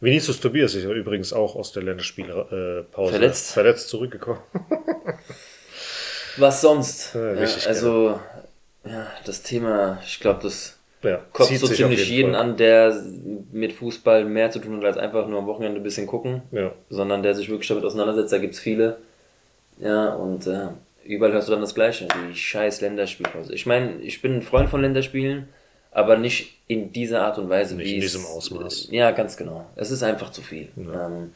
Vinicius 0.00 0.40
Tobias 0.40 0.74
ist 0.74 0.84
übrigens 0.84 1.32
auch 1.32 1.56
aus 1.56 1.72
der 1.72 1.82
Länderspielpause 1.82 2.84
äh, 2.88 2.92
Pause 2.92 3.10
Verletzt. 3.12 3.52
verletzt 3.52 3.88
zurückgekommen. 3.88 4.40
Was 6.36 6.60
sonst? 6.60 7.14
Ja, 7.14 7.34
Ja, 7.34 7.48
also, 7.66 8.20
ja, 8.84 9.06
das 9.24 9.42
Thema, 9.42 9.98
ich 10.06 10.20
glaube, 10.20 10.40
das 10.42 10.78
Ja, 11.02 11.20
kommt 11.32 11.48
so 11.58 11.66
ziemlich 11.66 12.08
jeden 12.08 12.32
jeden 12.32 12.34
an, 12.36 12.56
der 12.56 13.02
mit 13.52 13.72
Fußball 13.72 14.24
mehr 14.24 14.50
zu 14.50 14.60
tun 14.60 14.76
hat, 14.78 14.84
als 14.84 14.96
einfach 14.98 15.26
nur 15.26 15.40
am 15.40 15.46
Wochenende 15.46 15.80
ein 15.80 15.82
bisschen 15.82 16.06
gucken, 16.06 16.42
Ja. 16.52 16.72
sondern 16.90 17.22
der 17.24 17.34
sich 17.34 17.48
wirklich 17.48 17.68
damit 17.68 17.84
auseinandersetzt. 17.84 18.32
Da 18.32 18.38
gibt's 18.38 18.60
viele. 18.60 18.98
Ja, 19.78 20.10
und 20.14 20.46
äh, 20.46 20.68
überall 21.08 21.32
hörst 21.32 21.48
du 21.48 21.52
dann 21.52 21.60
das 21.60 21.74
Gleiche, 21.74 22.06
die 22.30 22.36
scheiß 22.36 22.80
Länderspielpause. 22.80 23.52
Ich 23.54 23.66
meine, 23.66 24.00
ich 24.00 24.22
bin 24.22 24.34
ein 24.34 24.42
Freund 24.42 24.68
von 24.68 24.80
Länderspielen, 24.82 25.48
aber 25.90 26.16
nicht 26.16 26.54
in 26.66 26.92
dieser 26.92 27.22
Art 27.22 27.38
und 27.38 27.48
Weise, 27.48 27.74
Nicht 27.76 27.86
wie 27.86 27.94
in 27.96 28.02
es- 28.02 28.12
diesem 28.12 28.26
Ausmaß. 28.26 28.88
Ja, 28.90 29.10
ganz 29.10 29.36
genau. 29.36 29.68
Es 29.76 29.90
ist 29.90 30.02
einfach 30.02 30.30
zu 30.30 30.42
viel. 30.42 30.68
Ja, 30.76 31.06
ähm, 31.06 31.32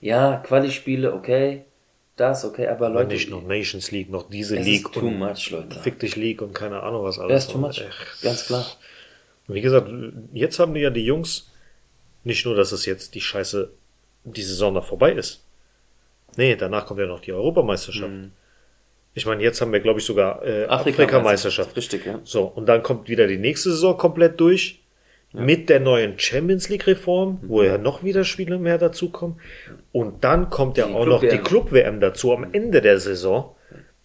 ja 0.00 0.36
Quali-Spiele, 0.46 1.12
okay, 1.14 1.62
das, 2.16 2.44
okay, 2.44 2.66
aber 2.68 2.88
Leute, 2.90 3.14
nicht 3.14 3.30
noch 3.30 3.42
Nations 3.42 3.90
League, 3.92 4.10
noch 4.10 4.28
diese 4.28 4.58
es 4.58 4.66
League 4.66 4.84
ist 4.86 4.92
too 4.94 5.08
much, 5.10 5.50
Leute. 5.50 5.80
Fick 5.80 5.98
dich 6.00 6.16
League 6.16 6.42
und 6.42 6.52
keine 6.52 6.82
Ahnung 6.82 7.04
was 7.04 7.18
alles. 7.18 7.30
Ja, 7.30 7.36
ist 7.38 7.50
too 7.50 7.58
much. 7.58 7.80
Echt. 7.80 8.22
Ganz 8.22 8.46
klar. 8.46 8.66
Wie 9.46 9.60
gesagt, 9.62 9.90
jetzt 10.34 10.58
haben 10.58 10.74
die 10.74 10.80
ja 10.80 10.90
die 10.90 11.04
Jungs, 11.04 11.48
nicht 12.24 12.44
nur, 12.44 12.54
dass 12.54 12.72
es 12.72 12.84
jetzt 12.86 13.14
die 13.14 13.20
Scheiße, 13.22 13.70
die 14.24 14.42
Saison 14.42 14.74
da 14.74 14.80
vorbei 14.82 15.12
ist. 15.12 15.42
Nee, 16.36 16.54
danach 16.56 16.84
kommt 16.86 17.00
ja 17.00 17.06
noch 17.06 17.20
die 17.20 17.32
Europameisterschaft. 17.32 18.12
Ich 19.20 19.26
meine, 19.26 19.42
jetzt 19.42 19.60
haben 19.60 19.70
wir, 19.70 19.80
glaube 19.80 20.00
ich, 20.00 20.06
sogar 20.06 20.42
äh, 20.46 20.64
Afrikameisterschaft. 20.64 21.76
Richtig, 21.76 22.06
ja. 22.06 22.20
So, 22.24 22.44
und 22.44 22.64
dann 22.70 22.82
kommt 22.82 23.10
wieder 23.10 23.26
die 23.26 23.36
nächste 23.36 23.70
Saison 23.70 23.98
komplett 23.98 24.40
durch. 24.40 24.80
Mit 25.34 25.68
der 25.68 25.78
neuen 25.78 26.18
Champions 26.18 26.70
League 26.70 26.86
Reform, 26.86 27.38
Mhm. 27.42 27.48
wo 27.50 27.62
ja 27.62 27.76
noch 27.76 28.02
wieder 28.02 28.24
Spiele 28.24 28.56
mehr 28.58 28.78
dazukommen. 28.78 29.38
Und 29.92 30.24
dann 30.24 30.48
kommt 30.48 30.78
ja 30.78 30.86
Die 30.86 30.94
auch 30.94 31.04
noch 31.04 31.20
die 31.20 31.36
Club-WM. 31.36 32.00
Dazu 32.00 32.32
am 32.32 32.46
Ende 32.52 32.80
der 32.80 32.98
Saison. 32.98 33.54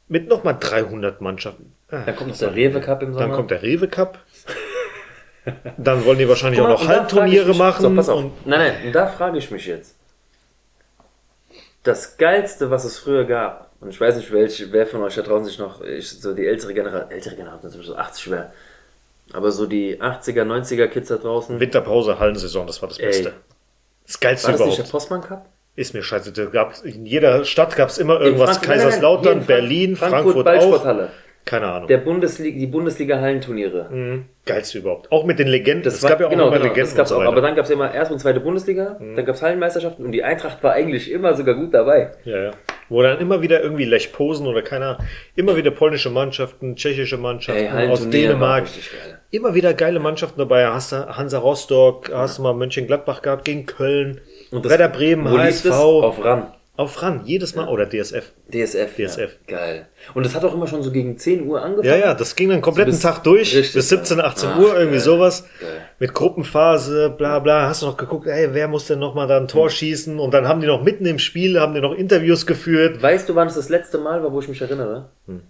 Mit 0.09 0.27
nochmal 0.27 0.57
300 0.59 1.21
Mannschaften. 1.21 1.71
Ah, 1.89 2.01
Dann 2.05 2.15
kommt 2.17 2.31
noch 2.31 2.37
der 2.37 2.53
Rewe 2.53 2.81
Cup 2.81 3.01
im 3.01 3.13
Sommer. 3.13 3.25
dann 3.27 3.35
kommt 3.35 3.51
der 3.51 3.63
Rewe 3.63 3.87
Cup. 3.87 4.19
Dann 5.77 6.03
wollen 6.05 6.17
die 6.17 6.27
wahrscheinlich 6.27 6.59
mal, 6.59 6.73
auch 6.73 6.81
noch 6.81 6.87
Halbturniere 6.89 7.47
mich- 7.49 7.57
machen. 7.57 7.81
So, 7.83 7.95
pass 7.95 8.09
auf. 8.09 8.17
und 8.19 8.45
Nein, 8.47 8.59
nein, 8.59 8.87
und 8.87 8.93
da 8.93 9.07
frage 9.07 9.37
ich 9.37 9.49
mich 9.49 9.65
jetzt. 9.67 9.95
Das 11.83 12.17
Geilste, 12.17 12.69
was 12.71 12.83
es 12.83 12.97
früher 12.97 13.25
gab, 13.25 13.71
und 13.85 13.91
ich 13.91 14.01
weiß 14.01 14.17
nicht, 14.17 14.31
welch, 14.33 14.65
wer 14.71 14.87
von 14.87 15.01
euch 15.03 15.15
da 15.15 15.21
draußen 15.21 15.45
sich 15.45 15.59
noch, 15.59 15.81
ich, 15.81 16.09
so 16.09 16.33
die 16.33 16.45
ältere 16.45 16.73
Generation, 16.73 17.11
ältere 17.11 17.35
Generation, 17.35 17.71
so 17.71 17.95
80 17.95 18.31
wäre, 18.31 18.51
aber 19.31 19.51
so 19.51 19.65
die 19.67 20.01
80er, 20.01 20.43
90er 20.43 20.87
Kids 20.87 21.09
da 21.09 21.17
draußen. 21.17 21.59
Winterpause, 21.59 22.19
Hallensaison, 22.19 22.65
das 22.67 22.81
war 22.81 22.89
das 22.89 22.97
Ey. 22.99 23.05
Beste. 23.05 23.33
Das 24.07 24.19
Geilste 24.19 24.47
war 24.47 24.51
das 24.53 24.59
nicht 24.61 24.67
überhaupt. 24.73 24.87
der 24.87 24.91
Postmann 24.91 25.21
Cup? 25.21 25.45
Ist 25.75 25.93
mir 25.93 26.03
scheiße. 26.03 26.31
Da 26.31 26.45
gab's, 26.45 26.81
in 26.81 27.05
jeder 27.05 27.43
Stadt 27.43 27.75
gab 27.75 27.89
es 27.89 27.97
immer 27.97 28.19
irgendwas. 28.21 28.61
Kaiserslautern, 28.61 29.33
Frank- 29.35 29.47
Berlin, 29.47 29.95
Frankfurt, 29.95 30.37
auch. 30.37 30.43
Ballsporthalle. 30.43 31.09
Keine 31.43 31.67
Ahnung. 31.67 31.87
Der 31.87 31.97
Bundesliga, 31.99 32.57
die 32.57 32.65
Bundesliga-Hallenturniere. 32.65 33.89
Mhm. 33.91 34.25
Geilste 34.45 34.79
überhaupt. 34.79 35.11
Auch 35.11 35.25
mit 35.25 35.37
den 35.37 35.47
Legenden. 35.47 35.83
Das 35.83 35.95
es 35.95 36.03
war, 36.03 36.09
gab 36.11 36.21
ja 36.21 36.25
auch 36.27 36.31
genau, 36.31 36.47
immer 36.47 36.57
genau, 36.57 36.69
Legenden 36.69 36.97
das 36.97 37.09
so 37.09 37.17
auch. 37.17 37.21
Mhm. 37.21 37.27
Aber 37.27 37.41
dann 37.41 37.55
gab 37.55 37.65
es 37.65 37.71
immer 37.71 37.93
erste 37.93 38.13
und 38.15 38.19
zweite 38.19 38.39
Bundesliga, 38.39 38.97
dann 38.99 39.25
gab 39.25 39.35
es 39.35 39.41
Hallenmeisterschaften 39.43 40.05
und 40.05 40.11
die 40.11 40.23
Eintracht 40.23 40.63
war 40.63 40.73
eigentlich 40.73 41.11
immer 41.11 41.35
sogar 41.35 41.53
gut 41.55 41.73
dabei. 41.73 42.13
ja, 42.23 42.37
ja. 42.45 42.51
Wo 42.89 43.01
dann 43.01 43.19
immer 43.19 43.41
wieder 43.41 43.61
irgendwie 43.61 43.85
Lech 43.85 44.13
Posen 44.13 44.45
oder 44.47 44.61
keiner, 44.61 44.99
immer 45.35 45.55
wieder 45.55 45.71
polnische 45.71 46.09
Mannschaften, 46.09 46.75
tschechische 46.75 47.17
Mannschaften 47.17 47.65
Ey, 47.65 47.87
aus 47.89 48.09
Dänemark. 48.09 48.65
Immer 49.31 49.55
wieder 49.55 49.73
geile 49.73 49.99
Mannschaften 49.99 50.39
dabei. 50.39 50.67
Hast 50.67 50.91
du 50.91 51.07
Hansa 51.17 51.39
Rostock, 51.39 52.11
hast 52.13 52.37
du 52.37 52.43
mal 52.43 52.53
Mönchengladbach 52.53 53.21
gehabt 53.21 53.45
gegen 53.45 53.65
Köln, 53.65 54.21
Und 54.51 54.63
das- 54.65 54.69
Werder 54.71 54.89
Bremen, 54.89 55.25
Wo 55.31 55.37
HSV. 55.37 55.71
Auf 55.71 56.23
RAN. 56.23 56.47
Auf 56.77 57.01
RAN, 57.01 57.21
jedes 57.25 57.55
Mal. 57.55 57.69
Oder 57.69 57.87
DSF. 57.87 58.33
DSF. 58.53 58.95
DSF. 58.97 59.37
Ja. 59.49 59.57
Geil. 59.57 59.87
Und 60.13 60.25
das 60.25 60.35
hat 60.35 60.43
auch 60.43 60.53
immer 60.53 60.67
schon 60.67 60.83
so 60.83 60.91
gegen 60.91 61.17
10 61.17 61.47
Uhr 61.47 61.61
angefangen. 61.61 61.87
Ja, 61.87 61.95
ja, 62.07 62.13
das 62.13 62.35
ging 62.35 62.49
dann 62.49 62.61
kompletten 62.61 62.91
bis- 62.91 63.01
Tag 63.01 63.23
durch, 63.23 63.53
bis 63.53 63.87
17, 63.89 64.19
18 64.19 64.49
geil. 64.49 64.59
Uhr, 64.59 64.69
Ach, 64.71 64.75
irgendwie 64.75 64.97
geil. 64.97 64.99
sowas. 65.05 65.45
Geil. 65.61 65.69
Mit 65.99 66.13
Gruppenphase, 66.13 67.09
bla 67.17 67.39
bla. 67.39 67.67
Hast 67.69 67.81
du 67.81 67.85
noch 67.85 67.95
geguckt, 67.97 68.27
ey, 68.27 68.49
wer 68.53 68.67
muss 68.67 68.87
denn 68.87 68.99
noch 68.99 69.15
mal 69.15 69.25
da 69.27 69.37
ein 69.37 69.47
Tor 69.47 69.69
schießen? 69.69 70.19
Und 70.19 70.33
dann 70.33 70.47
haben 70.47 70.59
die 70.59 70.67
noch 70.67 70.83
mitten 70.83 71.05
im 71.05 71.19
Spiel, 71.19 71.59
haben 71.59 71.73
die 71.73 71.81
noch 71.81 71.93
Interviews 71.93 72.45
geführt. 72.45 73.01
Weißt 73.01 73.29
du, 73.29 73.35
wann 73.35 73.47
es 73.47 73.55
das 73.55 73.69
letzte 73.69 73.97
Mal 73.97 74.21
war, 74.21 74.33
wo 74.33 74.39
ich 74.41 74.47
mich 74.49 74.61
erinnere? 74.61 75.09
Hm. 75.27 75.41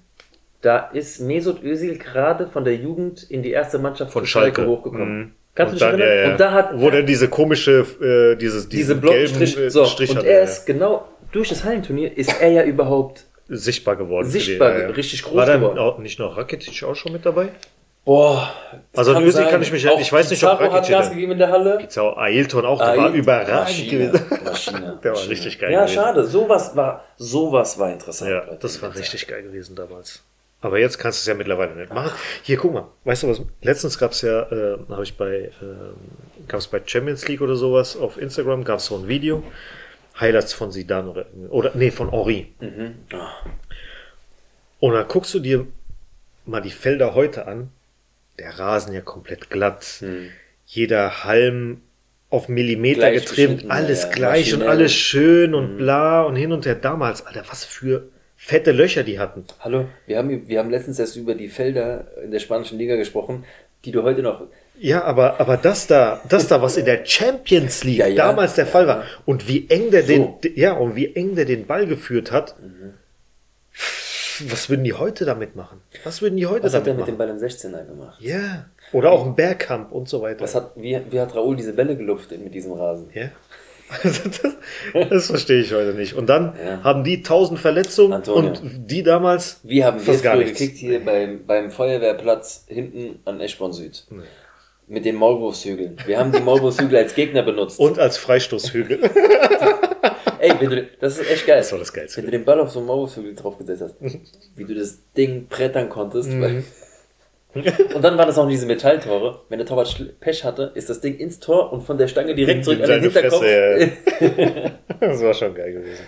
Da 0.61 0.89
ist 0.93 1.21
Mesut 1.21 1.63
Özil 1.63 1.97
gerade 1.97 2.47
von 2.47 2.63
der 2.63 2.76
Jugend 2.76 3.23
in 3.30 3.43
die 3.43 3.51
erste 3.51 3.78
Mannschaft 3.80 4.11
Von 4.13 4.23
zu 4.23 4.30
Schalke. 4.30 4.65
hochgekommen. 4.65 5.19
Mhm. 5.19 5.32
Kannst 5.53 5.73
Und 5.73 5.80
du 5.82 5.86
dich 5.86 5.91
dann, 5.91 6.01
erinnern? 6.01 6.17
ja, 6.17 6.26
ja. 6.26 6.32
Und 6.34 6.39
da 6.39 6.51
hat 6.51 6.69
Wo 6.82 6.89
dann 6.89 7.05
diese 7.05 7.30
komische, 7.30 7.86
äh, 8.01 8.36
dieses, 8.36 8.67
diese 8.67 8.95
Blockstrich, 8.95 9.53
gelben 9.55 9.67
äh, 9.67 9.71
so, 9.71 9.86
Strich 9.86 10.09
und 10.09 10.17
hatte, 10.17 10.28
er 10.28 10.39
ja. 10.39 10.43
ist 10.43 10.65
genau 10.65 11.07
durch 11.32 11.49
das 11.49 11.63
Hallenturnier 11.63 12.15
ist 12.17 12.39
er 12.41 12.49
ja 12.51 12.63
überhaupt 12.63 13.26
sichtbar 13.47 13.95
geworden. 13.95 14.28
sichtbar, 14.30 14.71
die, 14.73 14.80
ja, 14.82 14.88
ja. 14.88 14.93
richtig 14.93 15.23
groß 15.23 15.36
War 15.36 15.45
dann 15.45 15.61
geworden. 15.61 16.01
nicht 16.03 16.19
noch 16.19 16.38
Rakitic 16.38 16.84
auch 16.84 16.95
schon 16.95 17.11
mit 17.13 17.26
dabei? 17.26 17.49
Boah. 18.05 18.53
Also 18.95 19.11
an 19.11 19.17
kann 19.17 19.26
Özil 19.28 19.45
kann 19.45 19.61
ich 19.63 19.71
mich- 19.71 19.88
Auch 19.89 19.99
ich 19.99 20.13
weiß 20.13 20.30
nicht, 20.30 20.43
ob 20.43 20.59
Pizarro 20.59 20.73
hat 20.73 20.88
Gas 20.88 21.09
gegeben 21.09 21.32
in 21.32 21.38
der 21.39 21.49
Halle. 21.49 21.78
Pizarro, 21.80 22.15
Ailton 22.17 22.63
auch, 22.65 22.78
der 22.78 22.97
war 22.97 23.05
Ail- 23.09 23.15
überragend 23.15 23.59
Maschine, 23.61 24.09
gewesen. 24.11 24.26
Maschine, 24.45 24.99
Der 25.03 25.11
war 25.11 25.17
Maschine. 25.17 25.32
richtig 25.32 25.59
geil 25.59 25.71
Ja, 25.71 25.82
gewesen. 25.82 25.95
schade. 25.95 26.23
Sowas 26.23 26.76
war, 26.76 27.03
sowas 27.17 27.80
war 27.80 27.91
interessant. 27.91 28.30
Ja, 28.30 28.41
das 28.59 28.80
war 28.82 28.93
richtig 28.95 29.28
geil 29.28 29.41
gewesen 29.43 29.76
damals. 29.76 30.21
Aber 30.61 30.80
jetzt 30.80 30.97
kannst 30.99 31.19
du 31.19 31.21
es 31.21 31.28
ja 31.28 31.34
mittlerweile 31.36 31.76
nicht 31.76 31.93
machen. 31.93 32.11
Hier, 32.43 32.57
guck 32.57 32.73
mal. 32.73 32.88
Weißt 33.05 33.23
du 33.23 33.30
was? 33.30 33.41
Letztens 33.61 33.97
gab 33.99 34.11
es 34.11 34.21
ja, 34.21 34.41
äh, 34.51 34.78
habe 34.89 35.03
ich 35.03 35.15
bei, 35.17 35.32
äh, 35.36 35.51
gab 36.47 36.59
es 36.59 36.67
bei 36.67 36.82
Champions 36.86 37.28
League 37.28 37.41
oder 37.41 37.55
sowas 37.55 37.97
auf 37.97 38.19
Instagram, 38.19 38.63
gab 38.63 38.78
es 38.80 38.86
so 38.86 38.95
ein 38.97 39.07
Video. 39.07 39.43
Highlights 40.20 40.53
von 40.53 40.72
Sidan 40.72 41.07
oder, 41.09 41.26
oder 41.49 41.72
nee, 41.76 41.91
von 41.91 42.11
Henri. 42.11 42.53
Mhm. 42.59 42.95
Ah, 43.13 43.34
Und 44.80 44.93
dann 44.93 45.07
guckst 45.07 45.34
du 45.34 45.39
dir 45.39 45.68
mal 46.45 46.61
die 46.61 46.72
Felder 46.72 47.16
heute 47.16 47.47
an. 47.47 47.70
Der 48.39 48.57
Rasen 48.59 48.93
ja 48.93 49.01
komplett 49.01 49.49
glatt. 49.49 50.03
Jeder 50.66 51.24
Halm 51.24 51.82
auf 52.30 52.49
Millimeter 52.49 53.11
Gleich 53.11 53.26
getrimmt. 53.26 53.72
Alles 53.72 54.03
ja, 54.03 54.09
gleich 54.11 54.53
und 54.53 54.63
alles 54.63 54.93
schön 54.93 55.53
und 55.53 55.78
bla 55.78 56.24
und 56.24 56.36
hin 56.36 56.51
und 56.51 56.66
her. 56.66 56.76
Damals, 56.76 57.26
Alter, 57.26 57.45
was 57.49 57.63
für 57.63 58.09
fette 58.36 58.72
Löcher 58.72 59.03
die 59.03 59.20
hatten. 59.20 59.45
Hallo, 59.59 59.88
wir 60.05 60.18
haben, 60.18 60.47
wir 60.47 60.59
haben 60.59 60.70
letztens 60.70 60.99
erst 60.99 61.16
über 61.16 61.36
die 61.36 61.47
Felder 61.47 62.07
in 62.24 62.32
der 62.32 62.39
spanischen 62.39 62.78
Liga 62.78 62.95
gesprochen, 62.95 63.45
die 63.86 63.92
du 63.92 64.04
heute 64.04 64.22
noch. 64.22 64.42
Ja, 64.78 65.04
aber, 65.04 65.40
aber 65.40 65.56
das 65.58 65.88
da, 65.88 66.22
das 66.28 66.48
da, 66.48 66.62
was 66.62 66.76
in 66.78 66.86
der 66.86 67.06
Champions 67.06 67.84
League 67.84 68.00
Ja, 68.00 68.08
ja. 68.08 68.16
damals 68.28 68.56
der 68.56 68.66
Fall 68.66 68.88
war 68.88 69.04
und 69.26 69.48
wie 69.48 69.70
eng 69.70 69.90
der 69.92 70.04
So. 70.04 70.38
den, 70.42 70.54
ja, 70.56 70.74
und 70.74 70.96
wie 70.96 71.16
eng 71.16 71.36
der 71.36 71.46
den 71.46 71.66
Ball 71.66 71.88
geführt 71.88 72.32
hat, 72.32 72.56
was 74.50 74.70
würden 74.70 74.84
die 74.84 74.94
heute 74.94 75.24
damit 75.24 75.56
machen? 75.56 75.82
Was 76.04 76.22
würden 76.22 76.36
die 76.36 76.46
heute 76.46 76.64
Was 76.64 76.74
hat 76.74 76.86
der 76.86 76.94
damit 76.94 77.08
mit 77.08 77.16
dem 77.16 77.18
machen? 77.18 77.40
Ball 77.40 77.50
im 77.50 77.82
16er 77.82 77.86
gemacht? 77.86 78.22
Ja. 78.22 78.66
Oder 78.92 79.12
auch 79.12 79.26
im 79.26 79.36
Bergkamp 79.36 79.92
und 79.92 80.10
so 80.10 80.22
weiter. 80.22 80.42
Was 80.42 80.56
hat, 80.56 80.72
wie, 80.76 81.00
wie 81.10 81.20
hat 81.20 81.34
Raoul 81.36 81.56
diese 81.56 81.74
Bälle 81.74 81.96
gelupft 81.96 82.32
mit 82.32 82.54
diesem 82.54 82.74
Rasen? 82.74 83.10
Ja. 83.14 83.24
Also 83.24 83.32
das, 84.04 84.22
das 85.10 85.28
verstehe 85.28 85.62
ich 85.62 85.72
heute 85.74 85.94
nicht. 85.94 86.14
Und 86.14 86.28
dann 86.28 86.54
Ja. 86.64 86.84
haben 86.84 87.04
die 87.04 87.22
tausend 87.22 87.60
Verletzungen 87.60 88.14
Antonio. 88.14 88.50
und 88.52 88.62
die 88.90 89.04
damals 89.04 89.60
Wir 89.64 89.86
haben 89.86 89.98
fast 89.98 90.08
jetzt 90.10 90.24
gar 90.24 90.38
gekickt 90.38 90.78
hier 90.78 91.04
beim, 91.04 91.46
beim 91.46 91.72
Feuerwehrplatz 91.72 92.66
hinten 92.68 93.20
an 93.26 93.40
Eschborn 93.42 93.74
Süd. 93.74 94.06
Mit 94.88 95.06
den 95.06 95.16
Maulwurfshügeln. 95.16 95.98
Wir 96.06 96.20
haben 96.20 96.32
die 96.32 96.42
Maulwurfshügel 96.42 96.98
als 96.98 97.16
Gegner 97.16 97.42
benutzt. 97.44 97.80
Und 97.80 97.98
als 98.00 98.18
Freistoßhügel. 98.18 99.00
Ey, 100.40 100.52
wenn 100.60 100.70
du, 100.70 100.88
das 101.00 101.18
ist 101.18 101.30
echt 101.32 101.48
geil. 101.48 101.58
Das 101.58 101.72
war 101.72 101.80
das 101.80 101.92
Geilste. 101.92 102.18
Wenn 102.18 102.26
du 102.26 102.32
den 102.32 102.46
Ball 102.46 102.60
auf 102.60 102.70
so 102.70 102.80
einen 102.80 102.88
Maulwurfshügel 102.88 103.34
draufgesetzt 103.34 103.82
hast, 103.82 103.96
wie 104.56 104.64
du 104.64 104.76
das 104.76 105.00
Ding 105.18 105.48
brettern 105.48 105.90
konntest. 105.90 106.30
Mhm. 106.30 106.42
Weil, 106.42 106.64
und 107.56 108.01
dann 108.01 108.18
waren 108.18 108.28
das 108.28 108.38
auch 108.38 108.47
diese 108.47 108.66
Metalltore. 108.66 109.39
Wenn 109.49 109.60
der 109.60 109.68
Torwart 109.68 110.20
Pech 110.20 110.43
hatte, 110.43 110.72
ist 110.76 110.89
das 110.89 110.99
Ding 111.01 111.18
ins 111.18 111.39
Tor 111.39 111.72
und 111.72 111.82
von 111.84 111.97
der 111.97 112.08
Stange 112.08 112.36
direkt 112.36 112.66
zurück 112.66 112.82
an 112.82 112.89
den 112.89 113.01
Hinterkopf. 113.01 113.39
Fresse, 113.39 113.91
Das 114.99 115.22
war 115.22 115.34
schon 115.34 115.56
geil 115.56 115.74
gewesen. 115.74 116.03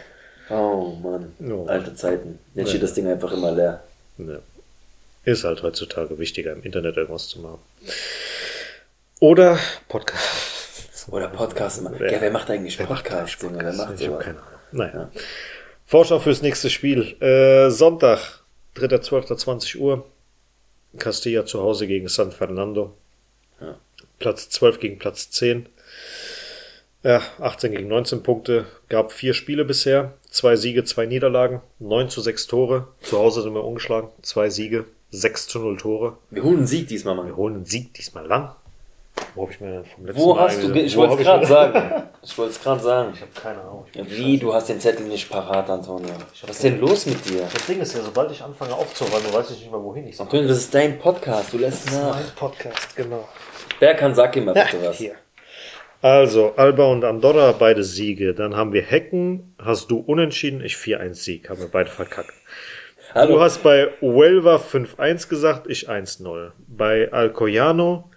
Oh 0.50 0.94
Mann, 1.02 1.34
Oh. 1.50 1.66
alte 1.68 1.94
Zeiten. 1.96 2.40
Jetzt 2.54 2.70
steht 2.70 2.84
das 2.84 2.94
Ding 2.94 3.08
einfach 3.08 3.32
immer 3.32 3.52
leer. 3.52 3.82
Ja. 4.18 4.40
Ist 5.26 5.44
halt 5.44 5.64
heutzutage 5.64 6.18
wichtiger, 6.20 6.54
im 6.54 6.64
Internet 6.64 6.96
irgendwas 6.98 7.28
zu 7.28 7.40
machen. 7.42 7.60
Oder 9.20 9.58
Podcast. 9.88 11.08
Oder 11.12 11.28
Podcast 11.30 11.80
immer. 11.80 12.00
Ja. 12.00 12.12
Ja, 12.14 12.22
wer 12.22 12.32
macht 12.32 12.50
eigentlich 12.50 12.78
Wer 12.80 12.88
macht 12.88 13.06
Podcast? 13.06 13.38
Wer 13.42 13.74
macht 13.74 14.00
Ich 14.00 14.08
habe 14.08 14.18
keine 14.24 14.38
Ahnung. 14.38 14.52
Naja. 14.72 15.10
Vorschau 15.86 16.20
fürs 16.20 16.42
nächste 16.42 16.70
Spiel. 16.70 17.16
Äh, 17.22 17.70
Sonntag, 17.70 18.42
3.12.20 18.76 19.78
Uhr. 19.78 20.06
Castilla 20.98 21.46
zu 21.46 21.62
Hause 21.62 21.88
gegen 21.88 22.08
San 22.08 22.32
Fernando. 22.32 22.96
Ja. 23.62 23.78
Platz 24.20 24.50
12 24.50 24.80
gegen 24.80 25.00
Platz 25.00 25.30
10. 25.32 25.68
Ja, 27.04 27.22
18 27.40 27.72
gegen 27.72 27.88
19 27.88 28.24
Punkte. 28.24 28.66
Gab 28.90 29.12
vier 29.12 29.34
Spiele 29.34 29.66
bisher. 29.66 30.14
Zwei 30.30 30.56
Siege, 30.56 30.84
zwei 30.84 31.06
Niederlagen. 31.06 31.62
9 31.80 32.10
zu 32.10 32.22
6 32.22 32.48
Tore. 32.48 32.88
Zu 33.02 33.18
Hause 33.20 33.44
sind 33.44 33.54
wir 33.54 33.64
ungeschlagen. 33.64 34.10
Zwei 34.22 34.50
Siege, 34.50 34.86
6 35.12 35.48
zu 35.48 35.60
0 35.60 35.78
Tore. 35.78 36.18
Wir 36.32 36.44
holen 36.44 36.58
einen 36.58 36.68
Sieg 36.68 36.88
diesmal, 36.88 37.16
Wir 37.16 37.24
Mann. 37.24 37.36
holen 37.38 37.56
einen 37.56 37.66
Sieg 37.66 37.94
diesmal 37.94 38.26
lang. 38.26 38.56
Wo 39.38 39.44
habe 39.44 39.52
ich 39.52 39.62
mir 39.62 39.72
denn 39.72 39.86
vom 39.86 40.06
letzten 40.06 40.22
Wo 40.22 40.34
Mal 40.34 40.42
hast 40.42 40.64
du, 40.64 40.74
ich 40.74 40.98
Wo 40.98 41.02
wollte 41.02 41.14
es 41.16 41.20
gerade 41.24 41.46
sagen. 41.46 42.04
Ich 42.24 42.38
wollte 42.38 42.52
es 42.52 42.62
gerade 42.64 42.82
sagen. 42.82 43.12
Ich 43.14 43.22
habe 43.22 43.32
keine 43.40 43.62
Ahnung. 43.62 43.86
Wie, 43.94 44.38
du 44.40 44.54
hast 44.54 44.68
den 44.68 44.80
Zettel 44.80 45.06
nicht 45.06 45.30
parat, 45.30 45.70
Antonio. 45.70 46.10
Was 46.42 46.50
ist 46.50 46.64
denn 46.64 46.80
los 46.80 47.06
mit 47.06 47.24
dir? 47.30 47.44
Das 47.54 47.66
Ding 47.68 47.80
ist 47.80 47.96
ja, 47.96 48.02
sobald 48.02 48.32
ich 48.32 48.42
anfange 48.42 48.74
aufzuräumen, 48.74 49.32
weiß 49.32 49.52
ich 49.52 49.60
nicht 49.60 49.72
mehr, 49.72 49.84
wohin 49.84 50.08
ich 50.08 50.18
soll. 50.18 50.26
Antonio, 50.26 50.48
das 50.48 50.58
ist 50.58 50.74
dein 50.74 50.98
Podcast. 50.98 51.54
Du 51.54 51.60
lässt 51.60 51.92
nach. 51.92 52.16
Mein 52.16 52.26
Podcast, 52.36 52.96
genau. 52.96 53.28
Berkan, 53.80 54.16
sag 54.16 54.36
ihm 54.36 54.46
mal 54.46 54.54
bitte 54.54 54.84
was. 54.84 54.98
Hier. 54.98 55.14
Also, 56.02 56.54
Alba 56.56 56.86
und 56.86 57.04
Andorra, 57.04 57.52
beide 57.52 57.84
Siege. 57.84 58.34
Dann 58.34 58.56
haben 58.56 58.74
wir 58.74 58.82
Hecken, 58.82 59.56
hast 59.60 59.92
du 59.92 60.00
unentschieden, 60.00 60.62
ich 60.64 60.74
4-1 60.76 61.14
Sieg, 61.14 61.50
haben 61.50 61.60
wir 61.60 61.70
beide 61.70 61.90
verkackt. 61.90 62.34
Du 63.14 63.20
Hallo. 63.20 63.40
hast 63.40 63.64
bei 63.64 63.90
Huelva 64.02 64.58
5-1 64.58 65.30
gesagt, 65.30 65.68
ich 65.70 65.90
1-0. 65.90 66.52
Bei 66.68 67.12
Alcoyano 67.12 68.10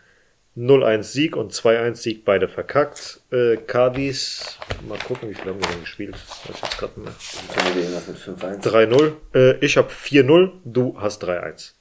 0-1 0.57 1.03
Sieg 1.05 1.37
und 1.37 1.53
2-1 1.53 1.95
Sieg, 1.95 2.25
beide 2.25 2.49
verkackt. 2.49 3.21
Äh, 3.31 3.57
Cadiz, 3.57 4.59
mal 4.89 4.99
gucken, 4.99 5.31
wie 5.31 5.35
viel 5.35 5.51
haben 5.51 5.61
wir 5.61 5.69
denn 5.69 5.81
gespielt? 5.81 6.15
Weiß 6.15 6.57
ich 6.57 6.63
jetzt 6.63 6.79
gerade 6.79 7.01
mehr. 7.01 7.13
Antonio, 7.49 7.75
wir 7.75 7.83
irgendwas 7.83 8.09
mit 8.09 8.63
5-1. 8.63 8.69
3-0. 8.69 9.13
Äh, 9.35 9.65
ich 9.65 9.77
habe 9.77 9.89
4-0, 9.89 10.53
du 10.65 11.01
hast 11.01 11.25
3-1. 11.25 11.73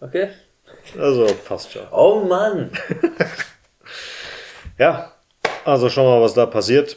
Okay. 0.00 0.28
Also 0.98 1.26
passt 1.46 1.72
schon. 1.72 1.86
Oh 1.90 2.20
Mann. 2.20 2.70
Ja, 4.78 5.12
also 5.64 5.88
schauen 5.88 6.04
wir 6.06 6.16
mal, 6.16 6.22
was 6.22 6.34
da 6.34 6.44
passiert. 6.44 6.96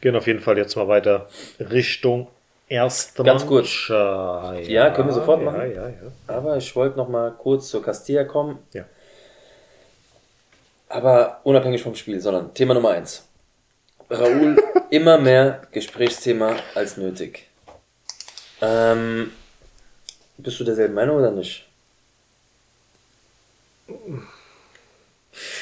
Gehen 0.00 0.16
auf 0.16 0.26
jeden 0.26 0.40
Fall 0.40 0.58
jetzt 0.58 0.76
mal 0.76 0.88
weiter 0.88 1.28
Richtung 1.60 2.28
erste 2.68 3.22
Ganz 3.22 3.46
kurz. 3.46 3.88
Mannschaft. 3.88 4.68
Ja, 4.68 4.90
können 4.90 5.08
wir 5.08 5.14
sofort 5.14 5.40
ja, 5.40 5.44
machen. 5.44 5.72
Ja, 5.72 5.88
ja, 5.88 5.94
Aber 6.26 6.56
ich 6.56 6.74
wollte 6.74 6.96
noch 6.96 7.08
mal 7.08 7.30
kurz 7.30 7.68
zur 7.68 7.82
Castilla 7.82 8.24
kommen. 8.24 8.58
ja. 8.72 8.84
Aber 10.88 11.40
unabhängig 11.44 11.82
vom 11.82 11.94
Spiel, 11.94 12.20
sondern 12.20 12.54
Thema 12.54 12.74
Nummer 12.74 12.90
eins. 12.90 13.28
Raoul 14.10 14.56
immer 14.90 15.18
mehr 15.18 15.62
Gesprächsthema 15.72 16.56
als 16.74 16.96
nötig. 16.96 17.46
Ähm, 18.60 19.32
bist 20.38 20.58
du 20.60 20.64
derselben 20.64 20.94
Meinung 20.94 21.16
oder 21.18 21.30
nicht? 21.30 21.66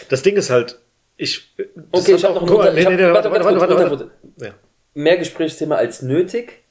Das 0.09 0.23
Ding 0.23 0.37
ist 0.37 0.51
halt, 0.51 0.79
ich. 1.17 1.51
Okay, 1.93 2.15
ich 2.15 2.25
habe 2.25 2.35
noch 2.35 2.47
mal, 2.47 2.69
einen 2.69 2.77
nee, 2.77 2.97
nee, 2.97 3.13
warte, 3.13 3.31
warte, 3.31 3.45
warte, 3.45 3.61
warte, 3.61 3.91
warte. 3.91 4.11
Ja. 4.39 4.55
Mehr 4.95 5.17
Gesprächsthema 5.17 5.77
als 5.77 6.03
nötig 6.03 6.63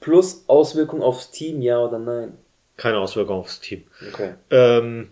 plus 0.00 0.44
Auswirkung 0.46 1.02
aufs 1.02 1.30
Team, 1.30 1.62
ja 1.62 1.78
oder 1.78 1.98
nein? 1.98 2.36
Keine 2.76 2.98
Auswirkung 2.98 3.40
aufs 3.40 3.60
Team. 3.60 3.84
Okay. 4.12 4.34
Ähm, 4.50 5.10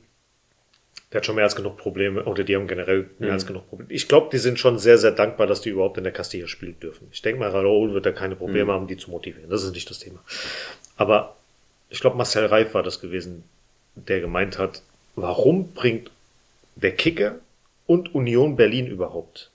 der 1.14 1.20
hat 1.20 1.26
schon 1.26 1.36
mehr 1.36 1.44
als 1.44 1.54
genug 1.54 1.76
Probleme, 1.76 2.24
oder 2.24 2.42
die 2.42 2.56
haben 2.56 2.66
generell 2.66 3.08
mehr 3.20 3.28
Mhm. 3.28 3.34
als 3.34 3.46
genug 3.46 3.68
Probleme. 3.68 3.92
Ich 3.92 4.08
glaube, 4.08 4.30
die 4.32 4.38
sind 4.38 4.58
schon 4.58 4.80
sehr, 4.80 4.98
sehr 4.98 5.12
dankbar, 5.12 5.46
dass 5.46 5.60
die 5.60 5.68
überhaupt 5.68 5.96
in 5.96 6.02
der 6.02 6.12
Castilla 6.12 6.48
spielen 6.48 6.78
dürfen. 6.80 7.06
Ich 7.12 7.22
denke 7.22 7.38
mal, 7.38 7.50
Raoul 7.50 7.94
wird 7.94 8.04
da 8.04 8.10
keine 8.10 8.34
Probleme 8.34 8.64
Mhm. 8.64 8.70
haben, 8.74 8.86
die 8.88 8.96
zu 8.96 9.12
motivieren. 9.12 9.48
Das 9.48 9.62
ist 9.62 9.72
nicht 9.74 9.88
das 9.88 10.00
Thema. 10.00 10.18
Aber 10.96 11.36
ich 11.88 12.00
glaube, 12.00 12.16
Marcel 12.16 12.46
Reif 12.46 12.74
war 12.74 12.82
das 12.82 13.00
gewesen, 13.00 13.44
der 13.94 14.20
gemeint 14.20 14.58
hat, 14.58 14.82
warum 15.14 15.72
bringt 15.72 16.10
der 16.74 16.90
Kicker 16.96 17.36
und 17.86 18.12
Union 18.12 18.56
Berlin 18.56 18.88
überhaupt 18.88 19.52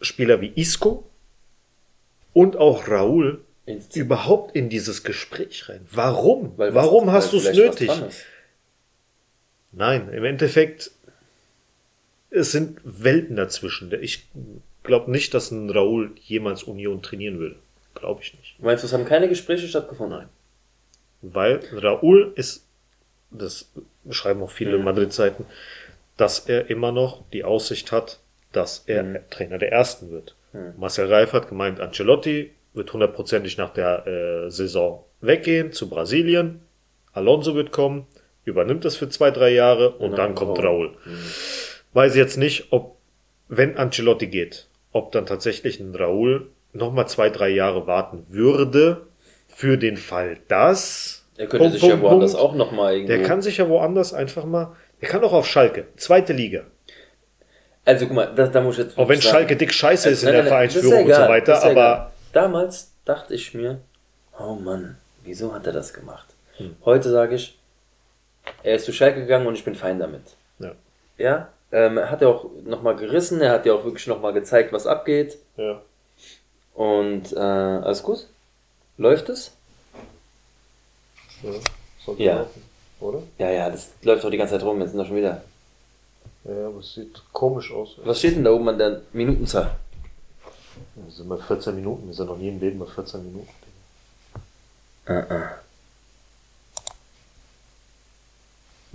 Spieler 0.00 0.40
wie 0.40 0.52
Isco 0.54 1.04
und 2.32 2.56
auch 2.56 2.88
Raoul 2.88 3.40
überhaupt 3.94 4.56
in 4.56 4.70
dieses 4.70 5.04
Gespräch 5.04 5.68
rein? 5.68 5.86
Warum? 5.90 6.54
Weil 6.56 6.74
Warum 6.74 7.12
hast 7.12 7.34
du 7.34 7.36
es 7.36 7.52
nötig? 7.54 7.90
Nein, 9.76 10.08
im 10.12 10.24
Endeffekt, 10.24 10.90
es 12.30 12.50
sind 12.50 12.80
Welten 12.82 13.36
dazwischen. 13.36 13.92
Ich 14.02 14.26
glaube 14.82 15.10
nicht, 15.10 15.34
dass 15.34 15.50
ein 15.50 15.68
Raoul 15.70 16.12
jemals 16.22 16.62
Union 16.62 17.02
trainieren 17.02 17.38
würde. 17.38 17.56
Glaube 17.94 18.22
ich 18.22 18.34
nicht. 18.34 18.56
Meinst 18.58 18.82
du, 18.82 18.86
es 18.86 18.92
haben 18.94 19.04
keine 19.04 19.28
Gespräche 19.28 19.68
stattgefunden? 19.68 20.18
Nein. 20.18 20.28
Weil 21.22 21.60
Raoul 21.72 22.32
ist, 22.36 22.64
das 23.30 23.70
schreiben 24.10 24.42
auch 24.42 24.50
viele 24.50 24.78
Mhm. 24.78 24.84
Madrid-Seiten, 24.84 25.44
dass 26.16 26.40
er 26.40 26.70
immer 26.70 26.90
noch 26.92 27.22
die 27.32 27.44
Aussicht 27.44 27.92
hat, 27.92 28.18
dass 28.52 28.84
er 28.86 29.02
Mhm. 29.02 29.18
Trainer 29.30 29.58
der 29.58 29.72
Ersten 29.72 30.10
wird. 30.10 30.34
Mhm. 30.54 30.72
Marcel 30.78 31.12
Reif 31.12 31.32
hat 31.34 31.48
gemeint, 31.48 31.80
Ancelotti 31.80 32.50
wird 32.72 32.92
hundertprozentig 32.94 33.58
nach 33.58 33.74
der 33.74 34.06
äh, 34.06 34.50
Saison 34.50 35.04
weggehen 35.20 35.72
zu 35.72 35.88
Brasilien. 35.90 36.60
Alonso 37.12 37.54
wird 37.54 37.72
kommen, 37.72 38.06
übernimmt 38.46 38.84
das 38.86 38.96
für 38.96 39.08
zwei, 39.10 39.30
drei 39.30 39.50
Jahre 39.50 39.90
und 39.90 40.12
Ja, 40.12 40.16
dann 40.16 40.34
kommt 40.34 40.58
Raoul. 40.58 40.86
Raoul. 40.86 40.96
Weiß 41.92 42.16
jetzt 42.16 42.36
nicht, 42.38 42.72
ob, 42.72 42.96
wenn 43.48 43.76
Ancelotti 43.76 44.28
geht, 44.28 44.68
ob 44.92 45.12
dann 45.12 45.26
tatsächlich 45.26 45.78
ein 45.80 45.94
Raoul 45.94 46.48
nochmal 46.72 47.06
zwei, 47.08 47.28
drei 47.28 47.48
Jahre 47.50 47.86
warten 47.86 48.24
würde 48.28 49.06
für 49.48 49.76
den 49.76 49.96
Fall, 49.96 50.38
dass. 50.48 51.24
Er 51.36 51.46
könnte 51.46 51.64
Punkt, 51.64 51.72
sich 51.74 51.82
ja 51.82 51.90
Punkt, 51.90 52.04
woanders 52.04 52.32
Punkt. 52.32 52.46
auch 52.46 52.54
nochmal 52.54 52.94
irgendwo. 52.94 53.12
Der 53.12 53.22
kann 53.24 53.42
sich 53.42 53.58
ja 53.58 53.68
woanders 53.68 54.14
einfach 54.14 54.44
mal. 54.44 54.74
Der 55.02 55.08
kann 55.08 55.22
auch 55.24 55.32
auf 55.34 55.46
Schalke, 55.46 55.88
zweite 55.96 56.32
Liga. 56.32 56.62
also 57.84 58.06
guck 58.06 58.14
mal, 58.16 58.34
das, 58.34 58.50
da 58.52 58.60
muss 58.62 58.78
ich 58.78 58.84
jetzt 58.84 58.96
Auch 58.98 59.08
wenn 59.08 59.20
sagen. 59.20 59.32
Schalke 59.34 59.56
dick 59.56 59.72
scheiße 59.72 60.08
ist 60.08 60.22
in 60.22 60.26
Nein, 60.28 60.34
der 60.34 60.44
nein, 60.44 60.52
nein, 60.52 60.66
ist 60.68 60.72
Vereinsführung 60.74 61.08
ja 61.08 61.16
und 61.18 61.22
so 61.24 61.28
weiter, 61.28 61.52
ist 61.54 61.64
ja 61.64 61.70
aber 61.70 61.72
egal. 61.72 62.10
Damals 62.32 62.92
dachte 63.04 63.34
ich 63.34 63.54
mir, 63.54 63.80
oh 64.38 64.54
Mann, 64.54 64.96
wieso 65.24 65.52
hat 65.54 65.66
er 65.66 65.72
das 65.72 65.92
gemacht? 65.92 66.26
Heute 66.84 67.10
sage 67.10 67.34
ich, 67.34 67.55
er 68.62 68.76
ist 68.76 68.84
zu 68.84 68.92
Schalke 68.92 69.20
gegangen 69.20 69.46
und 69.46 69.54
ich 69.54 69.64
bin 69.64 69.74
fein 69.74 69.98
damit. 69.98 70.22
Ja. 70.58 70.72
Ja, 71.18 71.48
ähm, 71.72 71.98
er 71.98 72.10
hat 72.10 72.20
ja 72.22 72.28
auch 72.28 72.46
nochmal 72.64 72.96
gerissen, 72.96 73.40
er 73.40 73.52
hat 73.52 73.66
ja 73.66 73.72
auch 73.74 73.84
wirklich 73.84 74.06
nochmal 74.06 74.32
gezeigt, 74.32 74.72
was 74.72 74.86
abgeht. 74.86 75.38
Ja. 75.56 75.80
Und 76.74 77.32
äh, 77.32 77.38
alles 77.38 78.02
gut? 78.02 78.26
Läuft 78.98 79.28
es? 79.28 79.52
ja. 81.42 81.50
Sollte 82.04 82.22
Ja. 82.22 82.36
laufen, 82.38 82.62
Oder? 83.00 83.22
Ja, 83.38 83.50
ja, 83.50 83.70
das 83.70 83.90
läuft 84.02 84.24
doch 84.24 84.30
die 84.30 84.36
ganze 84.36 84.54
Zeit 84.54 84.62
rum, 84.66 84.80
jetzt 84.80 84.90
sind 84.90 84.98
wir 85.00 85.06
schon 85.06 85.16
wieder. 85.16 85.42
Ja, 86.44 86.66
aber 86.68 86.78
es 86.80 86.94
sieht 86.94 87.20
komisch 87.32 87.72
aus. 87.72 87.96
Was 88.04 88.18
steht 88.20 88.36
denn 88.36 88.44
da 88.44 88.52
oben 88.52 88.68
an 88.68 88.78
der 88.78 89.00
Minutenzahl? 89.12 89.76
Wir 90.94 91.10
sind 91.10 91.28
bei 91.28 91.36
14 91.38 91.74
Minuten. 91.74 92.06
Wir 92.06 92.14
sind 92.14 92.26
noch 92.26 92.36
nie 92.38 92.48
im 92.48 92.60
Leben 92.60 92.78
bei 92.78 92.86
14 92.86 93.24
Minuten. 93.24 93.48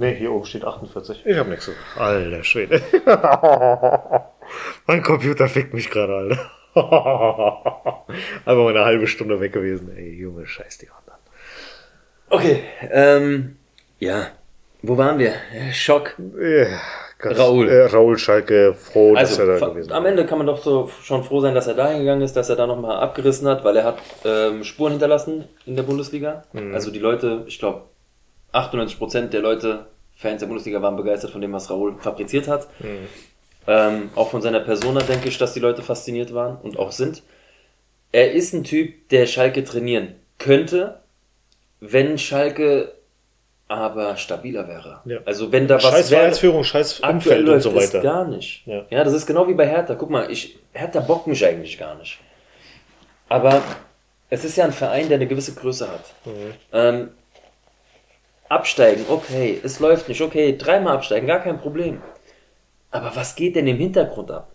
Ne, 0.02 0.10
hier 0.16 0.32
oben 0.32 0.46
steht 0.46 0.66
48. 0.66 1.24
Ich 1.28 1.38
habe 1.38 1.50
nichts 1.52 1.68
gesagt. 1.68 1.80
Alter 1.96 2.44
Schwede. 2.44 2.82
mein 4.88 5.04
Computer 5.04 5.48
fickt 5.48 5.76
mich 5.76 5.92
gerade, 5.92 6.16
Alter. 6.16 6.40
Einfach 8.46 8.64
mal 8.64 8.70
eine 8.76 8.84
halbe 8.84 9.06
Stunde 9.06 9.40
weg 9.40 9.54
gewesen. 9.54 9.96
Ey, 9.96 10.14
Junge, 10.16 10.48
scheiß 10.48 10.80
die 10.80 10.88
anderen. 10.90 11.20
Okay, 12.32 12.64
ähm, 12.90 13.58
ja. 14.00 14.28
Wo 14.82 14.98
waren 14.98 15.20
wir? 15.20 15.34
Schock. 15.72 16.16
Ja, 16.18 16.66
ganz- 17.20 17.38
Raoul. 17.38 17.70
Äh, 17.70 17.86
Raoul 17.86 18.18
Schalke, 18.18 18.74
froh, 18.74 19.14
dass 19.14 19.38
Also, 19.40 19.52
er 19.52 19.60
da 19.60 19.68
gewesen 19.68 19.92
am 19.92 20.06
Ende 20.08 20.26
kann 20.26 20.40
man 20.40 20.48
doch 20.48 20.58
so 20.58 20.90
schon 21.04 21.24
froh 21.24 21.42
sein, 21.42 21.54
dass 21.54 21.68
er 21.68 21.76
dahin 21.76 22.00
gegangen 22.00 22.24
ist, 22.24 22.36
dass 22.36 22.50
er 22.50 22.56
da 22.56 22.66
nochmal 22.66 22.98
abgerissen 22.98 23.48
hat, 23.48 23.64
weil 23.64 23.78
er 23.78 23.84
hat 23.84 24.00
ähm, 24.26 24.64
Spuren 24.64 24.94
hinterlassen 24.94 25.44
in 25.68 25.76
der 25.76 25.84
Bundesliga. 25.84 26.42
Also 26.74 26.90
die 26.90 26.98
Leute, 26.98 27.44
ich 27.46 27.60
glaube, 27.60 27.84
98% 28.54 29.28
der 29.28 29.42
Leute, 29.42 29.86
Fans 30.16 30.40
der 30.40 30.48
Bundesliga, 30.48 30.82
waren 30.82 30.96
begeistert 30.96 31.32
von 31.32 31.42
dem, 31.42 31.54
was 31.54 31.70
Raoul 31.70 31.98
fabriziert 32.00 32.48
hat. 32.48 32.68
Ähm, 33.68 34.10
auch 34.16 34.30
von 34.30 34.42
seiner 34.42 34.60
Persona 34.60 35.02
denke 35.02 35.30
ich, 35.30 35.38
dass 35.38 35.54
die 35.54 35.60
Leute 35.60 35.82
fasziniert 35.82 36.34
waren 36.34 36.58
und 36.58 36.78
auch 36.80 36.92
sind. 36.92 37.24
Er 38.12 38.32
ist 38.32 38.54
ein 38.54 38.64
Typ, 38.64 39.10
der 39.10 39.26
Schalke 39.26 39.64
trainieren 39.64 40.16
könnte, 40.38 41.00
wenn 41.80 42.18
Schalke 42.18 42.94
aber 43.68 44.18
stabiler 44.18 44.68
wäre. 44.68 45.00
Ja. 45.06 45.20
Also 45.26 45.52
wenn 45.52 45.68
da 45.68 45.76
was 45.76 45.84
Scheiß 45.84 46.12
wäre, 46.12 46.22
Vereinsführung, 46.22 46.64
scheiß 46.64 47.00
Umfeld 47.00 47.48
und 47.48 47.62
so 47.62 47.74
weiter. 47.74 48.02
gar 48.02 48.28
nicht. 48.28 48.68
Ja. 48.68 48.86
Ja. 48.90 49.04
das 49.06 49.14
ist 49.14 49.26
genau 49.26 49.48
wie 49.48 49.54
bei 49.54 49.66
Hertha. 49.66 49.96
Guck 49.96 50.10
mal, 50.10 50.30
ich, 50.30 50.60
Hertha 50.74 51.00
bockt 51.00 51.28
mich 51.28 51.46
eigentlich 51.46 51.80
gar 51.80 51.96
nicht. 51.96 52.20
Aber 53.30 53.62
es 54.30 54.44
ist 54.44 54.58
ja 54.58 54.66
ein 54.66 54.74
Verein, 54.74 55.08
der 55.08 55.16
eine 55.16 55.28
gewisse 55.28 55.54
Größe 55.54 55.90
hat. 55.90 56.04
Mhm. 56.26 56.54
Ähm, 56.74 57.10
absteigen, 58.52 59.06
okay, 59.10 59.60
es 59.64 59.80
läuft 59.80 60.10
nicht, 60.10 60.22
okay, 60.22 60.58
dreimal 60.58 60.96
absteigen, 60.96 61.28
gar 61.28 61.40
kein 61.40 61.60
Problem. 61.60 62.02
Aber 62.92 63.16
was 63.16 63.36
geht 63.36 63.56
denn 63.56 63.68
im 63.68 63.78
Hintergrund 63.78 64.30
ab? 64.32 64.52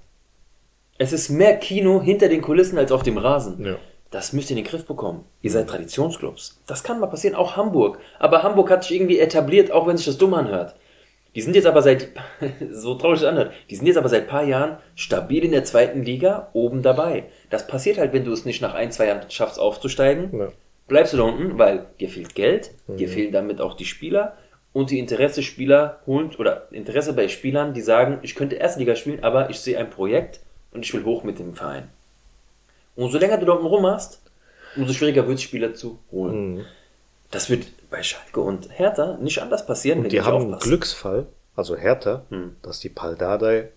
Es 0.99 1.13
ist 1.13 1.31
mehr 1.31 1.57
Kino 1.57 2.03
hinter 2.03 2.29
den 2.29 2.43
Kulissen 2.43 2.79
als 2.79 2.93
auf 2.93 3.03
dem 3.03 3.19
Rasen. 3.19 3.65
Ja. 3.65 3.77
Das 4.11 4.33
müsst 4.33 4.51
ihr 4.51 4.57
in 4.57 4.63
den 4.63 4.71
Griff 4.71 4.87
bekommen. 4.87 5.25
Ihr 5.43 5.51
seid 5.51 5.69
Traditionsclubs. 5.69 6.63
Das 6.67 6.85
kann 6.85 7.01
mal 7.01 7.09
passieren, 7.09 7.35
auch 7.35 7.57
Hamburg. 7.57 7.99
Aber 8.19 8.43
Hamburg 8.43 8.71
hat 8.71 8.85
sich 8.85 8.97
irgendwie 8.97 9.19
etabliert, 9.19 9.73
auch 9.73 9.87
wenn 9.87 9.97
sich 9.97 10.07
das 10.07 10.19
dumm 10.19 10.35
anhört. 10.35 10.77
Die 11.35 11.43
sind 11.43 11.55
jetzt 11.55 11.67
aber 11.67 11.83
seit, 11.83 12.09
so 12.71 12.95
traurig 12.95 13.21
es 13.21 13.27
anhört, 13.27 13.53
die 13.69 13.77
sind 13.77 13.87
jetzt 13.87 13.99
aber 13.99 14.09
seit 14.09 14.23
ein 14.23 14.29
paar 14.29 14.45
Jahren 14.45 14.79
stabil 14.95 15.45
in 15.45 15.51
der 15.51 15.65
zweiten 15.65 16.03
Liga 16.03 16.49
oben 16.53 16.83
dabei. 16.83 17.25
Das 17.51 17.67
passiert 17.67 17.99
halt, 17.99 18.13
wenn 18.13 18.25
du 18.25 18.33
es 18.33 18.45
nicht 18.45 18.63
nach 18.63 18.75
ein, 18.75 18.93
zwei 18.93 19.09
Jahren 19.09 19.31
schaffst 19.31 19.59
aufzusteigen. 19.59 20.39
Ja. 20.39 20.49
Bleibst 20.89 21.13
du 21.13 21.17
da 21.17 21.25
unten, 21.25 21.59
weil 21.59 21.87
dir 21.99 22.09
fehlt 22.09 22.35
Geld, 22.35 22.71
dir 22.87 23.09
fehlen 23.09 23.33
damit 23.33 23.61
auch 23.61 23.75
die 23.75 23.85
Spieler 23.85 24.37
und 24.73 24.91
die 24.91 24.99
Interesse 24.99 25.43
Spieler 25.43 26.01
holen 26.07 26.31
oder 26.39 26.69
Interesse 26.71 27.13
bei 27.13 27.29
Spielern, 27.29 27.75
die 27.75 27.81
sagen, 27.81 28.19
ich 28.23 28.35
könnte 28.37 28.57
Erstliga 28.57 28.95
spielen, 28.95 29.25
aber 29.25 29.51
ich 29.51 29.59
sehe 29.61 29.79
ein 29.79 29.91
Projekt 29.91 30.41
und 30.73 30.85
ich 30.85 30.95
will 30.95 31.05
hoch 31.05 31.25
mit 31.25 31.39
dem 31.41 31.55
Verein. 31.55 31.89
Umso 32.95 33.19
länger 33.19 33.39
du 33.39 33.47
da 33.47 33.53
unten 33.53 33.67
rummachst, 33.67 34.21
umso 34.77 34.93
schwieriger 34.93 35.27
wird 35.27 35.39
es, 35.39 35.43
Spieler 35.43 35.75
zu 35.75 35.99
holen. 36.13 36.65
Das 37.31 37.51
wird 37.51 37.67
bei 37.91 38.03
Schalke 38.03 38.41
und 38.41 38.69
Hertha 38.71 39.19
nicht 39.21 39.43
anders 39.43 39.67
passieren, 39.67 40.01
Und 40.01 40.13
die 40.13 40.21
haben 40.21 40.37
einen 40.37 40.45
aufpassen. 40.55 40.69
Glücksfall, 40.69 41.27
also 41.57 41.77
Hertha, 41.77 42.25
dass 42.63 42.79
die 42.79 42.89
Paldadei 42.91 43.71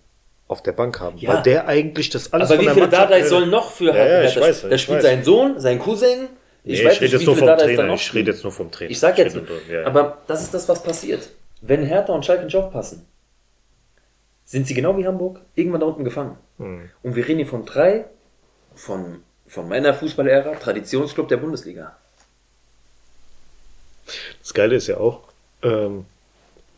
auf 0.46 0.62
der 0.62 0.72
Bank 0.72 1.00
haben. 1.00 1.18
Ja. 1.18 1.34
Weil 1.34 1.42
der 1.42 1.66
eigentlich 1.66 2.10
das 2.10 2.32
alles 2.32 2.50
Aber 2.50 2.60
wie 2.60 2.64
viele 2.68 2.80
Mannschaft 2.82 2.92
Dadai 2.92 3.18
her- 3.20 3.28
sollen 3.28 3.50
noch 3.50 3.70
für 3.70 3.86
Ja, 3.86 3.94
ja, 3.96 4.22
ich 4.22 4.34
Hertha 4.34 4.40
weiß, 4.48 4.62
Da 4.68 4.78
spielt 4.78 4.98
weiß. 4.98 5.04
sein 5.04 5.24
Sohn, 5.24 5.58
sein 5.60 5.78
Cousin. 5.80 6.28
Nee, 6.64 6.74
ich, 6.74 7.00
rede 7.00 7.16
jetzt 7.16 7.26
nur 7.26 7.36
vom 7.36 7.46
da 7.46 7.56
Trainer. 7.56 7.94
Ich 7.94 8.14
rede 8.14 8.30
jetzt 8.32 8.42
nur 8.42 8.52
vom 8.52 8.70
Trainer. 8.70 8.90
Ich 8.90 8.98
sag 8.98 9.16
jetzt, 9.18 9.34
drin, 9.34 9.46
ja, 9.68 9.80
ja. 9.80 9.86
aber 9.86 10.18
das 10.26 10.42
ist 10.42 10.52
das, 10.52 10.68
was 10.68 10.82
passiert. 10.82 11.30
Wenn 11.62 11.84
Hertha 11.84 12.12
und 12.12 12.24
Schalke 12.24 12.44
nicht 12.44 12.56
aufpassen, 12.56 13.06
sind 14.44 14.66
sie 14.66 14.74
genau 14.74 14.96
wie 14.98 15.06
Hamburg 15.06 15.40
irgendwann 15.54 15.80
da 15.80 15.86
unten 15.86 16.04
gefangen. 16.04 16.36
Hm. 16.58 16.90
Und 17.02 17.16
wir 17.16 17.26
reden 17.26 17.38
hier 17.38 17.46
von 17.46 17.64
drei, 17.64 18.04
von, 18.74 19.22
von 19.46 19.68
meiner 19.68 19.94
Fußballära, 19.94 20.56
Traditionsclub 20.56 21.28
der 21.28 21.36
Bundesliga. 21.38 21.96
Das 24.40 24.52
Geile 24.52 24.74
ist 24.74 24.88
ja 24.88 24.96
auch, 24.96 25.20
ähm, 25.62 26.06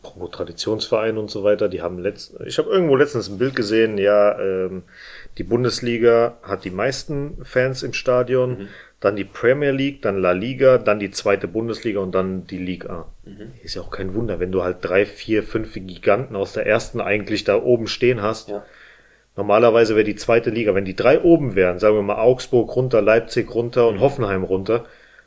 pro 0.03 0.27
Traditionsverein 0.27 1.17
und 1.17 1.31
so 1.31 1.43
weiter, 1.43 1.69
die 1.69 1.81
haben 1.81 1.97
letzt, 1.97 2.35
ich 2.45 2.57
habe 2.57 2.69
irgendwo 2.69 2.95
letztens 2.95 3.29
ein 3.29 3.37
Bild 3.37 3.55
gesehen, 3.55 3.97
ja, 3.97 4.37
ähm, 4.37 4.83
die 5.37 5.43
Bundesliga 5.43 6.37
hat 6.43 6.65
die 6.65 6.69
meisten 6.69 7.43
Fans 7.43 7.81
im 7.83 7.93
Stadion, 7.93 8.59
Mhm. 8.59 8.67
Dann 9.03 9.17
die 9.17 9.25
Premier 9.25 9.71
League, 9.71 10.01
dann 10.01 10.21
La 10.21 10.31
Liga, 10.31 10.77
dann 10.77 10.97
die 10.97 11.11
zweite 11.11 11.49
Bundesliga 11.49 11.99
und 11.99 12.13
dann 12.15 12.47
die 12.47 12.57
Liga. 12.57 13.07
Mhm. 13.25 13.51
Ist 13.61 13.75
ja 13.75 13.81
auch 13.81 13.91
kein 13.91 14.13
Wunder, 14.13 14.39
wenn 14.39 14.53
du 14.53 14.63
halt 14.63 14.77
drei, 14.79 15.05
vier, 15.05 15.43
fünf 15.43 15.73
Giganten 15.73 16.37
aus 16.37 16.53
der 16.53 16.65
ersten 16.65 17.01
eigentlich 17.01 17.43
da 17.43 17.61
oben 17.61 17.87
stehen 17.87 18.21
hast. 18.21 18.47
Ja. 18.47 18.63
Normalerweise 19.35 19.95
wäre 19.95 20.05
die 20.05 20.15
zweite 20.15 20.51
Liga, 20.51 20.73
wenn 20.73 20.85
die 20.85 20.95
drei 20.95 21.19
oben 21.21 21.53
wären, 21.55 21.79
sagen 21.79 21.95
wir 21.95 22.01
mal 22.01 22.15
Augsburg 22.21 22.73
runter, 22.77 23.01
Leipzig 23.01 23.53
runter 23.53 23.83
Mhm. 23.83 23.87
und 23.89 23.99
Hoffenheim 23.99 24.43
runter, 24.45 24.85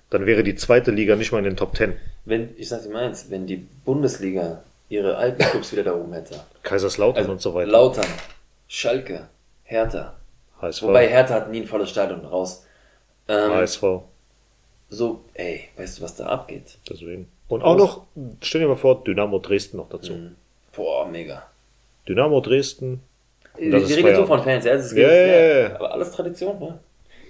dann 0.08 0.24
wäre 0.24 0.42
die 0.42 0.54
zweite 0.54 0.90
Liga 0.90 1.14
nicht 1.16 1.32
mal 1.32 1.38
in 1.38 1.44
den 1.44 1.56
Top 1.56 1.74
Ten. 1.74 1.94
Wenn, 2.24 2.50
ich 2.56 2.70
sag 2.70 2.82
dir 2.82 2.88
mal 2.88 3.04
eins, 3.04 3.30
wenn 3.30 3.46
die 3.46 3.66
Bundesliga 3.84 4.62
ihre 4.88 5.16
alten 5.18 5.42
Clubs 5.42 5.70
wieder 5.72 5.82
da 5.84 5.94
oben 5.94 6.14
hätte, 6.14 6.36
Kaiserslautern 6.62 7.18
also 7.24 7.32
und 7.32 7.42
so 7.42 7.52
weiter. 7.54 7.70
Lautern, 7.70 8.06
Schalke, 8.68 9.28
Hertha, 9.64 10.14
HSV. 10.62 10.82
wobei 10.84 11.08
Hertha 11.08 11.34
hat 11.34 11.50
nie 11.50 11.60
ein 11.60 11.66
volles 11.66 11.90
Stadion 11.90 12.24
raus. 12.24 12.65
Ähm, 13.28 13.52
HSV. 13.52 13.82
So, 14.88 15.24
ey, 15.34 15.68
weißt 15.76 15.98
du, 15.98 16.02
was 16.02 16.14
da 16.16 16.26
abgeht? 16.26 16.78
Deswegen. 16.88 17.28
Und 17.48 17.62
auch 17.62 17.76
noch, 17.76 18.02
stell 18.40 18.60
dir 18.60 18.68
mal 18.68 18.76
vor, 18.76 19.02
Dynamo 19.04 19.38
Dresden 19.38 19.78
noch 19.78 19.88
dazu. 19.88 20.12
Mhm. 20.12 20.36
Boah, 20.74 21.06
mega. 21.06 21.44
Dynamo 22.08 22.40
Dresden. 22.40 23.02
Wir 23.56 23.74
reden 23.74 24.16
so 24.16 24.26
von 24.26 24.42
Fans, 24.42 24.64
ja, 24.64 24.74
das 24.74 24.86
ist 24.86 24.96
ja, 24.96 25.08
ja, 25.08 25.58
ja. 25.60 25.74
aber 25.76 25.92
alles 25.92 26.12
Tradition, 26.12 26.60
ja. 26.60 26.78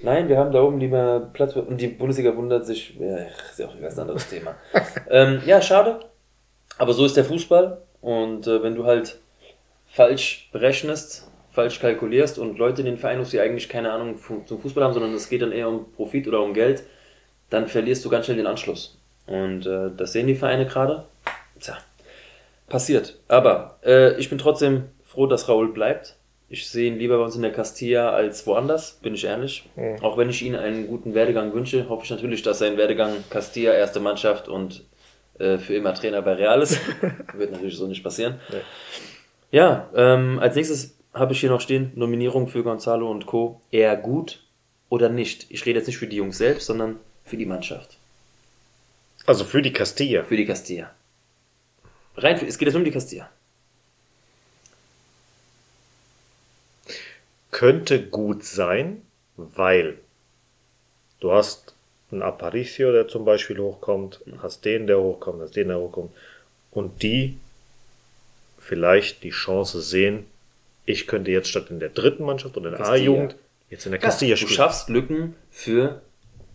Nein, 0.03 0.29
wir 0.29 0.39
haben 0.39 0.53
da 0.53 0.63
oben 0.63 0.79
lieber 0.79 1.31
Platz 1.33 1.53
für, 1.53 1.63
und 1.63 1.81
die 1.81 1.87
Bundesliga 1.87 2.37
wundert 2.37 2.67
sich, 2.67 2.97
ja, 2.99 3.17
ist 3.51 3.59
ja 3.59 3.67
auch 3.67 3.75
ein 3.75 3.81
ganz 3.81 3.99
anderes 3.99 4.29
Thema. 4.31 4.57
ähm, 5.09 5.41
ja, 5.47 5.63
schade, 5.63 6.01
aber 6.79 6.93
so 6.93 7.05
ist 7.05 7.17
der 7.17 7.25
Fußball 7.25 7.81
und 8.01 8.47
äh, 8.47 8.63
wenn 8.63 8.75
du 8.75 8.85
halt 8.85 9.19
falsch 9.87 10.49
berechnest, 10.53 11.26
falsch 11.57 11.81
kalkulierst 11.81 12.39
und 12.39 12.59
Leute 12.59 12.83
in 12.83 12.87
den 12.87 12.99
Verein 12.99 13.25
die 13.25 13.41
eigentlich 13.41 13.71
keine 13.71 13.91
Ahnung 13.91 14.17
zum 14.45 14.61
Fußball 14.61 14.85
haben, 14.85 14.93
sondern 14.93 15.15
es 15.15 15.31
geht 15.31 15.41
dann 15.41 15.53
eher 15.53 15.71
um 15.71 15.91
Profit 15.93 16.29
oder 16.29 16.43
um 16.43 16.53
Geld, 16.53 16.83
dann 17.49 17.67
verlierst 17.67 18.05
du 18.05 18.11
ganz 18.11 18.27
schnell 18.27 18.37
den 18.37 18.47
Anschluss. 18.47 18.99
Und 19.27 19.67
äh, 19.67 19.91
das 19.97 20.13
sehen 20.13 20.27
die 20.27 20.35
Vereine 20.35 20.67
gerade. 20.67 21.07
Tja, 21.59 21.79
passiert. 22.69 23.19
Aber 23.27 23.79
äh, 23.83 24.19
ich 24.21 24.29
bin 24.29 24.37
trotzdem 24.37 24.85
froh, 25.03 25.27
dass 25.27 25.49
Raúl 25.49 25.73
bleibt. 25.73 26.17
Ich 26.51 26.69
sehe 26.69 26.89
ihn 26.89 26.99
lieber 26.99 27.17
bei 27.17 27.25
uns 27.25 27.37
in 27.37 27.43
der 27.43 27.53
Castilla 27.53 28.11
als 28.11 28.47
woanders, 28.47 28.99
bin 29.03 29.15
ich 29.15 29.25
ehrlich. 29.25 29.69
Auch 30.03 30.19
wenn 30.19 30.29
ich 30.29 30.43
ihm 30.43 30.55
einen 30.55 30.87
guten 30.87 31.15
Werdegang 31.15 31.55
wünsche, 31.55 31.89
hoffe 31.89 32.05
ich 32.05 32.11
natürlich, 32.11 32.43
dass 32.43 32.59
sein 32.59 32.77
Werdegang 32.77 33.15
Castilla, 33.31 33.73
erste 33.73 33.99
Mannschaft 33.99 34.47
und 34.47 34.85
äh, 35.39 35.57
für 35.57 35.75
immer 35.75 35.95
Trainer 35.95 36.21
bei 36.21 36.35
Real 36.35 36.61
ist. 36.61 36.79
Wird 37.33 37.51
natürlich 37.51 37.79
so 37.79 37.87
nicht 37.87 38.05
passieren. 38.05 38.39
Ja, 39.51 39.89
ähm, 39.95 40.39
als 40.39 40.55
nächstes 40.55 40.96
habe 41.17 41.33
ich 41.33 41.41
hier 41.41 41.51
noch 41.51 41.63
stehen, 41.63 41.93
Nominierung 41.95 42.47
für 42.47 42.63
Gonzalo 42.63 43.11
und 43.11 43.27
Co. 43.27 43.61
Eher 43.71 43.97
gut 43.97 44.43
oder 44.91 45.09
nicht. 45.09 45.47
Ich 45.49 45.65
rede 45.65 45.79
jetzt 45.79 45.87
nicht 45.87 45.97
für 45.97 46.07
die 46.07 46.17
Jungs 46.17 46.37
selbst, 46.37 46.67
sondern 46.67 47.01
für 47.25 47.39
die 47.39 47.47
Mannschaft. 47.47 47.97
Also 49.25 49.45
für 49.45 49.63
die 49.63 49.73
Castilla. 49.73 50.25
Für 50.25 50.37
die 50.37 50.45
Castilla. 50.45 50.91
Rein 52.17 52.37
für, 52.37 52.47
es 52.47 52.59
geht 52.59 52.67
jetzt 52.69 52.77
um 52.77 52.85
die 52.85 52.91
Castilla. 52.91 53.31
Könnte 57.51 58.07
gut 58.07 58.45
sein, 58.45 59.01
weil 59.37 59.99
du 61.21 61.33
hast 61.33 61.75
einen 62.13 62.23
Aparicio, 62.23 62.93
der 62.93 63.09
zum 63.09 63.25
Beispiel 63.25 63.59
hochkommt, 63.59 64.21
hast 64.43 64.67
den, 64.67 64.87
der 64.87 65.01
hochkommt, 65.01 65.41
hast 65.41 65.57
den, 65.57 65.69
der 65.69 65.79
hochkommt. 65.79 66.13
Und 66.71 67.03
die 67.03 67.39
vielleicht 68.59 69.23
die 69.23 69.31
Chance 69.31 69.81
sehen, 69.81 70.27
ich 70.87 71.07
könnte 71.07 71.31
jetzt 71.31 71.49
statt 71.49 71.67
in 71.71 71.81
der 71.81 71.91
dritten 71.91 72.25
Mannschaft 72.25 72.57
oder 72.57 72.71
in 72.71 72.77
der. 72.77 72.87
A-Jugend 72.87 73.37
jetzt 73.71 73.87
in 73.87 73.93
der 73.93 74.01
Castilla 74.01 74.35
du 74.35 74.39
spielen. 74.39 74.53
schaffst 74.53 74.89
Lücken 74.89 75.35
für 75.51 76.03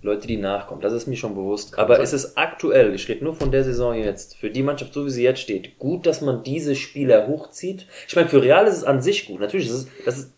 Leute, 0.02 0.28
die 0.28 0.38
nachkommen. 0.38 0.82
Das 0.82 0.94
ist 0.94 1.08
mir 1.08 1.16
schon 1.16 1.36
bewusst. 1.36 1.78
Aber 1.78 1.96
sein. 1.96 2.04
ist 2.04 2.14
es 2.14 2.38
aktuell, 2.38 2.94
ich 2.96 3.08
rede 3.08 3.24
nur 3.24 3.36
von 3.36 3.52
der 3.52 3.64
Saison 3.64 3.94
jetzt, 3.94 4.38
für 4.38 4.50
die 4.50 4.64
Mannschaft, 4.64 4.94
so 4.94 5.06
wie 5.06 5.12
sie 5.12 5.24
jetzt 5.24 5.42
steht, 5.42 5.78
gut, 5.78 6.06
dass 6.06 6.22
man 6.22 6.44
diese 6.44 6.76
Spieler 6.76 7.28
hochzieht? 7.28 7.86
Ich 8.08 8.16
meine, 8.16 8.28
für 8.28 8.42
Real 8.42 8.66
ist 8.66 8.78
es 8.78 8.84
an 8.84 9.02
sich 9.02 9.28
gut. 9.28 9.40
Natürlich 9.40 9.68
ist 9.68 9.74
es, 9.74 9.88
das 10.06 10.18
ist, 10.18 10.34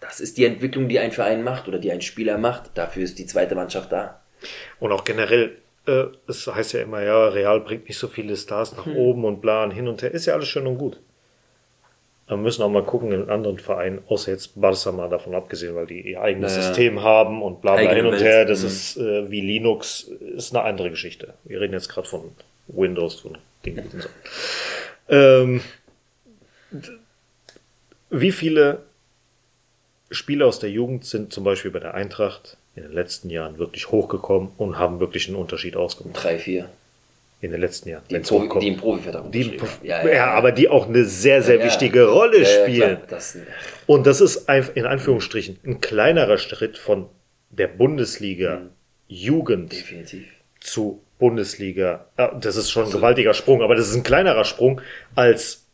das 0.00 0.20
ist 0.20 0.38
die 0.38 0.44
Entwicklung, 0.44 0.88
die 0.88 0.98
ein 0.98 1.12
Verein 1.12 1.44
macht 1.44 1.68
oder 1.68 1.78
die 1.78 1.92
ein 1.92 2.00
Spieler 2.00 2.38
macht. 2.38 2.70
Dafür 2.74 3.04
ist 3.04 3.18
die 3.18 3.26
zweite 3.26 3.54
Mannschaft 3.54 3.92
da. 3.92 4.20
Und 4.80 4.90
auch 4.92 5.04
generell, 5.04 5.56
äh, 5.86 6.04
es 6.26 6.46
heißt 6.46 6.72
ja 6.72 6.82
immer, 6.82 7.02
ja, 7.02 7.28
Real 7.28 7.60
bringt 7.60 7.88
nicht 7.88 7.98
so 7.98 8.08
viele 8.08 8.36
Stars 8.36 8.76
nach 8.76 8.86
oben 8.86 9.24
und 9.24 9.40
bla 9.40 9.62
und 9.62 9.70
hin 9.70 9.86
und 9.86 10.02
her. 10.02 10.10
Ist 10.10 10.26
ja 10.26 10.34
alles 10.34 10.48
schön 10.48 10.66
und 10.66 10.78
gut. 10.78 11.00
Wir 12.28 12.36
müssen 12.36 12.62
auch 12.62 12.68
mal 12.68 12.82
gucken 12.84 13.12
in 13.12 13.30
anderen 13.30 13.58
Vereinen, 13.60 14.02
außer 14.08 14.32
jetzt 14.32 14.60
Barca 14.60 14.90
mal 14.90 15.08
davon 15.08 15.34
abgesehen, 15.34 15.76
weil 15.76 15.86
die 15.86 16.00
ihr 16.10 16.20
eigenes 16.20 16.52
Naja. 16.56 16.64
System 16.66 17.02
haben 17.02 17.40
und 17.42 17.60
bla 17.62 17.72
bla 17.74 17.80
Eigene 17.82 17.94
hin 17.96 18.06
und 18.06 18.12
Welt. 18.14 18.22
her. 18.22 18.44
Das 18.44 18.62
Mhm. 18.62 18.66
ist 18.66 18.96
äh, 18.96 19.30
wie 19.30 19.40
Linux, 19.40 20.02
ist 20.34 20.54
eine 20.54 20.64
andere 20.64 20.90
Geschichte. 20.90 21.34
Wir 21.44 21.60
reden 21.60 21.72
jetzt 21.74 21.88
gerade 21.88 22.08
von 22.08 22.32
Windows, 22.66 23.20
von 23.20 23.38
Dingen 23.64 23.88
und 23.92 24.02
so. 24.02 24.08
Ähm, 25.08 25.60
wie 28.10 28.32
viele 28.32 28.80
Spieler 30.10 30.46
aus 30.46 30.58
der 30.58 30.70
Jugend 30.70 31.04
sind 31.04 31.32
zum 31.32 31.44
Beispiel 31.44 31.70
bei 31.70 31.80
der 31.80 31.94
Eintracht 31.94 32.56
in 32.74 32.82
den 32.82 32.92
letzten 32.92 33.30
Jahren 33.30 33.58
wirklich 33.58 33.90
hochgekommen 33.90 34.50
und 34.56 34.78
haben 34.78 35.00
wirklich 35.00 35.28
einen 35.28 35.36
Unterschied 35.36 35.76
ausgemacht? 35.76 36.22
Drei, 36.24 36.38
vier. 36.38 36.68
In 37.40 37.50
den 37.50 37.60
letzten 37.60 37.90
Jahren. 37.90 38.02
Die, 38.08 38.14
im 38.14 38.22
Profi, 38.22 38.44
hochkommt. 38.46 38.62
die 38.64 38.68
im 38.68 38.76
Profivertrag 38.78 39.30
Die, 39.32 39.44
unterschrieben 39.44 39.86
ja, 39.86 39.98
haben. 40.26 40.38
aber 40.38 40.52
die 40.52 40.68
auch 40.70 40.88
eine 40.88 41.04
sehr, 41.04 41.42
sehr 41.42 41.58
Ja, 41.58 41.64
wichtige 41.66 42.08
Rolle 42.08 42.42
ja, 42.42 42.48
ja, 42.48 42.62
spielen. 42.64 42.96
das, 43.08 43.36
Und 43.86 44.06
das 44.06 44.20
ist 44.22 44.48
ein, 44.48 44.66
in 44.74 44.86
Anführungsstrichen 44.86 45.58
ein 45.64 45.80
kleinerer 45.80 46.38
Schritt 46.38 46.78
von 46.78 47.08
der 47.50 47.68
Bundesliga 47.68 48.56
Mhm. 48.56 48.68
Jugend 49.08 49.72
definitiv. 49.72 50.26
zu 50.60 51.02
Bundesliga. 51.18 52.06
Ja, 52.18 52.34
das 52.34 52.56
ist 52.56 52.70
schon 52.70 52.86
ein 52.86 52.90
gewaltiger 52.90 53.34
Sprung, 53.34 53.62
aber 53.62 53.74
das 53.76 53.88
ist 53.88 53.94
ein 53.96 54.02
kleinerer 54.02 54.44
Sprung 54.44 54.80
als 55.14 55.66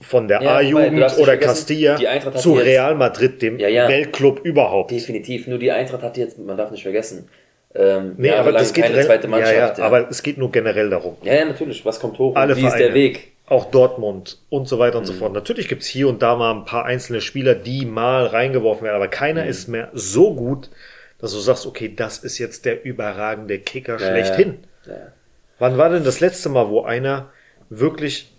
von 0.00 0.28
der 0.28 0.40
Ja, 0.42 0.56
A-Jugend 0.56 1.18
oder 1.18 1.36
Castilla 1.36 1.98
zu 2.36 2.54
Real 2.54 2.94
Madrid, 2.94 3.42
dem 3.42 3.58
Ja, 3.58 3.68
ja. 3.68 3.86
Weltclub 3.88 4.40
überhaupt. 4.44 4.90
Definitiv. 4.92 5.46
Nur 5.46 5.58
die 5.58 5.70
Eintracht 5.72 6.02
hat 6.02 6.16
jetzt, 6.16 6.38
man 6.38 6.56
darf 6.56 6.70
nicht 6.70 6.82
vergessen, 6.82 7.28
ähm, 7.74 8.14
Nee, 8.16 8.30
aber 8.32 8.52
das 8.52 8.72
geht 8.72 8.84
keine 8.84 9.00
zweite 9.04 9.28
Mannschaft. 9.28 9.54
ja, 9.54 9.68
ja, 9.68 9.74
ja. 9.78 9.84
aber 9.84 10.10
es 10.10 10.22
geht 10.22 10.38
nur 10.38 10.50
generell 10.50 10.90
darum. 10.90 11.16
ja, 11.22 11.34
ja, 11.34 11.44
natürlich. 11.44 11.84
Was 11.84 12.00
kommt 12.00 12.18
hoch? 12.18 12.34
Alle 12.36 12.56
wie 12.56 12.60
ist 12.62 12.66
Vereine. 12.68 12.84
der 12.86 12.94
Weg? 12.94 13.32
Auch 13.46 13.64
Dortmund 13.70 14.38
und 14.48 14.68
so 14.68 14.78
weiter 14.78 14.98
und 14.98 15.04
Mhm. 15.04 15.08
so 15.08 15.12
fort. 15.14 15.32
Natürlich 15.32 15.68
gibt's 15.68 15.86
hier 15.86 16.08
und 16.08 16.22
da 16.22 16.36
mal 16.36 16.52
ein 16.52 16.64
paar 16.64 16.84
einzelne 16.84 17.20
Spieler, 17.20 17.54
die 17.56 17.84
mal 17.84 18.26
reingeworfen 18.26 18.84
werden, 18.84 18.94
aber 18.96 19.08
keiner 19.08 19.42
Mhm. 19.44 19.48
ist 19.50 19.68
mehr 19.68 19.88
so 19.92 20.34
gut, 20.34 20.70
dass 21.18 21.32
du 21.32 21.38
sagst, 21.38 21.66
okay, 21.66 21.92
das 21.94 22.18
ist 22.18 22.38
jetzt 22.38 22.64
der 22.64 22.84
überragende 22.84 23.58
Kicker 23.58 23.94
Ja, 23.94 23.98
schlechthin. 23.98 24.58
Ja. 24.86 24.94
Wann 25.58 25.76
war 25.78 25.90
denn 25.90 26.04
das 26.04 26.20
letzte 26.20 26.48
Mal, 26.48 26.68
wo 26.68 26.82
einer 26.82 27.30
wirklich 27.68 28.32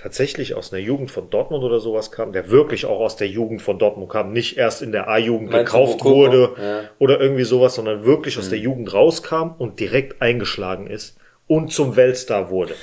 tatsächlich 0.00 0.54
aus 0.54 0.72
einer 0.72 0.80
Jugend 0.82 1.10
von 1.10 1.28
Dortmund 1.30 1.62
oder 1.62 1.78
sowas 1.80 2.10
kam, 2.10 2.32
der 2.32 2.50
wirklich 2.50 2.86
auch 2.86 3.00
aus 3.00 3.16
der 3.16 3.28
Jugend 3.28 3.60
von 3.60 3.78
Dortmund 3.78 4.10
kam, 4.10 4.32
nicht 4.32 4.56
erst 4.56 4.80
in 4.82 4.92
der 4.92 5.08
A-Jugend 5.08 5.50
gekauft 5.50 6.02
wurde 6.04 6.54
Ja. 6.56 6.82
Mhm. 6.82 6.86
oder 6.98 7.20
irgendwie 7.20 7.44
sowas, 7.44 7.74
sondern 7.74 8.04
wirklich 8.04 8.38
aus 8.38 8.48
der 8.48 8.58
Jugend 8.58 8.92
rauskam 8.94 9.50
und 9.58 9.78
direkt 9.78 10.22
eingeschlagen 10.22 10.86
ist 10.86 11.16
und 11.46 11.72
zum 11.72 11.96
Weltstar 11.96 12.48
wurde. 12.50 12.74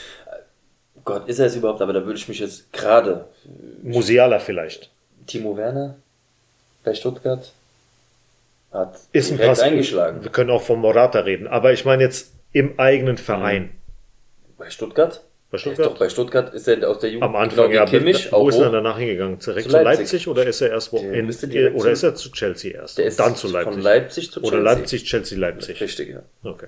Gott, 1.05 1.27
ist 1.27 1.39
er 1.39 1.47
es 1.47 1.55
überhaupt? 1.55 1.81
Aber 1.81 1.93
da 1.93 2.05
würde 2.05 2.19
ich 2.19 2.27
mich 2.27 2.39
jetzt 2.39 2.71
gerade 2.73 3.25
Musiala 3.81 4.39
vielleicht. 4.39 4.91
Timo 5.25 5.55
Werner 5.57 5.95
bei 6.83 6.93
Stuttgart 6.93 7.51
hat 8.71 8.95
Ist 9.13 9.31
ein 9.31 9.37
direkt 9.37 9.49
Pass. 9.57 9.61
eingeschlagen. 9.61 10.23
Wir 10.23 10.31
können 10.31 10.49
auch 10.51 10.61
von 10.61 10.79
Morata 10.79 11.19
reden, 11.21 11.47
aber 11.47 11.71
ich 11.73 11.83
meine 11.85 12.03
jetzt 12.03 12.33
im 12.51 12.77
eigenen 12.79 13.17
Verein. 13.17 13.71
Bei 14.57 14.69
Stuttgart? 14.69 15.23
Bei 15.49 15.57
Stuttgart? 15.57 15.85
doch 15.85 15.97
bei 15.97 16.09
Stuttgart 16.09 16.53
ist 16.53 16.67
er 16.67 16.89
aus 16.89 16.99
der 16.99 17.09
Jugend 17.09 17.23
Am 17.23 17.35
Anfang, 17.37 17.69
genau, 17.71 17.83
ja. 17.83 17.85
Kimmich, 17.85 18.33
auch 18.33 18.43
wo 18.43 18.49
ist 18.49 18.57
er 18.57 18.69
danach 18.69 18.97
hingegangen? 18.97 19.39
Direkt 19.39 19.69
Zu 19.71 19.77
Leipzig. 19.77 19.99
Leipzig, 19.99 20.27
oder 20.27 20.45
ist 20.45 20.59
er 20.61 20.69
erst 20.71 20.91
wo 20.91 20.97
in, 20.97 21.73
oder 21.73 21.91
ist 21.91 22.03
er 22.03 22.15
zu 22.15 22.31
Chelsea 22.31 22.73
erst? 22.73 22.97
Der 22.97 23.05
ist 23.05 23.17
dann 23.17 23.35
zu 23.35 23.47
Leipzig. 23.47 23.73
von 23.73 23.81
Leipzig 23.81 24.31
zu 24.31 24.41
Oder 24.41 24.57
Chelsea. 24.57 24.73
Leipzig, 24.73 25.03
Chelsea, 25.05 25.37
Leipzig. 25.37 25.81
Richtig, 25.81 26.09
ja. 26.09 26.23
Okay. 26.43 26.67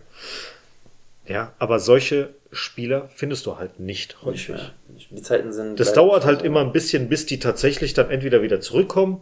Ja, 1.27 1.53
aber 1.59 1.80
solche 1.80 2.30
Spieler 2.51 3.09
findest 3.13 3.45
du 3.45 3.57
halt 3.57 3.80
nicht 3.80 4.15
Nicht 4.15 4.23
häufig. 4.23 4.49
mehr. 4.49 4.71
Die 5.11 5.21
Zeiten 5.21 5.51
sind. 5.51 5.80
Das 5.80 5.93
dauert 5.93 6.25
halt 6.25 6.41
immer 6.41 6.61
ein 6.61 6.71
bisschen, 6.71 7.09
bis 7.09 7.25
die 7.25 7.38
tatsächlich 7.39 7.93
dann 7.93 8.09
entweder 8.09 8.41
wieder 8.41 8.61
zurückkommen 8.61 9.21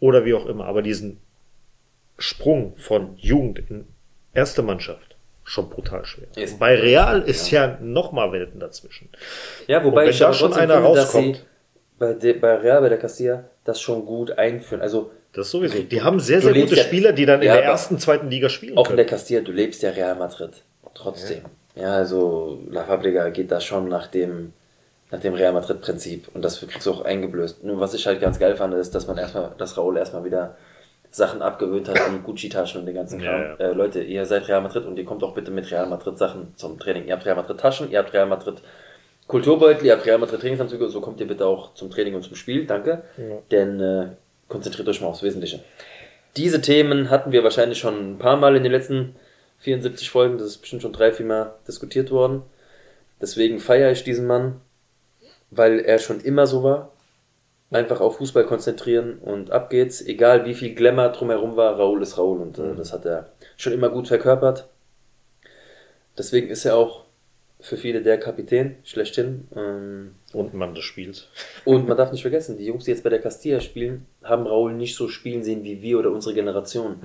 oder 0.00 0.24
wie 0.24 0.32
auch 0.34 0.46
immer. 0.46 0.64
Aber 0.66 0.80
diesen 0.80 1.18
Sprung 2.18 2.74
von 2.76 3.16
Jugend 3.18 3.58
in 3.68 3.84
erste 4.32 4.62
Mannschaft 4.62 5.11
schon 5.44 5.68
brutal 5.70 6.04
schwer. 6.04 6.28
Ist- 6.36 6.58
Bei 6.58 6.74
Real 6.78 7.22
ist 7.22 7.50
ja, 7.50 7.78
noch 7.80 8.12
mal 8.12 8.32
Welten 8.32 8.60
dazwischen. 8.60 9.08
Ja, 9.66 9.82
wobei 9.84 10.08
ich 10.08 10.18
da 10.18 10.32
schon 10.32 10.52
einer 10.52 10.74
finde, 10.82 10.94
dass 10.94 11.12
sie 11.12 11.18
rauskommt- 11.18 11.40
bei, 11.98 12.12
de, 12.14 12.32
bei 12.34 12.54
Real, 12.56 12.80
bei 12.80 12.88
der 12.88 12.98
Castilla, 12.98 13.44
das 13.64 13.80
schon 13.80 14.04
gut 14.06 14.32
einführen. 14.38 14.80
Also 14.82 15.10
Das 15.32 15.50
sowieso. 15.50 15.82
Die 15.82 16.02
haben 16.02 16.18
sehr, 16.20 16.40
Du 16.40 16.52
sehr 16.52 16.62
gute 16.62 16.74
ja- 16.76 16.82
Spieler, 16.82 17.12
die 17.12 17.26
dann 17.26 17.40
in 17.40 17.46
Ja, 17.46 17.54
der 17.54 17.62
aber 17.62 17.72
ersten, 17.72 17.98
zweiten 17.98 18.28
Liga 18.30 18.48
spielen 18.48 18.76
auch 18.76 18.90
in 18.90 18.96
der 18.96 19.04
können. 19.06 19.18
Castilla, 19.18 19.40
du 19.40 19.52
lebst 19.52 19.82
ja 19.82 19.90
Real 19.90 20.14
Madrid. 20.16 20.50
Trotzdem. 20.94 21.42
Ja, 21.74 21.94
also 21.96 22.60
La 22.70 22.84
Fabrica 22.84 23.28
geht 23.30 23.50
da 23.50 23.60
schon 23.60 23.88
nach 23.88 24.06
dem, 24.08 24.52
nach 25.10 25.20
dem 25.20 25.32
Real 25.34 25.52
Madrid-Prinzip. 25.54 26.28
Und 26.34 26.42
das 26.44 26.60
wird 26.60 26.72
so 26.82 26.92
auch 26.92 27.04
eingeblößt. 27.04 27.64
Nur 27.64 27.80
was 27.80 27.94
ich 27.94 28.06
halt 28.06 28.20
ganz 28.20 28.38
geil 28.38 28.56
fand, 28.56 28.74
ist, 28.74 28.94
dass 28.94 29.06
man 29.06 29.16
erstmal, 29.16 29.52
dass 29.56 29.76
Raúl 29.78 29.96
erstmal 29.96 30.24
wieder 30.24 30.56
Sachen 31.14 31.42
abgewöhnt 31.42 31.88
hat, 31.88 31.96
wie 31.96 32.18
Gucci-Taschen 32.18 32.80
und 32.80 32.86
den 32.86 32.94
ganzen 32.94 33.20
Ja, 33.20 33.54
Kram. 33.54 33.60
Äh, 33.60 33.72
Leute, 33.72 34.02
ihr 34.02 34.24
seid 34.24 34.48
Real 34.48 34.62
Madrid 34.62 34.86
und 34.86 34.98
ihr 34.98 35.04
kommt 35.04 35.22
auch 35.22 35.34
bitte 35.34 35.50
mit 35.50 35.70
Real 35.70 35.86
Madrid-Sachen 35.86 36.54
zum 36.56 36.78
Training. 36.78 37.06
Ihr 37.06 37.12
habt 37.14 37.26
Real 37.26 37.36
Madrid-Taschen, 37.36 37.90
ihr 37.90 37.98
habt 37.98 38.12
Real 38.12 38.26
Madrid 38.26 38.62
Kulturbeutel, 39.26 39.86
ihr 39.86 39.92
habt 39.92 40.06
Real 40.06 40.18
Madrid 40.18 40.40
Trainingsanzüge, 40.40 40.88
so 40.88 41.00
kommt 41.00 41.20
ihr 41.20 41.26
bitte 41.28 41.46
auch 41.46 41.74
zum 41.74 41.90
Training 41.90 42.14
und 42.14 42.22
zum 42.22 42.34
Spiel, 42.34 42.66
danke. 42.66 43.02
Denn 43.50 43.80
äh, 43.80 44.06
konzentriert 44.48 44.88
euch 44.88 45.00
mal 45.00 45.08
aufs 45.08 45.22
Wesentliche. 45.22 45.60
Diese 46.36 46.60
Themen 46.60 47.10
hatten 47.10 47.30
wir 47.30 47.44
wahrscheinlich 47.44 47.78
schon 47.78 48.14
ein 48.14 48.18
paar 48.18 48.36
Mal 48.36 48.56
in 48.56 48.62
den 48.62 48.72
letzten 48.72 49.14
74 49.58 50.10
Folgen, 50.10 50.38
das 50.38 50.48
ist 50.48 50.58
bestimmt 50.58 50.82
schon 50.82 50.92
drei, 50.92 51.12
vier 51.12 51.26
Mal 51.26 51.54
diskutiert 51.68 52.10
worden. 52.10 52.42
Deswegen 53.20 53.60
feiere 53.60 53.92
ich 53.92 54.02
diesen 54.02 54.26
Mann, 54.26 54.60
weil 55.50 55.78
er 55.78 55.98
schon 55.98 56.20
immer 56.20 56.46
so 56.46 56.62
war. 56.62 56.90
Einfach 57.72 58.00
auf 58.00 58.18
Fußball 58.18 58.44
konzentrieren 58.44 59.18
und 59.18 59.50
ab 59.50 59.70
geht's. 59.70 60.02
Egal 60.02 60.44
wie 60.44 60.54
viel 60.54 60.74
Glamour 60.74 61.08
drumherum 61.08 61.56
war, 61.56 61.78
Raoul 61.78 62.02
ist 62.02 62.18
Raoul 62.18 62.40
und 62.40 62.58
äh, 62.58 62.74
das 62.76 62.92
hat 62.92 63.06
er 63.06 63.30
schon 63.56 63.72
immer 63.72 63.88
gut 63.88 64.08
verkörpert. 64.08 64.68
Deswegen 66.18 66.48
ist 66.50 66.64
er 66.64 66.76
auch 66.76 67.04
für 67.60 67.76
viele 67.76 68.02
der 68.02 68.18
Kapitän 68.18 68.76
schlechthin. 68.84 69.48
Ähm, 69.56 70.14
Und 70.32 70.52
Mann 70.52 70.74
des 70.74 70.84
Spiels. 70.84 71.28
und 71.64 71.88
man 71.88 71.96
darf 71.96 72.12
nicht 72.12 72.22
vergessen, 72.22 72.58
die 72.58 72.66
Jungs, 72.66 72.84
die 72.84 72.90
jetzt 72.90 73.04
bei 73.04 73.10
der 73.10 73.20
Castilla 73.20 73.60
spielen, 73.60 74.06
haben 74.22 74.46
Raoul 74.46 74.74
nicht 74.74 74.96
so 74.96 75.08
spielen 75.08 75.42
sehen 75.42 75.64
wie 75.64 75.80
wir 75.80 75.98
oder 75.98 76.10
unsere 76.10 76.34
Generation. 76.34 76.96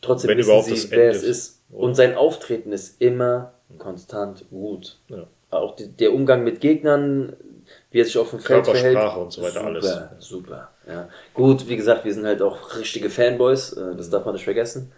Trotzdem 0.00 0.30
Mhm. 0.30 0.38
Wenn 0.38 0.46
wissen 0.46 0.76
sie, 0.76 0.90
wer 0.92 1.10
es 1.10 1.22
ist, 1.24 1.62
oder? 1.70 1.82
Und 1.82 1.94
sein 1.94 2.14
Auftreten 2.14 2.72
ist 2.72 3.00
immer 3.02 3.52
konstant 3.78 4.44
gut. 4.50 4.98
Ja. 5.08 5.26
Auch 5.50 5.74
die, 5.76 5.88
der 5.88 6.14
Umgang 6.14 6.44
mit 6.44 6.60
Gegnern, 6.60 7.34
wie 7.90 8.00
er 8.00 8.04
sich 8.04 8.18
auf 8.18 8.30
dem 8.30 8.40
Feld 8.40 8.64
Körpersprache 8.64 8.92
verhält. 8.94 9.16
und 9.16 9.32
so 9.32 9.42
weiter, 9.42 9.52
super, 9.60 9.66
alles. 9.66 9.98
Super, 10.18 10.70
ja. 10.86 11.08
Gut, 11.34 11.68
wie 11.68 11.76
gesagt, 11.76 12.04
wir 12.04 12.12
sind 12.14 12.26
halt 12.26 12.42
auch 12.42 12.76
richtige 12.76 13.10
Fanboys, 13.10 13.72
äh, 13.72 13.96
das 13.96 14.10
darf 14.10 14.24
man 14.24 14.34
nicht 14.34 14.44
vergessen. 14.44 14.92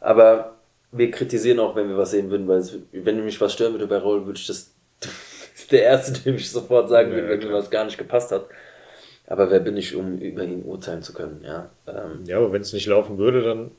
Aber 0.00 0.56
wir 0.90 1.10
kritisieren 1.10 1.60
auch, 1.60 1.76
wenn 1.76 1.88
wir 1.88 1.96
was 1.96 2.10
sehen 2.10 2.30
würden, 2.30 2.48
weil 2.48 2.58
es, 2.58 2.76
wenn 2.92 3.24
mich 3.24 3.40
was 3.40 3.52
stören 3.52 3.72
würde 3.72 3.86
bei 3.86 3.98
Raoul, 3.98 4.26
würde 4.26 4.38
ich 4.38 4.46
das, 4.48 4.70
ist 5.54 5.70
der 5.72 5.84
Erste, 5.84 6.12
dem 6.20 6.36
ich 6.36 6.50
sofort 6.50 6.88
sagen 6.88 7.10
Ja, 7.10 7.16
würde, 7.16 7.28
wenn 7.28 7.38
mir 7.38 7.46
klar. 7.46 7.58
was 7.58 7.70
gar 7.70 7.84
nicht 7.84 7.98
gepasst 7.98 8.32
hat. 8.32 8.46
Aber 9.26 9.50
wer 9.50 9.60
bin 9.60 9.76
ich, 9.76 9.94
um 9.94 10.18
über 10.18 10.42
ihn 10.42 10.64
urteilen 10.64 11.02
zu 11.02 11.12
können, 11.12 11.42
ja. 11.44 11.70
Ähm, 11.86 12.24
Ja, 12.26 12.38
aber 12.38 12.52
wenn 12.52 12.62
es 12.62 12.72
nicht 12.72 12.86
laufen 12.86 13.18
würde, 13.18 13.42
dann 13.42 13.70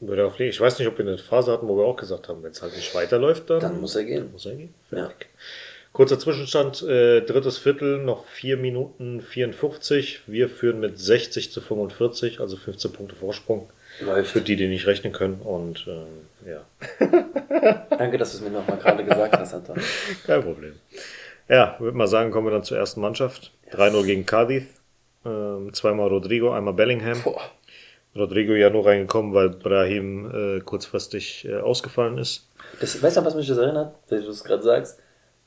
würde 0.00 0.22
er 0.22 0.28
auch 0.28 0.34
fliegen. 0.34 0.50
Ich 0.50 0.60
weiß 0.60 0.78
nicht, 0.78 0.88
ob 0.88 0.98
wir 0.98 1.06
eine 1.06 1.18
Phase 1.18 1.52
hatten, 1.52 1.68
wo 1.68 1.76
wir 1.76 1.84
auch 1.84 1.96
gesagt 1.96 2.28
haben, 2.28 2.42
wenn 2.42 2.50
es 2.50 2.62
halt 2.62 2.74
nicht 2.74 2.94
weiterläuft, 2.94 3.48
dann, 3.50 3.60
dann 3.60 3.80
muss 3.80 3.94
er 3.94 4.04
gehen. 4.04 4.32
muss 4.32 4.46
er 4.46 4.54
gehen. 4.56 4.74
Ja. 4.90 5.10
Kurzer 5.94 6.18
Zwischenstand, 6.18 6.82
äh, 6.82 7.20
drittes 7.20 7.56
Viertel, 7.56 7.98
noch 7.98 8.26
4 8.26 8.56
Minuten 8.56 9.20
54. 9.20 10.22
Wir 10.26 10.48
führen 10.48 10.80
mit 10.80 10.98
60 10.98 11.52
zu 11.52 11.60
45, 11.60 12.40
also 12.40 12.56
15 12.56 12.92
Punkte 12.92 13.14
Vorsprung. 13.14 13.70
Läuft. 14.00 14.32
Für 14.32 14.40
die, 14.40 14.56
die 14.56 14.66
nicht 14.66 14.88
rechnen 14.88 15.12
können. 15.12 15.40
Und 15.40 15.86
ähm, 15.86 16.50
ja, 16.50 16.64
Danke, 17.96 18.18
dass 18.18 18.32
du 18.32 18.38
es 18.38 18.42
mir 18.42 18.50
nochmal 18.50 18.78
gerade 18.78 19.04
gesagt 19.04 19.38
hast, 19.38 19.54
Anton. 19.54 19.76
kein 20.26 20.42
Problem. 20.42 20.74
Ja, 21.48 21.76
würde 21.78 21.96
mal 21.96 22.08
sagen, 22.08 22.32
kommen 22.32 22.48
wir 22.48 22.50
dann 22.50 22.64
zur 22.64 22.76
ersten 22.76 23.00
Mannschaft. 23.00 23.52
3-0 23.70 24.04
gegen 24.04 24.26
Cardiff. 24.26 24.66
Ähm, 25.24 25.72
zweimal 25.74 26.08
Rodrigo, 26.08 26.50
einmal 26.52 26.74
Bellingham. 26.74 27.22
Boah. 27.22 27.40
Rodrigo 28.16 28.54
ja 28.54 28.68
nur 28.68 28.84
reingekommen, 28.84 29.32
weil 29.32 29.50
Brahim 29.50 30.58
äh, 30.58 30.60
kurzfristig 30.60 31.46
äh, 31.48 31.54
ausgefallen 31.58 32.18
ist. 32.18 32.48
Das, 32.80 33.00
weißt 33.00 33.18
du, 33.18 33.24
was 33.24 33.36
mich 33.36 33.46
das 33.46 33.58
erinnert, 33.58 33.94
wenn 34.08 34.24
du 34.24 34.30
es 34.30 34.42
gerade 34.42 34.62
sagst? 34.64 34.98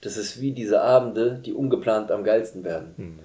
Das 0.01 0.17
ist 0.17 0.41
wie 0.41 0.51
diese 0.51 0.81
Abende, 0.81 1.41
die 1.43 1.53
ungeplant 1.53 2.11
am 2.11 2.23
geilsten 2.23 2.63
werden. 2.63 3.19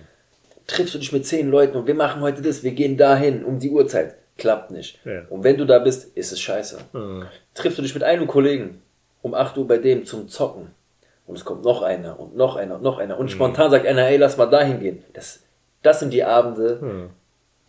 Triffst 0.66 0.94
du 0.94 0.98
dich 0.98 1.12
mit 1.12 1.26
zehn 1.26 1.50
Leuten 1.50 1.76
und 1.76 1.86
wir 1.86 1.94
machen 1.94 2.22
heute 2.22 2.40
das, 2.40 2.62
wir 2.62 2.72
gehen 2.72 2.96
dahin 2.96 3.44
um 3.44 3.58
die 3.58 3.70
Uhrzeit. 3.70 4.14
klappt 4.38 4.70
nicht. 4.70 4.98
Ja. 5.04 5.22
Und 5.28 5.44
wenn 5.44 5.58
du 5.58 5.66
da 5.66 5.78
bist, 5.78 6.16
ist 6.16 6.32
es 6.32 6.40
scheiße. 6.40 6.78
Mhm. 6.92 7.26
Triffst 7.54 7.78
du 7.78 7.82
dich 7.82 7.94
mit 7.94 8.02
einem 8.02 8.26
Kollegen 8.26 8.80
um 9.20 9.34
8 9.34 9.58
Uhr 9.58 9.68
bei 9.68 9.78
dem 9.78 10.04
zum 10.06 10.28
Zocken 10.28 10.70
und 11.26 11.36
es 11.36 11.44
kommt 11.44 11.64
noch 11.64 11.82
einer 11.82 12.18
und 12.18 12.36
noch 12.36 12.56
einer 12.56 12.76
und 12.76 12.82
noch 12.82 12.98
einer 12.98 13.18
und 13.18 13.30
spontan 13.30 13.70
sagt 13.70 13.86
einer, 13.86 14.06
ey, 14.08 14.16
lass 14.16 14.36
mal 14.36 14.46
dahin 14.46 14.80
gehen. 14.80 15.04
Das, 15.12 15.40
das 15.82 16.00
sind 16.00 16.12
die 16.12 16.24
Abende, 16.24 17.10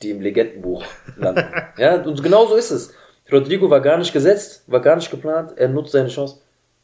die 0.01 0.11
im 0.11 0.21
Legendenbuch 0.21 0.83
landen. 1.17 1.45
ja, 1.77 2.01
und 2.01 2.23
genau 2.23 2.45
so 2.47 2.55
ist 2.55 2.71
es. 2.71 2.93
Rodrigo 3.31 3.69
war 3.69 3.81
gar 3.81 3.97
nicht 3.97 4.13
gesetzt, 4.13 4.63
war 4.67 4.81
gar 4.81 4.95
nicht 4.95 5.11
geplant, 5.11 5.53
er 5.55 5.69
nutzt 5.69 5.91
seine 5.91 6.09
Chance 6.09 6.39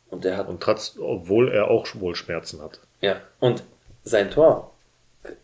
und 0.10 0.26
er 0.26 0.38
hat 0.38 0.48
Und 0.48 0.62
trotz, 0.62 0.98
obwohl 1.00 1.52
er 1.52 1.70
auch 1.70 1.88
wohl 1.96 2.16
Schmerzen 2.16 2.62
hat. 2.62 2.80
ja, 3.02 3.22
und 3.40 3.64
sein 4.04 4.32
Tor, 4.32 4.74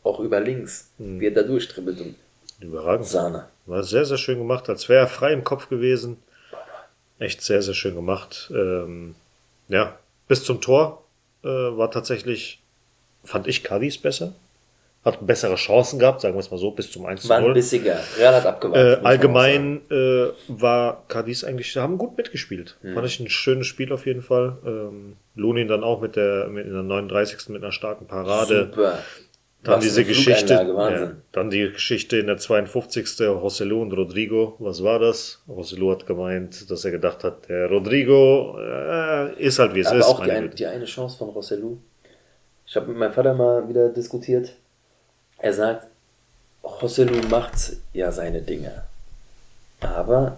auch 0.03 0.19
über 0.19 0.39
links, 0.39 0.91
wie 0.97 1.27
er 1.27 1.31
da 1.31 1.43
durchtribbelt 1.43 1.99
und 2.01 2.15
Überragend. 2.61 3.05
Sahne. 3.05 3.47
War 3.65 3.83
sehr, 3.83 4.05
sehr 4.05 4.17
schön 4.17 4.37
gemacht, 4.37 4.69
als 4.69 4.87
wäre 4.87 5.01
er 5.01 5.07
frei 5.07 5.33
im 5.33 5.43
Kopf 5.43 5.67
gewesen. 5.69 6.17
Echt 7.19 7.41
sehr, 7.41 7.61
sehr 7.61 7.73
schön 7.73 7.95
gemacht. 7.95 8.49
Ähm, 8.53 9.15
ja, 9.67 9.97
bis 10.27 10.43
zum 10.43 10.61
Tor 10.61 11.03
äh, 11.43 11.47
war 11.47 11.91
tatsächlich, 11.91 12.61
fand 13.23 13.47
ich 13.47 13.63
Cadiz 13.63 13.97
besser. 13.97 14.33
Hat 15.05 15.25
bessere 15.25 15.53
Chancen 15.55 15.99
gehabt, 15.99 16.21
sagen 16.21 16.33
wir 16.33 16.39
es 16.39 16.49
mal 16.49 16.57
so, 16.57 16.71
bis 16.71 16.91
zum 16.91 17.05
1 17.05 17.21
zu 17.21 17.29
War 17.29 17.37
ein 17.37 17.43
0. 17.43 17.53
bissiger. 17.53 17.99
Real 18.17 18.33
hat 18.33 18.45
abgewartet. 18.47 19.03
Äh, 19.03 19.05
allgemein 19.05 19.81
äh, 19.91 20.29
war 20.47 21.03
Cadiz 21.07 21.43
eigentlich, 21.43 21.77
haben 21.77 21.99
gut 21.99 22.17
mitgespielt. 22.17 22.75
Mhm. 22.81 22.95
Fand 22.95 23.05
ich 23.05 23.19
ein 23.19 23.29
schönes 23.29 23.67
Spiel 23.67 23.93
auf 23.93 24.07
jeden 24.07 24.23
Fall. 24.23 24.57
Ähm, 24.65 25.17
Lunin 25.35 25.67
dann 25.67 25.83
auch 25.83 26.01
mit 26.01 26.15
der, 26.15 26.47
mit 26.47 26.65
in 26.65 26.73
der 26.73 26.81
39. 26.81 27.49
mit 27.49 27.61
einer 27.61 27.71
starken. 27.71 28.07
Parade. 28.07 28.71
Super. 28.73 28.97
Dann 29.61 29.77
Was 29.77 29.83
diese 29.83 30.05
Geschichte, 30.05 30.53
ja, 30.53 31.11
dann 31.31 31.49
die 31.49 31.71
Geschichte 31.71 32.17
in 32.17 32.27
der 32.27 32.37
52. 32.37 33.19
Joselu 33.19 33.81
und 33.81 33.93
Rodrigo. 33.93 34.55
Was 34.59 34.83
war 34.83 34.99
das? 34.99 35.41
Joselu 35.47 35.91
hat 35.91 36.05
gemeint, 36.05 36.69
dass 36.69 36.85
er 36.85 36.91
gedacht 36.91 37.23
hat, 37.23 37.49
der 37.49 37.67
Rodrigo 37.69 38.59
äh, 38.59 39.33
ist 39.43 39.57
halt 39.57 39.73
wie 39.73 39.79
es 39.79 39.87
Aber 39.87 39.97
ist. 39.97 40.05
auch 40.05 40.23
die, 40.23 40.31
ein, 40.31 40.51
die 40.51 40.67
eine 40.67 40.85
Chance 40.85 41.17
von 41.17 41.29
Rossellou. 41.29 41.77
Ich 42.67 42.75
habe 42.75 42.87
mit 42.87 42.97
meinem 42.97 43.13
Vater 43.13 43.33
mal 43.33 43.67
wieder 43.67 43.89
diskutiert. 43.89 44.55
Er 45.37 45.53
sagt, 45.53 45.87
Rossellou 46.63 47.27
macht 47.27 47.73
ja 47.93 48.11
seine 48.11 48.41
Dinge. 48.41 48.83
Aber 49.81 50.37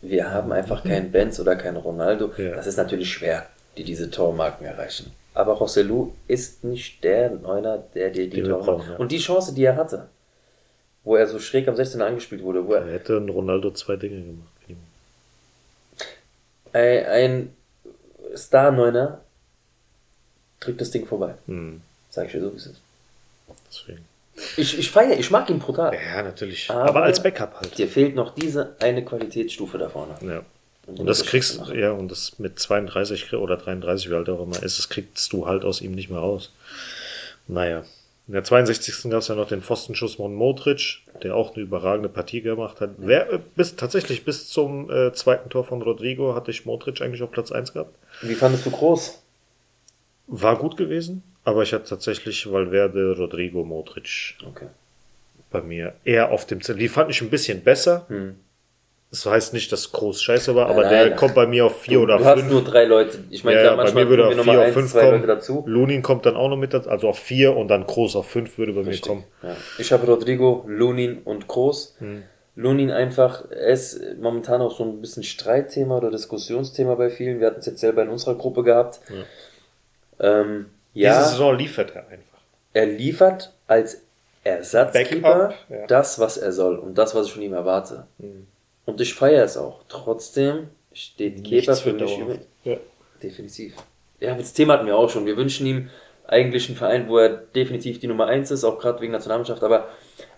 wir 0.00 0.30
haben 0.30 0.52
einfach 0.52 0.82
keinen 0.82 1.12
Benz 1.12 1.38
oder 1.38 1.56
keinen 1.56 1.76
Ronaldo. 1.76 2.28
Mhm. 2.36 2.44
Ja. 2.44 2.56
Das 2.56 2.66
ist 2.66 2.76
natürlich 2.76 3.12
schwer, 3.12 3.46
die 3.76 3.84
diese 3.84 4.10
Tormarken 4.10 4.66
erreichen. 4.66 5.12
Aber 5.34 5.54
Rossellou 5.54 6.12
ist 6.28 6.64
nicht 6.64 7.02
der 7.04 7.30
Neuner, 7.30 7.78
der 7.94 8.10
dir 8.10 8.28
die 8.28 8.36
wir 8.38 8.50
Tore 8.50 8.64
brauchen, 8.64 8.78
macht. 8.78 8.90
ja. 8.90 8.96
Und 8.96 9.12
die 9.12 9.18
Chance, 9.18 9.52
die 9.54 9.64
er 9.64 9.76
hatte, 9.76 10.08
wo 11.04 11.16
er 11.16 11.26
so 11.26 11.38
schräg 11.38 11.68
am 11.68 11.74
16er 11.74 12.02
angespielt 12.04 12.42
wurde, 12.42 12.66
wo 12.66 12.74
er 12.74 12.86
Er 12.86 12.94
hätte 12.94 13.16
ein 13.16 13.28
Ronaldo 13.28 13.70
zwei 13.72 13.96
Dinge 13.96 14.16
gemacht. 14.22 14.48
ein, 16.72 17.04
ein 17.06 17.56
Star-Neuner 18.36 19.20
drückt 20.60 20.80
das 20.80 20.90
Ding 20.90 21.06
vorbei. 21.06 21.34
Hm, 21.46 21.82
Sag 22.10 22.26
ich 22.26 22.32
dir 22.32 22.40
so, 22.40 22.52
wie 22.52 22.56
es 22.56 22.66
ist. 22.66 22.80
deswegen. 23.68 24.04
Ich, 24.56 24.78
ich 24.78 24.90
feiere, 24.90 25.18
ich 25.18 25.30
mag 25.30 25.48
ihn 25.50 25.58
brutal. 25.58 25.94
Ja, 25.94 26.22
natürlich. 26.22 26.68
Aber- 26.70 26.88
Aber, 26.88 27.02
als 27.04 27.22
Backup 27.22 27.54
halt. 27.54 27.78
Dir 27.78 27.88
fehlt 27.88 28.14
noch 28.14 28.34
diese 28.34 28.76
eine 28.80 29.04
Qualitätsstufe 29.04 29.78
da 29.78 29.88
vorne. 29.88 30.14
Ja. 30.22 30.42
Und 30.86 30.98
den 30.98 31.06
das 31.06 31.24
kriegst 31.24 31.60
machen. 31.60 31.78
ja, 31.78 31.92
und 31.92 32.10
das 32.10 32.38
mit 32.38 32.58
32 32.58 33.32
oder 33.34 33.56
33, 33.56 34.10
wie 34.10 34.14
alt 34.14 34.28
auch 34.28 34.42
immer 34.42 34.62
ist, 34.62 34.78
das 34.78 34.88
kriegst 34.88 35.32
du 35.32 35.46
halt 35.46 35.64
aus 35.64 35.80
ihm 35.80 35.92
nicht 35.92 36.10
mehr 36.10 36.18
raus. 36.18 36.52
Naja. 37.48 37.84
In 38.26 38.32
der 38.34 38.42
62. 38.44 39.10
gab 39.10 39.20
es 39.20 39.28
ja 39.28 39.34
noch 39.34 39.48
den 39.48 39.60
Pfostenschuss 39.62 40.14
von 40.14 40.34
Modric, 40.34 41.02
der 41.22 41.36
auch 41.36 41.54
eine 41.54 41.62
überragende 41.62 42.08
Partie 42.08 42.40
gemacht 42.40 42.80
hat. 42.80 42.90
Wer, 42.98 43.30
äh, 43.34 43.38
bis, 43.54 43.76
tatsächlich 43.76 44.24
bis 44.24 44.48
zum 44.48 44.90
äh, 44.90 45.12
zweiten 45.12 45.50
Tor 45.50 45.64
von 45.64 45.82
Rodrigo 45.82 46.34
hatte 46.34 46.50
ich 46.50 46.64
Modric 46.64 47.00
eigentlich 47.02 47.22
auf 47.22 47.30
Platz 47.30 47.52
1 47.52 47.74
gehabt. 47.74 47.94
Wie 48.22 48.34
fandest 48.34 48.64
du 48.66 48.70
groß? 48.70 49.22
War 50.26 50.56
gut 50.58 50.76
gewesen, 50.78 51.22
aber 51.44 51.62
ich 51.62 51.72
hatte 51.72 51.84
tatsächlich 51.88 52.50
Valverde, 52.50 53.16
Rodrigo, 53.18 53.64
Modric 53.64 54.34
Okay. 54.46 54.66
bei 55.50 55.60
mir 55.62 55.94
eher 56.04 56.30
auf 56.30 56.46
dem 56.46 56.60
Zettel. 56.62 56.80
Die 56.80 56.88
fand 56.88 57.10
ich 57.10 57.20
ein 57.22 57.30
bisschen 57.30 57.62
besser. 57.62 58.06
Hm. 58.08 58.36
Das 59.10 59.24
heißt 59.26 59.52
nicht, 59.52 59.70
dass 59.70 59.92
groß 59.92 60.20
scheiße 60.22 60.56
war, 60.56 60.66
aber 60.68 60.82
Nein, 60.82 60.90
der 60.90 61.06
nein. 61.10 61.16
kommt 61.16 61.36
bei 61.36 61.46
mir 61.46 61.66
auf 61.66 61.82
vier 61.82 62.00
oder 62.00 62.18
du 62.18 62.24
fünf. 62.24 62.42
hast 62.42 62.50
nur 62.50 62.64
drei 62.64 62.84
Leute. 62.84 63.18
Ich 63.30 63.44
meine, 63.44 63.58
Ja, 63.58 63.62
klar, 63.62 63.76
bei 63.76 63.82
manchmal 63.84 64.04
mir 64.06 64.10
würde 64.10 64.26
auf 64.26 64.32
vier 64.34 64.58
auf 64.60 64.66
ein, 64.66 64.72
fünf 64.72 64.90
zwei 64.90 65.02
Leute 65.02 65.10
kommen. 65.18 65.28
dazu. 65.28 65.62
Lunin 65.66 66.02
kommt 66.02 66.26
dann 66.26 66.34
auch 66.34 66.48
noch 66.48 66.56
mit 66.56 66.74
dazu, 66.74 66.90
also 66.90 67.08
auf 67.10 67.18
vier 67.20 67.54
und 67.56 67.68
dann 67.68 67.86
Groß 67.86 68.16
auf 68.16 68.28
fünf 68.28 68.58
würde 68.58 68.72
bei 68.72 68.80
mir 68.80 68.88
Richtig. 68.88 69.06
kommen. 69.06 69.22
Ja. 69.44 69.56
Ich 69.78 69.92
habe 69.92 70.04
Rodrigo, 70.06 70.64
Lunin 70.66 71.18
und 71.24 71.46
Groß. 71.46 71.94
Hm. 72.00 72.24
Lunin 72.56 72.90
einfach, 72.90 73.44
er 73.50 73.68
ist 73.68 74.00
momentan 74.20 74.60
auch 74.62 74.76
so 74.76 74.82
ein 74.84 75.00
bisschen 75.00 75.22
Streitthema 75.22 75.98
oder 75.98 76.10
Diskussionsthema 76.10 76.96
bei 76.96 77.08
vielen. 77.10 77.38
Wir 77.38 77.48
hatten 77.48 77.60
es 77.60 77.66
jetzt 77.66 77.80
selber 77.80 78.02
in 78.02 78.08
unserer 78.08 78.34
Gruppe 78.34 78.64
gehabt. 78.64 79.00
Ähm, 80.18 80.66
ja, 80.94 81.18
Diese 81.18 81.30
Saison 81.30 81.56
liefert 81.56 81.94
er 81.94 82.08
einfach. 82.08 82.38
er 82.72 82.86
liefert 82.86 83.52
als 83.66 84.02
Ersatzkeeper 84.42 85.20
Backup, 85.20 85.54
ja. 85.70 85.86
das, 85.86 86.18
was 86.18 86.36
er 86.36 86.52
soll 86.52 86.76
und 86.76 86.96
das, 86.96 87.14
was 87.14 87.26
ich 87.26 87.32
von 87.32 87.42
ihm 87.42 87.54
erwarte. 87.54 88.06
Mhm. 88.18 88.46
Und 88.84 89.00
ich 89.00 89.14
feiere 89.14 89.44
es 89.44 89.56
auch. 89.56 89.80
Trotzdem 89.88 90.68
steht 90.92 91.42
Keeper 91.44 91.74
für 91.74 91.92
mich 91.92 92.18
über. 92.18 92.36
Ja. 92.64 92.76
Definitiv. 93.22 93.74
Ja, 94.20 94.34
das 94.34 94.52
Thema 94.52 94.74
hatten 94.74 94.86
wir 94.86 94.96
auch 94.96 95.08
schon. 95.08 95.24
Wir 95.26 95.36
wünschen 95.36 95.66
ihm 95.66 95.90
eigentlich 96.26 96.68
einen 96.68 96.76
Verein, 96.76 97.08
wo 97.08 97.18
er 97.18 97.30
definitiv 97.30 97.98
die 97.98 98.06
Nummer 98.06 98.26
eins 98.26 98.50
ist, 98.50 98.64
auch 98.64 98.78
gerade 98.78 99.00
wegen 99.00 99.12
Nationalmannschaft. 99.12 99.62
Aber 99.62 99.88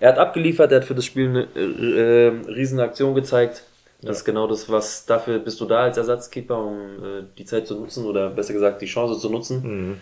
er 0.00 0.10
hat 0.10 0.18
abgeliefert, 0.18 0.70
er 0.72 0.78
hat 0.78 0.84
für 0.84 0.94
das 0.94 1.04
Spiel 1.04 1.28
eine 1.28 1.48
äh, 1.56 2.26
äh, 2.28 2.32
riesen 2.48 2.80
Aktion 2.80 3.14
gezeigt. 3.14 3.64
Das 4.02 4.18
ist 4.18 4.24
genau 4.24 4.46
das, 4.46 4.68
was 4.68 5.06
dafür 5.06 5.38
bist 5.38 5.60
du 5.60 5.64
da 5.64 5.84
als 5.84 5.96
Ersatzkeeper, 5.96 6.58
um 6.58 6.76
äh, 6.76 7.22
die 7.38 7.44
Zeit 7.44 7.66
zu 7.66 7.74
nutzen 7.74 8.04
oder 8.04 8.30
besser 8.30 8.52
gesagt 8.52 8.82
die 8.82 8.86
Chance 8.86 9.18
zu 9.18 9.30
nutzen. 9.30 9.62
Mhm. 9.62 10.00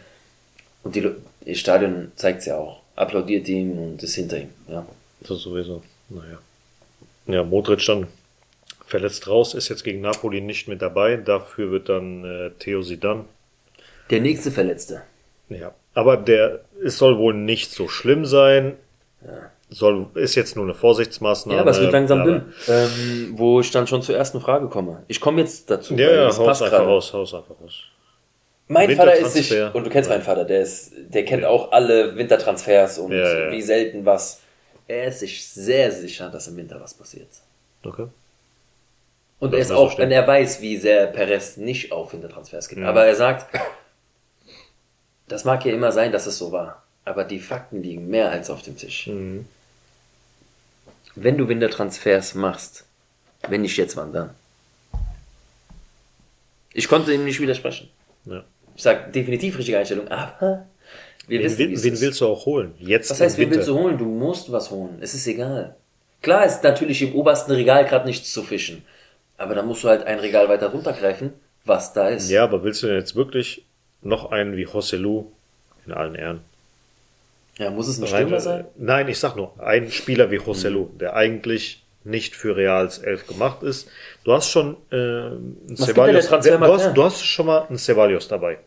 Und 0.85 0.95
die, 0.95 1.11
das 1.47 1.59
Stadion 1.59 2.13
zeigt 2.15 2.41
es 2.41 2.47
ja 2.47 2.57
auch. 2.59 2.81
Applaudiert 2.97 3.49
ihm 3.49 3.79
und 3.79 4.03
ist 4.03 4.15
hinter 4.15 4.39
ihm. 4.39 4.51
Ja. 4.69 4.87
Das 5.21 5.39
sowieso. 5.41 5.83
Naja. 6.09 6.39
Ja, 7.27 7.43
Modric 7.43 7.85
dann 7.87 8.07
verletzt 8.87 9.27
raus, 9.27 9.55
ist 9.55 9.69
jetzt 9.69 9.83
gegen 9.83 10.03
Napoli 10.03 10.41
nicht 10.41 10.69
mit 10.69 10.83
dabei. 10.83 11.17
Dafür 11.17 11.71
wird 11.71 11.89
dann 11.89 12.25
äh, 12.25 12.51
Theo 12.59 12.83
Sidan. 12.83 13.25
Der 14.11 14.21
nächste 14.21 14.51
Verletzte. 14.51 15.03
Ja. 15.49 15.75
Aber 15.95 16.17
der, 16.17 16.61
es 16.85 16.99
soll 16.99 17.19
wohl 17.19 17.35
nicht 17.35 17.71
so 17.73 17.89
schlimm 17.89 18.27
sein. 18.27 18.75
Soll, 19.71 20.07
ist 20.15 20.35
jetzt 20.35 20.55
nur 20.55 20.67
eine 20.67 20.75
Vorsichtsmaßnahme. 20.75 21.57
Ja, 21.57 21.63
aber 21.63 21.71
es 21.71 21.81
wird 21.81 21.93
langsam 21.93 22.21
aber- 22.21 22.31
dünn. 22.31 22.53
Ähm, 22.69 23.33
wo 23.33 23.61
ich 23.61 23.71
dann 23.71 23.87
schon 23.87 24.03
zur 24.03 24.15
ersten 24.17 24.41
Frage 24.41 24.69
komme. 24.69 25.03
Ich 25.09 25.21
komme 25.21 25.41
jetzt 25.41 25.71
dazu. 25.71 25.95
Ja, 25.95 26.13
ja, 26.13 26.27
haus 26.37 26.63
einfach 26.63 26.81
raus, 26.81 27.13
haus 27.13 27.35
einfach 27.35 27.55
raus. 27.61 27.85
Mein 28.67 28.97
Vater 28.97 29.15
ist 29.15 29.35
sich, 29.35 29.53
und 29.75 29.85
du 29.85 29.91
kennst 29.91 30.09
meinen 30.09 30.23
Vater, 30.23 30.45
der 30.45 30.63
ist, 30.63 30.93
der 30.97 31.25
kennt 31.25 31.45
auch 31.45 31.71
alle 31.73 32.17
Wintertransfers 32.17 32.99
und 32.99 33.13
Ja, 33.13 33.47
ja. 33.47 33.53
wie 33.53 33.61
selten 33.61 34.07
was. 34.07 34.41
Er 34.89 35.09
ist 35.09 35.21
sich 35.21 35.47
sehr 35.47 35.91
sicher, 35.93 36.31
dass 36.31 36.49
im 36.49 36.57
Winter 36.57 36.81
was 36.81 36.95
passiert. 36.95 37.29
Okay. 37.85 38.07
Und 39.41 39.51
Das 39.51 39.59
er 39.59 39.63
ist 39.63 39.69
so 39.69 39.75
auch, 39.77 39.91
stehen. 39.93 40.05
wenn 40.05 40.13
er 40.13 40.27
weiß, 40.27 40.61
wie 40.63 40.77
sehr 40.79 41.07
Perez 41.09 41.57
nicht 41.59 41.93
auf 41.93 42.13
Wintertransfers 42.15 42.69
geht. 42.69 42.79
Ja. 42.79 42.89
Aber 42.89 43.05
er 43.05 43.15
sagt, 43.17 43.47
das 45.29 45.45
mag 45.45 45.65
ja 45.67 45.73
immer 45.73 45.93
sein, 45.93 46.13
dass 46.13 46.27
es 46.27 46.39
so 46.39 46.51
war. 46.53 46.83
Aber 47.05 47.25
die 47.25 47.41
Fakten 47.41 47.83
liegen 47.83 48.09
mehr 48.09 48.31
als 48.31 48.49
auf 48.49 48.63
dem 48.63 48.77
Tisch. 48.79 49.09
Mhm. 49.09 49.47
Wenn 51.17 51.37
du 51.37 51.49
Wintertransfers 51.49 52.35
machst, 52.35 52.85
wenn 53.49 53.61
nicht 53.61 53.77
jetzt, 53.77 53.97
wann 53.97 54.13
dann? 54.13 54.31
Ich 56.73 56.89
konnte 56.89 57.13
ihm 57.13 57.25
nicht 57.25 57.41
widersprechen. 57.41 57.91
Ja. 58.25 58.43
Ich 58.77 58.83
sag 58.83 59.13
definitiv 59.13 59.59
richtige 59.59 59.79
Einstellung, 59.79 60.09
aber 60.09 60.67
wir 61.27 61.39
Wen, 61.39 61.45
wissen, 61.45 61.85
wen, 61.85 62.01
willst 62.01 62.21
du 62.21 62.27
auch 62.27 62.45
holen? 62.45 62.75
Jetzt 62.79 63.11
Was 63.11 63.21
heißt, 63.21 63.39
wen 63.39 63.51
willst 63.51 63.69
du 63.69 63.75
holen? 63.79 63.97
Du 63.97 64.05
musst 64.05 64.53
was 64.53 64.71
holen. 64.71 64.99
Es 65.01 65.15
ist 65.15 65.27
egal. 65.27 65.77
Klar 66.23 66.45
ist 66.45 66.63
natürlich 66.63 67.03
im 67.03 67.15
obersten 67.15 67.53
Regal 67.53 67.85
gerade 67.85 68.07
nichts 68.07 68.33
zu 68.33 68.43
fischen. 68.43 68.85
Aber 69.37 69.55
da 69.55 69.63
musst 69.63 69.85
du 69.85 69.89
halt 69.89 70.05
ein 70.05 70.19
Regal 70.19 70.49
weiter 70.49 70.69
runtergreifen, 70.69 71.33
was 71.65 71.93
da 71.93 72.09
ist. 72.09 72.31
Ja, 72.31 72.45
aber 72.45 72.63
willst 72.63 72.83
du 72.83 72.87
denn 72.87 72.97
jetzt 72.97 73.17
wirklich 73.17 73.65
noch 74.03 74.31
einen 74.31 74.57
wie 74.57 74.67
Hosselu 74.67 75.27
in 75.87 75.93
allen 75.93 76.15
Ehren? 76.15 76.41
Ja, 77.59 77.71
muss 77.71 77.89
es 77.89 78.01
ein 78.01 78.07
Stürmer 78.07 78.41
sein? 78.41 78.65
Nein, 78.77 79.09
ich 79.09 79.19
sag 79.19 79.37
nur, 79.37 79.53
ein 79.61 79.91
Spieler 79.91 80.31
wie 80.31 80.41
Hosselu, 80.41 80.89
der 80.99 81.15
eigentlich 81.15 81.84
nicht 82.05 82.37
für 82.37 82.57
Reals 82.57 82.99
Elf 82.99 83.27
gemacht 83.27 83.63
ist. 83.63 83.89
Du 84.25 84.33
hast 84.33 84.49
schon 84.49 84.77
äh, 84.91 84.97
einen 84.97 85.67
der 85.69 85.77
Ceballos, 85.77 86.27
Transfermarkt 86.27 86.75
du, 86.75 86.85
hast, 86.85 86.97
du 86.97 87.05
hast 87.05 87.25
schon 87.25 87.47
mal 87.47 87.67
einen 87.67 87.79
Ceballos 87.79 88.29
dabei. 88.29 88.59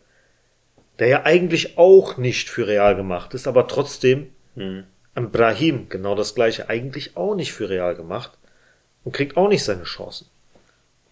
Der 0.99 1.07
ja 1.07 1.25
eigentlich 1.25 1.77
auch 1.77 2.17
nicht 2.17 2.49
für 2.49 2.67
Real 2.67 2.95
gemacht 2.95 3.33
ist, 3.33 3.47
aber 3.47 3.67
trotzdem 3.67 4.31
Hm. 4.55 4.85
ein 5.13 5.31
Brahim, 5.31 5.88
genau 5.88 6.15
das 6.15 6.33
gleiche, 6.33 6.67
eigentlich 6.67 7.15
auch 7.15 7.35
nicht 7.35 7.53
für 7.53 7.69
Real 7.69 7.95
gemacht 7.95 8.31
und 9.03 9.11
kriegt 9.11 9.38
auch 9.38 9.47
nicht 9.47 9.63
seine 9.63 9.83
Chancen. 9.83 10.27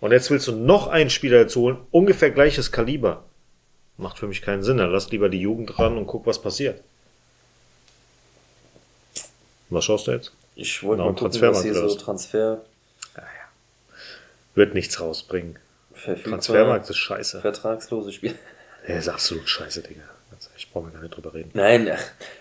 Und 0.02 0.12
jetzt 0.12 0.30
willst 0.32 0.48
du 0.48 0.52
noch 0.52 0.88
einen 0.88 1.10
Spieler 1.10 1.44
dazu 1.44 1.62
holen, 1.62 1.78
ungefähr 1.92 2.32
gleiches 2.32 2.72
Kaliber. 2.72 3.24
Macht 3.98 4.20
für 4.20 4.28
mich 4.28 4.42
keinen 4.42 4.64
Sinn. 4.64 4.78
Dann 4.78 4.92
lass 4.92 5.10
lieber 5.12 5.30
die 5.30 5.40
Jugend 5.40 5.80
ran 5.80 5.98
und 5.98 6.06
guck, 6.06 6.26
was 6.26 6.42
passiert. 6.42 6.84
Was 9.70 9.86
schaust 9.86 10.08
du 10.08 10.12
jetzt? 10.12 10.34
Ich 10.56 10.82
wollte 10.84 11.04
Genau, 11.04 11.12
mal 11.14 11.18
gucken, 11.20 11.42
was 11.42 11.64
hier 11.64 11.74
so? 11.74 11.96
Transfer. 11.96 12.62
Wird 14.56 14.74
nichts 14.74 15.00
rausbringen. 15.02 15.60
Verfügbar, 15.94 16.32
Transfermarkt 16.34 16.90
ist 16.90 16.98
scheiße. 16.98 17.42
Vertragslose 17.42 18.12
Spieler. 18.14 18.36
Der 18.88 18.98
ist 19.00 19.10
absolut 19.10 19.48
scheiße, 19.50 19.82
Digga. 19.82 20.02
Ehrlich, 20.32 20.48
Ich 20.58 20.72
brauche 20.72 20.90
gar 20.92 21.02
nicht 21.02 21.16
drüber 21.16 21.34
reden. 21.34 21.52
Nein, 21.54 21.90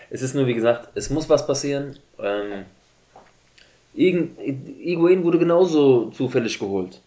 es 0.09 0.21
ist 0.21 0.33
nur 0.35 0.45
wie 0.47 0.53
gesagt, 0.53 0.89
es 0.95 1.09
muss 1.09 1.27
was 1.27 1.45
passieren. 1.45 1.97
Ähm, 2.19 2.65
Iguain 3.95 5.23
wurde 5.23 5.39
genauso 5.39 6.09
zufällig 6.11 6.59
geholt. 6.59 6.99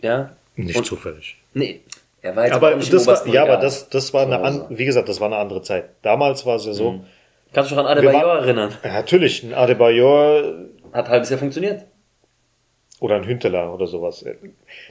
Ja? 0.00 0.36
Nicht 0.56 0.76
Und- 0.76 0.84
zufällig. 0.86 1.36
Nee, 1.54 1.80
er 2.22 2.36
war 2.36 2.44
jetzt 2.44 2.54
Aber 2.54 2.76
nicht 2.76 2.92
das 2.92 3.06
war, 3.06 3.26
ja, 3.28 3.42
aber 3.42 3.56
das, 3.56 3.88
das 3.88 4.12
war 4.12 4.22
eine, 4.26 4.38
Hause. 4.38 4.66
an, 4.66 4.78
wie 4.78 4.84
gesagt, 4.84 5.08
das 5.08 5.20
war 5.20 5.26
eine 5.28 5.36
andere 5.36 5.62
Zeit. 5.62 5.90
Damals 6.02 6.44
war 6.46 6.56
es 6.56 6.66
ja 6.66 6.72
so, 6.74 7.04
Kannst 7.52 7.70
du 7.70 7.74
dich 7.74 7.82
noch 7.82 7.90
an 7.90 7.98
Adebayor 7.98 8.38
erinnern? 8.38 8.74
ja, 8.84 8.92
natürlich, 8.92 9.42
ein 9.42 9.54
Adebayor 9.54 10.66
Hat 10.92 11.06
ein 11.06 11.10
halbes 11.10 11.30
Jahr 11.30 11.38
funktioniert. 11.38 11.84
oder 13.00 13.16
ein 13.16 13.26
Hünteler 13.26 13.72
oder 13.72 13.86
sowas. 13.86 14.24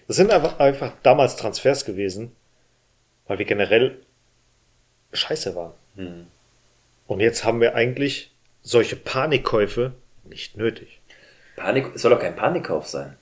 Das 0.07 0.15
sind 0.15 0.31
einfach, 0.31 0.59
einfach 0.59 0.93
damals 1.03 1.35
Transfers 1.35 1.85
gewesen, 1.85 2.35
weil 3.27 3.37
wir 3.39 3.45
generell 3.45 3.99
scheiße 5.13 5.55
waren. 5.55 5.73
Hm. 5.95 6.27
Und 7.07 7.19
jetzt 7.19 7.43
haben 7.45 7.61
wir 7.61 7.75
eigentlich 7.75 8.31
solche 8.61 8.95
Panikkäufe 8.95 9.93
nicht 10.25 10.57
nötig. 10.57 10.99
Panik, 11.55 11.95
es 11.95 12.01
soll 12.01 12.11
doch 12.11 12.19
kein 12.19 12.35
Panikkauf 12.35 12.87
sein. 12.87 13.17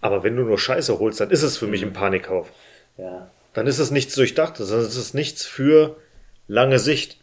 Aber 0.00 0.22
wenn 0.22 0.36
du 0.36 0.42
nur 0.42 0.58
Scheiße 0.58 0.98
holst, 0.98 1.20
dann 1.20 1.30
ist 1.30 1.42
es 1.42 1.56
für 1.56 1.66
mich 1.66 1.82
ein 1.82 1.92
Panikkauf. 1.92 2.50
Ja. 2.98 3.30
Dann 3.54 3.66
ist 3.66 3.78
es 3.78 3.90
nichts 3.90 4.14
Durchdachtes, 4.14 4.68
sondern 4.68 4.86
es 4.86 4.96
ist 4.96 5.14
nichts 5.14 5.46
für 5.46 5.96
lange 6.48 6.78
Sicht. 6.78 7.18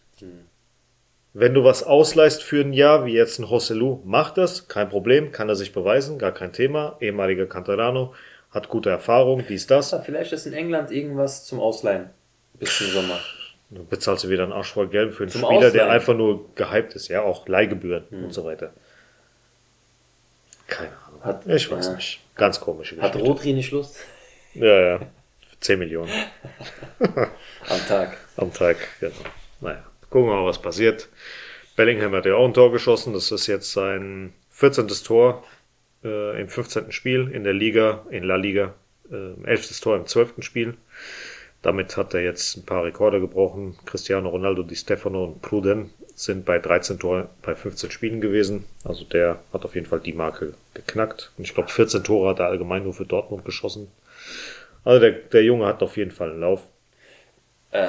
Wenn 1.34 1.54
du 1.54 1.64
was 1.64 1.84
ausleihst 1.84 2.44
für 2.44 2.62
ein 2.62 2.74
Jahr, 2.74 3.06
wie 3.06 3.14
jetzt 3.14 3.40
ein 3.40 3.50
Hosselu, 3.50 4.02
mach 4.04 4.32
das, 4.32 4.68
kein 4.68 4.90
Problem, 4.90 5.32
kann 5.32 5.48
er 5.48 5.56
sich 5.56 5.72
beweisen, 5.72 6.20
gar 6.20 6.34
kein 6.34 6.52
Thema. 6.52 6.98
Ehemaliger 7.00 7.46
Canterano, 7.46 8.14
hat 8.52 8.68
gute 8.68 8.90
Erfahrung, 8.90 9.46
dies, 9.48 9.66
das. 9.66 9.94
Ah, 9.94 10.02
Vielleicht 10.06 10.34
ist 10.34 10.46
in 10.46 10.54
England 10.54 10.92
irgendwas 10.92 11.46
zum 11.46 11.62
Ausleihen. 11.62 12.10
Bis 12.60 12.78
zum 12.78 12.88
Sommer. 12.88 13.18
Du 13.70 13.86
bezahlst 13.86 14.26
du 14.26 14.30
wieder 14.30 14.44
einen 14.44 14.52
Arsch 14.52 14.74
voll 14.74 14.90
Geld 14.90 15.14
für 15.14 15.24
einen 15.24 15.32
Zum 15.32 15.44
Spieler, 15.46 15.60
der 15.62 15.68
Ausleihen. 15.70 15.90
einfach 15.92 16.14
nur 16.16 16.54
gehypt 16.56 16.96
ist, 16.96 17.08
ja, 17.08 17.22
auch 17.22 17.48
Leihgebühren 17.48 18.04
und 18.12 18.34
so 18.34 18.44
weiter. 18.44 18.74
Keine 20.68 20.92
Ahnung. 21.08 21.24
Hat- 21.24 21.46
ich 21.48 21.72
weiß 21.72 21.88
ja. 21.88 21.94
nicht. 21.96 22.20
Ganz 22.36 22.60
komische 22.60 22.98
Hat 23.02 23.14
Geschichte. 23.14 23.28
Rodri 23.32 23.54
nicht 23.54 23.72
Lust? 23.72 23.96
Ja, 24.54 24.80
ja. 24.82 25.00
10 25.62 25.80
Millionen 25.80 26.12
Am 27.00 27.88
Tag. 27.88 28.18
am 28.36 28.52
Tag. 28.52 28.76
Genau. 29.00 29.14
Naja, 29.62 29.84
gucken 30.12 30.30
wir 30.30 30.36
mal, 30.36 30.46
was 30.46 30.62
passiert. 30.62 31.10
Bellingham 31.76 32.14
hat 32.14 32.26
ja 32.26 32.36
auch 32.36 32.46
ein 32.46 32.54
Tor 32.54 32.72
geschossen. 32.72 33.14
Das 33.14 33.32
ist 33.32 33.48
jetzt 33.48 33.72
sein 33.72 34.34
14. 34.52 34.88
Tor 34.88 35.44
äh, 36.04 36.40
im 36.40 36.48
15. 36.48 36.92
Spiel 36.92 37.32
in 37.34 37.44
der 37.44 37.54
Liga, 37.54 38.06
in 38.12 38.24
La 38.24 38.36
Liga. 38.36 38.76
Äh, 39.12 39.44
11. 39.44 39.80
Tor 39.80 39.96
im 39.96 40.06
12. 40.06 40.44
Spiel. 40.44 40.76
Damit 41.64 41.96
hat 41.96 42.14
er 42.14 42.22
jetzt 42.22 42.58
ein 42.58 42.66
paar 42.66 42.84
Rekorde 42.84 43.20
gebrochen. 43.20 43.78
Cristiano 43.86 44.30
Ronaldo, 44.30 44.64
Di 44.64 44.76
Stefano 44.76 45.26
und 45.26 45.42
Pruden 45.42 45.92
sind 46.14 46.46
bei 46.46 46.60
13 46.60 47.00
Toren 47.00 47.28
bei 47.42 47.56
15 47.56 47.90
Spielen 47.92 48.22
gewesen. 48.22 48.66
Also 48.84 49.06
der 49.06 49.40
hat 49.54 49.64
auf 49.64 49.76
jeden 49.76 49.88
Fall 49.88 50.02
die 50.02 50.14
Marke 50.14 50.54
geknackt. 50.74 51.32
Und 51.38 51.46
ich 51.46 51.54
glaube, 51.54 51.70
14 51.70 52.04
Tore 52.04 52.30
hat 52.30 52.40
er 52.40 52.48
allgemein 52.48 52.84
nur 52.84 52.94
für 52.94 53.06
Dortmund 53.06 53.46
geschossen. 53.46 53.88
Also 54.84 55.00
der, 55.00 55.12
der 55.12 55.44
Junge 55.44 55.68
hat 55.68 55.82
auf 55.84 55.98
jeden 55.98 56.12
Fall 56.12 56.32
einen 56.32 56.42
Lauf. 56.42 56.64
Äh, 57.72 57.88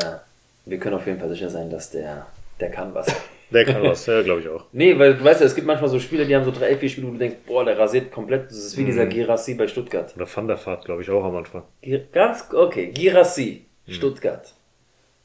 wir 0.64 0.78
können 0.78 0.94
auf 0.96 1.06
jeden 1.06 1.18
Fall 1.20 1.28
sicher 1.28 1.50
sein, 1.50 1.70
dass 1.70 1.90
der, 1.90 2.26
der 2.60 2.70
kann 2.70 2.94
was. 2.94 3.06
Der 3.52 3.66
kann 3.66 3.82
was, 3.82 4.06
ja, 4.06 4.22
glaube 4.22 4.40
ich 4.40 4.48
auch. 4.48 4.64
Nee, 4.72 4.98
weil 4.98 5.12
du 5.12 5.22
weißt 5.22 5.42
ja, 5.42 5.46
es 5.46 5.54
gibt 5.54 5.66
manchmal 5.66 5.90
so 5.90 6.00
Spieler, 6.00 6.24
die 6.24 6.34
haben 6.34 6.42
so 6.46 6.50
drei, 6.50 6.74
vier 6.74 6.88
Spiele, 6.88 7.08
wo 7.08 7.10
du 7.12 7.18
denkst, 7.18 7.36
boah, 7.46 7.62
der 7.66 7.78
rasiert 7.78 8.10
komplett. 8.10 8.46
Das 8.46 8.56
ist 8.56 8.78
wie 8.78 8.80
Mhm. 8.80 8.86
dieser 8.86 9.04
Girassi 9.04 9.52
bei 9.56 9.68
Stuttgart. 9.68 10.10
Oder 10.16 10.26
Van 10.34 10.48
der 10.48 10.56
Vaart, 10.66 10.86
glaube 10.86 11.02
ich, 11.02 11.10
auch 11.10 11.22
am 11.22 11.36
Anfang. 11.36 11.62
Gir- 11.82 12.00
Ganz, 12.12 12.46
okay, 12.50 12.86
Girassi, 12.92 13.66
Mhm. 13.86 13.92
Stuttgart. 13.92 14.54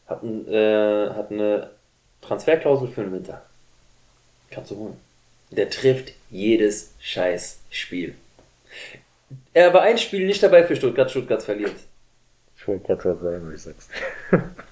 Hat, 0.08 0.24
ein, 0.24 0.46
äh, 0.52 1.10
hat 1.12 1.32
eine 1.32 1.70
Transferklausel 2.22 2.90
für 2.90 3.04
den 3.04 3.14
Winter. 3.14 3.42
Kannst 4.52 4.72
du 4.72 4.76
holen. 4.76 4.98
Der 5.52 5.70
trifft 5.70 6.12
jedes 6.30 6.96
scheiß 7.00 7.60
Spiel. 7.70 8.14
Er 9.54 9.74
war 9.74 9.84
ein 9.84 9.98
Spiel 9.98 10.26
nicht 10.26 10.44
dabei 10.44 10.66
für 10.66 10.76
Stuttgart, 10.76 11.10
Stuttgart 11.10 11.44
verliert. 11.44 11.76
Sagen, 12.68 13.50
wie 13.50 13.56
ich 13.56 13.62
sag's. 13.62 13.88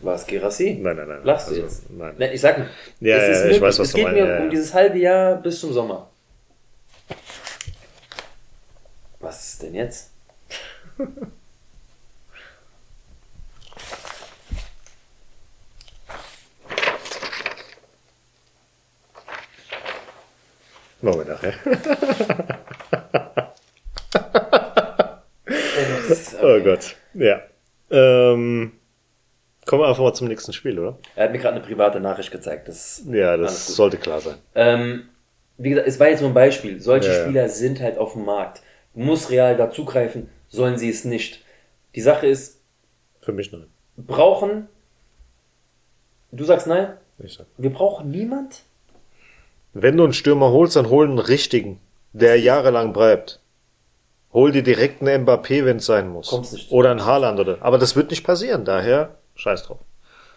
War 0.01 0.15
es 0.15 0.27
Girassi? 0.27 0.77
Nein, 0.81 0.97
nein, 0.97 1.07
nein. 1.07 1.23
Lachst 1.23 1.47
du 1.47 1.51
Also, 1.51 1.63
jetzt? 1.63 1.89
nein. 1.89 2.13
Nein, 2.17 2.31
ich 2.33 2.41
sag 2.41 2.57
nur, 2.57 2.67
Ja, 2.99 3.15
es 3.17 3.39
ja, 3.39 3.45
ist 3.45 3.55
ich 3.55 3.61
weiß, 3.61 3.79
was 3.79 3.87
es 3.87 3.91
du 3.93 3.97
geht 3.97 4.05
meinst, 4.07 4.21
mir 4.21 4.27
ja, 4.27 4.35
ja. 4.37 4.43
um 4.43 4.49
dieses 4.49 4.73
halbe 4.73 4.97
Jahr 4.97 5.35
bis 5.35 5.59
zum 5.61 5.71
Sommer. 5.71 6.09
Was 9.21 9.53
ist 9.53 9.63
denn 9.63 9.75
jetzt? 9.75 10.11
Machen 21.01 21.19
wir 21.19 21.25
nachher. 21.25 21.53
Oh 26.41 26.59
Gott. 26.63 26.95
Ja. 27.13 27.41
Ähm, 27.91 28.71
kommen 29.65 29.81
wir 29.83 29.87
einfach 29.87 30.03
mal 30.03 30.13
zum 30.13 30.27
nächsten 30.27 30.53
Spiel, 30.53 30.79
oder? 30.79 30.97
Er 31.15 31.25
hat 31.25 31.31
mir 31.31 31.39
gerade 31.39 31.55
eine 31.57 31.65
private 31.65 31.99
Nachricht 31.99 32.31
gezeigt. 32.31 32.67
Das 32.67 33.03
Ja, 33.09 33.37
das 33.37 33.67
sollte 33.67 33.97
klar 33.97 34.21
sein. 34.21 34.35
Ähm, 34.55 35.09
wie 35.57 35.69
gesagt, 35.69 35.87
es 35.87 35.99
war 35.99 36.09
jetzt 36.09 36.21
nur 36.21 36.31
ein 36.31 36.33
Beispiel. 36.35 36.79
Solche 36.81 37.09
Ja, 37.09 37.13
ja. 37.15 37.23
Spieler 37.23 37.49
sind 37.49 37.79
halt 37.81 37.97
auf 37.97 38.13
dem 38.13 38.25
Markt. 38.25 38.61
Muss 38.93 39.29
Real 39.29 39.55
dazugreifen, 39.57 40.29
sollen 40.47 40.77
sie 40.77 40.89
es 40.89 41.05
nicht. 41.05 41.43
Die 41.95 42.01
Sache 42.01 42.27
ist, 42.27 42.61
Für 43.21 43.31
mich 43.33 43.51
nein. 43.51 43.67
brauchen. 43.97 44.67
Du 46.31 46.43
sagst 46.43 46.67
nein? 46.67 46.93
Ich 47.19 47.33
sag. 47.33 47.45
Wir 47.57 47.69
brauchen 47.71 48.09
niemand? 48.11 48.63
Wenn 49.73 49.97
du 49.97 50.03
einen 50.03 50.13
Stürmer 50.13 50.51
holst, 50.51 50.75
dann 50.75 50.89
hol 50.89 51.05
einen 51.05 51.19
richtigen, 51.19 51.79
der 52.13 52.39
jahrelang 52.39 52.93
bleibt. 52.93 53.39
Hol 54.35 54.51
dir 54.51 54.63
direkt 54.63 55.01
einen 55.01 55.25
Mbappé, 55.25 55.63
wenn 55.63 55.77
es 55.77 55.85
sein 55.85 56.09
muss. 56.09 56.27
Kommt's 56.27 56.51
nicht. 56.51 56.69
Oder 56.69 56.91
einen 56.91 57.05
Haaland 57.05 57.39
oder. 57.39 57.57
Aber 57.61 57.77
das 57.77 57.95
wird 57.95 58.09
nicht 58.11 58.25
passieren, 58.25 58.65
daher 58.65 59.15
scheiß 59.35 59.63
drauf. 59.63 59.79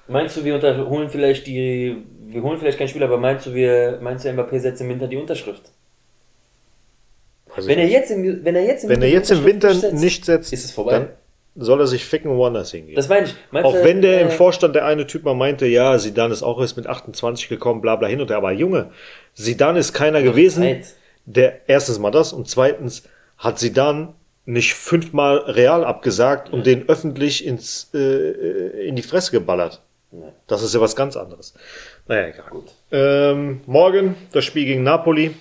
Meinst 0.07 0.37
du, 0.37 0.45
wir 0.45 0.89
holen 0.89 1.11
vielleicht 1.11 1.49
die. 1.49 1.97
Wir 2.29 2.43
holen 2.43 2.61
vielleicht 2.61 2.79
keinen 2.79 2.89
Spieler, 2.89 3.07
aber 3.07 3.19
meinst 3.19 3.47
du, 3.47 3.55
wir, 3.55 3.99
meinst 4.01 4.25
du, 4.25 4.29
Mbappé 4.29 4.61
setzt 4.61 4.81
im 4.83 4.89
Winter 4.89 5.09
die 5.09 5.17
Unterschrift? 5.17 5.63
Also 7.57 7.69
Wenn 7.69 7.79
er 7.81 7.89
jetzt 7.89 8.13
im, 8.13 8.45
wenn 8.45 8.55
er 8.55 8.65
jetzt 8.65 8.85
im 8.85 8.91
wenn 8.91 9.03
er 9.03 9.09
die 9.09 9.15
jetzt 9.15 9.33
im 9.33 9.45
Winter 9.45 9.75
setzt, 9.75 9.95
nicht 9.95 10.25
setzt, 10.25 10.53
ist 10.53 10.65
es 10.67 10.71
vorbei. 10.71 10.93
dann 10.93 11.09
soll 11.57 11.81
er 11.81 11.89
sich 11.89 12.05
ficken 12.05 12.31
woanders 12.37 12.71
hingehen. 12.71 12.95
Das 12.95 13.09
meine 13.09 13.27
ich. 13.27 13.35
Meinst 13.51 13.67
Auch 13.67 13.75
du, 13.75 13.83
wenn 13.83 14.01
der 14.01 14.21
im 14.21 14.29
äh, 14.29 14.31
Vorstand 14.31 14.77
der 14.77 14.85
eine 14.85 15.09
Typ 15.09 15.25
mal 15.25 15.35
meinte, 15.35 15.67
ja, 15.67 15.99
Sidan 15.99 16.31
ist 16.31 16.45
auch 16.45 16.61
erst 16.61 16.77
mit 16.77 16.87
28 16.87 17.49
gekommen, 17.49 17.81
bla 17.81 17.97
bla 17.97 18.07
hin 18.07 18.21
und 18.21 18.31
her. 18.31 18.37
Aber 18.37 18.53
Junge, 18.53 18.91
Sidan 19.35 19.75
ist 19.75 19.93
keiner 19.93 20.23
gewesen, 20.23 20.63
Zeit. 20.63 20.95
der 21.25 21.69
erstens 21.69 21.99
mal 21.99 22.13
das 22.13 22.33
und 22.33 22.49
zweitens 22.49 23.03
hat 23.39 23.59
Sidan 23.59 24.15
nicht 24.45 24.75
fünfmal 24.75 25.39
Real 25.39 25.85
abgesagt 25.85 26.51
und 26.51 26.67
den 26.67 26.89
öffentlich 26.89 27.47
ins, 27.47 27.91
äh, 27.95 28.89
in 28.89 28.97
die 28.97 29.03
Fresse 29.03 29.31
geballert. 29.31 29.83
Das 30.47 30.63
ist 30.63 30.75
ja 30.75 30.81
was 30.81 30.97
ganz 30.97 31.17
anderes. 31.17 31.55
Naja, 32.07 32.29
egal. 32.29 32.51
Gut. 32.51 32.73
Ähm, 32.91 33.61
morgen 33.67 34.17
das 34.33 34.45
Spiel 34.45 34.65
gegen 34.65 34.83
Napoli 34.83 35.35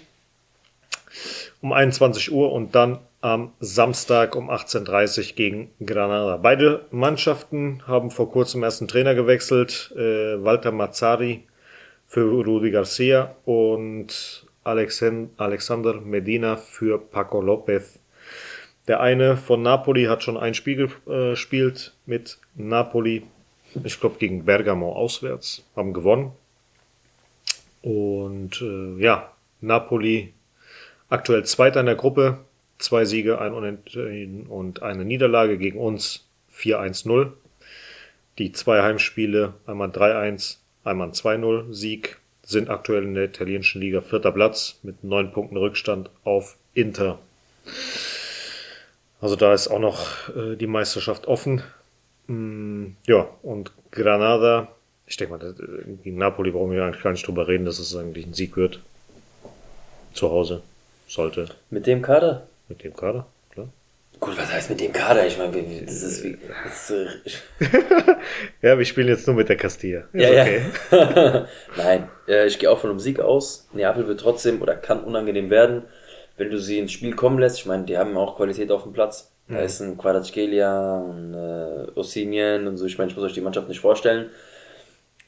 um 1.61 1.71
21 1.71 2.31
Uhr 2.31 2.51
und 2.51 2.75
dann 2.75 2.99
am 3.21 3.53
Samstag 3.59 4.35
um 4.35 4.51
18.30 4.51 5.17
Uhr 5.29 5.35
gegen 5.35 5.71
Granada. 5.83 6.37
Beide 6.37 6.85
Mannschaften 6.91 7.81
haben 7.87 8.11
vor 8.11 8.29
kurzem 8.31 8.63
erst 8.63 8.81
einen 8.81 8.89
Trainer 8.89 9.15
gewechselt. 9.15 9.93
Äh, 9.95 10.43
Walter 10.43 10.71
Mazzari 10.71 11.43
für 12.05 12.43
Rudi 12.43 12.71
Garcia 12.71 13.35
und 13.45 14.45
Alexander 14.67 16.01
Medina 16.01 16.57
für 16.57 16.99
Paco 16.99 17.41
Lopez. 17.41 17.99
Der 18.87 19.01
eine 19.01 19.35
von 19.35 19.61
Napoli 19.61 20.05
hat 20.05 20.23
schon 20.23 20.37
ein 20.37 20.53
Spiel 20.53 20.89
äh, 21.07 21.31
gespielt 21.31 21.93
mit 22.05 22.37
Napoli. 22.55 23.23
Ich 23.83 23.99
glaube 23.99 24.17
gegen 24.17 24.45
Bergamo 24.45 24.93
auswärts. 24.93 25.65
Haben 25.75 25.93
gewonnen. 25.93 26.31
Und 27.81 28.61
äh, 28.61 29.01
ja, 29.01 29.31
Napoli 29.61 30.33
aktuell 31.09 31.45
Zweiter 31.45 31.79
in 31.79 31.85
der 31.85 31.95
Gruppe. 31.95 32.39
Zwei 32.79 33.05
Siege, 33.05 33.41
ein 33.41 33.53
Unentschieden 33.53 34.45
und 34.45 34.83
eine 34.83 35.03
Niederlage 35.03 35.57
gegen 35.57 35.79
uns 35.79 36.27
4-1-0. 36.53 37.31
Die 38.37 38.51
zwei 38.51 38.83
Heimspiele, 38.83 39.55
einmal 39.65 39.89
3-1, 39.89 40.57
einmal 40.83 41.07
ein 41.07 41.13
2-0 41.13 41.73
Sieg, 41.73 42.19
sind 42.47 42.69
aktuell 42.69 43.03
in 43.03 43.13
der 43.13 43.25
italienischen 43.25 43.81
Liga 43.81 43.99
vierter 43.99 44.31
Platz 44.31 44.79
mit 44.81 45.03
neun 45.03 45.33
Punkten 45.33 45.57
Rückstand 45.57 46.09
auf 46.23 46.55
Inter. 46.73 47.19
Also 49.19 49.35
da 49.35 49.53
ist 49.53 49.67
auch 49.67 49.79
noch 49.79 50.29
äh, 50.35 50.55
die 50.55 50.65
Meisterschaft 50.67 51.27
offen. 51.27 51.61
Mm, 52.27 52.91
ja, 53.05 53.27
und 53.43 53.73
Granada, 53.91 54.69
ich 55.07 55.17
denke 55.17 55.37
mal, 55.37 55.45
äh, 55.45 56.03
gegen 56.03 56.17
Napoli 56.17 56.51
brauchen 56.51 56.71
wir 56.71 56.85
eigentlich 56.85 57.03
gar 57.03 57.11
nicht 57.11 57.27
drüber 57.27 57.49
reden, 57.49 57.65
dass 57.65 57.79
es 57.79 57.93
eigentlich 57.95 58.25
ein 58.25 58.33
Sieg 58.33 58.55
wird. 58.55 58.79
Zu 60.13 60.31
Hause 60.31 60.63
sollte 61.07 61.49
Mit 61.69 61.85
dem 61.85 62.01
Kader? 62.01 62.47
mit 62.69 62.83
dem 62.83 62.95
Kader. 62.95 63.25
Gut, 64.19 64.37
was 64.37 64.51
heißt 64.51 64.69
mit 64.69 64.79
dem 64.79 64.91
Kader? 64.93 65.27
Ich 65.27 65.37
meine, 65.37 65.51
das 65.85 66.01
ist 66.01 66.23
wie. 66.23 66.37
Das 66.63 66.89
ist, 66.89 67.43
Ja, 68.61 68.77
wir 68.77 68.85
spielen 68.85 69.07
jetzt 69.09 69.27
nur 69.27 69.35
mit 69.35 69.49
der 69.49 69.57
Castilla. 69.57 70.05
Ist 70.13 70.21
ja, 70.21 70.41
okay. 70.41 70.61
ja. 70.91 71.47
Nein, 71.77 72.09
äh, 72.27 72.47
ich 72.47 72.57
gehe 72.57 72.71
auch 72.71 72.79
von 72.79 72.89
einem 72.89 72.99
Sieg 72.99 73.19
aus. 73.19 73.67
Neapel 73.73 74.07
wird 74.07 74.19
trotzdem 74.19 74.61
oder 74.61 74.75
kann 74.75 75.03
unangenehm 75.03 75.49
werden, 75.49 75.83
wenn 76.37 76.49
du 76.49 76.59
sie 76.59 76.79
ins 76.79 76.91
Spiel 76.93 77.15
kommen 77.15 77.37
lässt. 77.39 77.59
Ich 77.59 77.65
meine, 77.65 77.83
die 77.83 77.97
haben 77.97 78.17
auch 78.17 78.37
Qualität 78.37 78.71
auf 78.71 78.83
dem 78.83 78.93
Platz. 78.93 79.31
Da 79.49 79.59
ist 79.59 79.79
ein 79.79 79.97
Quadratskelia 79.97 80.97
und 80.97 81.33
äh, 81.33 81.87
Ossinien 81.97 82.67
und 82.67 82.75
so. 82.75 82.85
Ich 82.85 82.97
meine, 82.97 83.09
ich 83.09 83.15
muss 83.15 83.25
euch 83.25 83.33
die 83.33 83.39
Mannschaft 83.39 83.69
nicht 83.69 83.79
vorstellen. 83.79 84.29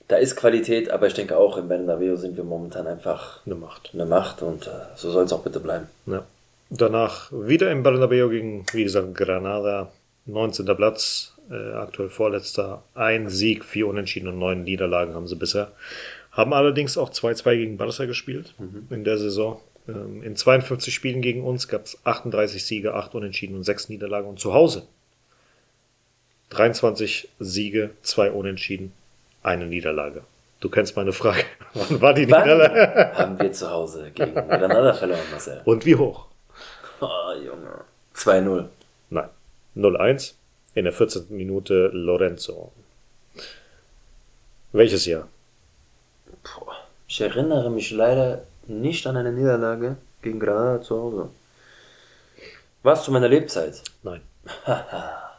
Da 0.10 0.18
ist 0.18 0.36
Qualität, 0.36 0.90
aber 0.90 1.08
ich 1.08 1.14
denke 1.14 1.38
auch, 1.38 1.56
im 1.58 1.70
Bernabeu 1.70 2.18
sind 2.18 2.36
wir 2.36 2.44
momentan 2.44 2.86
einfach 2.88 3.46
Eine 3.46 3.56
Macht. 3.56 3.92
eine 3.94 4.06
Macht 4.06 4.42
und 4.42 4.68
äh, 4.68 4.72
so 4.96 5.10
soll 5.12 5.24
es 5.24 5.32
auch 5.32 5.44
bitte 5.44 5.60
bleiben. 5.62 5.88
Ja. 6.06 6.26
Danach 6.70 7.32
wieder 7.32 7.72
im 7.72 7.84
Bernabeu 7.84 8.30
gegen, 8.30 8.66
wie 8.74 8.84
gesagt, 8.84 9.16
Granada. 9.16 9.92
19. 10.26 10.66
Platz, 10.76 11.34
äh, 11.50 11.74
aktuell 11.74 12.10
Vorletzter. 12.10 12.84
Ein 12.94 13.30
Sieg, 13.30 13.66
vier 13.66 13.88
Unentschieden 13.88 14.28
und 14.28 14.38
neun 14.38 14.64
Niederlagen 14.64 15.16
haben 15.16 15.28
sie 15.28 15.36
bisher. 15.36 15.72
Haben 16.32 16.54
allerdings 16.54 16.98
auch 16.98 17.10
2-2 17.10 17.56
gegen 17.56 17.78
Barca 17.78 18.06
gespielt 18.06 18.54
in 18.90 19.04
der 19.04 19.18
Saison. 19.18 19.60
Ähm, 19.88 20.22
in 20.22 20.36
52 20.36 20.94
Spielen 20.94 21.22
gegen 21.22 21.44
uns 21.44 21.68
gab 21.68 21.86
es 21.86 21.98
38 22.04 22.64
Siege, 22.64 22.94
8 22.94 23.16
Unentschieden 23.16 23.56
und 23.56 23.64
6 23.64 23.90
Niederlagen. 23.90 24.30
Und 24.30 24.40
zu 24.40 24.54
Hause 24.54 24.84
23 26.52 27.30
Siege, 27.40 27.92
2 28.04 28.32
Unentschieden, 28.32 28.92
eine 29.42 29.66
Niederlage. 29.66 30.22
Du 30.60 30.70
kennst 30.70 30.96
meine 30.96 31.14
Frage. 31.14 31.44
Wann 31.74 32.02
war 32.02 32.14
die 32.14 32.30
Wann 32.30 32.42
Niederlage? 32.42 33.14
haben 33.16 33.40
wir 33.40 33.52
zu 33.52 33.70
Hause 33.70 34.12
gegen 34.14 34.34
Granada 34.34 34.94
verloren, 34.94 35.20
Marcel? 35.32 35.62
Und 35.66 35.86
wie 35.86 35.96
hoch? 35.96 36.29
Oh, 37.02 37.34
Junge. 37.46 37.82
2-0. 38.16 38.66
Nein. 39.10 39.30
0-1. 39.76 40.34
In 40.76 40.84
der 40.86 40.94
14. 40.94 41.26
Minute 41.30 41.90
Lorenzo. 41.94 42.72
Welches 44.72 45.06
Jahr? 45.06 45.28
Boah. 46.44 46.76
Ich 47.08 47.20
erinnere 47.22 47.72
mich 47.72 47.92
leider 47.92 48.44
nicht 48.68 49.08
an 49.08 49.18
eine 49.18 49.32
Niederlage 49.32 49.98
gegen 50.22 50.40
Granada 50.40 50.82
zu 50.82 50.96
Hause. 50.98 51.30
War 52.84 52.94
es 52.94 53.04
zu 53.04 53.12
meiner 53.12 53.28
Lebzeit? 53.28 53.82
Nein. 54.04 54.22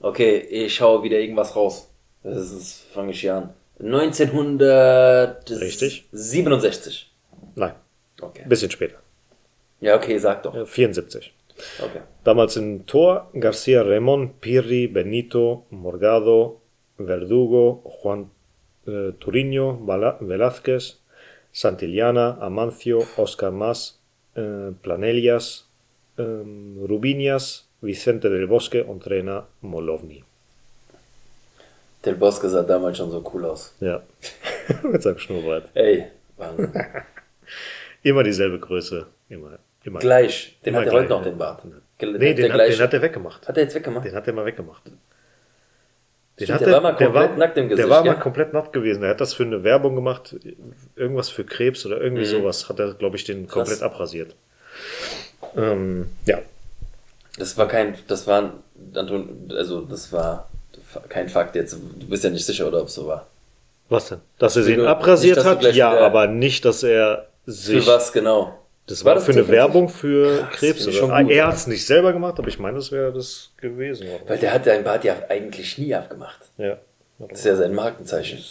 Okay, 0.00 0.36
ich 0.36 0.74
schaue 0.74 1.02
wieder 1.02 1.18
irgendwas 1.18 1.56
raus. 1.56 1.88
Das 2.22 2.50
ist, 2.50 2.82
fange 2.92 3.12
ich 3.12 3.22
hier 3.22 3.36
an. 3.36 3.54
1967. 3.80 5.60
Richtig. 5.62 6.04
Nein. 7.54 7.72
Okay. 8.20 8.44
Bisschen 8.46 8.70
später. 8.70 8.96
Ja, 9.80 9.96
okay, 9.96 10.18
sag 10.18 10.42
doch. 10.42 10.54
Äh, 10.54 10.66
74. 10.66 11.32
Okay. 11.80 12.00
Damals 12.24 12.56
im 12.56 12.84
Tor 12.86 13.30
Garcia 13.34 13.82
Ramon, 13.82 14.34
Pirri, 14.40 14.88
Benito, 14.88 15.66
Morgado, 15.70 16.60
Verdugo, 16.98 17.82
Juan 18.02 18.30
äh, 18.86 19.12
Turiño, 19.20 19.78
Vala- 19.86 20.18
Velázquez, 20.20 20.98
Santillana, 21.52 22.38
Amancio, 22.40 23.04
Oscar 23.16 23.50
Mas, 23.52 23.98
äh, 24.34 24.72
Planellas, 24.82 25.66
ähm, 26.18 26.84
Rubinias, 26.88 27.66
Vicente 27.80 28.30
del 28.30 28.46
Bosque 28.48 28.82
und 28.84 29.02
Trainer 29.04 29.46
Molovni. 29.60 30.24
Del 32.04 32.16
Bosque 32.16 32.48
sah 32.48 32.62
damals 32.62 32.98
schon 32.98 33.10
so 33.10 33.22
cool 33.32 33.44
aus. 33.44 33.74
Ja. 33.80 34.02
Mit 34.82 35.02
seinem 35.02 35.18
Schnurrbart. 35.18 35.68
Ey, 35.74 36.04
Wahnsinn. 36.36 36.72
Immer 38.02 38.22
dieselbe 38.22 38.58
Größe. 38.58 39.06
Immer. 39.34 39.58
immer. 39.84 39.98
Gleich. 40.00 40.58
Den 40.64 40.74
Immer 40.74 40.80
hat 40.82 40.86
er 40.88 40.92
heute 40.94 41.08
noch, 41.10 41.24
ja. 41.24 41.30
den 41.30 41.38
Bart. 41.38 41.64
Nee, 41.64 41.74
Der 42.00 42.34
den 42.34 42.52
hat, 42.52 42.60
den 42.68 42.78
hat 42.80 42.94
er 42.94 43.02
weggemacht. 43.02 43.46
Hat 43.48 43.56
er 43.56 43.62
jetzt 43.64 43.74
weggemacht? 43.74 44.04
Den 44.04 44.14
hat 44.14 44.26
er 44.26 44.32
mal 44.32 44.44
weggemacht. 44.44 44.82
Den 44.86 46.46
Stimmt, 46.46 46.60
hat 46.60 46.66
der 46.66 46.72
war 46.74 46.80
mal 46.80 46.92
der 46.96 47.06
komplett 47.06 47.38
nackt 47.38 47.56
im 47.58 47.68
Der 47.68 47.76
Gesicht, 47.76 47.88
war 47.90 48.02
gell? 48.02 48.12
mal 48.12 48.18
komplett 48.20 48.52
nackt 48.52 48.72
gewesen. 48.72 49.02
Er 49.04 49.10
hat 49.10 49.20
das 49.20 49.34
für 49.34 49.44
eine 49.44 49.62
Werbung 49.62 49.94
gemacht, 49.94 50.34
irgendwas 50.96 51.28
für 51.30 51.44
Krebs 51.44 51.86
oder 51.86 52.00
irgendwie 52.00 52.22
Mhm. 52.24 52.28
sowas. 52.40 52.68
Hat 52.68 52.80
er, 52.80 52.94
glaube 52.94 53.16
ich, 53.16 53.24
den 53.24 53.46
Krass. 53.46 53.54
komplett 53.54 53.82
abrasiert. 53.82 54.34
Ähm, 55.56 56.08
ja, 56.26 56.38
Das 57.38 57.56
war 57.56 57.68
kein, 57.68 57.94
das 58.08 58.26
war, 58.26 58.54
Anton, 58.94 59.52
also 59.56 59.82
das 59.82 60.12
war 60.12 60.48
kein 61.08 61.28
Fakt 61.28 61.54
jetzt. 61.56 61.72
Du 61.74 62.06
bist 62.08 62.24
ja 62.24 62.30
nicht 62.30 62.44
sicher, 62.46 62.66
oder 62.66 62.80
ob 62.80 62.88
es 62.88 62.94
so 62.94 63.06
war. 63.06 63.26
was 63.88 64.08
denn? 64.08 64.20
Dass 64.38 64.56
er 64.56 64.62
sie 64.64 64.76
Nicht, 64.76 64.86
abrasiert 64.88 65.36
du 65.38 65.44
hat? 65.44 65.62
Ja, 65.74 65.96
aber 65.98 66.26
nicht, 66.26 66.64
dass 66.64 66.82
er 66.82 67.26
sich. 67.46 67.84
Für 67.84 67.92
was 67.92 68.12
genau? 68.12 68.58
Das 68.86 69.02
War 69.04 69.10
war, 69.10 69.14
das 69.14 69.24
für 69.24 69.32
eine? 69.32 69.48
Werbung 69.48 69.88
für 69.88 70.40
Krass, 70.50 70.58
Krebs. 70.60 70.94
schon 70.94 71.10
gut, 71.10 71.30
er 71.30 71.46
hat 71.46 71.56
es 71.56 71.66
nicht 71.66 71.86
selber 71.86 72.12
gemacht, 72.12 72.38
aber 72.38 72.48
ich 72.48 72.58
meine, 72.58 72.76
das 72.76 72.92
wäre 72.92 73.12
das 73.12 73.50
gewesen. 73.56 74.06
Oder? 74.08 74.28
Weil 74.28 74.38
der 74.38 74.52
hat 74.52 74.66
dein 74.66 74.84
Bart 74.84 75.04
ja 75.04 75.16
eigentlich 75.28 75.78
nie 75.78 75.94
abgemacht. 75.94 76.40
Ja. 76.58 76.78
Das 77.18 77.38
ist 77.38 77.46
ja 77.46 77.56
sein 77.56 77.74
Markenzeichen. 77.74 78.44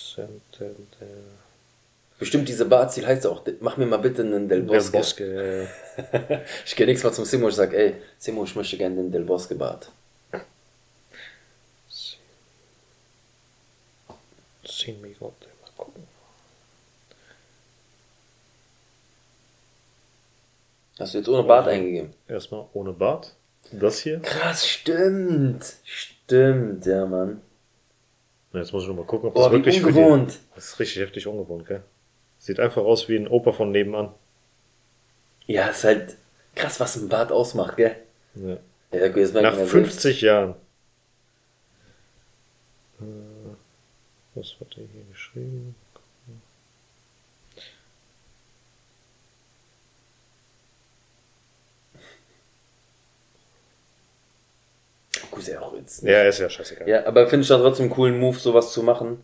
Bestimmt 2.18 2.48
diese 2.48 2.66
Bartziel 2.66 3.06
heißt 3.06 3.28
auch, 3.28 3.44
mach 3.60 3.78
mir 3.78 3.86
mal 3.86 3.98
bitte 3.98 4.22
einen 4.24 4.48
Del 4.48 4.62
Del 4.62 4.68
Bosque. 4.68 4.92
Bosque. 4.98 5.68
äh, 6.14 6.40
Ich 6.66 6.76
gehe 6.76 6.86
nächstes 6.88 7.04
Mal 7.12 7.14
zum 7.16 7.26
Simo 7.26 7.48
und 7.48 7.52
sag, 7.52 7.74
ey, 7.74 7.96
Simo, 8.18 8.44
ich 8.46 8.56
möchte 8.56 8.78
gerne 8.78 8.96
den 8.96 9.12
Del 9.12 9.24
Bosque 9.24 9.56
Bart. 9.56 9.90
Zehn 14.66 15.00
Minuten. 15.02 15.20
Mal 15.22 15.53
Hast 21.00 21.14
du 21.14 21.18
jetzt 21.18 21.28
ohne 21.30 21.44
Bart 21.44 21.68
eingegeben? 21.68 22.14
Erstmal 22.28 22.66
ohne 22.74 22.94
Bart. 22.94 23.36
Das 23.72 24.00
hier. 24.00 24.20
Krass, 24.20 24.68
stimmt. 24.68 25.64
Stimmt, 25.84 26.86
ja, 26.86 27.06
Mann. 27.06 27.42
Na, 28.52 28.60
Jetzt 28.60 28.72
muss 28.74 28.84
ich 28.84 28.90
noch 28.90 28.96
mal 28.96 29.06
gucken, 29.06 29.30
ob 29.30 29.34
Boah, 29.36 29.44
das 29.46 29.52
wirklich 29.54 29.82
für 29.82 29.92
die- 29.92 30.00
ungewohnt. 30.00 30.40
Das 30.54 30.66
ist 30.66 30.80
richtig 30.80 31.02
heftig 31.02 31.26
ungewohnt, 31.28 31.66
gell? 31.68 31.82
Sieht 32.38 32.60
einfach 32.60 32.84
aus 32.84 33.10
wie 33.10 33.16
ein 33.16 33.28
Opa 33.28 33.52
von 33.54 33.72
nebenan. 33.72 34.14
Ja, 35.48 35.68
ist 35.68 35.84
halt 35.84 36.16
krass, 36.56 36.80
was 36.80 36.96
ein 36.98 37.10
Bart 37.10 37.32
ausmacht, 37.32 37.78
gell? 37.78 37.96
Ja. 38.36 38.58
Ja, 38.92 39.06
jetzt 39.08 39.34
merken 39.34 39.42
Nach 39.50 39.58
wir 39.58 39.66
50 39.66 40.22
Jahren. 40.22 40.56
Äh, 43.02 43.04
Was 44.36 44.56
hat 44.60 44.78
er 44.78 44.84
hier 44.94 45.04
geschrieben? 45.12 45.76
Gut, 55.32 55.40
ist 55.42 55.48
ja 55.50 55.62
auch 55.62 55.76
jetzt. 55.76 56.04
Ja, 56.04 56.24
ist 56.24 56.40
ja 56.40 56.50
scheißegal. 56.50 56.88
Ja, 56.88 57.06
aber 57.06 57.28
finde 57.28 57.44
ich 57.44 57.48
da 57.50 57.58
trotzdem 57.58 57.86
einen 57.86 57.94
coolen 57.94 58.20
Move, 58.20 58.38
sowas 58.38 58.72
zu 58.72 58.84
machen. 58.84 59.18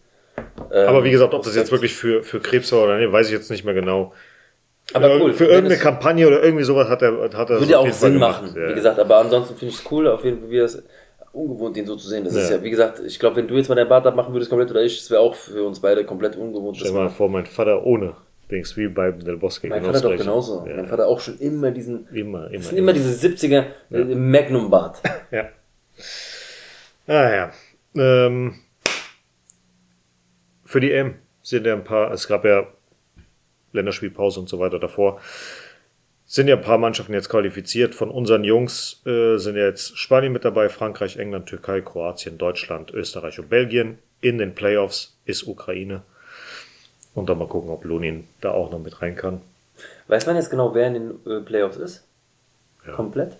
Ähm, 0.72 0.88
Aber 0.88 1.04
wie 1.04 1.12
gesagt, 1.12 1.34
ob 1.34 1.44
das 1.44 1.56
jetzt 1.56 1.72
wirklich 1.72 1.94
für, 1.94 2.24
für 2.24 2.40
Krebs 2.40 2.72
war 2.72 2.84
oder 2.86 2.98
nicht, 2.98 3.12
weiß 3.12 3.28
ich 3.28 3.34
jetzt 3.34 3.52
nicht 3.52 3.66
mehr 3.66 3.74
genau. 3.74 4.14
Aber 4.94 5.10
Äh, 5.16 5.20
cool. 5.22 5.34
Für 5.34 5.46
irgendeine 5.46 5.78
Kampagne 5.80 6.26
oder 6.28 6.42
irgendwie 6.44 6.64
sowas 6.64 6.88
hat 6.90 7.02
er, 7.02 7.12
hat 7.24 7.34
er 7.34 7.46
das 7.46 7.60
Würde 7.60 7.72
ja 7.74 7.78
auch 7.80 7.92
Sinn 7.92 8.18
machen, 8.18 8.56
Ja. 8.56 8.70
wie 8.70 8.74
gesagt, 8.74 8.98
aber 9.00 9.18
ansonsten 9.18 9.56
finde 9.56 9.74
ich 9.74 9.80
es 9.82 9.92
cool, 9.92 10.08
auf 10.08 10.24
jeden 10.24 10.40
Fall, 10.40 10.50
wie 10.50 10.58
es 10.58 10.82
ungewohnt, 11.32 11.76
den 11.76 11.86
so 11.86 11.96
zu 11.96 12.08
sehen. 12.08 12.24
Das 12.24 12.34
ist 12.36 12.50
Ja. 12.50 12.56
ja, 12.58 12.64
wie 12.64 12.70
gesagt, 12.72 13.02
ich 13.06 13.20
glaube, 13.20 13.36
wenn 13.36 13.48
du 13.48 13.56
jetzt 13.56 13.68
mal 13.70 13.76
deinen 13.76 13.90
Bart 13.90 14.08
abmachen 14.08 14.34
würdest 14.34 14.50
komplett 14.50 14.72
oder 14.72 14.82
ich, 14.82 14.98
das 14.98 15.12
wäre 15.12 15.22
auch 15.22 15.36
für 15.36 15.64
uns 15.64 15.80
beide 15.80 16.04
komplett 16.06 16.36
ungewohnt. 16.38 16.78
Stell 16.78 16.92
mal 16.94 17.10
vor, 17.10 17.30
mein 17.30 17.46
Vater 17.46 17.84
ohne. 17.86 18.14
Dings 18.50 18.76
wie 18.78 18.88
bei 18.88 19.12
Del 19.12 19.38
Bosque. 19.38 19.68
mein 19.68 19.84
Vater 19.84 20.02
doch 20.02 20.10
das 20.12 20.22
genauso. 20.22 20.66
Ja. 20.68 20.78
Mein 20.78 20.88
Vater 20.88 21.06
auch 21.08 21.20
schon 21.20 21.38
immer 21.38 21.70
diesen, 21.70 22.08
Immer, 22.12 22.48
immer. 22.48 22.58
das 22.58 22.70
sind 22.70 22.78
immer 22.80 22.94
diese 22.94 23.28
70er 23.28 23.66
äh, 23.92 23.98
Magnum-Bart. 24.16 25.02
Ja. 25.30 25.50
Ah 27.08 27.30
ja. 27.30 27.52
Ähm, 27.96 28.56
für 30.66 30.80
die 30.80 30.92
M 30.92 31.16
sind 31.42 31.66
ja 31.66 31.74
ein 31.74 31.84
paar, 31.84 32.12
es 32.12 32.28
gab 32.28 32.46
ja 32.46 32.68
Länderspielpause 33.72 34.40
und 34.40 34.50
so 34.50 34.60
weiter 34.60 34.80
davor, 34.80 35.20
sind 36.26 36.48
ja 36.48 36.56
ein 36.56 36.62
paar 36.62 36.78
Mannschaften 36.78 37.14
jetzt 37.14 37.30
qualifiziert. 37.30 37.96
Von 37.96 38.12
unseren 38.12 38.44
Jungs 38.44 39.02
äh, 39.08 39.38
sind 39.38 39.56
ja 39.56 39.66
jetzt 39.66 39.98
Spanien 39.98 40.32
mit 40.32 40.46
dabei, 40.46 40.70
Frankreich, 40.70 41.18
England, 41.18 41.48
Türkei, 41.48 41.82
Kroatien, 41.82 42.38
Deutschland, 42.38 42.92
Österreich 42.92 43.40
und 43.40 43.50
Belgien. 43.50 43.98
In 44.22 44.38
den 44.38 44.54
Playoffs 44.54 45.18
ist 45.26 45.48
Ukraine. 45.48 46.04
Und 47.16 47.30
dann 47.30 47.40
mal 47.40 47.48
gucken, 47.48 47.72
ob 47.72 47.84
Lunin 47.84 48.28
da 48.42 48.52
auch 48.52 48.70
noch 48.72 48.78
mit 48.78 49.02
rein 49.02 49.16
kann. 49.16 49.42
Weiß 50.08 50.28
man 50.28 50.36
jetzt 50.36 50.52
genau, 50.52 50.76
wer 50.76 50.88
in 50.88 50.94
den 50.94 51.10
äh, 51.26 51.42
Playoffs 51.42 51.78
ist? 51.78 52.04
Ja. 52.86 52.94
Komplett? 52.94 53.36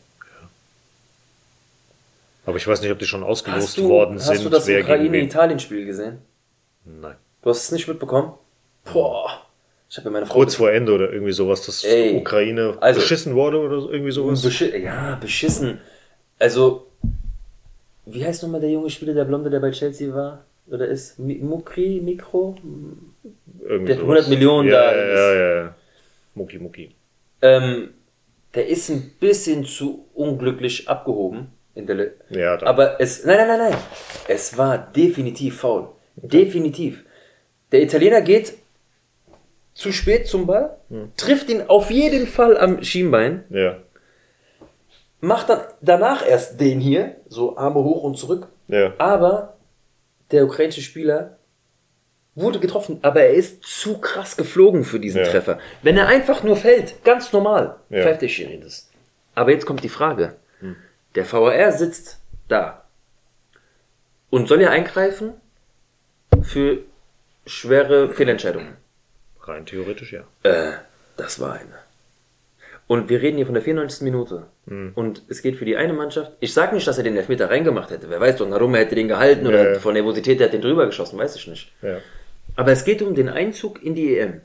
Aber 2.50 2.58
ich 2.58 2.68
weiß 2.68 2.82
nicht, 2.82 2.92
ob 2.92 2.98
die 2.98 3.06
schon 3.06 3.24
ausgelost 3.24 3.68
Hast 3.68 3.78
du, 3.78 3.90
worden 3.90 4.16
hast 4.16 4.26
sind. 4.26 4.44
du 4.44 4.50
das. 4.50 4.68
Ukraine-Italien-Spiel 4.68 5.86
gesehen? 5.86 6.18
Nein. 6.84 7.16
Du 7.44 7.50
hast 7.52 7.66
es 7.66 7.72
nicht 7.72 7.88
mitbekommen? 7.88 8.34
Boah. 8.92 9.44
Ich 9.88 9.98
habe 9.98 10.06
ja 10.08 10.12
meine 10.14 10.26
Frau 10.26 10.34
kurz 10.34 10.56
vor 10.56 10.72
Ende 10.72 10.92
oder 10.94 11.14
irgendwie 11.14 11.32
sowas, 11.32 11.64
dass 11.66 11.84
Ey, 11.84 12.18
Ukraine 12.18 12.76
also- 12.80 13.00
beschissen 13.02 13.36
wurde 13.36 13.60
oder 13.60 13.92
irgendwie 13.92 14.12
sowas. 14.12 14.42
Beschi 14.42 14.76
ja, 14.84 15.16
beschissen. 15.22 15.80
Also, 16.40 16.88
wie 18.08 18.26
heißt 18.26 18.42
nochmal 18.42 18.62
der 18.62 18.72
junge 18.72 18.90
Spieler, 18.90 19.14
der 19.14 19.26
Blonde, 19.26 19.52
der 19.52 19.60
bei 19.60 19.70
Chelsea 19.70 20.12
war? 20.12 20.44
Oder 20.72 20.88
ist? 20.88 21.20
Mukri, 21.20 22.02
Mikro? 22.04 22.56
Irgendwie 23.62 23.86
der 23.86 23.96
sowas. 23.98 24.26
100 24.26 24.30
Millionen 24.30 24.70
ja, 24.70 24.76
da 24.92 24.96
Ja, 24.96 25.02
ist. 25.14 25.38
ja, 25.40 25.56
ja. 25.66 25.76
Mucki, 26.34 26.58
Mucki. 26.58 26.96
Ähm, 27.44 27.90
der 28.56 28.68
ist 28.68 28.90
ein 28.90 29.12
bisschen 29.20 29.66
zu 29.66 30.08
unglücklich 30.16 30.90
abgehoben. 30.90 31.50
In 31.80 31.88
der 31.88 31.96
Le 31.96 32.14
Ja, 32.30 32.62
aber 32.64 33.00
es, 33.00 33.24
nein, 33.26 33.38
nein, 33.38 33.48
nein, 33.48 33.70
nein. 33.72 33.80
Es 34.28 34.58
war 34.58 34.78
definitiv 34.78 35.60
faul. 35.62 35.88
Definitiv. 36.18 37.04
Der 37.72 37.82
Italiener 37.82 38.22
geht 38.22 38.54
zu 39.74 39.92
spät 39.94 40.28
zum 40.28 40.46
Ball, 40.46 40.78
Hm. 40.90 41.12
trifft 41.16 41.50
ihn 41.50 41.62
auf 41.68 41.90
jeden 41.90 42.28
Fall 42.28 42.58
am 42.58 42.84
Schienbein, 42.84 43.44
Ja, 43.50 43.78
macht 45.22 45.50
dann 45.50 45.62
danach 45.82 46.26
erst 46.28 46.60
den 46.60 46.80
hier, 46.80 47.16
so 47.28 47.58
Arme 47.58 47.84
hoch 47.84 48.04
und 48.04 48.18
zurück. 48.18 48.48
ja. 48.68 48.94
Aber 48.98 49.56
der 50.32 50.44
ukrainische 50.46 50.82
Spieler 50.82 51.38
wurde 52.36 52.60
getroffen, 52.60 53.00
aber 53.02 53.22
er 53.22 53.34
ist 53.34 53.64
zu 53.64 53.98
krass 54.00 54.36
geflogen 54.38 54.84
für 54.84 55.00
diesen 55.00 55.22
Ja. 55.24 55.28
Treffer. 55.32 55.60
Wenn 55.82 55.98
er 55.98 56.08
einfach 56.08 56.44
nur 56.44 56.56
fällt, 56.56 57.04
ganz 57.04 57.32
normal, 57.34 57.78
Ja. 57.90 58.04
pfeift 58.04 58.22
der 58.22 58.28
Schiri 58.28 58.60
das. 58.60 58.90
Aber 59.36 59.52
jetzt 59.52 59.66
kommt 59.66 59.84
die 59.84 59.90
Frage. 59.90 60.36
Der 61.16 61.32
VAR 61.32 61.72
sitzt 61.72 62.20
da 62.48 62.84
und 64.30 64.48
soll 64.48 64.62
ja 64.62 64.70
eingreifen 64.70 65.34
für 66.44 66.80
schwere 67.46 68.10
Fehlentscheidungen. 68.10 68.74
Rein 69.42 69.66
theoretisch 69.66 70.14
ja. 70.14 70.24
Äh, 70.44 70.74
das 71.18 71.40
war 71.40 71.54
eine. 71.54 71.80
Und 72.88 73.10
wir 73.10 73.22
reden 73.22 73.38
hier 73.38 73.46
von 73.46 73.54
der 73.54 73.64
94. 73.64 74.02
Minute. 74.02 74.48
Und 74.96 75.24
es 75.30 75.42
geht 75.44 75.56
für 75.58 75.66
die 75.66 75.78
eine 75.78 75.94
Mannschaft. 75.94 76.32
Ich 76.40 76.54
sag 76.54 76.74
nicht, 76.74 76.88
dass 76.88 76.98
er 76.98 77.04
den 77.04 77.18
Elfmeter 77.18 77.50
reingemacht 77.50 77.90
hätte. 77.92 78.10
Wer 78.10 78.20
weiß, 78.20 78.38
Donnarumma 78.38 78.78
hätte 78.78 78.96
den 78.96 79.08
gehalten 79.08 79.46
oder 79.48 79.64
Ja, 79.64 79.74
ja. 79.74 79.80
von 79.80 79.94
Nervosität, 79.94 80.40
der 80.40 80.48
hat 80.48 80.54
den 80.54 80.62
drüber 80.62 80.86
geschossen, 80.88 81.18
weiß 81.18 81.36
ich 81.36 81.48
nicht. 81.48 81.72
ja. 81.82 81.98
Aber 82.56 82.72
es 82.72 82.84
geht 82.84 83.02
um 83.04 83.14
den 83.16 83.30
Einzug 83.30 83.82
in 83.84 83.94
die 83.96 84.18
EM. 84.18 84.42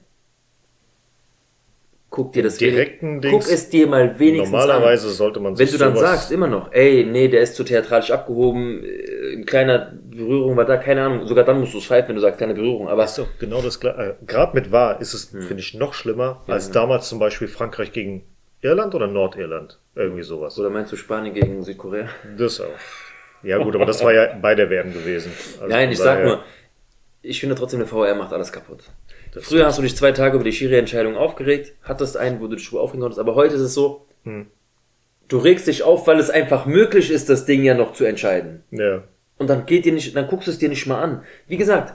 Guck 2.14 2.32
dir 2.32 2.44
das 2.44 2.58
direkten 2.58 3.22
wenig- 3.22 3.22
Dings- 3.22 3.44
Guck 3.46 3.52
es 3.54 3.68
dir 3.70 3.88
mal 3.88 4.16
wenigstens 4.20 4.52
Normalerweise 4.52 5.08
an. 5.08 5.12
sollte 5.14 5.40
man 5.40 5.58
Wenn 5.58 5.66
sich 5.66 5.76
du 5.76 5.84
dann 5.84 5.96
sagst 5.96 6.30
immer 6.30 6.46
noch, 6.46 6.70
ey, 6.72 7.04
nee, 7.04 7.26
der 7.26 7.40
ist 7.40 7.56
zu 7.56 7.64
theatralisch 7.64 8.12
abgehoben, 8.12 8.84
äh, 8.84 9.32
ein 9.34 9.44
kleiner 9.44 9.92
Berührung 10.04 10.56
war 10.56 10.64
da, 10.64 10.76
keine 10.76 11.02
Ahnung, 11.02 11.26
sogar 11.26 11.44
dann 11.44 11.58
musst 11.58 11.74
du 11.74 11.78
es 11.78 11.86
pfeifen, 11.86 12.10
wenn 12.10 12.14
du 12.14 12.20
sagst, 12.22 12.38
keine 12.38 12.54
Berührung. 12.54 12.86
Aber 12.88 13.02
Ist 13.04 13.18
doch 13.18 13.26
genau 13.40 13.60
das 13.62 13.80
gleiche. 13.80 14.16
Äh, 14.20 14.24
Gerade 14.26 14.54
mit 14.54 14.70
VAR 14.70 15.00
ist 15.00 15.12
Hm. 15.32 15.38
es, 15.40 15.46
finde 15.48 15.60
ich, 15.60 15.74
noch 15.74 15.92
schlimmer 15.92 16.42
als 16.46 16.70
damals 16.70 17.08
zum 17.08 17.18
Beispiel 17.18 17.48
Frankreich 17.48 17.90
gegen 17.90 18.22
Irland 18.62 18.94
oder 18.94 19.08
Nordirland. 19.08 19.80
Irgendwie 19.96 20.22
sowas. 20.22 20.56
oder 20.58 20.70
meinst 20.70 20.92
du 20.92 20.96
Spanien 20.96 21.34
gegen 21.34 21.64
Südkorea? 21.64 22.06
Das 22.38 22.60
auch. 22.60 22.66
Ja 23.42 23.58
gut, 23.58 23.74
aber 23.74 23.86
das 23.86 24.02
war 24.04 24.12
ja 24.14 24.34
bei 24.40 24.54
der 24.54 24.70
WM 24.70 24.92
gewesen. 24.92 25.32
Also 25.60 25.66
Nein, 25.66 25.90
ich 25.90 25.98
sag 25.98 26.24
nur, 26.24 26.44
ich 27.22 27.40
finde 27.40 27.56
trotzdem, 27.56 27.80
der 27.80 27.88
VR 27.88 28.14
macht 28.14 28.32
alles 28.32 28.52
kaputt. 28.52 28.84
Früher 29.40 29.66
hast 29.66 29.78
du 29.78 29.82
dich 29.82 29.97
zwei 29.97 30.12
Tage 30.12 30.36
über 30.36 30.44
die 30.44 30.52
Schiri-Entscheidung 30.52 31.16
aufgeregt, 31.16 31.73
hattest 31.82 32.16
einen, 32.16 32.40
wo 32.40 32.47
du 32.47 32.56
dich 32.56 32.69
drüber 32.69 32.82
aufregen 32.82 33.01
konntest, 33.02 33.19
aber 33.20 33.35
heute 33.35 33.55
ist 33.56 33.61
es 33.62 33.74
so, 33.74 34.06
Hm. 34.24 34.47
du 35.28 35.39
regst 35.39 35.66
dich 35.66 35.82
auf, 35.82 36.06
weil 36.06 36.19
es 36.19 36.31
einfach 36.31 36.66
möglich 36.66 37.11
ist, 37.11 37.28
das 37.28 37.44
Ding 37.44 37.62
ja 37.65 37.74
noch 37.74 37.93
zu 37.93 38.05
entscheiden. 38.05 38.62
Ja, 38.70 39.02
Und 39.39 39.51
dann 39.51 39.66
geht 39.66 39.85
dir 39.85 39.93
nicht, 39.93 40.15
dann 40.16 40.28
guckst 40.28 40.47
du 40.47 40.52
es 40.52 40.59
dir 40.59 40.69
nicht 40.69 40.86
mal 40.86 41.02
an. 41.02 41.23
Wie 41.48 41.56
gesagt, 41.56 41.94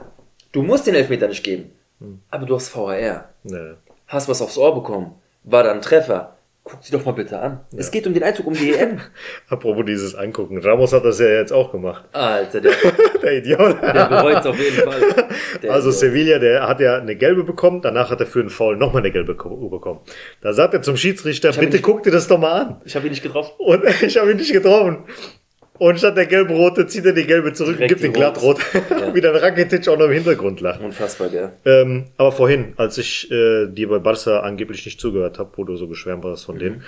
du 0.52 0.62
musst 0.62 0.86
den 0.86 0.94
Elfmeter 0.94 1.28
nicht 1.28 1.42
geben, 1.44 1.72
Hm. 2.00 2.20
aber 2.30 2.46
du 2.46 2.54
hast 2.54 2.74
VAR, 2.76 3.30
ne. 3.44 3.76
hast 4.06 4.28
was 4.28 4.42
aufs 4.42 4.58
Ohr 4.58 4.74
bekommen, 4.74 5.14
war 5.44 5.62
da 5.62 5.72
ein 5.72 5.80
Treffer. 5.82 6.36
Guck 6.70 6.84
sie 6.84 6.92
doch 6.92 7.04
mal 7.04 7.12
bitte 7.12 7.38
an. 7.38 7.60
Es 7.76 7.90
geht 7.90 8.06
um 8.06 8.14
den 8.14 8.22
Einzug 8.22 8.46
um 8.46 8.54
die 8.54 8.72
EM. 8.72 9.00
Apropos 9.48 9.84
dieses 9.86 10.14
Angucken. 10.14 10.58
Ramos 10.58 10.92
hat 10.92 11.04
das 11.04 11.18
ja 11.18 11.26
jetzt 11.26 11.52
auch 11.52 11.72
gemacht. 11.72 12.04
Alter, 12.12 12.60
der, 12.60 12.72
Der 13.22 13.38
Idiot. 13.38 13.82
der 13.82 14.06
bereut 14.08 14.46
auf 14.46 14.58
jeden 14.58 14.76
Fall. 14.88 15.00
Der 15.62 15.72
Also 15.72 15.88
Idiot. 15.88 16.00
Sevilla, 16.00 16.38
der 16.38 16.68
hat 16.68 16.80
ja 16.80 16.96
eine 16.98 17.16
gelbe 17.16 17.42
bekommen, 17.44 17.82
danach 17.82 18.10
hat 18.10 18.20
er 18.20 18.26
für 18.26 18.40
einen 18.40 18.50
Foul 18.50 18.76
nochmal 18.76 19.02
eine 19.02 19.10
gelbe 19.10 19.34
ko- 19.36 19.68
bekommen. 19.68 20.00
Da 20.40 20.52
sagt 20.52 20.74
er 20.74 20.82
zum 20.82 20.96
Schiedsrichter, 20.96 21.50
bitte 21.52 21.72
nicht- 21.72 21.82
guck 21.82 22.02
dir 22.02 22.10
das 22.12 22.28
doch 22.28 22.38
mal 22.38 22.52
an. 22.62 22.80
Ich 22.84 22.94
habe 22.96 23.06
ihn 23.06 23.10
nicht 23.10 23.22
getroffen. 23.22 23.52
Und 23.58 23.82
ich 24.02 24.16
habe 24.16 24.30
ihn 24.30 24.36
nicht 24.36 24.52
getroffen. 24.52 25.04
Und 25.80 25.96
statt 25.98 26.14
der 26.14 26.26
gelben 26.26 26.54
rote 26.54 26.86
zieht 26.86 27.06
er 27.06 27.14
die 27.14 27.24
gelbe 27.26 27.54
zurück 27.54 27.70
und 27.72 27.78
Direkt 27.78 27.88
gibt 27.88 28.00
die 28.02 28.08
den 28.08 28.12
glatt 28.12 28.42
rot. 28.42 28.58
Ja. 28.90 29.14
Wie 29.14 29.20
der 29.22 29.40
Rakitic 29.40 29.88
auch 29.88 29.96
noch 29.96 30.04
im 30.06 30.12
Hintergrund 30.12 30.60
lacht. 30.60 30.82
Unfassbar, 30.82 31.30
gell? 31.30 31.52
Ähm, 31.64 32.08
aber 32.18 32.32
vorhin, 32.32 32.74
als 32.76 32.98
ich 32.98 33.30
äh, 33.30 33.66
dir 33.66 33.88
bei 33.88 33.98
Barca 33.98 34.40
angeblich 34.40 34.84
nicht 34.84 35.00
zugehört 35.00 35.38
habe, 35.38 35.52
wo 35.56 35.64
du 35.64 35.76
so 35.76 35.88
geschwärmt 35.88 36.22
warst 36.22 36.44
von 36.44 36.56
Mhm. 36.56 36.58
denen, 36.60 36.84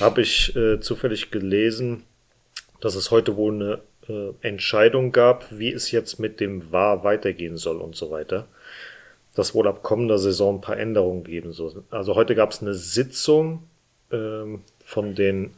habe 0.00 0.22
ich 0.22 0.56
äh, 0.56 0.80
zufällig 0.80 1.30
gelesen, 1.30 2.04
dass 2.80 2.94
es 2.94 3.10
heute 3.10 3.36
wohl 3.36 3.52
eine 3.52 3.78
äh, 4.08 4.32
Entscheidung 4.40 5.12
gab, 5.12 5.44
wie 5.50 5.70
es 5.70 5.90
jetzt 5.90 6.18
mit 6.18 6.40
dem 6.40 6.72
VAR 6.72 7.04
weitergehen 7.04 7.58
soll 7.58 7.76
und 7.82 7.96
so 7.96 8.10
weiter. 8.10 8.46
Dass 9.34 9.54
wohl 9.54 9.68
ab 9.68 9.82
kommender 9.82 10.16
Saison 10.16 10.56
ein 10.56 10.60
paar 10.62 10.78
Änderungen 10.78 11.22
geben 11.24 11.52
soll. 11.52 11.84
Also 11.90 12.14
heute 12.14 12.34
gab 12.34 12.52
es 12.52 12.62
eine 12.62 12.72
Sitzung 12.72 13.64
ähm, 14.10 14.60
von 14.82 15.14
den 15.14 15.50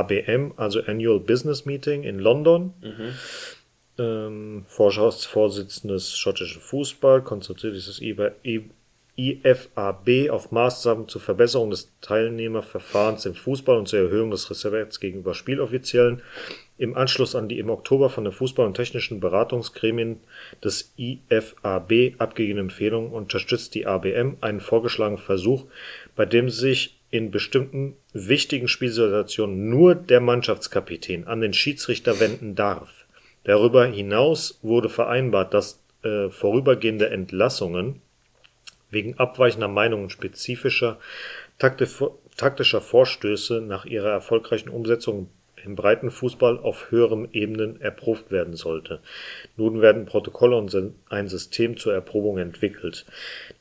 ABM, 0.00 0.52
also 0.56 0.80
Annual 0.80 1.20
Business 1.20 1.64
Meeting 1.64 2.04
in 2.04 2.18
London. 2.18 2.72
Ähm, 3.98 4.64
Vorstandsvorsitzender 4.68 5.94
des 5.94 6.16
schottischen 6.16 6.62
Fußball 6.62 7.22
konzentriert 7.22 7.74
sich 7.74 7.86
das 7.86 8.00
IFAB 9.16 10.30
auf 10.30 10.50
Maßnahmen 10.50 11.08
zur 11.08 11.20
Verbesserung 11.20 11.70
des 11.70 11.92
Teilnehmerverfahrens 12.00 13.26
im 13.26 13.34
Fußball 13.34 13.76
und 13.76 13.88
zur 13.88 13.98
Erhöhung 13.98 14.30
des 14.30 14.50
Respekts 14.50 14.98
gegenüber 14.98 15.34
Spieloffiziellen. 15.34 16.22
Im 16.78 16.96
Anschluss 16.96 17.34
an 17.34 17.48
die 17.48 17.58
im 17.58 17.68
Oktober 17.68 18.08
von 18.08 18.24
der 18.24 18.32
Fußball- 18.32 18.64
und 18.64 18.74
technischen 18.74 19.20
Beratungsgremien 19.20 20.20
des 20.64 20.94
IFAB 20.96 22.14
abgegebene 22.16 22.62
Empfehlung 22.62 23.12
unterstützt 23.12 23.74
die 23.74 23.86
ABM 23.86 24.38
einen 24.40 24.60
vorgeschlagenen 24.60 25.22
Versuch, 25.22 25.66
bei 26.16 26.24
dem 26.24 26.48
sich 26.48 26.98
in 27.12 27.30
bestimmten 27.30 27.94
wichtigen 28.14 28.66
Spielsituationen 28.66 29.68
nur 29.68 29.94
der 29.94 30.20
Mannschaftskapitän 30.20 31.26
an 31.28 31.42
den 31.42 31.52
Schiedsrichter 31.52 32.18
wenden 32.18 32.54
darf. 32.56 33.04
Darüber 33.44 33.84
hinaus 33.86 34.58
wurde 34.62 34.88
vereinbart, 34.88 35.52
dass 35.52 35.82
äh, 36.02 36.30
vorübergehende 36.30 37.10
Entlassungen 37.10 38.00
wegen 38.90 39.18
abweichender 39.18 39.68
Meinungen 39.68 40.08
spezifischer 40.08 40.98
takti- 41.60 42.10
taktischer 42.36 42.80
Vorstöße 42.80 43.60
nach 43.60 43.84
ihrer 43.84 44.10
erfolgreichen 44.10 44.70
Umsetzung 44.70 45.28
im 45.64 45.76
breiten 45.76 46.10
Fußball 46.10 46.58
auf 46.58 46.90
höherem 46.90 47.28
Ebenen 47.32 47.80
erprobt 47.80 48.30
werden 48.30 48.54
sollte. 48.54 49.00
Nun 49.56 49.80
werden 49.80 50.06
Protokolle 50.06 50.56
und 50.56 50.74
ein 51.08 51.28
System 51.28 51.76
zur 51.76 51.94
Erprobung 51.94 52.38
entwickelt. 52.38 53.06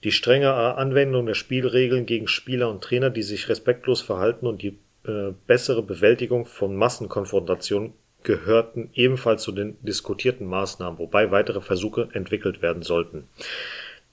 Die 0.03 0.11
strengere 0.11 0.75
Anwendung 0.75 1.25
der 1.25 1.33
Spielregeln 1.33 2.05
gegen 2.05 2.27
Spieler 2.27 2.69
und 2.69 2.83
Trainer, 2.83 3.09
die 3.09 3.23
sich 3.23 3.49
respektlos 3.49 4.01
verhalten 4.01 4.47
und 4.47 4.61
die 4.61 4.77
äh, 5.05 5.33
bessere 5.47 5.83
Bewältigung 5.83 6.45
von 6.45 6.75
Massenkonfrontationen 6.75 7.93
gehörten 8.23 8.91
ebenfalls 8.93 9.43
zu 9.43 9.51
den 9.51 9.77
diskutierten 9.81 10.45
Maßnahmen, 10.45 10.99
wobei 10.99 11.31
weitere 11.31 11.61
Versuche 11.61 12.09
entwickelt 12.13 12.61
werden 12.61 12.83
sollten. 12.83 13.27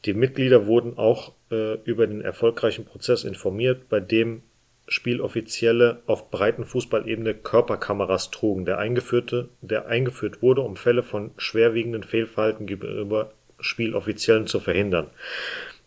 Die 0.04 0.14
Mitglieder 0.14 0.66
wurden 0.66 0.96
auch 0.96 1.32
äh, 1.50 1.74
über 1.84 2.06
den 2.06 2.20
erfolgreichen 2.20 2.84
Prozess 2.84 3.24
informiert, 3.24 3.88
bei 3.88 4.00
dem 4.00 4.42
Spieloffizielle 4.88 6.02
auf 6.06 6.30
breiten 6.30 6.64
Fußballebene 6.64 7.34
Körperkameras 7.34 8.30
trugen, 8.30 8.64
der 8.64 8.78
eingeführt 8.78 10.42
wurde, 10.42 10.62
um 10.62 10.76
Fälle 10.76 11.02
von 11.02 11.30
schwerwiegenden 11.36 12.02
Fehlverhalten 12.02 12.66
gegenüber 12.66 13.32
Spieloffiziellen 13.60 14.46
zu 14.46 14.60
verhindern. 14.60 15.10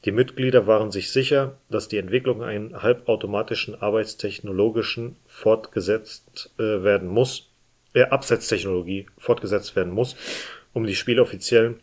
Die 0.05 0.11
Mitglieder 0.11 0.65
waren 0.65 0.91
sich 0.91 1.11
sicher, 1.11 1.57
dass 1.69 1.87
die 1.87 1.97
Entwicklung 1.97 2.41
einen 2.41 2.81
halbautomatischen 2.81 3.79
arbeitstechnologischen 3.79 5.15
fortgesetzt 5.27 6.51
äh, 6.57 6.83
werden 6.83 7.07
muss, 7.07 7.49
äh, 7.93 8.03
Absetztechnologie 8.03 9.07
fortgesetzt 9.17 9.75
werden 9.75 9.93
muss, 9.93 10.15
um 10.73 10.85
die 10.85 10.95
Spieloffiziellen 10.95 11.79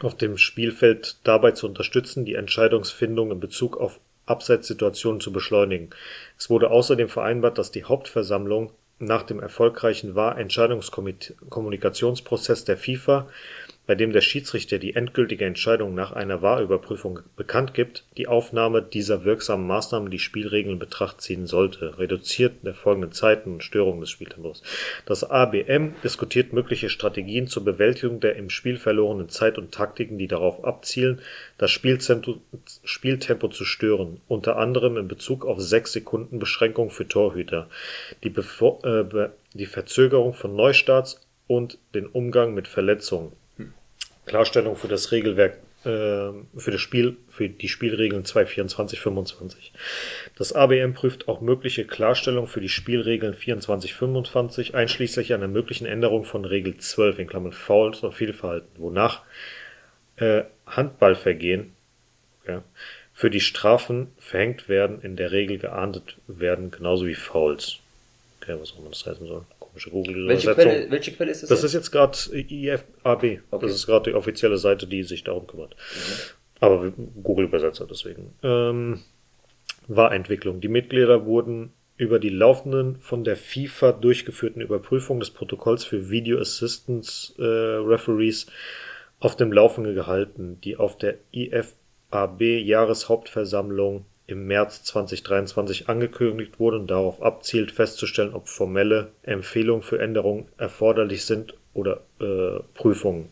auf 0.00 0.16
dem 0.16 0.36
Spielfeld 0.36 1.18
dabei 1.22 1.52
zu 1.52 1.66
unterstützen, 1.68 2.24
die 2.24 2.34
Entscheidungsfindung 2.34 3.30
in 3.30 3.40
Bezug 3.40 3.76
auf 3.76 4.00
Abseitssituationen 4.26 5.20
zu 5.20 5.32
beschleunigen. 5.32 5.90
Es 6.38 6.50
wurde 6.50 6.70
außerdem 6.70 7.08
vereinbart, 7.08 7.58
dass 7.58 7.70
die 7.70 7.84
Hauptversammlung 7.84 8.72
nach 8.98 9.22
dem 9.24 9.40
erfolgreichen 9.40 10.14
Wahr-Entscheidungskommunikationsprozess 10.14 12.64
der 12.64 12.76
FIFA, 12.76 13.28
bei 13.86 13.94
dem 13.94 14.12
der 14.12 14.22
Schiedsrichter 14.22 14.78
die 14.78 14.94
endgültige 14.94 15.44
Entscheidung 15.44 15.94
nach 15.94 16.12
einer 16.12 16.40
Wahrüberprüfung 16.40 17.20
bekannt 17.36 17.74
gibt, 17.74 18.04
die 18.16 18.26
Aufnahme 18.26 18.80
dieser 18.80 19.24
wirksamen 19.24 19.66
Maßnahmen 19.66 20.10
die 20.10 20.18
Spielregeln 20.18 20.74
in 20.74 20.78
Betracht 20.78 21.20
ziehen 21.20 21.46
sollte, 21.46 21.98
reduziert 21.98 22.54
der 22.62 22.74
folgenden 22.74 23.12
Zeiten 23.12 23.52
und 23.52 23.64
Störungen 23.64 24.00
des 24.00 24.10
Spieltempos. 24.10 24.62
Das 25.04 25.28
ABM 25.30 25.94
diskutiert 26.02 26.52
mögliche 26.52 26.88
Strategien 26.88 27.46
zur 27.46 27.64
Bewältigung 27.64 28.20
der 28.20 28.36
im 28.36 28.48
Spiel 28.48 28.78
verlorenen 28.78 29.28
Zeit 29.28 29.58
und 29.58 29.72
Taktiken, 29.72 30.18
die 30.18 30.28
darauf 30.28 30.64
abzielen, 30.64 31.20
das 31.58 31.70
Spieltempo, 31.70 32.38
Spieltempo 32.84 33.48
zu 33.48 33.64
stören, 33.64 34.20
unter 34.28 34.56
anderem 34.56 34.96
in 34.96 35.08
Bezug 35.08 35.44
auf 35.44 35.60
sechs 35.60 35.92
Sekunden 35.92 36.38
Beschränkung 36.38 36.90
für 36.90 37.06
Torhüter, 37.06 37.68
die, 38.22 38.30
Bevor 38.30 38.84
äh, 38.84 39.28
die 39.52 39.66
Verzögerung 39.66 40.32
von 40.32 40.56
Neustarts 40.56 41.20
und 41.46 41.78
den 41.94 42.06
Umgang 42.06 42.54
mit 42.54 42.66
Verletzungen. 42.66 43.32
Klarstellung 44.26 44.76
für 44.76 44.88
das 44.88 45.12
Regelwerk 45.12 45.58
äh, 45.84 46.32
für 46.56 46.70
das 46.70 46.80
Spiel, 46.80 47.18
für 47.28 47.48
die 47.48 47.68
Spielregeln 47.68 48.24
224-25. 48.24 49.72
Das 50.36 50.54
ABM 50.54 50.94
prüft 50.94 51.28
auch 51.28 51.42
mögliche 51.42 51.84
Klarstellung 51.84 52.46
für 52.46 52.62
die 52.62 52.70
Spielregeln 52.70 53.34
24-25, 53.34 54.72
einschließlich 54.72 55.34
einer 55.34 55.48
möglichen 55.48 55.86
Änderung 55.86 56.24
von 56.24 56.46
Regel 56.46 56.78
12 56.78 57.18
in 57.18 57.26
Klammern 57.26 57.52
Fouls 57.52 58.00
und 58.00 58.14
Fehlverhalten, 58.14 58.70
wonach 58.78 59.22
äh, 60.16 60.44
Handballvergehen 60.66 61.74
ja, 62.48 62.62
für 63.12 63.28
die 63.28 63.40
Strafen 63.40 64.08
verhängt 64.18 64.70
werden, 64.70 65.02
in 65.02 65.16
der 65.16 65.32
Regel 65.32 65.58
geahndet 65.58 66.16
werden, 66.26 66.70
genauso 66.70 67.06
wie 67.06 67.14
Fouls. 67.14 67.80
Okay, 68.40 68.56
was 68.58 68.72
auch 68.72 68.78
immer 68.78 68.90
das 68.90 69.04
heißen 69.04 69.26
soll. 69.26 69.44
Komische 69.74 69.90
google 69.90 70.28
welche 70.28 70.54
Quelle, 70.54 70.88
welche 70.90 71.12
Quelle 71.12 71.32
ist 71.32 71.42
das? 71.42 71.48
Das 71.48 71.62
jetzt? 71.62 71.74
ist 71.74 71.74
jetzt 71.74 71.90
gerade 71.90 72.16
IFAB. 72.32 73.24
Okay. 73.24 73.40
Das 73.50 73.72
ist 73.72 73.86
gerade 73.86 74.10
die 74.10 74.16
offizielle 74.16 74.56
Seite, 74.56 74.86
die 74.86 75.02
sich 75.02 75.24
darum 75.24 75.48
kümmert. 75.48 75.74
Mhm. 75.74 76.12
Aber 76.60 76.92
Google-Übersetzer 77.22 77.86
deswegen. 77.90 78.34
Ähm, 78.44 79.00
war 79.88 80.12
Entwicklung. 80.12 80.60
Die 80.60 80.68
Mitglieder 80.68 81.26
wurden 81.26 81.72
über 81.96 82.20
die 82.20 82.28
laufenden 82.28 82.96
von 83.00 83.24
der 83.24 83.36
FIFA 83.36 83.92
durchgeführten 83.92 84.62
Überprüfungen 84.62 85.20
des 85.20 85.30
Protokolls 85.30 85.84
für 85.84 86.08
Video 86.08 86.38
Assistance 86.38 87.34
äh, 87.38 87.42
Referees 87.84 88.46
auf 89.18 89.36
dem 89.36 89.52
Laufenden 89.52 89.94
gehalten, 89.94 90.60
die 90.62 90.76
auf 90.76 90.96
der 90.96 91.16
IFAB 91.32 92.40
Jahreshauptversammlung 92.40 94.06
im 94.26 94.46
März 94.46 94.84
2023 94.84 95.88
angekündigt 95.88 96.58
wurde 96.58 96.78
und 96.78 96.90
darauf 96.90 97.22
abzielt, 97.22 97.72
festzustellen, 97.72 98.34
ob 98.34 98.48
formelle 98.48 99.12
Empfehlungen 99.22 99.82
für 99.82 100.00
Änderungen 100.00 100.48
erforderlich 100.56 101.24
sind 101.24 101.54
oder 101.74 102.00
äh, 102.20 102.60
Prüfungen. 102.74 103.28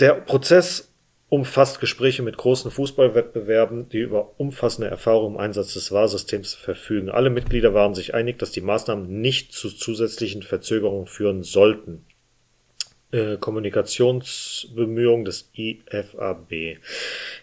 Der 0.00 0.14
Prozess 0.14 0.92
umfasst 1.28 1.80
Gespräche 1.80 2.22
mit 2.22 2.36
großen 2.36 2.70
Fußballwettbewerben, 2.70 3.88
die 3.90 3.98
über 3.98 4.32
umfassende 4.38 4.88
Erfahrung 4.88 5.34
im 5.34 5.40
Einsatz 5.40 5.74
des 5.74 5.92
Wahlsystems 5.92 6.54
verfügen. 6.54 7.10
Alle 7.10 7.30
Mitglieder 7.30 7.74
waren 7.74 7.94
sich 7.94 8.14
einig, 8.14 8.38
dass 8.38 8.50
die 8.50 8.62
Maßnahmen 8.62 9.20
nicht 9.20 9.52
zu 9.52 9.68
zusätzlichen 9.70 10.42
Verzögerungen 10.42 11.06
führen 11.06 11.42
sollten. 11.42 12.04
Äh, 13.10 13.38
Kommunikationsbemühungen 13.38 15.24
des 15.24 15.50
IFAB. 15.56 16.76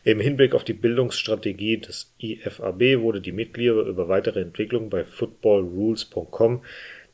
Im 0.03 0.19
Hinblick 0.19 0.53
auf 0.53 0.63
die 0.63 0.73
Bildungsstrategie 0.73 1.77
des 1.77 2.13
IFAB 2.19 3.01
wurde 3.01 3.19
die 3.19 3.31
Mitglieder 3.31 3.81
über 3.81 4.07
weitere 4.07 4.41
Entwicklungen 4.41 4.91
bei 4.91 5.03
footballrules.com 5.03 6.61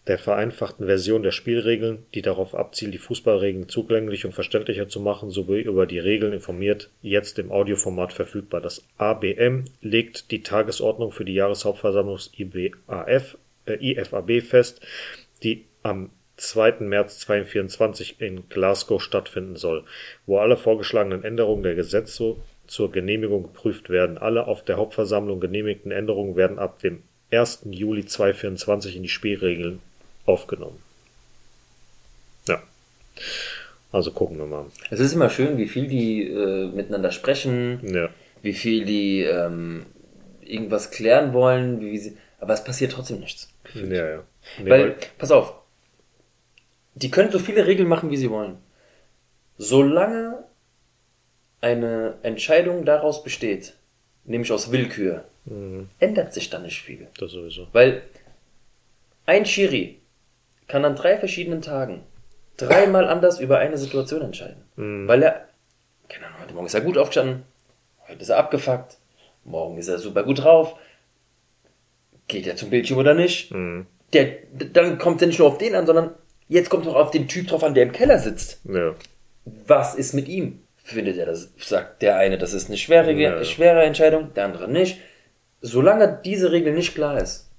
der 0.08 0.18
vereinfachten 0.18 0.86
Version 0.86 1.24
der 1.24 1.32
Spielregeln, 1.32 2.06
die 2.14 2.22
darauf 2.22 2.54
abzielt, 2.54 2.94
die 2.94 2.98
Fußballregeln 2.98 3.70
zugänglich 3.70 4.26
und 4.26 4.34
verständlicher 4.34 4.90
zu 4.90 5.00
machen, 5.00 5.30
sowie 5.30 5.62
über 5.62 5.86
die 5.86 6.00
Regeln 6.00 6.34
informiert, 6.34 6.90
jetzt 7.02 7.40
im 7.40 7.54
Audioformat 7.54 8.12
verfügbar. 8.12 8.60
Das 8.60 8.84
ABM 8.98 9.64
legt 9.80 10.30
die 10.30 10.44
Tagesordnung 10.44 11.14
für 11.14 11.24
die 11.24 11.36
Jahreshauptversammlung 11.36 12.18
des 12.18 12.32
IBAF, 12.38 13.38
äh, 13.66 13.92
IFAB 13.94 14.42
fest, 14.42 14.82
die 15.42 15.64
am 15.84 16.10
2. 16.42 16.80
März 16.82 17.20
2024 17.20 18.20
in 18.20 18.50
Glasgow 18.50 19.02
stattfinden 19.02 19.56
soll, 19.56 19.84
wo 20.26 20.40
alle 20.40 20.58
vorgeschlagenen 20.58 21.24
Änderungen 21.24 21.64
der 21.64 21.76
Gesetze 21.76 22.36
zur 22.68 22.92
Genehmigung 22.92 23.44
geprüft 23.44 23.90
werden. 23.90 24.18
Alle 24.18 24.48
auf 24.48 24.64
der 24.64 24.78
Hauptversammlung 24.78 25.40
genehmigten 25.40 25.92
Änderungen 25.92 26.36
werden 26.36 26.58
ab 26.58 26.80
dem 26.80 27.04
1. 27.32 27.68
Juli 27.70 28.06
2024 28.06 28.96
in 28.96 29.04
die 29.04 29.10
Spielregeln 29.10 29.80
aufgenommen. 30.26 30.82
Ja. 32.48 32.62
Also 33.92 34.12
gucken 34.12 34.38
wir 34.38 34.46
mal. 34.46 34.66
Es 34.90 35.00
ist 35.00 35.14
immer 35.14 35.30
schön, 35.30 35.58
wie 35.58 35.68
viel 35.68 35.88
die 35.88 36.28
äh, 36.28 36.68
miteinander 36.68 37.12
sprechen, 37.12 37.82
ja. 37.84 38.10
wie 38.42 38.54
viel 38.54 38.86
die 38.86 39.24
ähm, 39.24 39.86
irgendwas 40.42 40.92
klären 40.92 41.34
wollen, 41.34 41.82
wie 41.82 41.98
sie, 41.98 42.18
aber 42.40 42.54
es 42.54 42.64
passiert 42.64 42.94
trotzdem 42.94 43.20
nichts. 43.20 43.54
Ja, 43.74 44.10
ja. 44.10 44.24
Nee, 44.60 44.70
weil, 44.70 44.82
weil, 44.82 44.96
pass 45.18 45.32
auf, 45.32 45.61
die 46.94 47.12
können 47.12 47.32
so 47.32 47.40
viele 47.40 47.66
Regeln 47.68 47.88
machen, 47.88 48.12
wie 48.12 48.18
sie 48.18 48.30
wollen. 48.30 48.58
Solange 49.58 50.44
eine 51.62 52.16
Entscheidung 52.24 52.86
daraus 52.86 53.24
besteht, 53.24 53.76
nämlich 54.26 54.52
aus 54.52 54.72
Willkür, 54.72 55.26
mhm. 55.46 55.90
ändert 56.00 56.34
sich 56.34 56.50
da 56.50 56.60
nicht 56.60 56.82
viel. 56.82 57.08
Das 57.20 57.32
sowieso. 57.32 57.68
Weil 57.72 58.02
ein 59.26 59.46
Schiri 59.46 60.00
kann 60.68 60.86
an 60.86 60.96
drei 60.96 61.18
verschiedenen 61.18 61.62
Tagen 61.62 62.04
dreimal 62.58 63.08
anders 63.08 63.40
über 63.40 63.60
eine 63.60 63.78
Situation 63.78 64.22
entscheiden. 64.22 64.64
Mhm. 64.76 65.08
Weil 65.08 65.24
er, 65.24 65.48
keine 66.10 66.28
Ahnung, 66.28 66.42
heute 66.42 66.54
Morgen 66.54 66.68
ist 66.68 66.74
er 66.74 66.82
gut 66.82 66.98
aufgestanden, 66.98 67.44
heute 68.08 68.22
ist 68.22 68.30
er 68.30 68.38
abgefuckt, 68.38 68.98
morgen 69.44 69.78
ist 69.78 69.88
er 69.88 70.00
super 70.00 70.24
gut 70.24 70.44
drauf, 70.44 70.76
geht 72.28 72.48
er 72.48 72.56
zum 72.56 72.70
Bildschirm 72.70 73.00
oder 73.00 73.14
nicht. 73.14 73.52
Mhm. 73.52 73.88
Der, 74.14 74.38
dann 74.74 74.98
kommt 74.98 75.22
er 75.22 75.28
nicht 75.28 75.40
nur 75.40 75.48
auf 75.48 75.58
den 75.58 75.76
an, 75.76 75.86
sondern 75.86 76.12
Jetzt 76.52 76.70
kommt 76.70 76.86
doch 76.86 76.96
auf 76.96 77.12
den 77.12 77.30
Typ 77.30 77.48
drauf 77.48 77.64
an, 77.64 77.76
der 77.76 77.84
im 77.84 77.94
Keller 77.94 78.20
sitzt. 78.20 78.60
Ja. 78.66 78.94
Was 79.46 79.96
ist 79.96 80.12
mit 80.12 80.28
ihm? 80.28 80.62
Findet 80.84 81.18
er 81.18 81.28
das? 81.28 81.50
Sagt 81.58 82.02
der 82.02 82.18
eine, 82.18 82.38
das 82.38 82.52
ist 82.52 82.68
eine 82.68 82.76
schwere, 82.76 83.14
ja. 83.14 83.42
schwere 83.46 83.84
Entscheidung, 83.84 84.34
der 84.34 84.44
andere 84.44 84.70
nicht. 84.70 85.00
Solange 85.62 86.20
diese 86.26 86.52
Regel 86.52 86.74
nicht 86.74 86.94
klar 86.94 87.18
ist, 87.22 87.50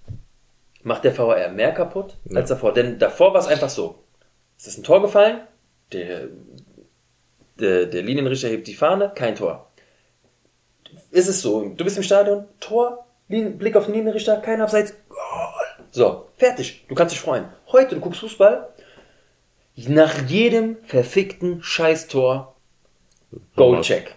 macht 0.83 1.05
der 1.05 1.17
VAR 1.17 1.49
mehr 1.49 1.73
kaputt 1.73 2.19
ja. 2.27 2.37
als 2.37 2.51
davor. 2.51 2.75
Denn 2.75 2.99
davor 2.99 3.33
war 3.33 3.41
es 3.41 3.47
einfach 3.47 3.71
so. 3.71 4.05
Es 4.59 4.67
ist 4.67 4.77
ein 4.77 4.85
Tor 4.85 5.01
gefallen, 5.01 5.41
der, 5.93 6.29
der, 7.61 7.87
der 7.87 8.03
Linienrichter 8.03 8.49
hebt 8.49 8.67
die 8.67 8.75
Fahne, 8.75 9.11
kein 9.15 9.37
Tor. 9.37 9.71
Ist 11.11 11.29
es 11.29 11.41
so, 11.41 11.67
du 11.67 11.83
bist 11.83 11.97
im 11.97 12.03
Stadion, 12.03 12.45
Tor, 12.61 13.07
Blick 13.29 13.75
auf 13.75 13.87
den 13.87 13.95
Linienrichter, 13.95 14.37
kein 14.43 14.61
Abseits, 14.61 14.93
Goal. 15.09 15.89
So, 15.93 16.29
fertig, 16.37 16.85
du 16.89 16.95
kannst 16.95 17.15
dich 17.15 17.21
freuen. 17.21 17.47
Heute, 17.69 17.95
du 17.95 18.01
guckst 18.03 18.21
Fußball, 18.21 18.69
nach 19.77 20.29
jedem 20.29 20.77
verfickten 20.85 21.63
Scheißtor 21.63 22.55
Goalcheck. 23.57 24.17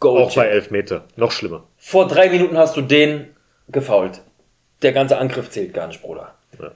Goalcheck. 0.00 0.28
Auch 0.28 0.34
bei 0.34 0.46
Elfmeter. 0.46 1.04
Noch 1.16 1.32
schlimmer. 1.32 1.64
Vor 1.76 2.06
drei 2.06 2.28
Minuten 2.28 2.56
hast 2.56 2.76
du 2.76 2.82
den 2.82 3.28
gefault. 3.68 4.22
Der 4.82 4.92
ganze 4.92 5.18
Angriff 5.18 5.50
zählt 5.50 5.74
gar 5.74 5.86
nicht, 5.86 6.02
Bruder. 6.02 6.34
Ja. 6.58 6.72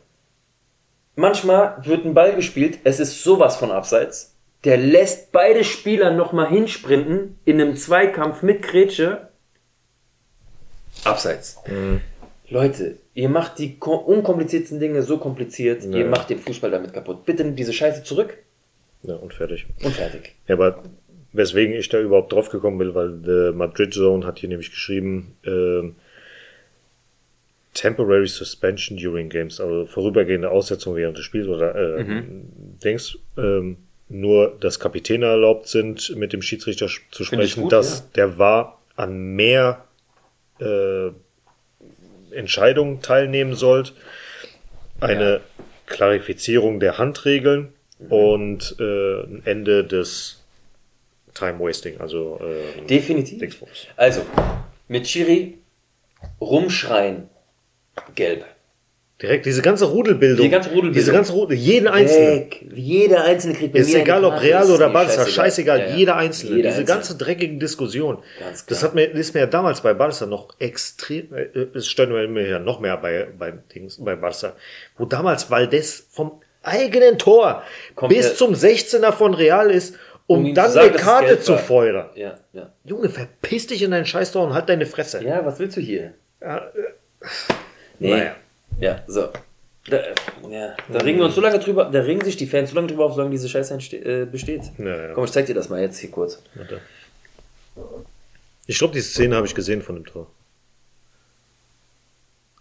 Manchmal 1.16 1.78
wird 1.84 2.04
ein 2.04 2.14
Ball 2.14 2.34
gespielt, 2.34 2.78
es 2.84 3.00
ist 3.00 3.22
sowas 3.22 3.56
von 3.56 3.70
abseits. 3.70 4.36
Der 4.64 4.76
lässt 4.76 5.32
beide 5.32 5.64
Spieler 5.64 6.10
nochmal 6.10 6.48
hinsprinten 6.48 7.38
in 7.44 7.60
einem 7.60 7.76
Zweikampf 7.76 8.42
mit 8.42 8.62
Grätsche. 8.62 9.28
Abseits. 11.04 11.58
Mhm. 11.66 12.00
Leute, 12.48 12.98
Ihr 13.16 13.30
macht 13.30 13.58
die 13.58 13.78
unkompliziertesten 13.80 14.78
Dinge 14.78 15.00
so 15.00 15.16
kompliziert, 15.16 15.82
ja. 15.84 15.90
ihr 15.90 16.04
macht 16.04 16.28
den 16.28 16.38
Fußball 16.38 16.70
damit 16.70 16.92
kaputt. 16.92 17.24
Bitte 17.24 17.44
nimm 17.44 17.56
diese 17.56 17.72
Scheiße 17.72 18.02
zurück. 18.04 18.36
Ja, 19.04 19.14
und 19.14 19.32
fertig. 19.32 19.64
Und 19.82 19.94
fertig. 19.94 20.34
Ja, 20.46 20.54
aber 20.56 20.82
weswegen 21.32 21.74
ich 21.74 21.88
da 21.88 21.98
überhaupt 21.98 22.34
drauf 22.34 22.50
gekommen 22.50 22.76
bin, 22.76 22.94
weil 22.94 23.16
der 23.16 23.52
Madrid 23.54 23.94
Zone 23.94 24.26
hat 24.26 24.40
hier 24.40 24.50
nämlich 24.50 24.70
geschrieben, 24.70 25.34
äh, 25.44 25.92
Temporary 27.72 28.26
Suspension 28.26 28.98
during 28.98 29.30
Games, 29.30 29.62
also 29.62 29.86
vorübergehende 29.86 30.50
Aussetzung 30.50 30.94
während 30.94 31.16
des 31.16 31.24
Spiels 31.24 31.48
oder 31.48 31.74
äh, 31.74 32.04
mhm. 32.04 32.50
Dings, 32.84 33.16
ähm, 33.38 33.78
nur 34.10 34.58
dass 34.60 34.78
Kapitäne 34.78 35.24
erlaubt 35.24 35.68
sind, 35.68 36.14
mit 36.16 36.34
dem 36.34 36.42
Schiedsrichter 36.42 36.90
zu 37.10 37.24
sprechen, 37.24 37.62
gut, 37.62 37.72
dass 37.72 38.00
ja. 38.00 38.04
der 38.16 38.36
war 38.36 38.82
an 38.94 39.34
mehr 39.34 39.86
äh, 40.60 41.12
Entscheidung 42.36 43.02
teilnehmen 43.02 43.54
sollt, 43.54 43.94
eine 45.00 45.32
ja. 45.34 45.40
Klarifizierung 45.86 46.80
der 46.80 46.98
Handregeln 46.98 47.72
mhm. 47.98 48.12
und 48.12 48.76
äh, 48.78 49.22
ein 49.24 49.42
Ende 49.44 49.84
des 49.84 50.42
Time 51.34 51.58
Wasting, 51.60 52.00
also 52.00 52.40
äh, 52.42 52.86
definitiv. 52.86 53.38
Dingsbums. 53.38 53.86
Also 53.96 54.22
mit 54.88 55.04
Chiri 55.04 55.58
rumschreien, 56.40 57.28
gelb. 58.14 58.44
Direkt 59.22 59.46
diese 59.46 59.62
ganze 59.62 59.86
Rudelbildung. 59.86 60.44
Die 60.44 60.50
ganze 60.50 60.68
Rudelbildung. 60.68 60.94
Diese 60.94 61.12
ganze 61.12 61.32
Rudel, 61.32 61.56
jeden 61.56 61.88
einzelnen. 61.88 62.50
Jeder 62.74 63.24
einzelne 63.24 63.54
kriegt 63.54 63.72
bei 63.72 63.78
Ist 63.78 63.94
egal 63.94 64.22
ob 64.26 64.42
Real 64.42 64.70
oder 64.70 64.90
Barca, 64.90 65.12
scheißegal, 65.12 65.32
scheißegal 65.32 65.78
ja, 65.78 65.86
ja. 65.86 65.96
jeder 65.96 66.16
einzelne. 66.16 66.56
Jeder 66.56 66.68
diese 66.68 66.80
einzelne. 66.80 66.98
ganze 66.98 67.16
dreckige 67.16 67.56
Diskussion. 67.56 68.18
Das 68.68 68.82
hat 68.82 68.94
mir, 68.94 69.04
ist 69.04 69.32
mir 69.32 69.40
ja 69.40 69.46
damals 69.46 69.80
bei 69.80 69.94
Barca 69.94 70.26
noch 70.26 70.48
extrem, 70.58 71.34
äh, 71.34 71.46
es 71.72 71.86
stört 71.86 72.10
mir 72.10 72.46
ja 72.46 72.58
noch 72.58 72.78
mehr 72.80 72.98
bei, 72.98 73.26
bei 73.38 73.54
Dings, 73.74 73.96
bei 74.04 74.16
Barca. 74.16 74.52
Wo 74.98 75.06
damals 75.06 75.50
Valdez 75.50 76.08
vom 76.10 76.42
eigenen 76.62 77.16
Tor 77.16 77.62
Kommt 77.94 78.12
bis 78.12 78.36
zum 78.36 78.52
16er 78.52 79.12
von 79.12 79.32
Real 79.32 79.70
ist, 79.70 79.94
um, 80.26 80.44
um 80.44 80.54
dann 80.54 80.70
sagen, 80.70 80.90
eine 80.90 80.98
Karte 80.98 81.40
zu 81.40 81.56
feuern. 81.56 82.10
Ja, 82.16 82.34
ja. 82.52 82.70
Junge, 82.84 83.08
verpiss 83.08 83.68
dich 83.68 83.82
in 83.82 83.92
deinen 83.92 84.04
Scheißtor 84.04 84.46
und 84.46 84.52
halt 84.52 84.68
deine 84.68 84.84
Fresse. 84.84 85.24
Ja, 85.24 85.46
was 85.46 85.58
willst 85.58 85.78
du 85.78 85.80
hier? 85.80 86.12
Ja, 86.42 86.58
äh, 86.58 87.28
nee. 87.98 88.10
Naja. 88.10 88.36
Ja, 88.78 89.02
so. 89.06 89.28
Da, 89.88 90.02
ja, 90.50 90.76
da 90.92 90.98
ringen 90.98 91.18
wir 91.18 91.26
uns 91.26 91.36
so 91.36 91.40
lange 91.40 91.60
drüber, 91.60 91.84
da 91.84 92.00
ringen 92.00 92.24
sich 92.24 92.36
die 92.36 92.46
Fans 92.46 92.70
so 92.70 92.76
lange 92.76 92.88
drüber 92.88 93.04
auf, 93.04 93.12
solange 93.12 93.30
diese 93.30 93.48
Scheiße 93.48 93.74
äh, 93.74 94.26
besteht. 94.26 94.62
Ja, 94.78 95.08
ja. 95.08 95.14
Komm, 95.14 95.24
ich 95.24 95.30
zeig 95.30 95.46
dir 95.46 95.54
das 95.54 95.68
mal 95.68 95.80
jetzt 95.80 95.98
hier 95.98 96.10
kurz. 96.10 96.42
Warte. 96.54 96.80
Ich 98.66 98.78
glaube, 98.78 98.94
die 98.94 99.00
Szene 99.00 99.36
habe 99.36 99.46
ich 99.46 99.54
gesehen 99.54 99.82
von 99.82 99.94
dem 99.94 100.04
Tor. 100.04 100.26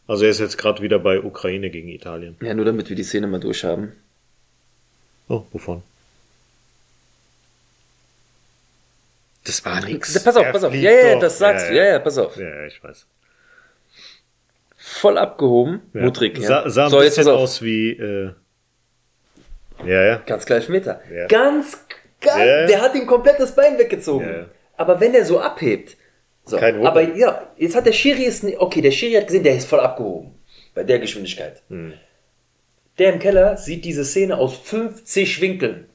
Also 0.08 0.26
er 0.26 0.30
ist 0.30 0.40
jetzt 0.40 0.58
gerade 0.58 0.84
wieder 0.84 1.00
bei 1.00 1.20
Ukraine 1.20 1.72
gegen 1.72 1.90
Italien. 1.90 2.38
Ja, 2.42 2.54
nur 2.54 2.66
damit 2.66 2.90
wir 2.90 2.96
die 2.96 3.04
Szene 3.04 3.26
mal 3.26 3.40
durchhaben. 3.40 3.94
Oh, 5.28 5.44
wovon? 5.52 5.82
Das 9.46 9.66
war 9.66 9.84
nix. 9.84 10.24
Pass 10.24 10.36
auf, 10.36 10.46
Er 10.46 10.52
pass 10.52 10.64
auf. 10.64 10.74
Ja, 10.74 10.92
ja, 10.92 11.14
doch. 11.14 11.22
das 11.22 11.38
sagst 11.40 11.70
du. 11.70 11.76
Ja, 11.76 11.86
ja, 11.86 12.00
pass 12.00 12.18
auf. 12.20 12.36
Ja, 12.38 12.48
ja, 12.48 12.66
ich 12.68 12.84
weiß. 12.84 13.06
Voll 15.00 15.18
abgehoben. 15.18 15.82
Ja. 15.94 16.02
Mutrig. 16.04 16.38
Ja. 16.38 16.48
Sah, 16.48 16.70
sah 16.70 16.84
ein 16.86 16.90
so, 16.90 17.02
jetzt 17.02 17.18
bisschen 17.18 17.34
aus 17.34 17.62
wie, 17.62 17.92
äh, 17.92 18.32
ja, 19.86 20.04
ja. 20.04 20.22
Ganz 20.26 20.46
gleich 20.46 20.70
Meter. 20.70 21.02
Ja. 21.14 21.28
Ganz, 21.28 21.86
ganz. 22.22 22.38
Ja. 22.40 22.66
Der 22.66 22.82
hat 22.82 22.96
ihm 22.96 23.06
komplett 23.06 23.40
das 23.40 23.54
Bein 23.54 23.78
weggezogen. 23.78 24.46
Aber 24.78 25.00
wenn 25.00 25.14
er 25.14 25.26
so 25.26 25.40
abhebt. 25.40 25.98
So, 26.46 26.58
Kein 26.58 26.76
Wunder. 26.78 26.90
aber 26.90 27.02
ja, 27.02 27.50
jetzt 27.58 27.76
hat 27.76 27.86
der 27.88 27.92
Schiri 27.92 28.24
ist, 28.24 28.46
okay, 28.58 28.80
der 28.82 28.92
Schiri 28.92 29.14
hat 29.16 29.26
gesehen, 29.28 29.44
der 29.44 29.56
ist 29.58 29.68
voll 29.68 29.80
abgehoben. 29.80 30.36
Bei 30.76 30.84
der 30.84 31.00
Geschwindigkeit. 31.00 31.64
Hm. 31.70 31.94
Der 33.00 33.14
im 33.14 33.20
Keller 33.20 33.58
sieht 33.58 33.84
diese 33.84 34.06
Szene 34.06 34.38
aus 34.38 34.58
50 34.60 35.42
Winkeln. 35.42 35.90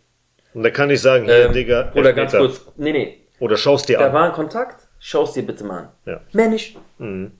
Und 0.52 0.64
da 0.64 0.70
kann 0.70 0.90
ich 0.90 1.00
sagen, 1.00 1.24
hier, 1.26 1.46
Ähm, 1.46 1.52
Digga, 1.52 1.92
oder 1.94 2.12
ganz 2.12 2.32
kurz, 2.32 2.66
nee, 2.76 2.92
nee, 2.92 3.18
Oder 3.38 3.56
schaust 3.56 3.88
dir 3.88 3.98
da 3.98 4.08
an. 4.08 4.12
war 4.12 4.24
ein 4.26 4.32
Kontakt, 4.32 4.88
schau's 4.98 5.32
dir 5.34 5.44
bitte 5.46 5.62
mal 5.64 5.78
an. 6.04 6.20
Ja. 6.32 6.48
Nicht. 6.48 6.76
Mhm. 6.98 7.32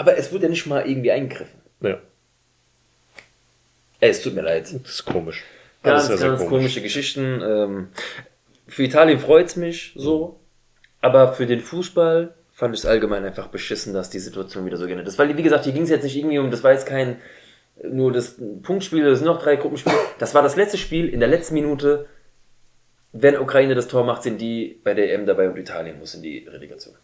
Aber 0.00 0.16
es 0.16 0.32
wurde 0.32 0.44
ja 0.44 0.48
nicht 0.48 0.64
mal 0.66 0.88
irgendwie 0.88 1.12
eingegriffen. 1.12 1.60
Ja, 1.82 1.98
Ey, 4.00 4.08
es 4.08 4.22
tut 4.22 4.34
mir 4.34 4.40
leid. 4.40 4.72
das 4.82 4.90
ist 4.94 5.04
komisch. 5.04 5.44
Ganz, 5.82 6.06
sehr, 6.06 6.16
sehr 6.16 6.28
ganz 6.28 6.40
komisch. 6.40 6.50
komische 6.56 6.80
Geschichten. 6.80 7.42
Ähm, 7.42 7.88
für 8.66 8.82
Italien 8.82 9.18
freut's 9.18 9.56
mich 9.56 9.92
so, 9.94 10.40
aber 11.02 11.34
für 11.34 11.46
den 11.46 11.60
Fußball 11.60 12.34
fand 12.54 12.74
ich 12.74 12.80
es 12.80 12.86
allgemein 12.86 13.26
einfach 13.26 13.48
beschissen, 13.48 13.92
dass 13.92 14.08
die 14.08 14.20
Situation 14.20 14.64
wieder 14.64 14.78
so 14.78 14.86
geändert 14.86 15.06
ist. 15.06 15.18
Weil, 15.18 15.36
wie 15.36 15.42
gesagt, 15.42 15.64
hier 15.64 15.74
ging 15.74 15.82
es 15.82 15.90
jetzt 15.90 16.04
nicht 16.04 16.16
irgendwie 16.16 16.38
um, 16.38 16.50
das 16.50 16.64
war 16.64 16.72
jetzt 16.72 16.86
kein 16.86 17.18
nur 17.82 18.10
das 18.10 18.36
Punktspiel, 18.62 19.06
es 19.06 19.18
sind 19.18 19.26
noch 19.26 19.42
drei 19.42 19.56
Gruppenspiele. 19.56 19.96
Das 20.18 20.34
war 20.34 20.42
das 20.42 20.56
letzte 20.56 20.78
Spiel 20.78 21.10
in 21.10 21.20
der 21.20 21.28
letzten 21.28 21.52
Minute. 21.52 22.06
Wenn 23.12 23.38
Ukraine 23.38 23.74
das 23.74 23.88
Tor 23.88 24.04
macht, 24.04 24.22
sind 24.22 24.40
die 24.40 24.80
bei 24.82 24.94
der 24.94 25.12
EM 25.12 25.26
dabei 25.26 25.50
und 25.50 25.58
Italien 25.58 25.98
muss 25.98 26.14
in 26.14 26.22
die 26.22 26.46
Relegation. 26.50 26.94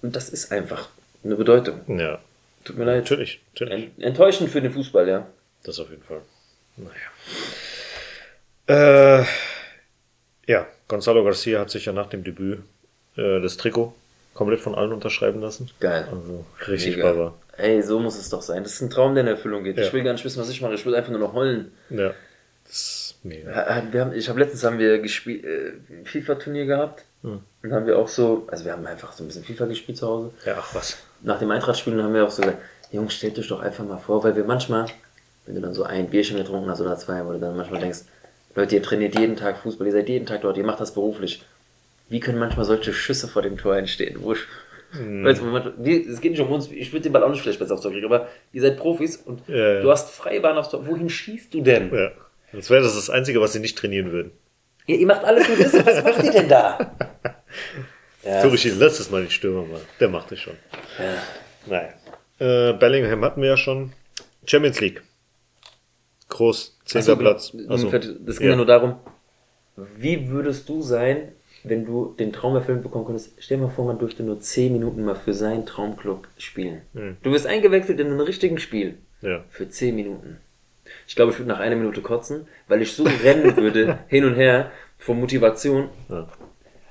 Und 0.00 0.16
das 0.16 0.28
ist 0.28 0.50
einfach 0.50 0.88
eine 1.24 1.36
Bedeutung. 1.36 1.80
Ja, 1.86 2.18
Tut 2.64 2.78
mir 2.78 2.84
leid. 2.84 3.02
natürlich, 3.02 3.40
natürlich. 3.52 3.72
Ent- 3.96 4.02
Enttäuschend 4.02 4.50
für 4.50 4.60
den 4.62 4.72
Fußball, 4.72 5.08
ja. 5.08 5.26
Das 5.64 5.78
auf 5.78 5.90
jeden 5.90 6.02
Fall. 6.02 6.22
Naja. 6.76 6.92
Äh, 9.20 9.24
ja, 10.46 10.66
Gonzalo 10.88 11.24
Garcia 11.24 11.60
hat 11.60 11.70
sich 11.70 11.84
ja 11.86 11.92
nach 11.92 12.08
dem 12.08 12.24
Debüt 12.24 12.60
äh, 13.16 13.40
das 13.40 13.56
Trikot 13.56 13.94
komplett 14.34 14.60
von 14.60 14.74
allen 14.74 14.92
unterschreiben 14.92 15.40
lassen. 15.40 15.70
Geil. 15.80 16.06
Also 16.10 16.44
richtig 16.68 16.96
Mega. 16.96 17.12
Baba. 17.12 17.34
Ey, 17.58 17.82
so 17.82 17.98
muss 18.00 18.16
es 18.18 18.30
doch 18.30 18.42
sein. 18.42 18.62
Das 18.62 18.72
ist 18.74 18.80
ein 18.80 18.90
Traum, 18.90 19.14
der 19.14 19.22
in 19.24 19.28
Erfüllung 19.28 19.62
geht. 19.64 19.76
Ja. 19.76 19.84
Ich 19.84 19.92
will 19.92 20.02
gar 20.02 20.12
nicht 20.12 20.24
wissen, 20.24 20.40
was 20.40 20.48
ich 20.48 20.62
mache. 20.62 20.74
Ich 20.74 20.86
will 20.86 20.94
einfach 20.94 21.10
nur 21.10 21.20
noch 21.20 21.34
heulen. 21.34 21.72
Ja. 21.90 22.14
Das 22.64 22.72
ist 22.74 23.24
mega. 23.24 23.52
Haben, 23.52 24.12
ich 24.14 24.28
habe 24.28 24.40
letztens 24.40 24.64
haben 24.64 24.78
wir 24.78 24.98
gespielt, 25.00 25.44
äh, 25.44 25.72
ein 25.90 26.06
FIFA-Turnier 26.06 26.64
gehabt. 26.66 27.04
Hm. 27.22 27.40
Und 27.62 27.72
haben 27.72 27.86
wir 27.86 27.98
auch 27.98 28.08
so, 28.08 28.46
also 28.50 28.64
wir 28.64 28.72
haben 28.72 28.86
einfach 28.86 29.12
so 29.12 29.22
ein 29.22 29.26
bisschen 29.26 29.44
FIFA 29.44 29.66
gespielt 29.66 29.98
zu 29.98 30.06
Hause. 30.08 30.30
Ja, 30.46 30.56
ach 30.58 30.74
was. 30.74 30.96
Nach 31.22 31.38
dem 31.38 31.50
Eintrachtspielen 31.50 32.02
haben 32.02 32.14
wir 32.14 32.24
auch 32.24 32.30
so 32.30 32.42
gesagt, 32.42 32.58
Jungs, 32.90 33.14
stellt 33.14 33.38
euch 33.38 33.48
doch 33.48 33.60
einfach 33.60 33.84
mal 33.84 33.98
vor, 33.98 34.22
weil 34.24 34.36
wir 34.36 34.44
manchmal, 34.44 34.86
wenn 35.46 35.54
du 35.54 35.60
dann 35.60 35.74
so 35.74 35.84
ein 35.84 36.08
Bierchen 36.10 36.36
getrunken 36.36 36.68
hast 36.68 36.80
oder 36.80 36.96
zwei, 36.96 37.24
wo 37.24 37.32
du 37.32 37.38
dann 37.38 37.56
manchmal 37.56 37.80
denkst, 37.80 38.00
Leute, 38.54 38.74
ihr 38.76 38.82
trainiert 38.82 39.18
jeden 39.18 39.36
Tag 39.36 39.58
Fußball, 39.58 39.86
ihr 39.86 39.92
seid 39.94 40.08
jeden 40.08 40.26
Tag 40.26 40.42
dort, 40.42 40.56
ihr 40.58 40.64
macht 40.64 40.80
das 40.80 40.92
beruflich. 40.92 41.42
Wie 42.10 42.20
können 42.20 42.38
manchmal 42.38 42.66
solche 42.66 42.92
Schüsse 42.92 43.28
vor 43.28 43.40
dem 43.42 43.56
Tor 43.56 43.76
entstehen? 43.76 44.16
Wo 44.20 44.32
ich, 44.34 44.40
Hm. 44.90 45.24
weißt 45.24 45.40
manchmal- 45.42 45.72
wir- 45.78 46.06
es 46.06 46.20
geht 46.20 46.32
nicht 46.32 46.40
um 46.42 46.50
uns, 46.52 46.70
ich 46.70 46.92
würde 46.92 47.04
den 47.04 47.12
Ball 47.14 47.22
auch 47.22 47.30
nicht 47.30 47.40
vielleicht 47.40 47.58
besser 47.58 47.72
aufs 47.74 47.82
Tor 47.82 47.92
kriegen, 47.92 48.04
aber 48.04 48.28
ihr 48.52 48.60
seid 48.60 48.76
Profis 48.76 49.16
und 49.16 49.40
Ja, 49.48 49.74
ja. 49.74 49.80
du 49.80 49.90
hast 49.90 50.10
Freibahn 50.10 50.58
aufs 50.58 50.68
Tor. 50.68 50.86
Wohin 50.86 51.08
schießt 51.08 51.54
du 51.54 51.62
denn? 51.62 51.90
Ja. 51.94 52.10
Das 52.52 52.68
wäre 52.68 52.82
das, 52.82 52.94
das 52.94 53.08
Einzige, 53.08 53.40
was 53.40 53.54
sie 53.54 53.60
nicht 53.60 53.78
trainieren 53.78 54.12
würden. 54.12 54.32
Ihr, 54.86 54.98
ihr 54.98 55.06
macht 55.06 55.24
alles 55.24 55.48
nur 55.48 55.56
das, 55.56 55.72
was 55.86 56.04
macht 56.04 56.22
ihr 56.24 56.32
denn 56.32 56.48
da? 56.50 56.78
Ja, 58.24 58.42
Turischi, 58.42 58.70
letztes 58.70 59.10
Mal 59.10 59.22
den 59.22 59.30
Stürmer 59.30 59.66
mal. 59.66 59.80
Der 60.00 60.08
macht 60.08 60.30
es 60.32 60.40
schon. 60.40 60.54
ja. 60.98 61.14
Naja. 61.66 61.92
Äh, 62.38 62.72
Bellingham 62.76 63.24
hatten 63.24 63.40
wir 63.40 63.50
ja 63.50 63.56
schon. 63.56 63.92
Champions 64.46 64.80
League. 64.80 65.02
Groß, 66.28 66.76
Ach 66.78 66.86
so, 66.88 66.98
zehnter 66.98 67.16
Platz. 67.16 67.52
Also, 67.68 67.90
das 67.90 68.38
ging 68.38 68.50
ja. 68.50 68.56
nur 68.56 68.66
darum, 68.66 68.96
wie 69.96 70.28
würdest 70.30 70.68
du 70.68 70.82
sein, 70.82 71.32
wenn 71.62 71.84
du 71.84 72.14
den 72.18 72.32
Traum 72.32 72.56
erfüllt 72.56 72.82
bekommen 72.82 73.04
könntest? 73.04 73.32
Stell 73.38 73.58
dir 73.58 73.64
mal 73.64 73.70
vor, 73.70 73.84
man 73.86 73.98
dürfte 73.98 74.22
nur 74.22 74.40
10 74.40 74.72
Minuten 74.72 75.04
mal 75.04 75.14
für 75.14 75.34
seinen 75.34 75.66
Traumclub 75.66 76.26
spielen. 76.38 76.82
Hm. 76.94 77.16
Du 77.22 77.30
wirst 77.32 77.46
eingewechselt 77.46 78.00
in 78.00 78.08
ein 78.08 78.20
richtigen 78.20 78.58
Spiel. 78.58 78.98
ja. 79.20 79.44
Für 79.50 79.68
10 79.68 79.94
Minuten. 79.94 80.38
Ich 81.06 81.14
glaube, 81.14 81.32
ich 81.32 81.38
würde 81.38 81.48
nach 81.50 81.60
einer 81.60 81.76
Minute 81.76 82.00
kotzen, 82.02 82.48
weil 82.66 82.82
ich 82.82 82.92
so 82.94 83.04
rennen 83.04 83.56
würde, 83.56 83.98
hin 84.08 84.24
und 84.24 84.34
her, 84.34 84.70
vor 84.98 85.14
Motivation, 85.14 85.90
Ja. 86.08 86.28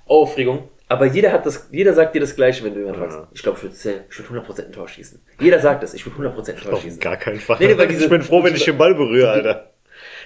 Aufregung. 0.05 0.69
Aber 0.91 1.05
jeder 1.05 1.31
hat 1.31 1.45
das, 1.45 1.69
jeder 1.71 1.93
sagt 1.93 2.13
dir 2.15 2.19
das 2.19 2.35
Gleiche, 2.35 2.65
wenn 2.65 2.73
du 2.73 2.81
jemand 2.81 2.97
Ja. 2.97 3.09
fragst. 3.09 3.19
Ich 3.33 3.41
glaube, 3.43 3.57
ich 3.59 3.63
würde 3.63 4.03
ich 4.09 4.19
würde 4.19 4.29
100% 4.41 4.65
ein 4.65 4.71
Tor 4.73 4.89
schießen. 4.89 5.21
Jeder 5.39 5.59
sagt 5.61 5.83
das, 5.83 5.93
ich 5.93 6.05
würde 6.05 6.17
100% 6.17 6.49
ein 6.57 6.57
Tor 6.69 6.81
schießen. 6.81 6.99
gar 6.99 7.15
keinen 7.15 7.39
Fall. 7.39 7.57
Nee, 7.61 7.73
nee, 7.75 7.87
diese- 7.87 8.03
ich 8.03 8.09
bin 8.09 8.21
froh, 8.21 8.43
wenn 8.43 8.53
ich 8.55 8.65
den 8.65 8.77
Ball 8.77 8.93
berühre, 8.93 9.29
Alter. 9.31 9.69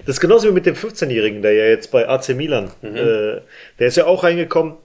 Das 0.06 0.16
ist 0.16 0.22
genauso 0.22 0.48
wie 0.50 0.54
mit 0.54 0.66
dem 0.66 0.76
15-Jährigen, 0.76 1.44
der 1.44 1.54
ja 1.54 1.66
jetzt 1.66 1.92
bei 1.92 2.08
AC 2.10 2.34
Milan, 2.34 2.72
Mhm. 2.82 2.96
äh, 2.96 3.42
der 3.78 3.88
ist 3.88 3.96
ja 3.98 4.06
auch 4.08 4.24
reingekommen. 4.24 4.76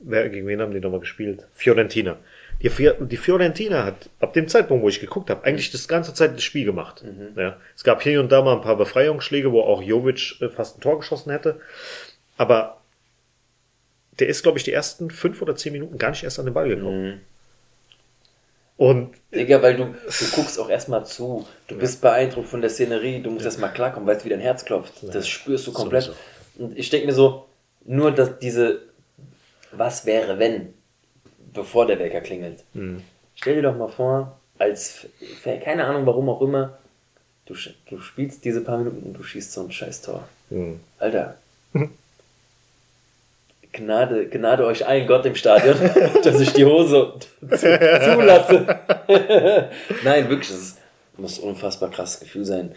Wer, 0.00 0.28
gegen 0.28 0.46
wen 0.48 0.60
haben 0.60 0.72
die 0.72 0.80
nochmal 0.80 1.00
gespielt? 1.00 1.46
Fiorentina. 1.54 2.16
Die, 2.60 2.70
die 3.00 3.16
Fiorentina 3.16 3.84
hat 3.84 4.10
ab 4.18 4.32
dem 4.32 4.48
Zeitpunkt, 4.48 4.82
wo 4.82 4.88
ich 4.88 4.98
geguckt 5.00 5.30
habe, 5.30 5.44
eigentlich 5.44 5.70
das 5.70 5.86
ganze 5.88 6.14
Zeit 6.14 6.34
das 6.34 6.42
Spiel 6.42 6.64
gemacht. 6.64 7.04
Mhm. 7.04 7.38
Ja, 7.40 7.56
es 7.76 7.84
gab 7.84 8.02
hier 8.02 8.18
und 8.20 8.32
da 8.32 8.42
mal 8.42 8.56
ein 8.56 8.60
paar 8.62 8.76
Befreiungsschläge, 8.76 9.52
wo 9.52 9.60
auch 9.62 9.80
Jovic 9.82 10.40
äh, 10.42 10.48
fast 10.48 10.78
ein 10.78 10.80
Tor 10.80 10.98
geschossen 10.98 11.30
hätte. 11.30 11.60
Aber 12.36 12.79
der 14.20 14.28
ist, 14.28 14.42
glaube 14.42 14.58
ich, 14.58 14.64
die 14.64 14.72
ersten 14.72 15.10
fünf 15.10 15.40
oder 15.42 15.56
zehn 15.56 15.72
Minuten 15.72 15.98
gar 15.98 16.10
nicht 16.10 16.22
erst 16.22 16.38
an 16.38 16.46
den 16.46 16.54
Ball 16.54 16.68
gekommen. 16.68 17.06
Mhm. 17.06 17.20
Und 18.76 19.10
Digga, 19.34 19.60
weil 19.60 19.76
du, 19.76 19.84
du 19.84 20.24
guckst 20.34 20.58
auch 20.58 20.70
erstmal 20.70 21.04
zu. 21.04 21.46
Du 21.68 21.76
bist 21.76 22.00
beeindruckt 22.00 22.48
von 22.48 22.62
der 22.62 22.70
Szenerie, 22.70 23.20
du 23.20 23.30
musst 23.30 23.44
erstmal 23.44 23.74
klarkommen, 23.74 24.08
weißt, 24.08 24.24
wie 24.24 24.30
dein 24.30 24.40
Herz 24.40 24.64
klopft. 24.64 24.94
Das 25.02 25.28
spürst 25.28 25.66
du 25.66 25.72
komplett. 25.72 26.04
Sowieso. 26.04 26.20
Und 26.58 26.78
ich 26.78 26.88
denke 26.88 27.08
mir 27.08 27.12
so, 27.12 27.46
nur 27.84 28.10
dass 28.10 28.38
diese, 28.38 28.80
was 29.72 30.06
wäre, 30.06 30.38
wenn, 30.38 30.72
bevor 31.52 31.86
der 31.86 31.98
Wecker 31.98 32.22
klingelt. 32.22 32.64
Mhm. 32.72 33.02
Stell 33.34 33.56
dir 33.56 33.62
doch 33.62 33.76
mal 33.76 33.88
vor, 33.88 34.40
als, 34.58 35.06
keine 35.62 35.84
Ahnung 35.84 36.06
warum 36.06 36.30
auch 36.30 36.40
immer, 36.40 36.78
du, 37.44 37.54
du 37.88 38.00
spielst 38.00 38.46
diese 38.46 38.62
paar 38.62 38.78
Minuten 38.78 39.02
und 39.02 39.12
du 39.12 39.22
schießt 39.22 39.52
so 39.52 39.62
ein 39.62 39.72
scheiß 39.72 40.00
Tor. 40.02 40.26
mh, 40.48 40.76
Alter. 40.98 41.36
Gnade, 43.72 44.26
Gnade 44.28 44.66
euch 44.66 44.86
allen 44.86 45.06
Gott 45.06 45.24
im 45.26 45.34
Stadion, 45.34 45.76
dass 46.24 46.40
ich 46.40 46.52
die 46.52 46.64
Hose 46.64 47.14
zu, 47.40 47.56
zulasse. 47.56 48.80
Nein, 50.04 50.28
wirklich, 50.28 50.48
das 50.48 50.76
muss 51.16 51.40
ein 51.40 51.48
unfassbar 51.48 51.90
krasses 51.90 52.20
Gefühl 52.20 52.44
sein. 52.44 52.74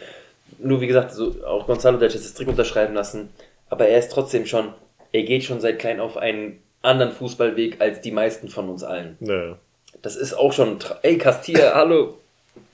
Nur 0.59 0.81
wie 0.81 0.87
gesagt, 0.87 1.11
so, 1.11 1.35
auch 1.45 1.65
Gonzalo, 1.65 1.97
der 1.97 2.09
hat 2.09 2.15
jetzt 2.15 2.25
das 2.25 2.33
Trick 2.33 2.47
unterschreiben 2.47 2.93
lassen, 2.93 3.29
aber 3.69 3.87
er 3.87 3.99
ist 3.99 4.11
trotzdem 4.11 4.45
schon, 4.45 4.73
er 5.11 5.23
geht 5.23 5.43
schon 5.43 5.61
seit 5.61 5.79
klein 5.79 5.99
auf 5.99 6.17
einen 6.17 6.61
anderen 6.81 7.11
Fußballweg 7.11 7.81
als 7.81 8.01
die 8.01 8.11
meisten 8.11 8.49
von 8.49 8.69
uns 8.69 8.83
allen. 8.83 9.17
ja. 9.21 9.57
Das 10.01 10.17
ist 10.17 10.33
auch 10.33 10.51
schon, 10.51 10.79
ey 11.01 11.17
Castilla, 11.17 11.75
hallo. 11.75 12.17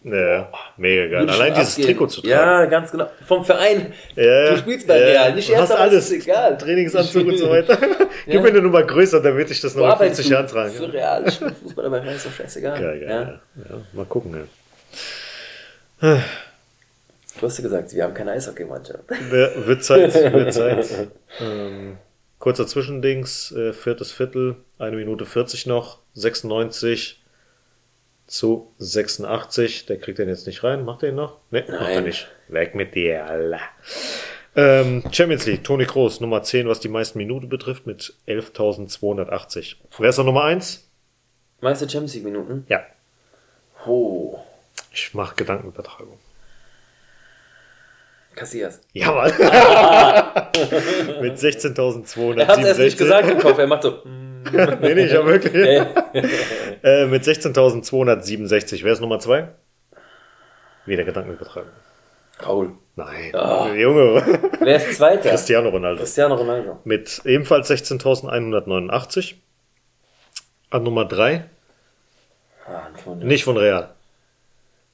Ja, 0.02 0.50
mega 0.78 1.08
geil. 1.08 1.20
Würde 1.22 1.34
Allein 1.34 1.54
dieses 1.54 1.72
abgehen. 1.74 1.88
Trikot 1.88 2.08
zu 2.08 2.22
tragen. 2.22 2.32
Ja, 2.32 2.66
ganz 2.66 2.90
genau. 2.92 3.10
Vom 3.28 3.44
Verein. 3.44 3.94
Ja, 4.16 4.52
du 4.52 4.58
spielst 4.60 4.88
bei 4.88 4.98
ja, 4.98 5.06
Real, 5.06 5.36
nicht 5.36 5.50
du 5.50 5.54
erst 5.54 5.64
hast 5.64 5.72
aber 5.72 5.82
alles. 5.82 6.10
ist 6.10 6.24
egal. 6.26 6.58
Trainingsanzug 6.58 7.28
und 7.28 7.38
so 7.38 7.50
weiter. 7.50 7.78
Gib 8.26 8.34
Ja. 8.36 8.42
mir 8.42 8.48
eine 8.48 8.62
Nummer 8.62 8.84
größer, 8.84 9.22
damit 9.22 9.52
ich 9.52 9.60
das 9.60 9.76
noch 9.76 9.84
in 9.84 9.92
arbeitest 9.92 10.22
50 10.22 10.28
du? 10.28 10.34
Jahren 10.34 10.48
tragen 10.48 10.72
Für. 10.74 10.94
Real, 10.94 11.24
ich 11.28 11.40
bin 11.40 11.54
Fußballer 11.54 11.90
bei 11.90 12.00
Real, 12.00 12.16
ist 12.16 12.26
doch 12.26 12.32
scheißegal. 12.32 12.80
Geil, 12.80 13.00
geil, 13.02 13.10
ja. 13.10 13.22
ja. 13.22 13.40
ja. 13.76 13.82
Mal 13.92 14.06
gucken, 14.06 14.48
ja. 16.02 16.18
Du 17.40 17.46
hast 17.46 17.58
ja 17.58 17.64
gesagt, 17.64 17.94
wir 17.94 18.04
haben 18.04 18.14
keine 18.14 18.32
Eishockey-Mannschaft. 18.32 19.04
Wird 19.30 19.84
Zeit, 19.84 20.14
wird 20.34 20.54
Zeit. 20.54 20.88
ähm, 21.42 21.98
kurzer 22.40 22.68
Zwischendings, 22.68 23.52
äh, 23.52 23.74
viertes 23.74 24.12
Viertel, 24.12 24.56
eine 24.78 24.96
Minute 24.96 25.26
40 25.26 25.66
noch, 25.66 26.00
96 26.14 27.22
zu 28.30 28.72
86. 28.78 29.86
Der 29.88 29.98
kriegt 30.00 30.20
den 30.20 30.30
jetzt 30.30 30.48
nicht 30.48 30.64
rein. 30.64 30.86
Macht 30.86 31.04
er 31.04 31.10
ihn 31.10 31.16
noch? 31.16 31.38
Ne, 31.52 31.62
macht 31.68 31.82
er 31.82 31.96
Nein. 31.96 32.04
nicht. 32.06 32.28
Weg 32.48 32.76
mit 32.76 32.96
dir, 32.96 33.26
Allah. 33.26 33.60
Ähm, 34.56 35.04
Champions 35.12 35.46
League, 35.46 35.64
Toni 35.64 35.86
Kroos, 35.86 36.20
Nummer 36.22 36.42
10, 36.44 36.68
was 36.68 36.80
die 36.80 36.88
meisten 36.90 37.18
Minuten 37.18 37.50
betrifft, 37.50 37.86
mit 37.86 38.14
11.280. 38.28 39.76
Wer 39.98 40.10
ist 40.10 40.18
noch 40.18 40.26
Nummer 40.26 40.44
1? 40.46 40.88
Meister 41.62 41.88
Champions 41.90 42.14
League 42.16 42.24
Minuten? 42.26 42.66
Ja, 42.70 42.84
Oh. 43.86 44.38
ich 44.92 45.14
mache 45.14 45.36
Gedankenübertragung. 45.36 46.18
Cassias. 48.36 48.82
Jawohl. 48.94 49.28
mit 51.22 51.38
16.267. 51.38 52.40
Er 52.40 52.48
hat 52.48 52.60
es 52.60 52.66
erst 52.66 52.80
nicht 52.80 52.98
gesagt 52.98 53.30
im 53.30 53.40
Kopf, 53.40 53.58
er 53.58 53.68
macht 53.68 53.84
so. 53.84 53.92
mm. 54.04 54.29
nee, 54.82 54.96
nee, 54.96 55.06
ich 55.06 55.14
habe 55.16 55.28
wirklich. 55.28 55.54
äh, 56.84 57.06
mit 57.08 57.24
16.267. 57.24 58.84
Wer 58.84 58.94
ist 58.94 59.02
Nummer 59.02 59.20
zwei? 59.20 59.50
Wieder 60.86 61.04
Gedanken 61.04 61.34
übertragen. 61.34 61.70
Raul. 62.46 62.72
Nein, 62.96 63.34
Ah. 63.36 63.74
Junge. 63.74 64.24
Wer 64.60 64.76
ist 64.78 64.96
Zweiter? 64.98 65.30
Cristiano 65.30 65.70
Ronaldo. 65.70 66.00
Cristiano 66.02 66.36
Ronaldo. 66.36 66.80
Mit 66.84 67.22
ebenfalls 67.26 67.70
16.189. 67.70 69.36
An 70.70 70.84
Nummer 70.84 71.06
drei. 71.06 71.46
Ah, 72.68 72.88
von 73.04 73.20
Nicht 73.20 73.44
von 73.44 73.58
Real. 73.58 73.94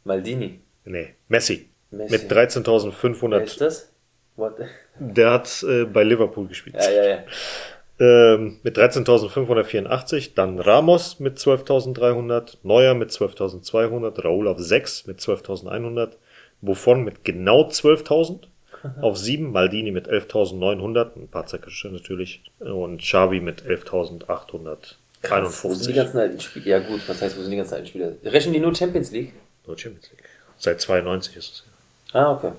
Maldini. 0.04 0.62
Nee, 0.86 1.16
Messi. 1.28 1.70
Messi. 1.92 2.12
Mit 2.12 2.30
Wer 2.30 2.48
13.500. 2.50 3.40
ist 3.42 3.62
das? 3.62 3.92
What? 4.36 4.56
Der 5.00 5.32
hat 5.32 5.64
äh, 5.68 5.86
bei 5.86 6.04
Liverpool 6.04 6.48
gespielt. 6.48 6.76
Ja, 6.80 6.90
ja, 6.92 7.04
ja. 7.06 7.18
Ähm, 7.98 8.60
mit 8.64 8.78
13.584, 8.78 10.32
dann 10.36 10.60
Ramos 10.60 11.20
mit 11.20 11.38
12.300, 11.38 12.58
Neuer 12.64 12.94
mit 12.94 13.10
12.200, 13.12 14.22
Raúl 14.22 14.50
auf 14.50 14.60
6 14.60 15.08
mit 15.08 15.20
12.100, 15.20 16.12
Buffon 16.62 17.06
mit 17.06 17.24
genau 17.24 17.70
12.000, 17.70 18.40
auf 19.02 19.18
7 19.18 19.50
Maldini 19.50 19.92
mit 19.92 20.10
11.900, 20.10 21.16
ein 21.16 21.28
paar 21.30 21.46
zerquetschte 21.46 21.90
natürlich, 21.90 22.44
und 22.60 23.02
Xavi 23.02 23.40
mit 23.40 23.64
11.851. 23.64 24.96
Wo 25.64 25.74
sind 25.74 25.90
die 25.90 25.94
ganzen 25.94 26.18
alten 26.18 26.40
Spieler? 26.40 26.66
Ja 26.66 26.80
gut, 26.80 27.02
was 27.08 27.22
heißt, 27.22 27.38
wo 27.38 27.42
sind 27.42 27.52
die 27.52 27.58
ganzen 27.58 27.76
alten 27.76 27.88
Spieler? 27.88 28.12
Rechnen 28.26 28.54
die 28.54 28.60
nur 28.60 28.76
Champions 28.76 29.12
League? 29.12 29.34
Nur 29.66 29.78
Champions 29.78 30.12
League. 30.12 30.24
Seit 30.58 30.82
92 30.82 31.36
ist 31.38 31.54
es. 31.54 31.64
Ah, 32.14 32.34
okay. 32.34 32.52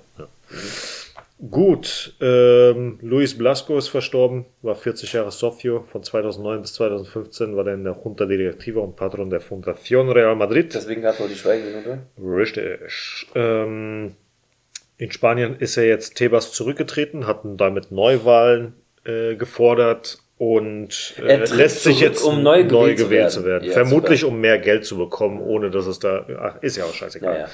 Gut, 1.50 2.14
ähm, 2.22 2.98
Luis 3.02 3.36
Blasco 3.36 3.76
ist 3.76 3.88
verstorben, 3.88 4.46
war 4.62 4.74
40 4.74 5.12
Jahre 5.12 5.30
Socio, 5.30 5.84
von 5.92 6.02
2009 6.02 6.62
bis 6.62 6.72
2015 6.74 7.54
war 7.54 7.66
er 7.66 7.74
in 7.74 7.84
der 7.84 7.94
Junta 8.02 8.24
Directiva 8.24 8.80
und 8.80 8.96
Patron 8.96 9.28
der 9.28 9.42
Fundación 9.42 10.10
Real 10.10 10.34
Madrid. 10.34 10.74
Deswegen 10.74 11.04
es 11.04 11.20
auch 11.20 11.28
die 11.28 11.34
Schweigeminute. 11.34 11.98
Richtig. 12.18 13.26
Ähm, 13.34 14.14
in 14.96 15.12
Spanien 15.12 15.56
ist 15.58 15.76
er 15.76 15.86
jetzt 15.86 16.14
Tebas 16.14 16.52
zurückgetreten, 16.52 17.26
hatten 17.26 17.58
damit 17.58 17.92
Neuwahlen 17.92 18.72
äh, 19.04 19.36
gefordert 19.36 20.18
und 20.38 21.14
äh, 21.18 21.26
Er 21.26 21.46
lässt 21.48 21.82
sich 21.82 22.00
jetzt 22.00 22.22
um 22.22 22.42
neu 22.42 22.64
gewählt 22.64 22.98
zu 22.98 23.04
gewählt 23.04 23.20
werden. 23.20 23.30
zu 23.30 23.44
werden. 23.44 23.64
Ja, 23.68 23.72
Vermutlich 23.72 24.24
um 24.24 24.40
mehr 24.40 24.58
Geld 24.58 24.86
zu 24.86 24.96
bekommen, 24.96 25.40
ohne 25.42 25.70
dass 25.70 25.86
es 25.86 25.98
da, 25.98 26.26
ach, 26.40 26.62
ist 26.62 26.76
ja 26.78 26.84
auch 26.84 26.94
scheißegal. 26.94 27.34
Ja, 27.34 27.40
ja. 27.40 27.48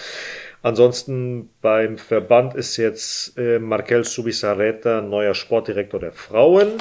Ansonsten 0.62 1.50
beim 1.60 1.98
Verband 1.98 2.54
ist 2.54 2.76
jetzt 2.76 3.36
äh, 3.36 3.58
Markel 3.58 4.04
Subisarreta 4.04 5.00
neuer 5.00 5.34
Sportdirektor 5.34 5.98
der 5.98 6.12
Frauen. 6.12 6.80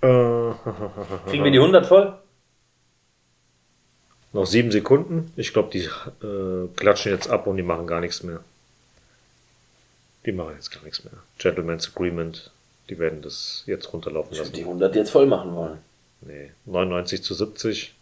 Äh, 0.00 0.06
Kriegen 1.30 1.44
wir 1.44 1.50
die 1.52 1.58
100 1.58 1.86
voll? 1.86 2.18
noch 4.34 4.46
sieben 4.46 4.70
Sekunden. 4.72 5.30
Ich 5.36 5.52
glaube, 5.52 5.70
die 5.70 5.84
äh, 6.26 6.68
klatschen 6.74 7.12
jetzt 7.12 7.28
ab 7.28 7.46
und 7.46 7.58
die 7.58 7.62
machen 7.62 7.86
gar 7.86 8.00
nichts 8.00 8.22
mehr. 8.22 8.40
Die 10.24 10.32
machen 10.32 10.54
jetzt 10.54 10.70
gar 10.70 10.82
nichts 10.82 11.04
mehr. 11.04 11.12
Gentleman's 11.38 11.88
Agreement. 11.94 12.50
Die 12.88 12.98
werden 12.98 13.20
das 13.20 13.62
jetzt 13.66 13.92
runterlaufen 13.92 14.32
Ich 14.32 14.38
lassen. 14.38 14.52
die 14.54 14.62
100 14.62 14.96
jetzt 14.96 15.10
voll 15.10 15.26
machen 15.26 15.54
wollen. 15.54 15.78
Nee, 16.22 16.50
99 16.64 17.22
zu 17.22 17.34
70. 17.34 17.94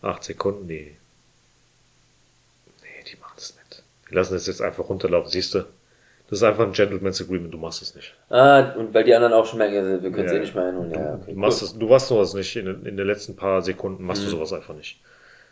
8 0.00 0.22
Sekunden, 0.22 0.68
die 0.68 0.96
machen 3.20 3.32
das 3.36 3.56
Die 4.10 4.14
lassen 4.14 4.34
es 4.36 4.46
jetzt 4.46 4.62
einfach 4.62 4.88
runterlaufen, 4.88 5.30
siehst 5.30 5.54
du? 5.54 5.64
Das 6.30 6.40
ist 6.40 6.42
einfach 6.42 6.64
ein 6.64 6.72
Gentleman's 6.72 7.20
Agreement, 7.22 7.52
du 7.54 7.58
machst 7.58 7.80
es 7.80 7.94
nicht. 7.94 8.14
Ah, 8.28 8.72
und 8.76 8.92
weil 8.92 9.04
die 9.04 9.14
anderen 9.14 9.32
auch 9.32 9.46
schon 9.46 9.58
merken, 9.58 10.02
wir 10.02 10.10
können 10.10 10.26
es 10.26 10.32
Ja. 10.32 10.36
eh 10.38 10.40
nicht 10.40 10.54
mehr 10.54 10.64
einholen. 10.66 10.90
Ja, 10.90 11.14
okay. 11.14 11.32
Du 11.32 11.38
machst, 11.38 11.60
gut. 11.60 11.68
es, 11.70 11.78
du 11.78 11.86
machst 11.88 12.08
sowas 12.08 12.34
nicht. 12.34 12.54
In, 12.56 12.66
den- 12.66 12.84
in 12.86 12.96
den 12.98 13.06
letzten 13.06 13.34
paar 13.34 13.62
Sekunden 13.62 14.04
machst 14.04 14.24
du 14.24 14.28
sowas 14.28 14.52
einfach 14.52 14.74
nicht. 14.74 15.00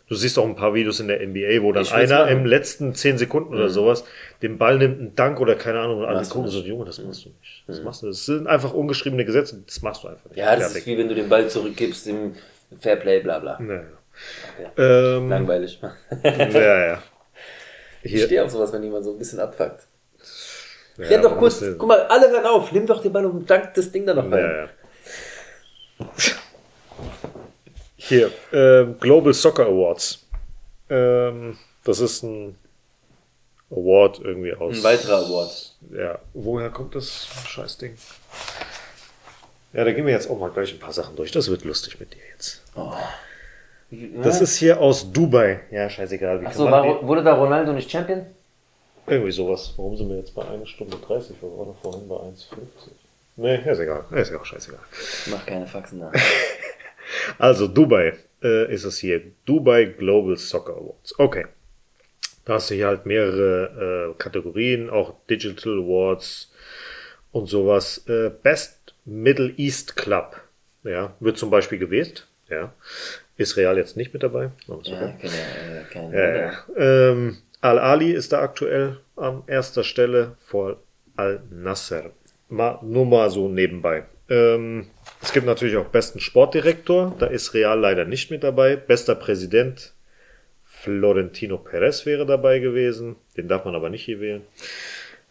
Du 0.09 0.15
siehst 0.15 0.39
auch 0.39 0.45
ein 0.45 0.55
paar 0.55 0.73
Videos 0.75 1.01
in 1.01 1.09
der 1.09 1.21
NBA, 1.27 1.63
wo 1.63 1.73
dann 1.73 1.83
Ich 1.83 1.93
einer 1.93 2.29
im 2.29 2.45
letzten 2.47 2.95
10 2.95 3.19
Sekunden 3.19 3.55
oder 3.55 3.69
sowas 3.71 4.05
den 4.43 4.57
Ball 4.59 4.79
nimmt, 4.79 5.01
einen 5.01 5.15
Dank 5.17 5.41
oder 5.41 5.57
keine 5.57 5.81
Ahnung, 5.81 5.99
und 6.01 6.05
alle 6.05 6.23
du 6.23 6.29
gucken 6.29 6.49
so, 6.49 6.61
Junge, 6.61 6.85
das 6.85 7.01
machst 7.03 7.25
du 7.25 7.31
nicht. 7.31 7.65
Das 7.67 7.83
machst 7.83 8.03
du. 8.03 8.07
Das 8.09 8.25
sind 8.27 8.47
einfach 8.47 8.73
ungeschrieben 8.73 9.19
Gesetze, 9.19 9.63
das 9.67 9.83
machst 9.83 10.05
du 10.05 10.09
einfach 10.09 10.27
nicht. 10.31 10.37
Ja, 10.39 10.55
das 10.55 10.67
Fertig. 10.67 10.79
ist 10.83 10.87
wie 10.87 10.99
wenn 10.99 11.09
du 11.09 11.15
den 11.17 11.29
Ball 11.29 11.49
zurückgibst 11.49 12.07
im 12.07 12.35
Fairplay, 12.79 13.21
bla 13.21 13.39
bla. 13.41 13.59
Naja. 13.61 13.83
Ja. 14.77 15.17
Ähm, 15.17 15.29
Langweilig. 15.29 15.81
ja, 16.23 16.87
ja. 16.87 17.03
Ich 18.15 18.23
stehe 18.25 18.45
auf 18.45 18.51
sowas, 18.51 18.73
wenn 18.73 18.83
jemand 18.83 19.05
so 19.05 19.13
ein 19.13 19.19
bisschen 19.19 19.41
abfuckt. 19.41 19.87
ja, 20.99 21.07
Renn 21.07 21.23
doch 21.23 21.37
kurz, 21.39 21.63
guck 21.79 21.89
mal, 21.89 22.01
alle 22.07 22.31
hören 22.31 22.47
auf, 22.47 22.73
nimm 22.73 22.87
doch 22.87 23.03
den 23.03 23.13
Ball 23.13 23.27
und 23.27 23.49
dank 23.49 23.75
das 23.75 23.91
Ding 23.93 24.07
da 24.07 24.15
noch 24.15 24.31
rein. 24.31 24.33
Ja, 24.33 24.57
ja. 24.57 24.69
Hier, 27.97 28.31
ähm, 28.53 28.97
Global 29.01 29.35
Soccer 29.35 29.67
Awards. 29.67 30.25
Ähm, 30.89 31.59
das 31.85 32.01
ist 32.01 32.23
ein 32.23 32.57
Award 33.71 34.21
irgendwie 34.21 34.55
aus. 34.55 34.77
Ein 34.77 34.85
weiterer 34.85 35.27
Award. 35.27 35.75
Ja, 35.91 36.19
woher 36.35 36.71
kommt 36.71 36.95
das 36.95 37.27
Scheißding? 37.49 37.97
Ja, 39.73 39.85
da 39.85 39.93
gehen 39.93 40.07
wir 40.07 40.13
jetzt 40.13 40.31
auch 40.31 40.39
mal 40.39 40.51
gleich 40.51 40.73
ein 40.73 40.79
paar 40.79 40.93
Sachen 40.93 41.17
durch. 41.17 41.33
Das 41.33 41.51
wird 41.51 41.65
lustig 41.65 41.99
mit 41.99 42.15
dir 42.15 42.23
jetzt. 42.33 42.63
Das 44.23 44.41
ist 44.41 44.57
hier 44.57 44.81
aus 44.81 45.13
Dubai. 45.13 45.61
Ja, 45.71 45.89
scheißegal. 45.89 46.41
Wie 46.41 46.47
Achso, 46.47 46.65
wurde 46.67 47.23
da 47.23 47.35
Ronaldo 47.35 47.73
nicht 47.73 47.91
Champion? 47.91 48.27
irgendwie 49.07 49.33
sowas. 49.33 49.73
Warum 49.77 49.97
sind 49.97 50.09
wir 50.09 50.17
jetzt 50.17 50.35
bei 50.35 50.47
1 50.47 50.69
Stunde 50.69 50.97
30? 50.97 51.37
Wir 51.41 51.49
waren 51.57 51.75
vorhin 51.81 52.09
bei 52.09 52.17
1,50. 52.17 52.57
Nee, 53.37 53.71
ist 53.71 53.79
egal. 53.79 54.05
Ist 54.13 54.31
ja 54.31 54.41
auch 54.41 54.45
scheißegal. 54.45 54.81
Mach 55.31 55.47
keine 55.47 55.67
Faxen 55.67 56.01
da. 56.01 56.13
Also 57.39 57.69
Dubai 57.69 58.15
äh, 58.43 58.73
ist 58.75 58.83
es 58.83 58.99
hier. 58.99 59.23
Dubai 59.45 59.85
Global 59.85 60.37
Soccer 60.37 60.73
Awards. 60.73 61.17
Okay. 61.19 61.47
Da 62.45 62.55
hast 62.55 62.71
du 62.71 62.75
hier 62.75 62.89
halt 62.89 63.07
mehrere 63.07 64.11
äh, 64.11 64.19
Kategorien, 64.19 64.91
auch 64.91 65.15
Digital 65.31 65.75
Awards 65.79 66.53
und 67.31 67.47
sowas. 67.47 68.05
Äh, 68.09 68.31
Best 68.43 68.95
Middle 69.05 69.53
East 69.57 69.95
Club. 69.95 70.41
Ja, 70.83 71.15
wird 71.21 71.39
zum 71.39 71.49
Beispiel 71.51 71.79
gewählt. 71.79 72.27
Ja. 72.49 72.73
Ist 73.37 73.57
Real 73.57 73.77
jetzt 73.77 73.97
nicht 73.97 74.13
mit 74.15 74.23
dabei. 74.23 74.51
Aber 74.69 74.81
ist 74.81 74.89
Ja, 74.89 75.15
okay. 75.15 75.29
keine, 75.93 76.11
äh, 76.13 76.13
keine 76.13 76.41
Ja. 76.77 77.11
Ähm, 77.11 77.39
Al-Ali 77.61 78.13
ist 78.13 78.33
da 78.33 78.41
aktuell 78.41 78.99
an 79.17 79.43
erster 79.47 79.85
Stelle 79.85 80.37
vor 80.39 80.79
Al-Nasser. 81.17 82.11
Nur 82.49 83.07
mal 83.07 83.29
so 83.31 83.49
nebenbei. 83.49 84.05
Ähm, 84.29 84.87
es 85.23 85.33
gibt 85.33 85.47
natürlich 85.47 85.77
auch 85.77 85.87
besten 85.87 86.21
Sportdirektor. 86.21 87.15
Da 87.19 87.27
ist 87.27 87.55
Real 87.55 87.79
leider 87.79 88.05
nicht 88.05 88.31
mit 88.31 88.43
dabei. 88.45 88.77
Bester 88.77 89.15
Präsident 89.15 89.93
Florentino 90.65 91.59
Perez 91.59 92.07
wäre 92.07 92.27
dabei 92.27 92.59
gewesen. 92.59 93.17
Den 93.37 93.49
darf 93.49 93.65
man 93.65 93.75
aber 93.75 93.91
nicht 93.91 94.05
hier 94.05 94.21
wählen. 94.21 94.43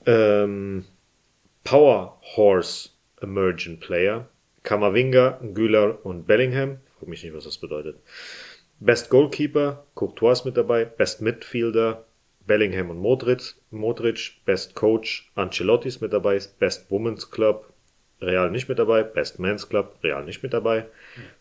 Ähm, 0.05 0.85
Power 1.63 2.19
Horse 2.35 2.89
Emergent 3.21 3.79
Player. 3.79 4.27
Kamavinga, 4.63 5.39
Güler 5.53 6.03
und 6.05 6.25
Bellingham. 6.25 6.79
Frag 7.05 7.09
mich 7.11 7.23
nicht, 7.23 7.35
was 7.35 7.43
das 7.43 7.59
bedeutet. 7.59 7.97
Best 8.79 9.11
Goalkeeper, 9.11 9.85
Courtois 9.93 10.43
mit 10.43 10.57
dabei. 10.57 10.85
Best 10.85 11.21
Midfielder, 11.21 12.03
Bellingham 12.47 12.89
und 12.89 12.97
Modric. 12.97 13.53
Modric. 13.69 14.41
Best 14.43 14.73
Coach, 14.73 15.31
Ancelotti 15.35 15.87
ist 15.87 16.01
mit 16.01 16.13
dabei. 16.13 16.39
Best 16.57 16.89
Women's 16.89 17.29
Club, 17.29 17.71
Real 18.21 18.49
nicht 18.49 18.69
mit 18.69 18.79
dabei. 18.79 19.03
Best 19.03 19.37
Men's 19.37 19.69
Club, 19.69 19.99
Real 20.03 20.25
nicht 20.25 20.41
mit 20.41 20.51
dabei. 20.53 20.87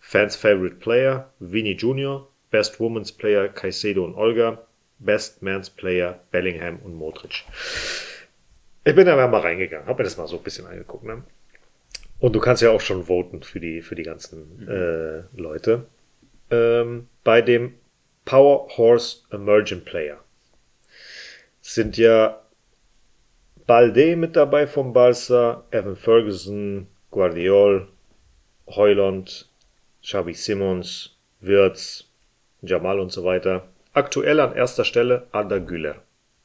Fans 0.00 0.36
Favorite 0.36 0.76
Player, 0.76 1.32
Vini 1.38 1.72
Junior. 1.72 2.28
Best 2.50 2.78
Women's 2.78 3.10
Player, 3.10 3.48
Caicedo 3.48 4.04
und 4.04 4.16
Olga. 4.16 4.66
Best 4.98 5.40
Men's 5.40 5.70
Player, 5.70 6.20
Bellingham 6.30 6.78
und 6.84 6.94
Modric. 6.94 7.44
Ich 8.84 8.94
bin 8.94 9.06
da 9.06 9.16
mal 9.16 9.40
reingegangen, 9.40 9.86
habe 9.86 10.02
mir 10.02 10.04
das 10.04 10.18
mal 10.18 10.26
so 10.26 10.36
ein 10.36 10.42
bisschen 10.42 10.66
angeguckt. 10.66 11.04
Ne? 11.04 11.22
Und 12.24 12.32
du 12.32 12.40
kannst 12.40 12.62
ja 12.62 12.70
auch 12.70 12.80
schon 12.80 13.04
voten 13.04 13.42
für 13.42 13.60
die, 13.60 13.82
für 13.82 13.94
die 13.94 14.02
ganzen 14.02 14.66
äh, 14.66 15.24
Leute. 15.38 15.84
Ähm, 16.50 17.06
bei 17.22 17.42
dem 17.42 17.74
Power 18.24 18.66
Horse 18.78 19.18
Emergent 19.30 19.84
Player 19.84 20.24
sind 21.60 21.98
ja 21.98 22.40
Balde 23.66 24.16
mit 24.16 24.36
dabei 24.36 24.66
vom 24.66 24.94
Barca, 24.94 25.64
Evan 25.70 25.96
Ferguson, 25.96 26.86
Guardiol, 27.10 27.88
Heuland, 28.68 29.50
Xavi 30.02 30.32
Simons, 30.32 31.18
Wirtz, 31.40 32.08
Jamal 32.62 33.00
und 33.00 33.12
so 33.12 33.24
weiter. 33.24 33.68
Aktuell 33.92 34.40
an 34.40 34.56
erster 34.56 34.86
Stelle 34.86 35.26
Arda 35.30 35.58
Güler 35.58 35.96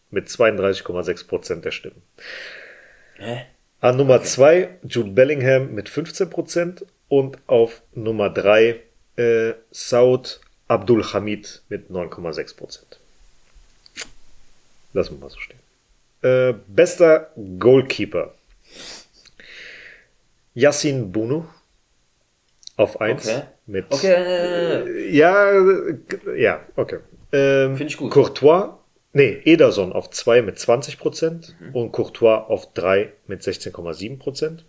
mit 0.09 0.27
32,6% 0.27 1.61
der 1.61 1.71
Stimmen. 1.71 2.01
Hä? 3.15 3.45
An 3.81 3.95
Nummer 3.97 4.21
2 4.21 4.79
Jude 4.83 5.11
Bellingham 5.11 5.73
mit 5.73 5.89
15% 5.89 6.83
und 7.07 7.37
auf 7.47 7.81
Nummer 7.93 8.29
3 8.29 8.81
äh, 9.15 9.53
Saud 9.71 10.41
Abdul 10.67 11.03
Hamid 11.13 11.61
mit 11.69 11.89
9,6%. 11.89 12.79
Lassen 14.93 15.15
wir 15.15 15.19
mal 15.19 15.29
so 15.29 15.39
stehen. 15.39 15.59
Äh, 16.21 16.53
bester 16.67 17.31
Goalkeeper. 17.57 18.33
Yassin 20.55 21.11
Bunu 21.11 21.45
auf 22.75 22.99
1 22.99 23.27
Okay. 23.27 23.41
mit. 23.65 23.85
Okay, 23.89 24.13
äh, 24.13 25.09
Ja, 25.15 25.53
ja, 26.35 26.61
okay. 26.75 26.99
Ähm, 27.31 27.77
Finde 27.77 27.91
ich 27.91 27.97
gut. 27.97 28.11
Courtois, 28.11 28.78
nee, 29.13 29.41
Ederson 29.45 29.93
auf 29.93 30.09
2 30.09 30.41
mit 30.41 30.57
20% 30.57 31.55
Mhm. 31.59 31.75
und 31.75 31.91
Courtois 31.91 32.45
auf 32.47 32.73
3 32.73 33.11
mit 33.27 33.41
16,7%. 33.41 34.63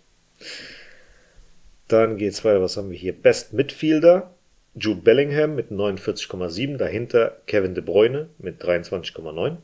Dann 1.87 2.17
geht's 2.17 2.43
weiter, 2.45 2.61
was 2.61 2.77
haben 2.77 2.89
wir 2.89 2.97
hier? 2.97 3.13
Best 3.13 3.53
Midfielder, 3.53 4.33
Jude 4.75 5.01
Bellingham 5.01 5.55
mit 5.55 5.71
49,7, 5.71 6.77
dahinter 6.77 7.37
Kevin 7.47 7.75
De 7.75 7.83
Bruyne 7.83 8.29
mit 8.37 8.63
23,9 8.63 9.57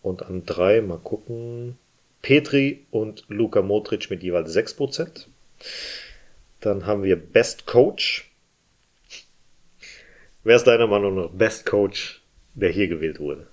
und 0.00 0.22
an 0.22 0.46
3, 0.46 0.80
mal 0.82 0.98
gucken, 0.98 1.76
Petri 2.22 2.86
und 2.92 3.24
Luka 3.28 3.62
Modric 3.62 4.10
mit 4.10 4.22
jeweils 4.22 4.52
6%. 4.52 5.26
Dann 6.60 6.86
haben 6.86 7.02
wir 7.02 7.16
Best 7.16 7.66
Coach. 7.66 8.30
Wer 10.44 10.56
ist 10.56 10.66
deiner 10.68 10.86
Meinung 10.86 11.16
nach 11.16 11.30
Best 11.30 11.66
Coach, 11.66 12.22
der 12.54 12.70
hier 12.70 12.86
gewählt 12.86 13.18
wurde? 13.18 13.48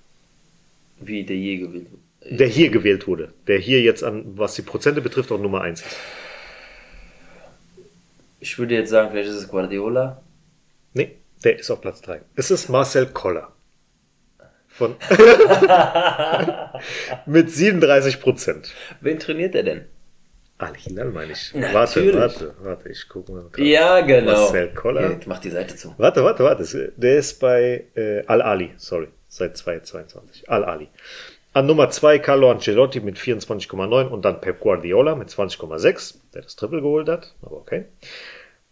Wie 1.00 1.24
der 1.24 1.36
je 1.36 1.58
gewinnt. 1.58 1.88
Der 2.22 2.46
hier 2.46 2.70
gewählt 2.70 3.06
wurde. 3.06 3.32
Der 3.46 3.58
hier 3.58 3.80
jetzt 3.80 4.04
an, 4.04 4.24
was 4.36 4.54
die 4.54 4.62
Prozente 4.62 5.00
betrifft, 5.00 5.32
auch 5.32 5.40
Nummer 5.40 5.62
1 5.62 5.80
ist. 5.80 5.96
Ich 8.40 8.58
würde 8.58 8.74
jetzt 8.74 8.90
sagen, 8.90 9.10
vielleicht 9.10 9.28
ist 9.28 9.36
es 9.36 9.48
Guardiola. 9.48 10.22
Nee, 10.94 11.16
der 11.44 11.58
ist 11.58 11.70
auf 11.70 11.80
Platz 11.80 12.00
3. 12.02 12.20
Es 12.36 12.50
ist 12.50 12.68
Marcel 12.68 13.06
Koller. 13.06 13.52
Von 14.68 14.96
mit 17.26 17.50
37 17.50 18.20
Prozent. 18.20 18.74
Wen 19.00 19.18
trainiert 19.18 19.54
er 19.54 19.62
denn? 19.62 19.84
Al 20.60 20.74
Hilal 20.76 21.10
meine 21.10 21.32
ich. 21.32 21.54
Natürlich. 21.54 22.14
Warte, 22.14 22.14
warte, 22.14 22.54
warte, 22.62 22.88
ich 22.90 23.08
gucke 23.08 23.32
mal. 23.32 23.44
grad. 23.50 23.66
Ja, 23.66 24.00
genau. 24.02 24.32
Marcel 24.32 24.68
Koller. 24.74 25.08
Hier, 25.08 25.20
mach 25.26 25.38
die 25.38 25.50
Seite 25.50 25.74
zu. 25.74 25.94
Warte, 25.96 26.22
warte, 26.22 26.44
warte. 26.44 26.92
Der 26.96 27.16
ist 27.16 27.40
bei 27.40 27.84
äh, 27.94 28.22
Al-Ali, 28.26 28.72
sorry, 28.76 29.08
seit 29.28 29.56
2022. 29.56 30.50
Al-Ali. 30.50 30.88
An 31.54 31.66
Nummer 31.66 31.90
2 31.90 32.18
Carlo 32.18 32.50
Ancelotti 32.50 33.00
mit 33.00 33.18
24,9 33.18 34.06
und 34.08 34.24
dann 34.24 34.40
Pep 34.40 34.60
Guardiola 34.60 35.16
mit 35.16 35.30
20,6, 35.30 36.16
der 36.34 36.42
das 36.42 36.54
Triple 36.56 36.82
geholt 36.82 37.08
hat, 37.08 37.34
aber 37.42 37.56
okay. 37.56 37.86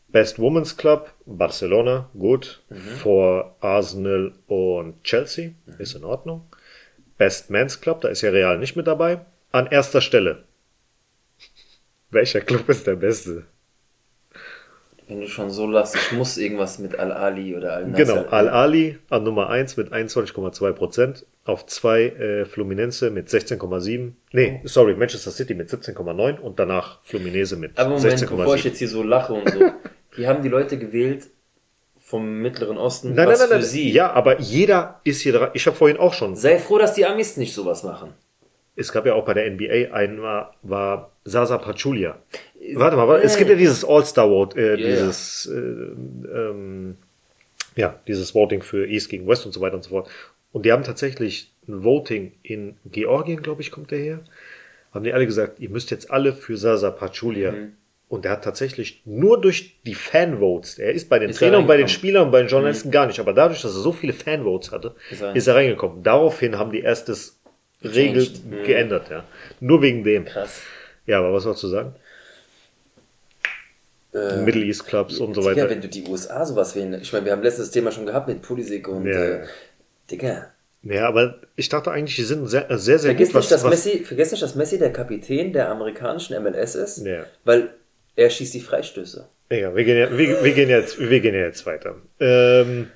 Best 0.09 0.39
Women's 0.39 0.77
Club, 0.77 1.11
Barcelona, 1.27 2.09
gut. 2.17 2.63
Vor 3.03 3.57
Arsenal 3.61 4.33
und 4.47 5.03
Chelsea, 5.05 5.51
ist 5.79 5.95
in 5.95 6.05
Ordnung. 6.05 6.45
Best 7.17 7.51
Men's 7.51 7.81
Club, 7.81 8.03
da 8.03 8.09
ist 8.09 8.23
ja 8.23 8.31
Real 8.31 8.59
nicht 8.59 8.77
mit 8.77 8.87
dabei. 8.87 9.21
An 9.51 9.67
erster 9.67 10.01
Stelle. 10.01 10.45
Welcher 12.11 12.41
Club 12.41 12.69
ist 12.69 12.87
der 12.87 12.97
beste? 12.97 13.45
Wenn 15.07 15.23
du 15.23 15.27
schon 15.27 15.51
so 15.51 15.67
lachst, 15.67 15.95
ich 15.95 16.13
muss 16.13 16.37
irgendwas 16.37 16.79
mit 16.79 16.99
Al-Ali 16.99 17.57
oder 17.57 17.73
Al-Nassr. 17.75 18.05
Genau, 18.05 18.29
Al-Ali 18.29 18.99
an 19.09 19.25
Nummer 19.25 19.49
1 19.49 19.79
mit 19.79 19.91
21,2 19.93 20.73
Prozent. 20.73 21.27
Auf 21.45 21.65
2 21.65 22.03
äh, 22.03 22.45
Fluminense 22.45 23.11
mit 23.11 23.29
16,7. 23.29 24.13
Nee, 24.33 24.61
sorry, 24.65 24.95
Manchester 24.95 25.31
City 25.31 25.55
mit 25.55 25.71
17,9 25.71 26.39
und 26.41 26.59
danach 26.59 26.99
Fluminense 27.05 27.57
mit 27.57 27.79
Aber 27.79 27.97
Moment, 27.97 28.21
bevor 28.21 28.55
ich 28.55 28.63
16,7. 28.63 28.65
jetzt 28.67 28.79
hier 28.79 28.89
so 28.89 29.03
lache 29.03 29.33
und 29.33 29.51
so. 29.51 29.59
Die 30.19 30.27
haben 30.29 30.43
die 30.43 30.51
Leute 30.51 30.77
gewählt 30.79 31.29
vom 31.99 32.41
Mittleren 32.41 32.77
Osten, 32.77 33.09
Nein, 33.15 33.17
nein, 33.17 33.29
was 33.29 33.41
nein, 33.41 33.49
nein. 33.51 33.61
für 33.61 33.67
sie. 33.67 33.91
Ja, 33.91 34.13
aber 34.13 34.41
jeder 34.41 35.01
ist 35.05 35.23
hier 35.23 35.33
dran. 35.33 35.51
Ich 35.55 35.67
habe 35.67 35.77
vorhin 35.77 35.97
auch 35.97 36.13
schon. 36.13 36.37
Sei 36.37 36.59
froh, 36.59 36.77
dass 36.77 36.93
die 36.95 37.07
Amis 37.07 37.39
nicht 37.39 37.55
sowas 37.55 37.83
machen. 37.83 38.13
Es 38.79 38.93
gab 38.93 39.07
ja 39.07 39.15
auch 39.15 39.25
bei 39.25 39.35
der 39.35 39.51
NBA 39.51 39.93
einmal 39.93 40.51
war 40.63 41.11
Sasa 41.25 41.59
Pachulia. 41.59 42.19
Warte 42.75 42.97
mal, 42.97 43.09
warte, 43.09 43.25
es 43.25 43.37
gibt 43.37 43.51
ja 43.51 43.57
dieses 43.57 43.85
All-Star 43.85 44.29
Vote, 44.29 44.59
äh, 44.59 44.71
Ja, 44.71 44.77
dieses 44.77 45.47
äh, 45.47 45.59
ähm, 45.59 46.97
ja, 47.77 47.99
dieses 48.07 48.35
Voting 48.35 48.63
für 48.63 48.87
East 48.87 49.09
gegen 49.09 49.27
West 49.27 49.47
und 49.47 49.53
so 49.53 49.61
weiter 49.61 49.77
und 49.77 49.85
so 49.85 49.91
fort. 49.91 50.09
Und 50.53 50.65
die 50.65 50.73
haben 50.73 50.83
tatsächlich 50.83 51.53
ein 51.69 51.85
Voting 51.85 52.33
in 52.43 52.77
Georgien, 52.87 53.43
glaube 53.43 53.63
ich, 53.63 53.71
kommt 53.71 53.91
der 53.91 53.99
her. 53.99 54.21
Haben 54.93 55.05
die 55.05 55.13
alle 55.13 55.27
gesagt, 55.27 55.61
ihr 55.61 55.71
müsst 55.71 55.91
jetzt 55.91 56.11
alle 56.11 56.33
für 56.33 56.57
Sasa 56.57 56.91
Pachulia. 56.91 57.53
Mhm. 57.53 57.73
Und 58.09 58.25
der 58.25 58.33
hat 58.33 58.43
tatsächlich 58.43 59.03
nur 59.05 59.39
durch 59.39 59.77
die 59.85 59.95
Fanvotes, 59.95 60.79
er 60.79 60.93
ist 60.93 61.11
bei 61.11 61.19
den 61.19 61.29
Ist 61.29 61.43
er 61.43 61.51
Trainern, 61.51 61.67
bei 61.67 61.77
den. 61.77 61.89
Spielern 61.89 62.27
und 62.27 62.31
bei 62.31 62.41
den 62.41 62.49
Journalisten 62.49 62.91
gar 62.91 63.07
nicht, 63.07 63.21
aber 63.21 63.35
dadurch, 63.35 63.61
dass 63.61 63.75
er 63.75 63.81
so 63.81 63.93
viele 63.93 64.15
Fanvotes 64.15 64.73
hatte, 64.73 64.95
Ist 65.11 65.21
er 65.21 65.37
ist 65.37 65.47
er 65.47 65.55
reingekommen. 65.57 66.03
Daraufhin 66.03 66.59
haben 66.59 66.73
die 66.73 66.81
erst 66.81 67.11
das 67.11 67.38
Regel. 67.83 68.27
Mhm. 68.45 68.65
geändert, 68.65 69.11
ja. 69.11 69.25
Nur 69.61 69.83
wegen 69.83 70.03
dem. 70.05 70.25
Krass. 70.25 70.63
Ja, 71.07 71.19
aber 71.21 71.33
was 71.33 71.45
sollst 71.45 71.63
du 71.63 71.69
sagen? 71.69 71.95
Äh, 74.15 74.39
Middle 74.43 74.65
East 74.65 74.87
Clubs 74.87 75.19
und 75.19 75.35
so 75.35 75.45
weiter. 75.45 75.69
wenn 75.69 75.81
du 75.81 75.89
die 75.89 76.05
USA 76.09 76.45
sowas 76.45 76.75
wählen, 76.75 76.95
ich 77.01 77.13
meine, 77.13 77.27
wir 77.27 77.33
haben 77.33 77.43
letztes 77.43 77.71
Thema 77.71 77.93
schon 77.93 78.07
gehabt 78.07 78.27
mit 78.29 78.41
Pulisic 78.43 78.89
und 78.89 79.07
Ja, 79.07 79.13
äh, 79.13 79.41
ja. 79.43 79.47
Digga, 80.11 80.51
Ja, 80.83 81.07
aber 81.09 81.41
ich 81.57 81.69
dachte 81.69 81.91
eigentlich, 81.91 82.17
die 82.17 82.23
sind 82.23 82.47
sehr, 82.47 82.67
sehr, 82.79 82.99
sehr 82.99 83.11
vergiss 83.11 83.29
gut. 83.29 83.35
Was, 83.37 83.45
nicht, 83.45 83.53
dass 83.53 83.65
was, 83.65 83.71
Messi, 83.71 84.05
vergiss 84.05 84.31
nicht, 84.31 84.43
dass 84.43 84.55
Messi 84.55 84.79
der 84.79 84.93
Kapitän 84.93 85.53
der 85.53 85.69
amerikanischen 85.69 86.43
MLS 86.43 86.75
ist, 86.75 87.05
Ja. 87.05 87.25
weil 87.45 87.71
er 88.17 88.31
schießt 88.31 88.55
die 88.55 88.61
Freistöße. 88.61 89.29
ja, 89.51 89.77
wir 89.77 89.85
gehen, 89.85 89.99
ja, 89.99 90.17
wir, 90.17 90.43
wir, 90.43 90.53
gehen 90.55 90.71
jetzt, 90.71 90.99
wir 90.99 91.21
gehen 91.21 91.35
ja 91.35 91.43
jetzt 91.43 91.67
weiter. 91.67 91.97
Ähm, 92.19 92.89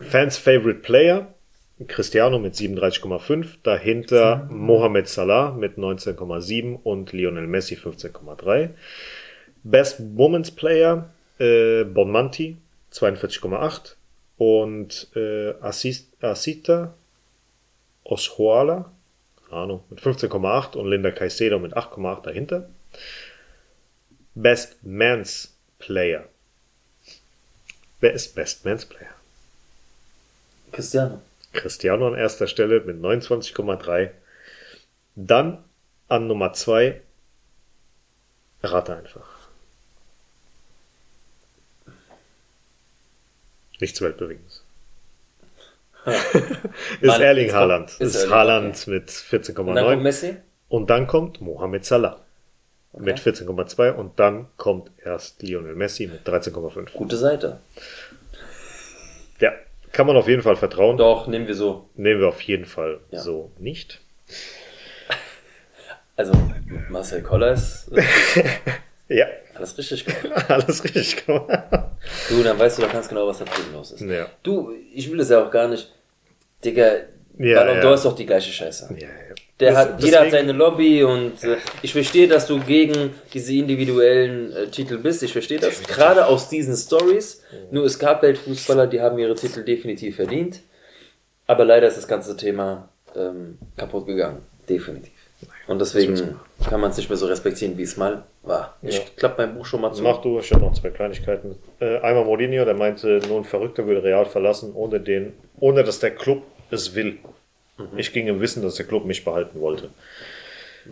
Fans 0.00 0.38
Favorite 0.38 0.80
Player, 0.80 1.33
Cristiano 1.86 2.38
mit 2.38 2.54
37,5, 2.54 3.58
dahinter 3.62 4.46
Mohamed 4.50 5.08
Salah 5.08 5.52
mit 5.52 5.76
19,7 5.78 6.78
und 6.82 7.12
Lionel 7.12 7.46
Messi 7.46 7.76
15,3. 7.76 8.70
Best 9.62 10.00
Women's 10.00 10.50
Player, 10.50 11.10
äh, 11.38 11.84
Bonmanti 11.84 12.56
42,8 12.92 13.96
und 14.36 15.08
äh, 15.16 15.54
Asita 15.60 16.94
Oshoala, 18.04 18.92
keine 19.48 19.60
Ahnung, 19.60 19.84
mit 19.90 20.00
15,8 20.00 20.76
und 20.76 20.88
Linda 20.88 21.10
Caicedo 21.10 21.58
mit 21.58 21.76
8,8 21.76 22.22
dahinter. 22.22 22.68
Best 24.34 24.84
Man's 24.84 25.54
Player. 25.78 26.28
Wer 28.00 28.12
ist 28.12 28.34
Best 28.34 28.64
Man's 28.64 28.84
Player? 28.84 29.14
Cristiano. 30.72 31.22
Cristiano 31.54 32.06
an 32.08 32.14
erster 32.14 32.46
Stelle 32.46 32.80
mit 32.80 33.00
29,3. 33.00 34.10
Dann 35.16 35.64
an 36.08 36.26
Nummer 36.26 36.52
2. 36.52 37.00
Rate 38.62 38.96
einfach. 38.96 39.28
Nichts 43.80 44.00
Weltbewegendes. 44.00 44.64
ist 47.00 47.18
Erling 47.18 47.52
Haaland. 47.52 47.90
ist 47.90 48.00
Ist 48.00 48.14
Erling, 48.16 48.30
Haaland 48.30 48.86
mit 48.86 49.24
Und 49.32 49.56
dann 49.56 49.86
kommt 49.86 49.88
14,9. 49.88 49.96
Messi. 49.96 50.36
Und 50.68 50.90
dann 50.90 51.06
kommt 51.06 51.40
Mohamed 51.40 51.84
Salah 51.84 52.20
mit 52.96 53.18
14,2 53.18 53.92
und 53.92 54.18
dann 54.20 54.46
kommt 54.56 54.90
erst 55.04 55.42
Lionel 55.42 55.74
Messi 55.74 56.06
mit 56.06 56.26
13,5. 56.26 56.92
Gute 56.92 57.16
Seite. 57.16 57.60
Kann 59.94 60.06
man 60.06 60.16
auf 60.16 60.28
jeden 60.28 60.42
Fall 60.42 60.56
vertrauen. 60.56 60.96
Doch, 60.98 61.26
nehmen 61.28 61.46
wir 61.46 61.54
so. 61.54 61.88
Nehmen 61.94 62.20
wir 62.20 62.28
auf 62.28 62.40
jeden 62.42 62.66
Fall 62.66 63.00
Ja. 63.10 63.20
so 63.20 63.50
nicht. 63.58 64.00
Also, 66.16 66.32
Marcel 66.90 67.22
Koller 67.22 67.50
ist 67.54 67.90
Ja, 69.08 69.26
alles 69.54 69.76
richtig 69.76 70.04
gemacht. 70.04 70.48
alles 70.48 70.84
richtig 70.84 71.26
gemacht. 71.26 71.48
Du, 72.28 72.40
dann 72.44 72.56
weißt 72.56 72.78
du 72.78 72.82
doch 72.82 72.92
ganz 72.92 73.08
genau, 73.08 73.26
was 73.26 73.38
da 73.38 73.44
drüben 73.46 73.72
los 73.72 73.90
ist. 73.90 74.00
Ja. 74.02 74.28
Du, 74.44 74.72
ich 74.94 75.10
will 75.10 75.18
das 75.18 75.30
ja 75.30 75.44
auch 75.44 75.50
gar 75.50 75.66
nicht. 75.66 75.92
Digga, 76.64 76.88
Ja, 77.38 77.58
Ballon 77.64 77.78
ja. 77.78 77.82
d'Or 77.82 77.94
ist 77.94 78.04
doch 78.04 78.14
die 78.14 78.26
gleiche 78.26 78.52
Scheiße. 78.52 78.94
Ja, 78.96 79.08
ja. 79.08 79.33
Der 79.60 79.70
Das- 79.72 79.78
hat, 79.78 80.02
jeder 80.02 80.20
hat 80.20 80.30
seine 80.32 80.52
Lobby 80.52 81.04
und 81.04 81.42
äh, 81.44 81.56
ich 81.82 81.92
verstehe, 81.92 82.26
dass 82.26 82.46
du 82.48 82.58
gegen 82.58 83.14
diese 83.32 83.54
individuellen 83.54 84.52
äh, 84.52 84.66
Titel 84.66 84.98
bist. 84.98 85.22
Ich 85.22 85.32
verstehe 85.32 85.60
das. 85.60 85.80
Gerade 85.84 86.26
aus 86.26 86.48
diesen 86.48 86.76
Stories. 86.76 87.42
Nur 87.70 87.84
es 87.84 87.98
gab 87.98 88.22
Weltfußballer, 88.22 88.88
die 88.88 89.00
haben 89.00 89.16
ihre 89.18 89.34
Titel 89.36 89.62
definitiv 89.64 90.16
verdient. 90.16 90.60
Aber 91.46 91.64
leider 91.64 91.86
ist 91.86 91.96
das 91.96 92.08
ganze 92.08 92.36
Thema 92.36 92.88
ähm, 93.14 93.58
kaputt 93.76 94.06
gegangen. 94.06 94.38
Definitiv. 94.68 95.12
Und 95.68 95.80
deswegen 95.80 96.36
kann 96.68 96.80
man 96.80 96.90
es 96.90 96.96
nicht 96.96 97.08
mehr 97.08 97.16
so 97.16 97.26
respektieren, 97.26 97.76
wie 97.78 97.82
es 97.82 97.96
mal 97.96 98.24
war. 98.42 98.76
Ich 98.82 98.96
Ja. 98.98 99.04
klappe 99.16 99.46
mein 99.46 99.54
Buch 99.54 99.66
schon 99.66 99.82
mal 99.82 99.92
zu. 99.92 100.02
Mach 100.02 100.20
du, 100.20 100.38
ich 100.40 100.50
habe 100.52 100.62
noch 100.64 100.72
zwei 100.74 100.90
Kleinigkeiten. 100.90 101.54
Äh, 101.80 101.98
einmal 101.98 102.24
Mourinho, 102.24 102.64
der 102.64 102.74
meinte, 102.74 103.20
nur 103.28 103.38
ein 103.38 103.44
Verrückter 103.44 103.86
würde 103.86 104.02
Real 104.02 104.26
verlassen, 104.26 104.72
ohne 104.74 105.00
den, 105.00 105.32
ohne 105.60 105.84
dass 105.84 106.00
der 106.00 106.10
Club 106.12 106.42
es 106.70 106.94
will. 106.94 107.18
Mhm. 107.78 107.98
Ich 107.98 108.12
ging 108.12 108.26
im 108.28 108.40
Wissen, 108.40 108.62
dass 108.62 108.76
der 108.76 108.86
Club 108.86 109.04
mich 109.04 109.24
behalten 109.24 109.60
wollte. 109.60 109.90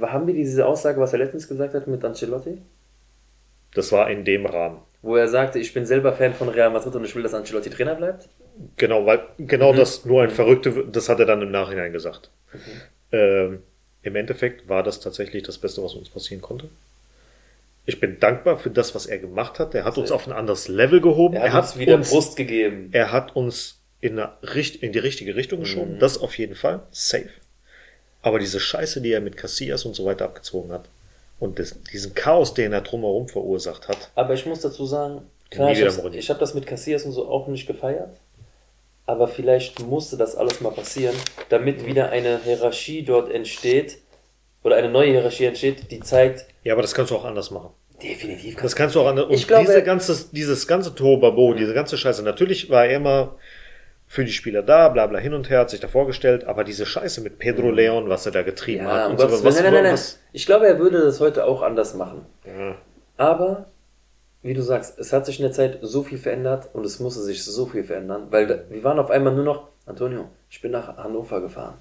Haben 0.00 0.26
wir 0.26 0.34
diese 0.34 0.66
Aussage, 0.66 1.00
was 1.00 1.12
er 1.12 1.18
letztens 1.20 1.48
gesagt 1.48 1.74
hat 1.74 1.86
mit 1.86 2.04
Ancelotti? 2.04 2.58
Das 3.74 3.92
war 3.92 4.10
in 4.10 4.24
dem 4.24 4.46
Rahmen. 4.46 4.78
Wo 5.02 5.16
er 5.16 5.28
sagte, 5.28 5.58
ich 5.58 5.74
bin 5.74 5.84
selber 5.86 6.12
Fan 6.12 6.34
von 6.34 6.48
Real 6.48 6.70
Madrid 6.70 6.94
und 6.94 7.04
ich 7.04 7.14
will, 7.14 7.22
dass 7.22 7.34
Ancelotti 7.34 7.70
Trainer 7.70 7.94
bleibt? 7.94 8.28
Genau, 8.76 9.04
weil 9.06 9.20
genau 9.38 9.72
das 9.72 10.04
nur 10.04 10.22
ein 10.22 10.30
Verrückter, 10.30 10.76
w- 10.76 10.84
das 10.90 11.08
hat 11.08 11.18
er 11.20 11.26
dann 11.26 11.42
im 11.42 11.50
Nachhinein 11.50 11.92
gesagt. 11.92 12.30
Ähm, 13.10 13.62
Im 14.02 14.16
Endeffekt 14.16 14.68
war 14.68 14.82
das 14.82 15.00
tatsächlich 15.00 15.42
das 15.42 15.58
Beste, 15.58 15.82
was 15.82 15.94
uns 15.94 16.08
passieren 16.10 16.42
konnte. 16.42 16.68
ich 17.84 17.98
bin 17.98 18.20
dankbar 18.20 18.58
für 18.58 18.70
das, 18.70 18.94
was 18.94 19.06
er 19.06 19.18
gemacht 19.18 19.58
hat. 19.58 19.74
Er 19.74 19.84
hat 19.84 19.98
uns 19.98 20.12
auf 20.12 20.26
ein 20.26 20.32
anderes 20.32 20.68
Level 20.68 21.00
gehoben. 21.00 21.34
Er 21.34 21.52
hat 21.52 21.64
uns 21.64 21.78
wieder 21.78 21.98
Brust 21.98 22.36
gegeben. 22.36 22.90
Er 22.92 23.10
hat 23.12 23.34
uns 23.34 23.78
in, 24.02 24.18
eine, 24.18 24.32
in 24.80 24.92
die 24.92 24.98
richtige 24.98 25.34
Richtung 25.36 25.60
geschoben. 25.60 25.98
Das 25.98 26.18
auf 26.18 26.36
jeden 26.36 26.54
Fall. 26.56 26.82
Safe. 26.90 27.30
Aber 28.20 28.38
diese 28.38 28.60
Scheiße, 28.60 29.00
die 29.00 29.12
er 29.12 29.20
mit 29.20 29.36
Casillas 29.36 29.84
und 29.86 29.94
so 29.94 30.04
weiter 30.04 30.26
abgezogen 30.26 30.70
hat 30.72 30.84
und 31.40 31.58
das, 31.58 31.74
diesen 31.92 32.14
Chaos, 32.14 32.52
den 32.52 32.72
er 32.72 32.82
drumherum 32.82 33.28
verursacht 33.28 33.88
hat, 33.88 34.10
Aber 34.14 34.34
ich 34.34 34.44
muss 34.44 34.60
dazu 34.60 34.84
sagen, 34.86 35.22
klar, 35.50 35.70
ich 35.72 36.28
habe 36.30 36.38
das 36.40 36.54
mit 36.54 36.66
Cassias 36.66 37.04
und 37.04 37.12
so 37.12 37.28
auch 37.28 37.48
nicht 37.48 37.66
gefeiert. 37.66 38.10
Aber 39.06 39.26
vielleicht 39.26 39.80
musste 39.80 40.16
das 40.16 40.36
alles 40.36 40.60
mal 40.60 40.70
passieren, 40.70 41.14
damit 41.48 41.84
wieder 41.84 42.10
eine 42.10 42.40
Hierarchie 42.44 43.02
dort 43.02 43.30
entsteht 43.32 43.98
oder 44.62 44.76
eine 44.76 44.90
neue 44.90 45.10
Hierarchie 45.10 45.46
entsteht, 45.46 45.90
die 45.90 46.00
zeigt, 46.00 46.46
ja, 46.62 46.72
aber 46.74 46.82
das 46.82 46.94
kannst 46.94 47.10
du 47.10 47.16
auch 47.16 47.24
anders 47.24 47.50
machen. 47.50 47.70
definitiv 48.00 48.56
Das 48.62 48.76
kannst 48.76 48.94
du 48.94 49.00
auch 49.00 49.06
anders. 49.06 49.26
Und 49.26 49.34
Ich 49.34 49.48
glaube- 49.48 49.66
diese 49.66 49.82
ganze, 49.82 50.26
dieses 50.32 50.68
ganze 50.68 50.94
Tobabo, 50.94 51.54
diese 51.54 51.74
ganze 51.74 51.98
Scheiße, 51.98 52.22
natürlich 52.22 52.70
war 52.70 52.86
er 52.86 52.96
immer 52.96 53.36
für 54.12 54.26
die 54.26 54.32
Spieler 54.32 54.62
da, 54.62 54.90
bla 54.90 55.06
bla 55.06 55.18
hin 55.18 55.32
und 55.32 55.48
her, 55.48 55.60
hat 55.60 55.70
sich 55.70 55.80
da 55.80 55.88
vorgestellt, 55.88 56.44
aber 56.44 56.64
diese 56.64 56.84
Scheiße 56.84 57.22
mit 57.22 57.38
Pedro 57.38 57.70
Leon, 57.70 58.10
was 58.10 58.26
er 58.26 58.32
da 58.32 58.42
getrieben 58.42 58.84
Ja, 58.84 59.04
hat 59.04 59.10
und 59.10 59.18
was, 59.18 59.42
Willen. 59.42 59.54
Nein, 59.54 59.72
nein, 59.72 59.82
nein, 59.84 59.92
was, 59.94 60.20
Ich 60.34 60.44
glaube, 60.44 60.66
er 60.66 60.78
würde 60.78 61.00
das 61.00 61.18
heute 61.18 61.46
auch 61.46 61.62
anders 61.62 61.94
machen. 61.94 62.26
ja, 62.44 62.74
Aber, 63.16 63.68
wie 64.42 64.52
du 64.52 64.60
sagst, 64.60 64.98
es 64.98 65.14
hat 65.14 65.24
sich 65.24 65.38
in 65.38 65.44
der 65.44 65.52
Zeit 65.52 65.78
so 65.80 66.02
viel 66.02 66.18
verändert 66.18 66.68
und 66.74 66.84
es 66.84 67.00
musste 67.00 67.22
sich 67.22 67.42
so 67.42 67.64
viel 67.64 67.84
verändern, 67.84 68.26
weil 68.28 68.46
da, 68.46 68.58
wir 68.68 68.84
waren 68.84 68.98
auf 68.98 69.10
einmal 69.10 69.34
nur 69.34 69.44
noch, 69.44 69.68
Antonio, 69.86 70.28
ich 70.50 70.60
bin 70.60 70.72
nach 70.72 70.94
Hannover 70.98 71.40
gefahren 71.40 71.78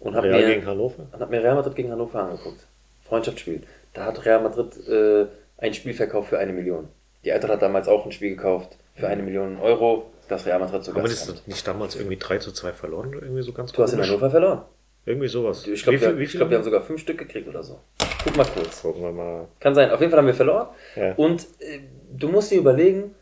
und 0.00 0.16
habe 0.16 0.28
Real 0.28 0.42
mir, 0.42 0.54
gegen 0.54 0.66
Hannover. 0.66 1.06
und 1.10 1.18
hab 1.18 1.30
mir 1.30 1.42
Real 1.42 1.54
Madrid 1.54 1.74
gegen 1.76 1.90
Hannover 1.90 2.24
angeguckt. 2.24 2.66
Freundschaftsspiel. 3.08 3.62
Da 3.94 4.04
hat 4.04 4.22
Real 4.26 4.42
Madrid 4.42 4.86
äh, 4.86 5.24
ein 5.56 5.72
Spiel 5.72 5.94
verkauft 5.94 6.28
für 6.28 6.38
eine 6.38 6.52
Million. 6.52 6.88
Die 7.24 7.32
Eintracht 7.32 7.54
hat 7.54 7.62
damals 7.62 7.88
auch 7.88 8.04
ein 8.04 8.12
Spiel 8.12 8.36
gekauft 8.36 8.76
für 8.94 9.08
eine 9.08 9.22
Million 9.22 9.58
Euro, 9.62 10.10
das 10.28 10.46
Real 10.46 10.58
Madrid 10.58 10.86
wir 10.86 10.94
Gast 11.02 11.12
das 11.12 11.26
kommt. 11.26 11.48
nicht 11.48 11.66
damals 11.66 11.96
irgendwie 11.96 12.16
3 12.16 12.38
zu 12.38 12.52
2 12.52 12.72
verloren? 12.72 13.08
oder 13.14 13.22
Irgendwie 13.22 13.42
so 13.42 13.52
ganz 13.52 13.72
Du 13.72 13.82
hast 13.82 13.92
in? 13.92 14.00
Hannover 14.00 14.30
verloren. 14.30 14.62
Irgendwie 15.06 15.28
sowas. 15.28 15.66
Ich 15.66 15.82
glaube, 15.82 16.00
wir, 16.00 16.26
glaub, 16.26 16.50
wir 16.50 16.58
haben 16.58 16.64
sogar 16.64 16.82
fünf 16.82 17.00
Stück 17.00 17.16
gekriegt 17.18 17.48
oder 17.48 17.62
so. 17.62 17.80
Guck 18.24 18.36
mal 18.36 18.44
kurz. 18.46 18.82
Gucken 18.82 19.02
wir 19.02 19.12
mal. 19.12 19.48
Kann 19.58 19.74
sein. 19.74 19.90
Auf 19.90 20.00
jeden 20.00 20.10
Fall 20.10 20.18
haben 20.18 20.26
wir 20.26 20.34
verloren. 20.34 20.68
Ja. 20.96 21.14
Und 21.14 21.42
äh, 21.60 21.80
du 22.14 22.28
musst 22.28 22.50
dir 22.50 22.58
überlegen, 22.58 23.14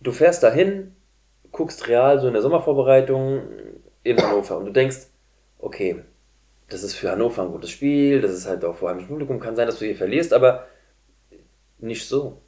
du 0.00 0.10
fährst 0.10 0.42
dahin, 0.42 0.96
guckst 1.52 1.86
real 1.86 2.18
so 2.20 2.26
in 2.26 2.32
der 2.32 2.42
Sommervorbereitung 2.42 3.42
in 4.02 4.20
Hannover 4.20 4.56
und 4.56 4.66
du 4.66 4.72
denkst, 4.72 5.06
okay, 5.58 6.02
das 6.68 6.82
ist 6.82 6.94
für 6.94 7.10
Hannover 7.10 7.42
ein 7.42 7.52
gutes 7.52 7.70
Spiel, 7.70 8.20
das 8.20 8.32
ist 8.32 8.46
halt 8.48 8.64
auch 8.64 8.76
vor 8.76 8.90
heimischem 8.90 9.08
Publikum, 9.10 9.38
kann 9.40 9.56
sein, 9.56 9.66
dass 9.66 9.78
du 9.78 9.84
hier 9.84 9.96
verlierst, 9.96 10.32
aber 10.32 10.66
nicht 11.78 12.06
so. 12.08 12.40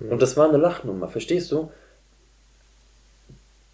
Und 0.00 0.20
das 0.20 0.36
war 0.36 0.48
eine 0.48 0.58
Lachnummer, 0.58 1.08
verstehst 1.08 1.50
du? 1.52 1.70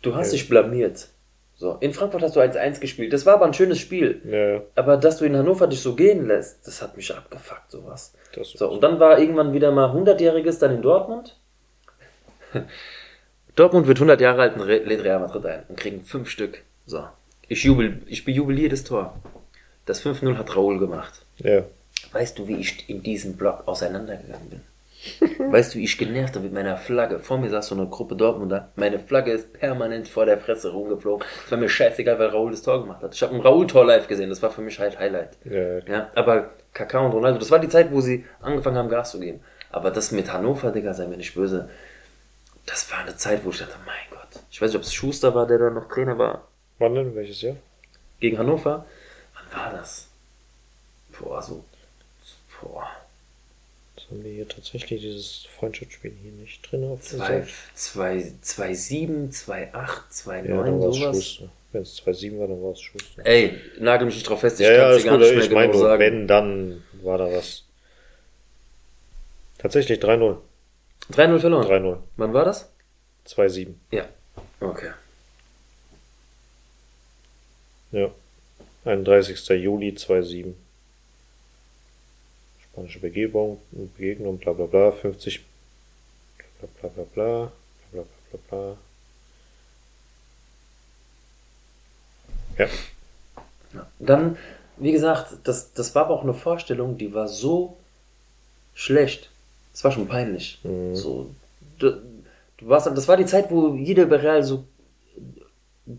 Du 0.07 0.15
hast 0.15 0.33
dich 0.33 0.49
blamiert. 0.49 1.09
So, 1.57 1.79
in 1.81 1.95
Frankfurt 1.95 2.23
hast 2.23 2.37
du 2.37 2.41
1-1 2.41 2.81
gespielt, 2.81 3.13
das 3.13 3.25
war 3.25 3.35
aber 3.35 3.47
ein 3.47 3.55
schönes 3.55 3.79
Spiel. 3.79 4.21
Ja, 4.25 4.63
Aber 4.75 4.99
dass 4.99 5.17
du 5.17 5.25
in 5.25 5.35
Hannover 5.35 5.67
dich 5.67 5.81
so 5.81 5.95
gehen 5.95 6.27
lässt, 6.27 6.67
das 6.67 6.83
hat 6.83 6.97
mich 6.97 7.13
abgefuckt, 7.15 7.71
sowas. 7.71 8.13
das 8.35 8.51
So, 8.51 8.69
und 8.71 8.83
dann 8.83 9.01
war 9.01 9.19
irgendwann 9.19 9.55
wieder 9.55 9.73
mal 9.73 9.91
100-Jähriges 9.91 10.59
dann 10.59 10.77
in 10.77 10.83
Dortmund. 10.83 11.37
Dortmund 13.57 13.87
wird 13.87 13.97
100 13.97 14.21
Jahre 14.21 14.43
alt 14.43 14.57
und 14.57 14.67
lädt 14.67 15.03
Real 15.03 15.19
Madrid 15.19 15.47
ein 15.47 15.63
und 15.69 15.77
kriegen 15.77 16.05
fünf 16.05 16.29
Stück. 16.29 16.63
So. 16.85 17.05
Ich 17.49 17.65
jubel, 17.65 18.03
ich 18.07 18.25
bejubel 18.25 18.59
jedes 18.59 18.85
Tor. 18.85 19.19
Das 19.87 20.05
5-0 20.05 20.37
hat 20.37 20.55
Raoul 20.55 20.79
gemacht. 20.79 21.25
ja. 21.39 21.65
Weißt 22.13 22.39
du, 22.39 22.47
wie 22.47 22.57
ich 22.57 22.89
in 22.89 23.03
diesem 23.03 23.37
Block 23.37 23.67
auseinandergegangen 23.67 24.51
bin? 24.51 24.61
Weißt 25.39 25.75
du, 25.75 25.79
wie 25.79 25.85
ich 25.85 25.99
genervt 25.99 26.35
habe 26.35 26.45
mit 26.45 26.55
meiner 26.55 26.77
Flagge? 26.77 27.19
Vor 27.19 27.39
mir 27.39 27.51
saß 27.51 27.69
so 27.69 27.75
eine 27.75 27.87
Gruppe 27.87 28.17
Dortmunder. 28.17 28.71
Meine 28.77 28.99
Flagge 28.99 29.33
ist 29.33 29.53
permanent 29.53 30.09
vor 30.09 30.27
der 30.27 30.39
Fresse 30.39 30.73
rumgeflogen. 30.73 31.27
Es 31.45 31.51
war 31.51 31.59
mir 31.59 31.69
scheißegal, 31.69 32.19
weil 32.19 32.29
Raoul 32.29 32.51
das 32.51 32.63
Tor 32.63 32.81
gemacht 32.81 33.03
hat. 33.03 33.15
Ich 33.15 33.23
habe 33.23 33.35
ein 33.35 33.41
Raoul-Tor 33.41 33.85
live 33.85 34.09
gesehen. 34.09 34.31
Das 34.31 34.43
war 34.43 34.51
für 34.51 34.63
mich 34.63 34.79
halt 34.79 34.99
Highlight. 34.99 35.37
Ja. 35.45 35.79
Ja, 35.87 36.11
aber 36.15 36.51
Kaká 36.75 36.99
und 37.05 37.13
Ronaldo, 37.13 37.39
das 37.39 37.51
war 37.51 37.59
die 37.59 37.69
Zeit, 37.69 37.93
wo 37.93 38.01
sie 38.01 38.25
angefangen 38.41 38.77
haben, 38.77 38.89
Gas 38.89 39.13
zu 39.13 39.21
geben. 39.21 39.41
Aber 39.71 39.91
das 39.91 40.13
mit 40.13 40.33
Hannover, 40.33 40.71
Digga, 40.71 40.95
sei 40.95 41.07
mir 41.07 41.17
nicht 41.17 41.35
böse, 41.35 41.69
das 42.67 42.91
war 42.91 42.99
eine 42.99 43.17
Zeit, 43.17 43.45
wo 43.45 43.51
ich 43.51 43.59
dachte, 43.59 43.77
mein 43.87 43.95
Gott. 44.11 44.43
Ich 44.51 44.61
weiß 44.61 44.71
nicht, 44.71 44.77
ob 44.77 44.83
es 44.83 44.93
Schuster 44.93 45.35
war, 45.35 45.47
der 45.47 45.59
da 45.59 45.71
noch 45.71 45.89
Trainer 45.89 46.19
war. 46.19 46.49
Wann 46.79 46.95
denn? 46.95 47.15
Welches 47.15 47.41
Jahr? 47.43 47.57
Gegen 48.21 48.39
Hannover. 48.39 48.85
Wann 49.35 49.61
war 49.63 49.73
das? 49.73 50.09
Boah, 51.19 51.41
so. 51.43 51.65
Boah. 52.61 52.89
Haben 54.09 54.23
wir 54.23 54.33
hier 54.33 54.49
tatsächlich 54.49 55.01
dieses 55.01 55.47
Freundschaftsspiel 55.59 56.13
hier 56.23 56.31
nicht 56.33 56.71
drin 56.71 56.85
auf 56.85 57.01
der 57.01 57.19
2, 57.19 57.27
Seite. 57.27 57.49
2, 57.75 58.33
2, 58.41 58.75
7, 58.75 59.33
2, 59.33 59.75
8, 59.75 60.13
2, 60.15 60.37
Ja, 60.37 60.43
dann 60.43 60.57
9, 60.79 60.81
war 60.81 60.89
es 60.91 60.97
sowas. 60.97 61.17
Schuster. 61.25 61.49
Wenn 61.73 61.83
es 61.83 62.03
2-7 62.03 62.39
war, 62.39 62.47
dann 62.47 62.63
war 62.63 62.71
es 62.73 62.81
Schuster. 62.81 63.27
Ey, 63.27 63.61
nagel 63.81 64.07
mich 64.07 64.15
nicht 64.15 64.29
drauf 64.29 64.41
fest, 64.41 64.61
ich 64.61 64.67
Ja, 64.67 64.73
ja, 64.73 64.79
kann 64.83 64.91
es 64.93 65.03
dir 65.03 65.09
gar 65.09 65.19
gut. 65.19 65.27
nicht 65.27 65.35
mehr 65.37 65.45
Ich 65.45 65.51
meine 65.51 65.67
genau 65.73 65.79
nur, 65.81 65.89
sagen. 65.91 66.01
wenn, 66.01 66.27
dann 66.29 66.85
war 67.03 67.19
da 67.19 67.31
was. 67.33 67.65
Tatsächlich 69.59 69.99
3-0. 69.99 70.37
3-0 71.13 71.39
verloren. 71.41 71.67
3-0. 71.67 71.99
Wann 72.17 72.33
war 72.33 72.45
das? 72.45 72.71
2-7. 73.27 73.75
Ja. 73.91 74.09
Okay. 74.61 74.91
Ja. 77.93 78.11
31. 78.85 79.49
Juli 79.49 79.91
2-7. 79.97 80.53
Spanische 82.77 82.99
Begebung, 83.01 83.59
Begegnung, 83.71 84.37
bla 84.37 84.53
bla 84.53 84.67
bla, 84.67 84.93
50. 84.93 85.41
Bla 86.61 86.69
bla 86.79 86.89
bla 86.91 87.05
bla. 87.15 87.53
Bla 87.91 88.03
bla 88.03 88.05
bla 88.31 88.39
bla. 88.51 88.77
Ja. 92.59 92.69
Ja. 93.73 93.87
Dann, 93.99 94.37
wie 94.77 94.93
gesagt, 94.93 95.39
das, 95.45 95.73
das 95.73 95.95
war 95.95 96.05
aber 96.05 96.15
auch 96.17 96.23
eine 96.23 96.35
Vorstellung, 96.35 96.99
die 96.99 97.15
war 97.15 97.29
so 97.29 97.79
schlecht. 98.75 99.31
Das 99.73 99.83
war 99.85 99.93
schon 99.93 100.07
peinlich. 100.07 100.59
Mhm. 100.63 100.95
So, 100.95 101.31
du, 101.79 102.03
du 102.59 102.69
warst, 102.69 102.87
das 102.89 103.09
war 103.09 103.17
die 103.17 103.25
Zeit, 103.25 103.51
wo 103.51 103.75
jeder 103.75 104.05
bei 104.05 104.17
Real 104.17 104.43
so 104.43 104.65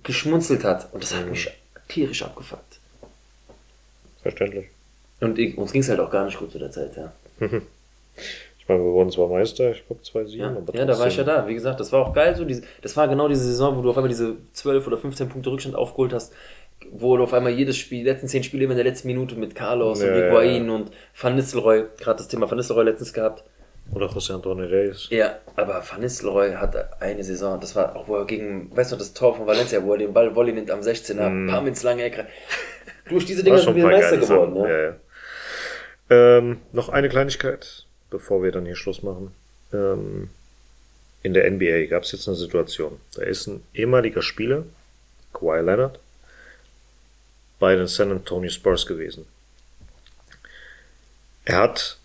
geschmunzelt 0.04 0.64
hat. 0.64 0.94
Und 0.94 1.02
das 1.02 1.16
hat 1.16 1.24
Mhm. 1.26 1.32
mich 1.32 1.50
tierisch 1.88 2.22
abgefuckt. 2.22 2.80
Verständlich. 4.22 4.68
Und 5.22 5.40
ich, 5.40 5.58
uns 5.58 5.72
ging 5.72 5.82
es 5.82 5.90
halt 5.90 6.00
auch 6.00 6.12
gar 6.12 6.26
nicht 6.26 6.38
gut 6.38 6.52
zu 6.52 6.60
der 6.60 6.70
Zeit, 6.72 6.96
ja. 6.96 7.12
Ich 7.40 8.68
meine, 8.68 8.82
wir 8.84 8.92
wurden 8.92 9.12
zwar 9.12 9.28
Meister, 9.30 9.72
ich 9.72 9.86
glaube 9.88 10.02
2-7, 10.04 10.36
Ja, 10.38 10.48
aber 10.48 10.76
ja 10.76 10.86
da 10.86 11.00
war 11.00 11.08
ich 11.08 11.16
ja 11.18 11.24
trotzdem- 11.24 11.44
da. 11.44 11.48
Wie 11.48 11.54
gesagt, 11.54 11.80
das 11.80 11.92
war 11.92 12.06
auch 12.06 12.14
geil. 12.14 12.36
So 12.36 12.44
diese, 12.46 12.64
das 12.82 12.96
war 12.98 13.08
genau 13.08 13.28
diese 13.28 13.44
Saison, 13.46 13.78
wo 13.78 13.82
du 13.82 13.90
auf 13.90 13.98
einmal 13.98 14.10
diese 14.10 14.36
12 14.54 14.86
oder 14.88 14.98
15 14.98 15.30
Punkte 15.30 15.50
Rückstand 15.52 15.76
aufgeholt 15.76 16.14
hast, 16.14 16.34
wo 16.92 17.16
du 17.18 17.24
auf 17.24 17.34
einmal 17.34 17.54
jedes 17.54 17.78
Spiel, 17.78 18.00
die 18.00 18.04
letzten 18.06 18.28
10 18.28 18.44
Spiele 18.44 18.64
immer 18.66 18.74
in 18.74 18.78
der 18.78 18.86
letzten 18.86 19.08
Minute 19.08 19.36
mit 19.36 19.56
Carlos 19.56 20.02
Ja, 20.02 20.08
und 20.10 20.20
ja, 20.20 20.26
Higuain 20.26 20.70
und 20.70 20.92
Van 21.20 21.36
Nistelrooy, 21.36 21.86
gerade 21.98 22.18
das 22.18 22.28
Thema 22.28 22.50
Van 22.50 22.58
Nistelrooy 22.58 22.84
letztens 22.86 23.14
gehabt. 23.14 23.44
Oder 23.94 24.08
José 24.08 24.34
Antonio 24.34 24.66
Reyes. 24.66 25.08
Ja, 25.12 25.38
aber 25.56 25.82
Van 25.90 26.02
Nistelrooy 26.02 26.52
hat 26.54 26.76
eine 27.02 27.24
Saison, 27.24 27.58
das 27.62 27.74
war 27.76 27.96
auch, 27.96 28.08
wo 28.10 28.18
er 28.18 28.26
gegen, 28.26 28.70
weißt 28.76 28.92
du, 28.92 28.96
das 28.98 29.14
Tor 29.14 29.34
von 29.36 29.48
Valencia, 29.48 29.82
wo 29.82 29.94
er 29.94 30.00
den 30.00 30.12
Ball 30.14 30.36
Volley 30.36 30.52
nimmt 30.52 30.70
am 30.72 30.82
16er, 30.82 31.30
Mm. 31.30 31.48
pam 31.50 31.68
ins 31.68 31.84
lange 31.84 32.04
Eck. 32.04 32.18
rein. 32.18 32.28
Durch 33.08 33.24
diese 33.24 33.44
Dinger 33.46 33.58
schon 33.60 33.74
sind 33.76 33.84
wir 33.84 33.90
Meister 33.90 34.18
geworden, 34.18 34.54
ne? 34.54 34.70
Ja, 34.70 34.82
ja. 34.90 34.96
Ähm, 36.10 36.62
noch 36.72 36.90
eine 36.90 37.10
Kleinigkeit, 37.10 37.86
bevor 38.10 38.44
wir 38.44 38.52
dann 38.52 38.66
hier 38.66 38.76
Schluss 38.76 39.04
machen. 39.04 39.34
Ähm, 39.74 40.30
in 41.24 41.34
der 41.34 41.50
NBA 41.50 41.88
gab 41.88 42.04
es 42.04 42.12
jetzt 42.12 42.28
eine 42.28 42.38
Situation. 42.38 43.00
Da 43.16 43.24
ist 43.24 43.48
ein 43.48 43.64
ehemaliger 43.74 44.22
Spieler, 44.22 44.64
Kawhi 45.34 45.62
Leonard, 45.62 46.00
bei 47.60 47.76
den 47.76 47.88
San 47.88 48.12
Antonio 48.12 48.50
Spurs 48.50 48.86
gewesen. 48.86 49.26
Er 51.44 51.58
hat 51.58 51.98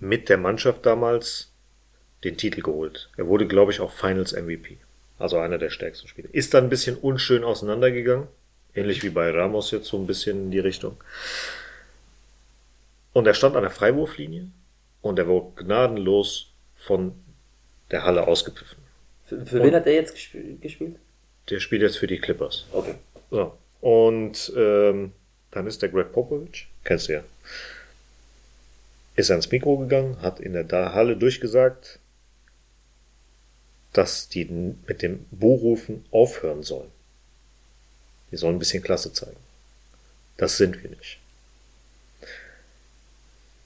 mit 0.00 0.28
der 0.28 0.38
Mannschaft 0.38 0.84
damals 0.86 1.50
den 2.24 2.36
Titel 2.36 2.62
geholt. 2.62 3.08
Er 3.16 3.26
wurde, 3.26 3.46
glaube 3.46 3.72
ich, 3.72 3.80
auch 3.80 3.92
Finals 3.92 4.32
MVP. 4.32 4.78
Also 5.18 5.38
einer 5.38 5.58
der 5.58 5.70
stärksten 5.70 6.08
Spieler. 6.08 6.28
Ist 6.32 6.54
dann 6.54 6.64
ein 6.64 6.70
bisschen 6.70 6.96
unschön 6.96 7.44
auseinandergegangen. 7.44 8.26
Ähnlich 8.74 9.02
wie 9.02 9.10
bei 9.10 9.30
Ramos 9.30 9.70
jetzt 9.70 9.86
so 9.86 9.98
ein 9.98 10.06
bisschen 10.06 10.44
in 10.44 10.50
die 10.50 10.58
Richtung. 10.58 10.96
Und 13.12 13.26
er 13.26 13.34
stand 13.34 13.56
an 13.56 13.62
der 13.62 13.70
Freiwurflinie 13.70 14.48
und 15.02 15.18
er 15.18 15.26
wurde 15.26 15.62
gnadenlos 15.62 16.52
von 16.76 17.12
der 17.90 18.04
Halle 18.04 18.26
ausgepfiffen. 18.26 18.78
Für, 19.26 19.46
für 19.46 19.62
wen 19.62 19.74
hat 19.74 19.86
er 19.86 19.94
jetzt 19.94 20.14
gespielt? 20.14 20.60
gespielt? 20.62 20.96
Der 21.50 21.60
spielt 21.60 21.82
jetzt 21.82 21.98
für 21.98 22.06
die 22.06 22.18
Clippers. 22.18 22.66
Okay. 22.72 22.94
So. 23.30 23.56
Und 23.80 24.52
ähm, 24.56 25.12
dann 25.50 25.66
ist 25.66 25.82
der 25.82 25.88
Greg 25.88 26.12
Popovich, 26.12 26.68
kennst 26.84 27.08
du 27.08 27.14
ja, 27.14 27.24
ist 29.16 29.30
ans 29.30 29.50
Mikro 29.50 29.76
gegangen, 29.76 30.20
hat 30.22 30.40
in 30.40 30.52
der 30.52 30.94
Halle 30.94 31.16
durchgesagt, 31.16 31.98
dass 33.92 34.28
die 34.28 34.46
mit 34.46 35.02
dem 35.02 35.26
Buhrufen 35.30 36.04
aufhören 36.10 36.62
sollen. 36.62 36.90
Die 38.30 38.36
sollen 38.36 38.56
ein 38.56 38.58
bisschen 38.58 38.82
Klasse 38.82 39.12
zeigen. 39.12 39.36
Das 40.38 40.56
sind 40.56 40.82
wir 40.82 40.88
nicht. 40.88 41.18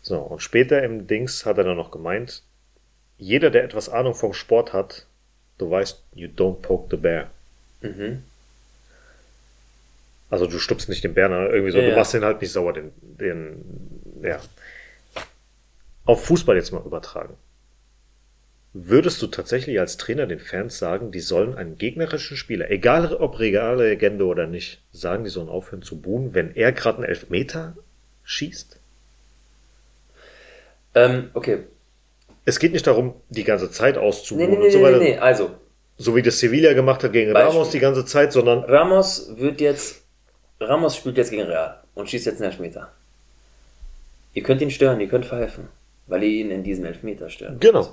So, 0.06 0.20
und 0.20 0.40
später 0.40 0.84
im 0.84 1.08
Dings 1.08 1.44
hat 1.46 1.58
er 1.58 1.64
dann 1.64 1.76
noch 1.76 1.90
gemeint, 1.90 2.44
jeder, 3.18 3.50
der 3.50 3.64
etwas 3.64 3.88
Ahnung 3.88 4.14
vom 4.14 4.34
Sport 4.34 4.72
hat, 4.72 5.04
du 5.58 5.68
weißt, 5.68 6.00
you 6.14 6.28
don't 6.28 6.60
poke 6.62 6.86
the 6.92 6.96
bear. 6.96 7.28
Mhm. 7.80 8.22
Also 10.30 10.46
du 10.46 10.60
stupst 10.60 10.88
nicht 10.88 11.02
den 11.02 11.12
Bären, 11.12 11.32
an, 11.32 11.50
irgendwie 11.50 11.72
so, 11.72 11.78
Ja, 11.78 11.86
du 11.86 11.90
ja. 11.90 11.96
machst 11.96 12.14
den 12.14 12.24
halt 12.24 12.40
nicht 12.40 12.52
sauer, 12.52 12.72
den, 12.72 12.92
den, 13.02 13.64
ja. 14.22 14.38
Auf 16.04 16.24
Fußball 16.26 16.54
jetzt 16.54 16.70
mal 16.70 16.86
übertragen. 16.86 17.34
Würdest 18.74 19.20
du 19.22 19.26
tatsächlich 19.26 19.80
als 19.80 19.96
Trainer 19.96 20.28
den 20.28 20.38
Fans 20.38 20.78
sagen, 20.78 21.10
die 21.10 21.18
sollen 21.18 21.56
einen 21.56 21.78
gegnerischen 21.78 22.36
Spieler, 22.36 22.70
egal 22.70 23.12
ob 23.12 23.40
regale 23.40 23.88
Legende 23.88 24.24
oder 24.24 24.46
nicht, 24.46 24.82
sagen, 24.92 25.24
die 25.24 25.30
sollen 25.30 25.48
aufhören 25.48 25.82
zu 25.82 26.00
buhen, 26.00 26.32
wenn 26.32 26.54
er 26.54 26.70
gerade 26.70 26.98
einen 26.98 27.08
Elfmeter 27.08 27.76
schießt? 28.22 28.78
Ähm, 30.96 31.30
okay. 31.34 31.64
Es 32.44 32.58
geht 32.58 32.72
nicht 32.72 32.86
darum, 32.86 33.14
die 33.28 33.44
ganze 33.44 33.70
Zeit 33.70 33.96
Nee, 33.96 34.00
auszubuhen 34.00 34.50
nee, 34.50 34.56
und 34.56 34.62
nee, 34.62 34.70
so 34.70 34.78
nee, 34.78 34.84
weiter, 34.84 34.98
nee. 34.98 35.18
Also, 35.18 35.50
so 35.98 36.16
wie 36.16 36.22
das 36.22 36.38
Sevilla 36.40 36.72
gemacht 36.72 37.04
hat 37.04 37.12
gegen 37.12 37.32
Beispiel. 37.32 37.52
Ramos 37.52 37.70
die 37.70 37.78
ganze 37.80 38.04
Zeit, 38.04 38.32
sondern 38.32 38.64
Ramos 38.64 39.32
wird 39.36 39.60
jetzt, 39.60 40.04
Ramos 40.60 40.96
spielt 40.96 41.16
jetzt 41.18 41.30
gegen 41.30 41.42
Real 41.42 41.82
und 41.94 42.08
schießt 42.08 42.26
jetzt 42.26 42.40
einen 42.40 42.50
Elfmeter. 42.50 42.90
Ihr 44.34 44.42
könnt 44.42 44.60
ihn 44.62 44.70
stören, 44.70 45.00
ihr 45.00 45.08
könnt 45.08 45.26
verhelfen, 45.26 45.68
weil 46.06 46.22
ihr 46.22 46.44
ihn 46.44 46.50
in 46.50 46.62
diesem 46.62 46.84
Elfmeter 46.84 47.28
stört. 47.30 47.60
genau. 47.60 47.88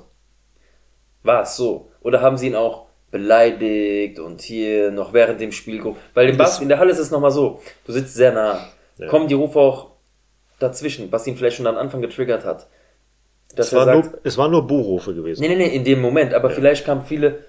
War 1.23 1.43
es 1.43 1.55
so? 1.55 1.89
Oder 2.01 2.21
haben 2.21 2.37
sie 2.37 2.47
ihn 2.47 2.55
auch 2.55 2.87
beleidigt 3.09 4.19
und 4.19 4.41
hier 4.41 4.91
noch 4.91 5.13
während 5.13 5.39
dem 5.39 5.53
Spiel? 5.53 5.81
Weil 6.13 6.29
im 6.29 6.35
Bas 6.37 6.59
in 6.59 6.67
der 6.67 6.79
Halle 6.79 6.91
ist 6.91 6.99
es 6.99 7.11
nochmal 7.11 7.31
so, 7.31 7.61
du 7.85 7.93
sitzt 7.93 8.13
sehr 8.13 8.33
nah. 8.33 8.67
Ja. 8.97 9.07
Kommen 9.07 9.29
die 9.29 9.33
Rufe 9.33 9.57
auch 9.57 9.91
dazwischen, 10.59 11.11
was 11.11 11.25
ihn 11.27 11.37
vielleicht 11.37 11.55
schon 11.57 11.67
am 11.67 11.77
Anfang 11.77 12.01
getriggert 12.01 12.43
hat. 12.43 12.67
Dass 13.55 13.67
Es, 13.67 13.73
er 13.73 13.79
war 13.79 13.85
sagt, 13.85 14.11
nur, 14.11 14.19
es 14.23 14.37
waren 14.37 14.51
nur 14.51 14.65
Buhrufe 14.65 15.13
gewesen. 15.13 15.41
nee, 15.41 15.49
nee, 15.49 15.55
nee, 15.55 15.75
in 15.75 15.83
dem 15.83 16.01
Moment, 16.01 16.33
aber 16.33 16.49
vielleicht 16.49 16.85
kamen 16.85 17.03
viele, 17.05 17.39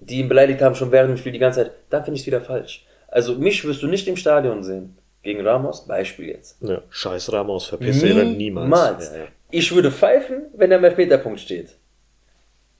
die 0.00 0.20
ihn 0.20 0.28
beleidigt 0.28 0.60
haben, 0.62 0.74
schon 0.74 0.92
während 0.92 1.10
dem 1.10 1.16
Spiel 1.16 1.32
die 1.32 1.38
ganze 1.38 1.62
Zeit, 1.64 1.72
dann 1.90 2.04
finde 2.04 2.16
ich 2.16 2.20
es 2.22 2.26
wieder 2.26 2.40
falsch. 2.40 2.84
Also 3.08 3.34
mich 3.34 3.64
wirst 3.64 3.82
du 3.82 3.86
nicht 3.86 4.06
im 4.08 4.16
Stadion 4.16 4.62
sehen. 4.62 4.96
Gegen 5.22 5.46
Ramos, 5.46 5.86
Beispiel 5.86 6.28
jetzt. 6.28 6.58
Ja, 6.60 6.82
scheiß 6.90 7.32
Ramos, 7.32 7.66
verpiss 7.66 8.00
dich, 8.00 8.12
niemals. 8.14 8.36
Niemals. 8.36 9.10
Ja, 9.12 9.18
ja. 9.20 9.24
Ich 9.50 9.74
würde 9.74 9.90
pfeifen, 9.90 10.42
wenn 10.54 10.70
er 10.70 10.76
im 10.78 10.84
Elfmeterpunkt 10.84 11.40
steht. 11.40 11.70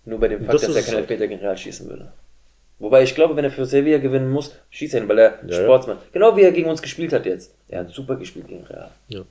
Nur 0.04 0.20
bei 0.20 0.28
dem 0.28 0.40
Fakt, 0.40 0.52
Das 0.54 0.62
dass 0.66 0.76
er 0.76 0.82
keinen. 0.82 0.98
Elfmeter 0.98 1.26
gegen 1.26 1.40
Real 1.40 1.56
schießen 1.56 1.88
würde. 1.88 2.12
Wobei 2.78 3.02
ich 3.04 3.14
glaube, 3.14 3.34
wenn 3.36 3.44
er 3.44 3.50
für 3.50 3.64
Sevilla 3.64 3.96
gewinnen 3.98 4.30
muss, 4.30 4.54
schießt 4.70 4.94
er 4.94 5.00
ihn, 5.02 5.08
weil 5.08 5.18
er 5.20 5.38
Ja, 5.46 5.56
ja. 5.56 5.62
Sportsmann. 5.62 5.98
Genau 6.12 6.36
wie 6.36 6.42
er 6.42 6.52
gegen 6.52 6.68
uns 6.68 6.82
gespielt 6.82 7.12
hat 7.14 7.24
jetzt. 7.24 7.54
Er 7.68 7.80
hat 7.80 7.90
super 7.90 8.16
gespielt 8.16 8.46
gegen 8.48 8.64
Real. 8.64 8.90
Ja. 9.08 9.22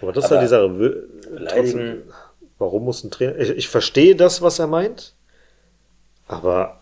Aber 0.00 0.12
das 0.12 0.24
ist 0.24 0.30
halt 0.30 0.42
die 0.42 0.46
Sache. 0.46 0.68
Beleidigen- 0.68 1.46
Trotzdem, 1.48 2.02
warum 2.58 2.84
muss 2.84 3.04
ein 3.04 3.10
Trainer. 3.10 3.36
Ich, 3.38 3.50
ich 3.50 3.68
verstehe 3.68 4.16
das, 4.16 4.42
was 4.42 4.58
er 4.58 4.66
meint, 4.66 5.14
aber 6.26 6.80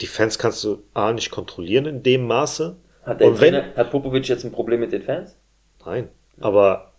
die 0.00 0.06
Fans 0.06 0.38
kannst 0.38 0.62
du 0.64 0.82
A 0.94 1.12
nicht 1.12 1.30
kontrollieren 1.30 1.86
in 1.86 2.02
dem 2.02 2.26
Maße. 2.26 2.76
Hat, 3.04 3.20
der 3.20 3.28
Und 3.28 3.40
wenn. 3.40 3.54
Trainer, 3.54 3.74
hat 3.76 3.90
Popovic 3.90 4.28
jetzt 4.28 4.44
ein 4.44 4.52
Problem 4.52 4.80
mit 4.80 4.92
den 4.92 5.02
Fans? 5.02 5.36
Nein. 5.84 6.08
Aber 6.40 6.92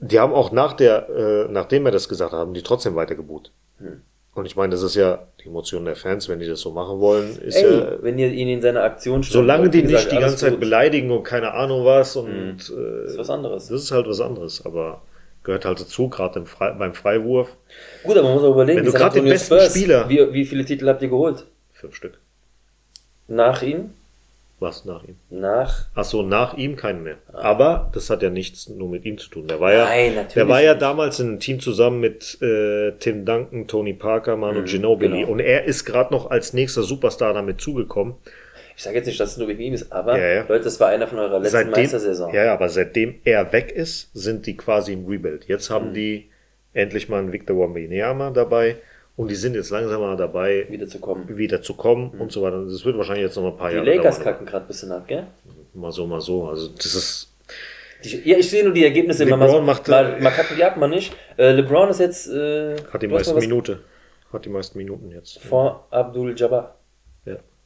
die 0.00 0.18
haben 0.18 0.32
auch 0.32 0.50
nach 0.50 0.72
der, 0.72 1.08
äh, 1.10 1.52
nachdem 1.52 1.84
wir 1.84 1.92
das 1.92 2.08
gesagt 2.08 2.32
haben, 2.32 2.54
die 2.54 2.62
trotzdem 2.62 2.94
weitergebuht. 2.96 3.52
Hm. 3.78 4.02
Und 4.32 4.46
ich 4.46 4.56
meine, 4.56 4.70
das 4.70 4.82
ist 4.82 4.94
ja 4.94 5.26
die 5.42 5.48
Emotion 5.48 5.84
der 5.84 5.96
Fans, 5.96 6.28
wenn 6.28 6.38
die 6.38 6.46
das 6.46 6.60
so 6.60 6.70
machen 6.70 7.00
wollen, 7.00 7.36
ist 7.40 7.56
Ey, 7.56 7.78
ja. 7.80 8.02
wenn 8.02 8.18
ihr 8.18 8.28
ihn 8.30 8.48
in 8.48 8.62
seiner 8.62 8.82
Aktion 8.84 9.22
stört, 9.22 9.34
Solange 9.42 9.68
die 9.68 9.82
gesagt, 9.82 10.04
nicht 10.04 10.16
die 10.16 10.20
ganze 10.20 10.36
Zeit 10.36 10.52
gut. 10.52 10.60
beleidigen 10.60 11.10
und 11.10 11.24
keine 11.24 11.52
Ahnung 11.52 11.84
was 11.84 12.14
und 12.16 12.56
Das 12.58 12.70
äh, 12.70 13.04
ist 13.06 13.18
was 13.18 13.28
anderes. 13.28 13.68
das 13.68 13.82
ist 13.82 13.90
halt 13.90 14.06
was 14.06 14.20
anderes, 14.20 14.64
aber 14.64 15.02
gehört 15.44 15.64
halt 15.64 15.80
dazu, 15.80 16.08
gerade 16.08 16.44
Fre 16.46 16.74
beim 16.78 16.94
Freiwurf. 16.94 17.56
Gut, 18.04 18.16
aber 18.16 18.28
man 18.28 18.34
muss 18.34 18.44
auch 18.44 18.52
überlegen, 18.52 18.78
Wenn 18.78 18.84
du 18.86 18.92
die 18.92 18.96
grad 18.98 19.14
den 19.14 19.24
besten 19.24 19.54
Spurs, 19.54 19.70
Spieler- 19.74 20.08
Wie, 20.08 20.32
wie 20.32 20.44
viele 20.44 20.64
Titel 20.64 20.86
habt 20.88 21.02
ihr 21.02 21.08
geholt? 21.08 21.46
Fünf 21.72 21.94
Stück. 21.94 22.18
Nach 23.28 23.62
ihm? 23.62 23.90
Was 24.58 24.84
nach 24.84 25.02
ihm? 25.04 25.16
Nach 25.30 25.86
Ach 25.94 26.04
so, 26.04 26.20
nach 26.22 26.52
ihm 26.58 26.76
keinen 26.76 27.02
mehr. 27.02 27.16
Aber 27.32 27.88
das 27.94 28.10
hat 28.10 28.22
ja 28.22 28.28
nichts 28.28 28.68
nur 28.68 28.90
mit 28.90 29.06
ihm 29.06 29.16
zu 29.16 29.30
tun. 29.30 29.48
Der 29.48 29.58
war 29.58 29.72
ja, 29.72 29.84
Nein, 29.86 30.14
natürlich 30.14 30.34
der 30.34 30.48
war 30.48 30.60
ja 30.60 30.72
nicht. 30.74 30.82
damals 30.82 31.18
in 31.18 31.28
einem 31.28 31.40
Team 31.40 31.60
zusammen 31.60 31.98
mit 32.00 32.36
äh, 32.42 32.92
Tim 32.98 33.24
Duncan, 33.24 33.66
Tony 33.68 33.94
Parker, 33.94 34.36
Manu 34.36 34.64
Ginobili. 34.64 35.20
genau. 35.20 35.32
Und 35.32 35.40
er 35.40 35.64
ist 35.64 35.86
gerade 35.86 36.12
noch 36.12 36.30
als 36.30 36.52
nächster 36.52 36.82
Superstar 36.82 37.32
damit 37.32 37.62
zugekommen. 37.62 38.16
Ich 38.80 38.84
sage 38.84 38.96
jetzt 38.96 39.04
nicht, 39.04 39.20
dass 39.20 39.32
es 39.32 39.36
nur 39.36 39.46
wegen 39.46 39.60
ihm 39.60 39.74
ist, 39.74 39.92
aber 39.92 40.18
Ja, 40.18 40.26
ja. 40.36 40.44
Leute, 40.48 40.64
das 40.64 40.80
war 40.80 40.88
einer 40.88 41.06
von 41.06 41.18
eurer 41.18 41.38
letzten 41.38 41.68
Meistersaison. 41.68 42.32
ja, 42.32 42.44
ja, 42.44 42.54
aber 42.54 42.70
seitdem 42.70 43.16
er 43.24 43.52
weg 43.52 43.70
ist, 43.72 44.08
sind 44.14 44.46
die 44.46 44.56
quasi 44.56 44.94
im 44.94 45.06
Rebuild. 45.06 45.44
Jetzt 45.48 45.68
Mhm. 45.68 45.74
haben 45.74 45.92
die 45.92 46.30
endlich 46.72 47.10
mal 47.10 47.18
einen 47.18 47.30
Victor 47.30 47.58
Wembanyama 47.60 48.30
dabei 48.30 48.76
und 49.18 49.30
die 49.30 49.34
sind 49.34 49.54
jetzt 49.54 49.68
langsam 49.68 50.00
mal 50.00 50.16
dabei, 50.16 50.64
Wieder 50.70 50.88
zu 50.88 50.98
kommen. 50.98 51.36
wieder 51.36 51.60
zu 51.60 51.74
kommen 51.74 52.08
und 52.18 52.32
so 52.32 52.40
weiter. 52.40 52.64
Das 52.64 52.82
wird 52.86 52.96
wahrscheinlich 52.96 53.24
jetzt 53.26 53.36
noch 53.36 53.52
ein 53.52 53.58
paar 53.58 53.68
Die 53.68 53.76
Jahre 53.76 53.96
Lakers 53.96 54.14
dauern. 54.16 54.24
kacken 54.32 54.46
gerade 54.46 54.64
ein 54.64 54.68
bisschen 54.68 54.92
ab, 54.92 55.06
gell? 55.06 55.26
Mal 55.74 55.92
so, 55.92 56.06
mal 56.06 56.22
so. 56.22 56.48
Also 56.48 56.68
das 56.68 56.86
ist 56.94 57.26
Die, 58.02 58.30
ja, 58.30 58.38
ich 58.38 58.48
sehe 58.48 58.64
nur 58.64 58.72
die 58.72 58.84
Ergebnisse 58.84 59.24
immer 59.24 59.36
mal, 59.36 59.44
LeBron 59.44 59.66
macht- 59.66 59.86
mal, 59.88 60.18
mal 60.22 60.30
kacken 60.30 60.56
die 60.56 60.64
ab, 60.64 60.78
mal 60.78 60.88
nicht. 60.88 61.14
Äh, 61.36 61.50
LeBron 61.52 61.90
ist 61.90 62.00
jetzt 62.00 62.28
äh, 62.32 62.76
hat 62.90 63.02
die 63.02 63.08
meisten 63.08 63.38
Minuten. 63.38 63.78
Hat 64.32 64.46
die 64.46 64.48
meisten 64.48 64.78
Minuten 64.78 65.10
jetzt. 65.10 65.38
vor 65.42 65.86
Abdul 65.90 66.32
Jabbar. 66.34 66.76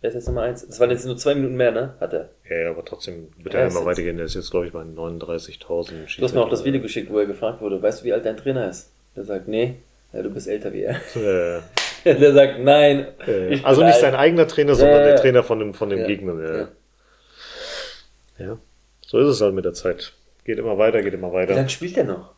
Ja. 0.04 0.08
Er 0.08 0.08
ist 0.08 0.14
jetzt 0.14 0.26
Nummer 0.26 0.42
eins. 0.42 0.66
Das 0.66 0.78
waren 0.80 0.90
jetzt 0.90 1.06
nur 1.06 1.16
zwei 1.16 1.34
Minuten 1.34 1.56
mehr, 1.56 1.72
ne? 1.72 1.94
Hat 1.98 2.12
er. 2.12 2.28
Ja, 2.50 2.56
ja, 2.58 2.70
aber 2.70 2.84
trotzdem 2.84 3.28
wird 3.38 3.54
Ja, 3.54 3.60
er 3.60 3.66
jetzt- 3.68 3.84
weitergehen. 3.84 4.16
Der 4.18 4.26
ist 4.26 4.34
jetzt, 4.34 4.50
glaube 4.50 4.66
ich, 4.66 4.72
bei 4.72 4.82
39.000. 4.82 6.16
Du 6.18 6.24
hast 6.24 6.34
mir 6.34 6.42
auch 6.42 6.50
das 6.50 6.64
Video 6.64 6.80
geschickt, 6.82 7.10
wo 7.10 7.18
er 7.18 7.26
gefragt 7.26 7.60
wurde, 7.60 7.80
weißt 7.82 8.00
du, 8.00 8.04
wie 8.04 8.12
alt 8.12 8.24
dein 8.26 8.36
Trainer 8.36 8.68
ist? 8.68 8.90
Der 9.16 9.24
sagt, 9.24 9.48
nee, 9.48 9.76
ja, 10.12 10.22
du 10.22 10.30
bist 10.30 10.46
älter 10.48 10.72
wie 10.72 10.82
er. 10.82 10.96
Äh, 11.16 11.60
Der 12.04 12.34
sagt, 12.34 12.60
nein. 12.60 13.06
bin 13.24 13.64
also 13.64 13.80
nicht 13.82 13.94
alt. 13.94 14.00
sein 14.02 14.14
eigener 14.14 14.46
Trainer, 14.46 14.74
sondern 14.74 14.98
Ja, 14.98 15.02
der 15.04 15.14
ja. 15.14 15.20
Trainer 15.20 15.42
von 15.42 15.58
dem, 15.58 15.72
von 15.72 15.88
dem 15.88 16.00
Ja, 16.00 16.06
Gegner. 16.06 16.34
Ja. 16.42 16.56
ja. 16.58 16.68
ja, 18.46 18.58
so 19.06 19.18
ist 19.20 19.28
es 19.28 19.40
halt 19.40 19.54
mit 19.54 19.64
der 19.64 19.72
Zeit. 19.72 20.12
Geht 20.44 20.58
immer 20.58 20.76
weiter, 20.76 21.00
geht 21.02 21.14
immer 21.14 21.30
Wie 21.30 21.36
weiter. 21.36 21.54
lange 21.54 21.70
spielt 21.70 21.96
der 21.96 22.04
noch? 22.04 22.34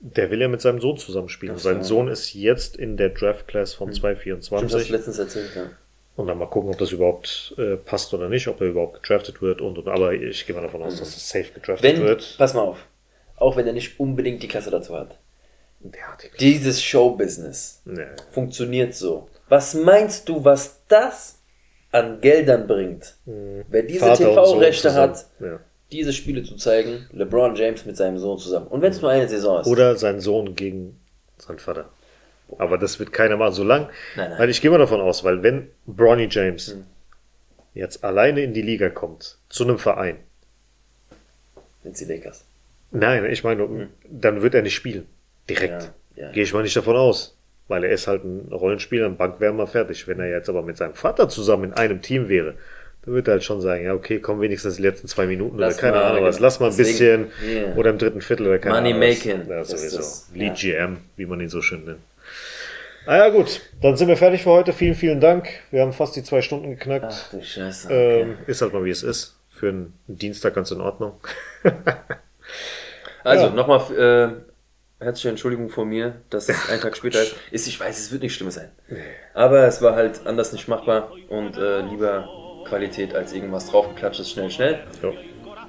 Der 0.00 0.30
will 0.30 0.40
ja 0.40 0.48
mit 0.48 0.62
seinem 0.62 0.80
Sohn 0.80 0.96
zusammenspielen. 0.96 1.56
So. 1.56 1.64
Sein 1.64 1.82
Sohn 1.82 2.08
ist 2.08 2.32
jetzt 2.32 2.76
in 2.76 2.96
der 2.96 3.10
Draft 3.10 3.48
Class 3.48 3.74
von 3.74 3.92
Stimmt, 3.92 4.04
hast 4.04 4.24
du 4.24 4.30
224. 4.30 4.90
letztens 4.90 5.18
erzählt, 5.18 5.50
ja. 5.56 5.62
Und 6.16 6.28
dann 6.28 6.38
mal 6.38 6.46
gucken, 6.46 6.70
ob 6.70 6.78
das 6.78 6.92
überhaupt 6.92 7.54
äh, 7.58 7.76
passt 7.76 8.12
oder 8.14 8.28
nicht, 8.30 8.48
ob 8.48 8.60
er 8.62 8.68
überhaupt 8.68 9.02
gedraftet 9.02 9.42
wird 9.42 9.60
und, 9.60 9.76
und 9.76 9.86
aber 9.86 10.14
ich 10.14 10.46
gehe 10.46 10.56
mal 10.56 10.62
davon 10.62 10.82
aus, 10.82 10.98
dass 10.98 11.08
es 11.14 11.28
safe 11.28 11.52
gedraftet 11.52 11.82
Wenn, 11.82 12.02
wird. 12.02 12.36
pass 12.38 12.54
mal 12.54 12.62
auf, 12.62 12.78
auch 13.36 13.56
wenn 13.56 13.66
er 13.66 13.74
nicht 13.74 14.00
unbedingt 14.00 14.42
die 14.42 14.48
Klasse 14.48 14.70
dazu 14.70 14.96
hat. 14.96 15.18
Hat 16.02 16.22
die 16.22 16.38
Dieses 16.38 16.82
Showbusiness 16.82 17.82
nee. 17.84 18.06
funktioniert 18.30 18.94
so. 18.94 19.28
Was 19.50 19.74
meinst 19.74 20.28
du, 20.28 20.42
was 20.42 20.82
das 20.88 21.40
an 21.92 22.20
Geldern 22.22 22.66
bringt? 22.66 23.16
Wer 23.26 23.82
diese 23.82 24.12
TV-Rechte 24.14 24.94
hat, 24.94 25.26
Ja. 25.38 25.60
diese 25.92 26.12
Spiele 26.14 26.42
zu 26.42 26.56
zeigen, 26.56 27.06
LeBron 27.12 27.54
James 27.54 27.84
mit 27.84 27.96
seinem 27.96 28.16
Sohn 28.18 28.38
zusammen. 28.38 28.66
Und 28.68 28.80
wenn 28.80 28.90
es 28.90 29.02
nur 29.02 29.10
eine 29.10 29.28
Saison 29.28 29.60
ist. 29.60 29.66
Oder 29.66 29.96
sein 29.96 30.20
Sohn 30.20 30.54
gegen 30.56 30.98
seinen 31.38 31.58
Vater. 31.58 31.90
Aber 32.58 32.78
das 32.78 32.98
wird 32.98 33.12
keiner 33.12 33.36
machen, 33.36 33.52
solange. 33.52 33.88
Nein, 34.16 34.30
nein. 34.30 34.38
Weil 34.38 34.50
ich 34.50 34.60
gehe 34.60 34.70
mal 34.70 34.78
davon 34.78 35.00
aus, 35.00 35.24
weil 35.24 35.42
wenn 35.42 35.68
Bronny 35.86 36.28
James 36.30 36.76
jetzt 37.74 38.04
alleine 38.04 38.42
in 38.42 38.54
die 38.54 38.62
Liga 38.62 38.88
kommt, 38.88 39.38
zu 39.48 39.64
einem 39.64 39.78
Verein, 39.78 40.16
Sind 41.82 41.98
die 42.00 42.04
Lakers. 42.04 42.44
nein, 42.90 43.24
ich 43.26 43.44
meine, 43.44 43.88
dann 44.08 44.42
wird 44.42 44.54
er 44.54 44.62
nicht 44.62 44.74
spielen. 44.74 45.06
Direkt. 45.48 45.92
Ja, 46.16 46.24
ja. 46.26 46.32
Gehe 46.32 46.42
ich 46.44 46.52
mal 46.54 46.62
nicht 46.62 46.76
davon 46.76 46.96
aus. 46.96 47.36
Weil 47.68 47.82
er 47.82 47.90
ist 47.90 48.06
halt 48.06 48.22
ein 48.24 48.52
Rollenspieler, 48.52 49.06
ein 49.06 49.16
Bankwärmer, 49.16 49.66
fertig. 49.66 50.06
Wenn 50.06 50.20
er 50.20 50.28
jetzt 50.30 50.48
aber 50.48 50.62
mit 50.62 50.76
seinem 50.76 50.94
Vater 50.94 51.28
zusammen 51.28 51.64
in 51.64 51.72
einem 51.72 52.00
Team 52.00 52.28
wäre, 52.28 52.54
dann 53.04 53.14
wird 53.14 53.26
er 53.26 53.32
halt 53.32 53.44
schon 53.44 53.60
sagen, 53.60 53.84
ja, 53.84 53.92
okay, 53.92 54.20
komm 54.20 54.40
wenigstens 54.40 54.76
die 54.76 54.82
letzten 54.82 55.08
zwei 55.08 55.26
Minuten 55.26 55.58
Lass 55.58 55.74
oder 55.74 55.80
keine 55.80 55.96
mal, 55.96 56.04
Ahnung 56.12 56.24
was. 56.24 56.36
genau. 56.36 56.46
Lass 56.46 56.60
mal 56.60 56.70
ein 56.70 56.76
bisschen 56.76 57.26
yeah. 57.44 57.74
oder 57.76 57.90
im 57.90 57.98
dritten 57.98 58.20
Viertel 58.20 58.46
oder 58.46 58.58
keine 58.60 58.76
Money 58.76 58.92
Ahnung 58.92 59.02
was. 59.02 59.24
making 59.24 59.48
Ja, 59.48 59.60
ist 59.62 59.70
sowieso. 59.70 60.38
Lead. 60.38 60.54
GM, 60.54 60.96
wie 61.16 61.26
man 61.26 61.40
ihn 61.40 61.48
so 61.48 61.60
schön 61.60 61.84
nennt. 61.84 61.98
Ah 63.06 63.16
ja, 63.16 63.28
gut. 63.28 63.60
Dann 63.80 63.96
sind 63.96 64.08
wir 64.08 64.16
fertig 64.16 64.42
für 64.42 64.50
heute. 64.50 64.72
Vielen, 64.72 64.94
vielen 64.94 65.20
Dank. 65.20 65.48
Wir 65.70 65.82
haben 65.82 65.92
fast 65.92 66.16
die 66.16 66.22
zwei 66.24 66.42
Stunden 66.42 66.70
geknackt. 66.70 67.06
Ach 67.08 67.30
du 67.30 67.42
Scheiße. 67.42 67.86
Okay. 67.88 68.20
Ähm, 68.22 68.38
ist 68.46 68.62
halt 68.62 68.72
mal 68.72 68.84
wie 68.84 68.90
es 68.90 69.02
ist. 69.02 69.36
Für 69.48 69.68
einen 69.70 69.94
Dienstag 70.06 70.54
ganz 70.54 70.70
in 70.70 70.80
Ordnung. 70.80 71.14
Also, 73.24 73.46
Ja. 73.46 73.52
nochmal 73.52 73.80
äh, 75.00 75.04
herzliche 75.04 75.30
Entschuldigung 75.30 75.68
von 75.68 75.88
mir, 75.88 76.20
dass 76.30 76.48
es 76.48 76.68
einen 76.70 76.80
Tag 76.80 76.96
später 76.96 77.20
ist. 77.20 77.34
ist. 77.50 77.66
Ich 77.66 77.80
weiß, 77.80 77.98
es 77.98 78.12
wird 78.12 78.22
nicht 78.22 78.34
schlimm 78.36 78.52
sein. 78.52 78.70
Aber 79.34 79.66
es 79.66 79.82
war 79.82 79.96
halt 79.96 80.24
anders 80.26 80.52
nicht 80.52 80.68
machbar 80.68 81.10
und 81.28 81.56
äh, 81.56 81.80
lieber 81.80 82.28
Qualität 82.68 83.14
als 83.16 83.32
irgendwas 83.32 83.66
draufgeklatscht 83.68 84.20
ist, 84.20 84.30
schnell, 84.30 84.48
schnell. 84.50 84.78
Ja. 85.02 85.12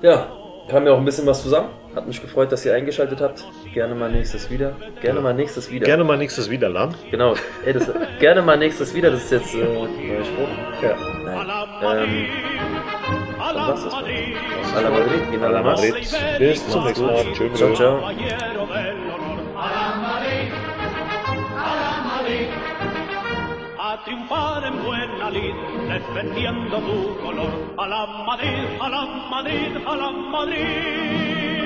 Ja, 0.04 0.38
kam 0.70 0.86
ja 0.86 0.94
auch 0.94 0.98
ein 0.98 1.06
bisschen 1.06 1.26
was 1.26 1.42
zusammen. 1.42 1.70
Hat 1.96 2.08
mich 2.08 2.22
gefreut, 2.22 2.52
dass 2.52 2.66
ihr 2.66 2.74
eingeschaltet 2.74 3.22
habt. 3.22 3.44
Gerne 3.74 3.96
mal 3.96 4.12
nächstes 4.12 4.50
wieder. 4.50 4.76
Gerne 5.02 5.20
ja. 5.20 5.24
mal 5.24 5.34
nächstes 5.34 5.72
wieder. 5.72 5.86
Gerne 5.86 6.04
mal 6.04 6.18
nächstes 6.18 6.50
wieder, 6.50 6.70
Lam. 6.70 6.94
Genau. 7.10 7.34
Ey, 7.66 7.74
das, 7.74 7.92
gerne 8.20 8.42
mal 8.42 8.58
nächstes 8.58 8.94
wieder, 8.94 9.10
das 9.10 9.24
ist 9.24 9.32
jetzt 9.32 9.56
äh, 9.56 9.58
neuer 9.58 10.24
Spruch. 10.24 10.84
Ja. 10.84 10.96
Nein. 11.82 11.98
Ähm, 11.98 12.26
dann 13.40 13.56
war's 13.56 13.84
das 13.84 13.94
mal. 13.94 14.04
Madrid, 14.92 15.34
in 15.34 15.44
a 15.44 15.64
Madrid. 15.64 15.96
Bis 16.40 16.68
zum 16.68 16.84
nächsten 16.84 17.06
Mal. 17.06 17.26
Tschüss. 17.34 17.58
Ciao, 17.58 17.74
ciao. 17.74 18.04
A 23.80 23.98
triunfar 24.04 24.64
en 24.66 24.84
buena 24.84 25.30
lid. 25.30 25.77
Defendiendo 26.00 26.78
tu 26.80 27.18
color. 27.24 27.74
A 27.78 27.88
la 27.88 28.06
Madrid, 28.26 28.66
a 28.80 28.90
la 28.90 29.06
Madrid, 29.30 29.78
a 29.86 29.96
la 29.96 30.12
Madrid. 30.12 31.57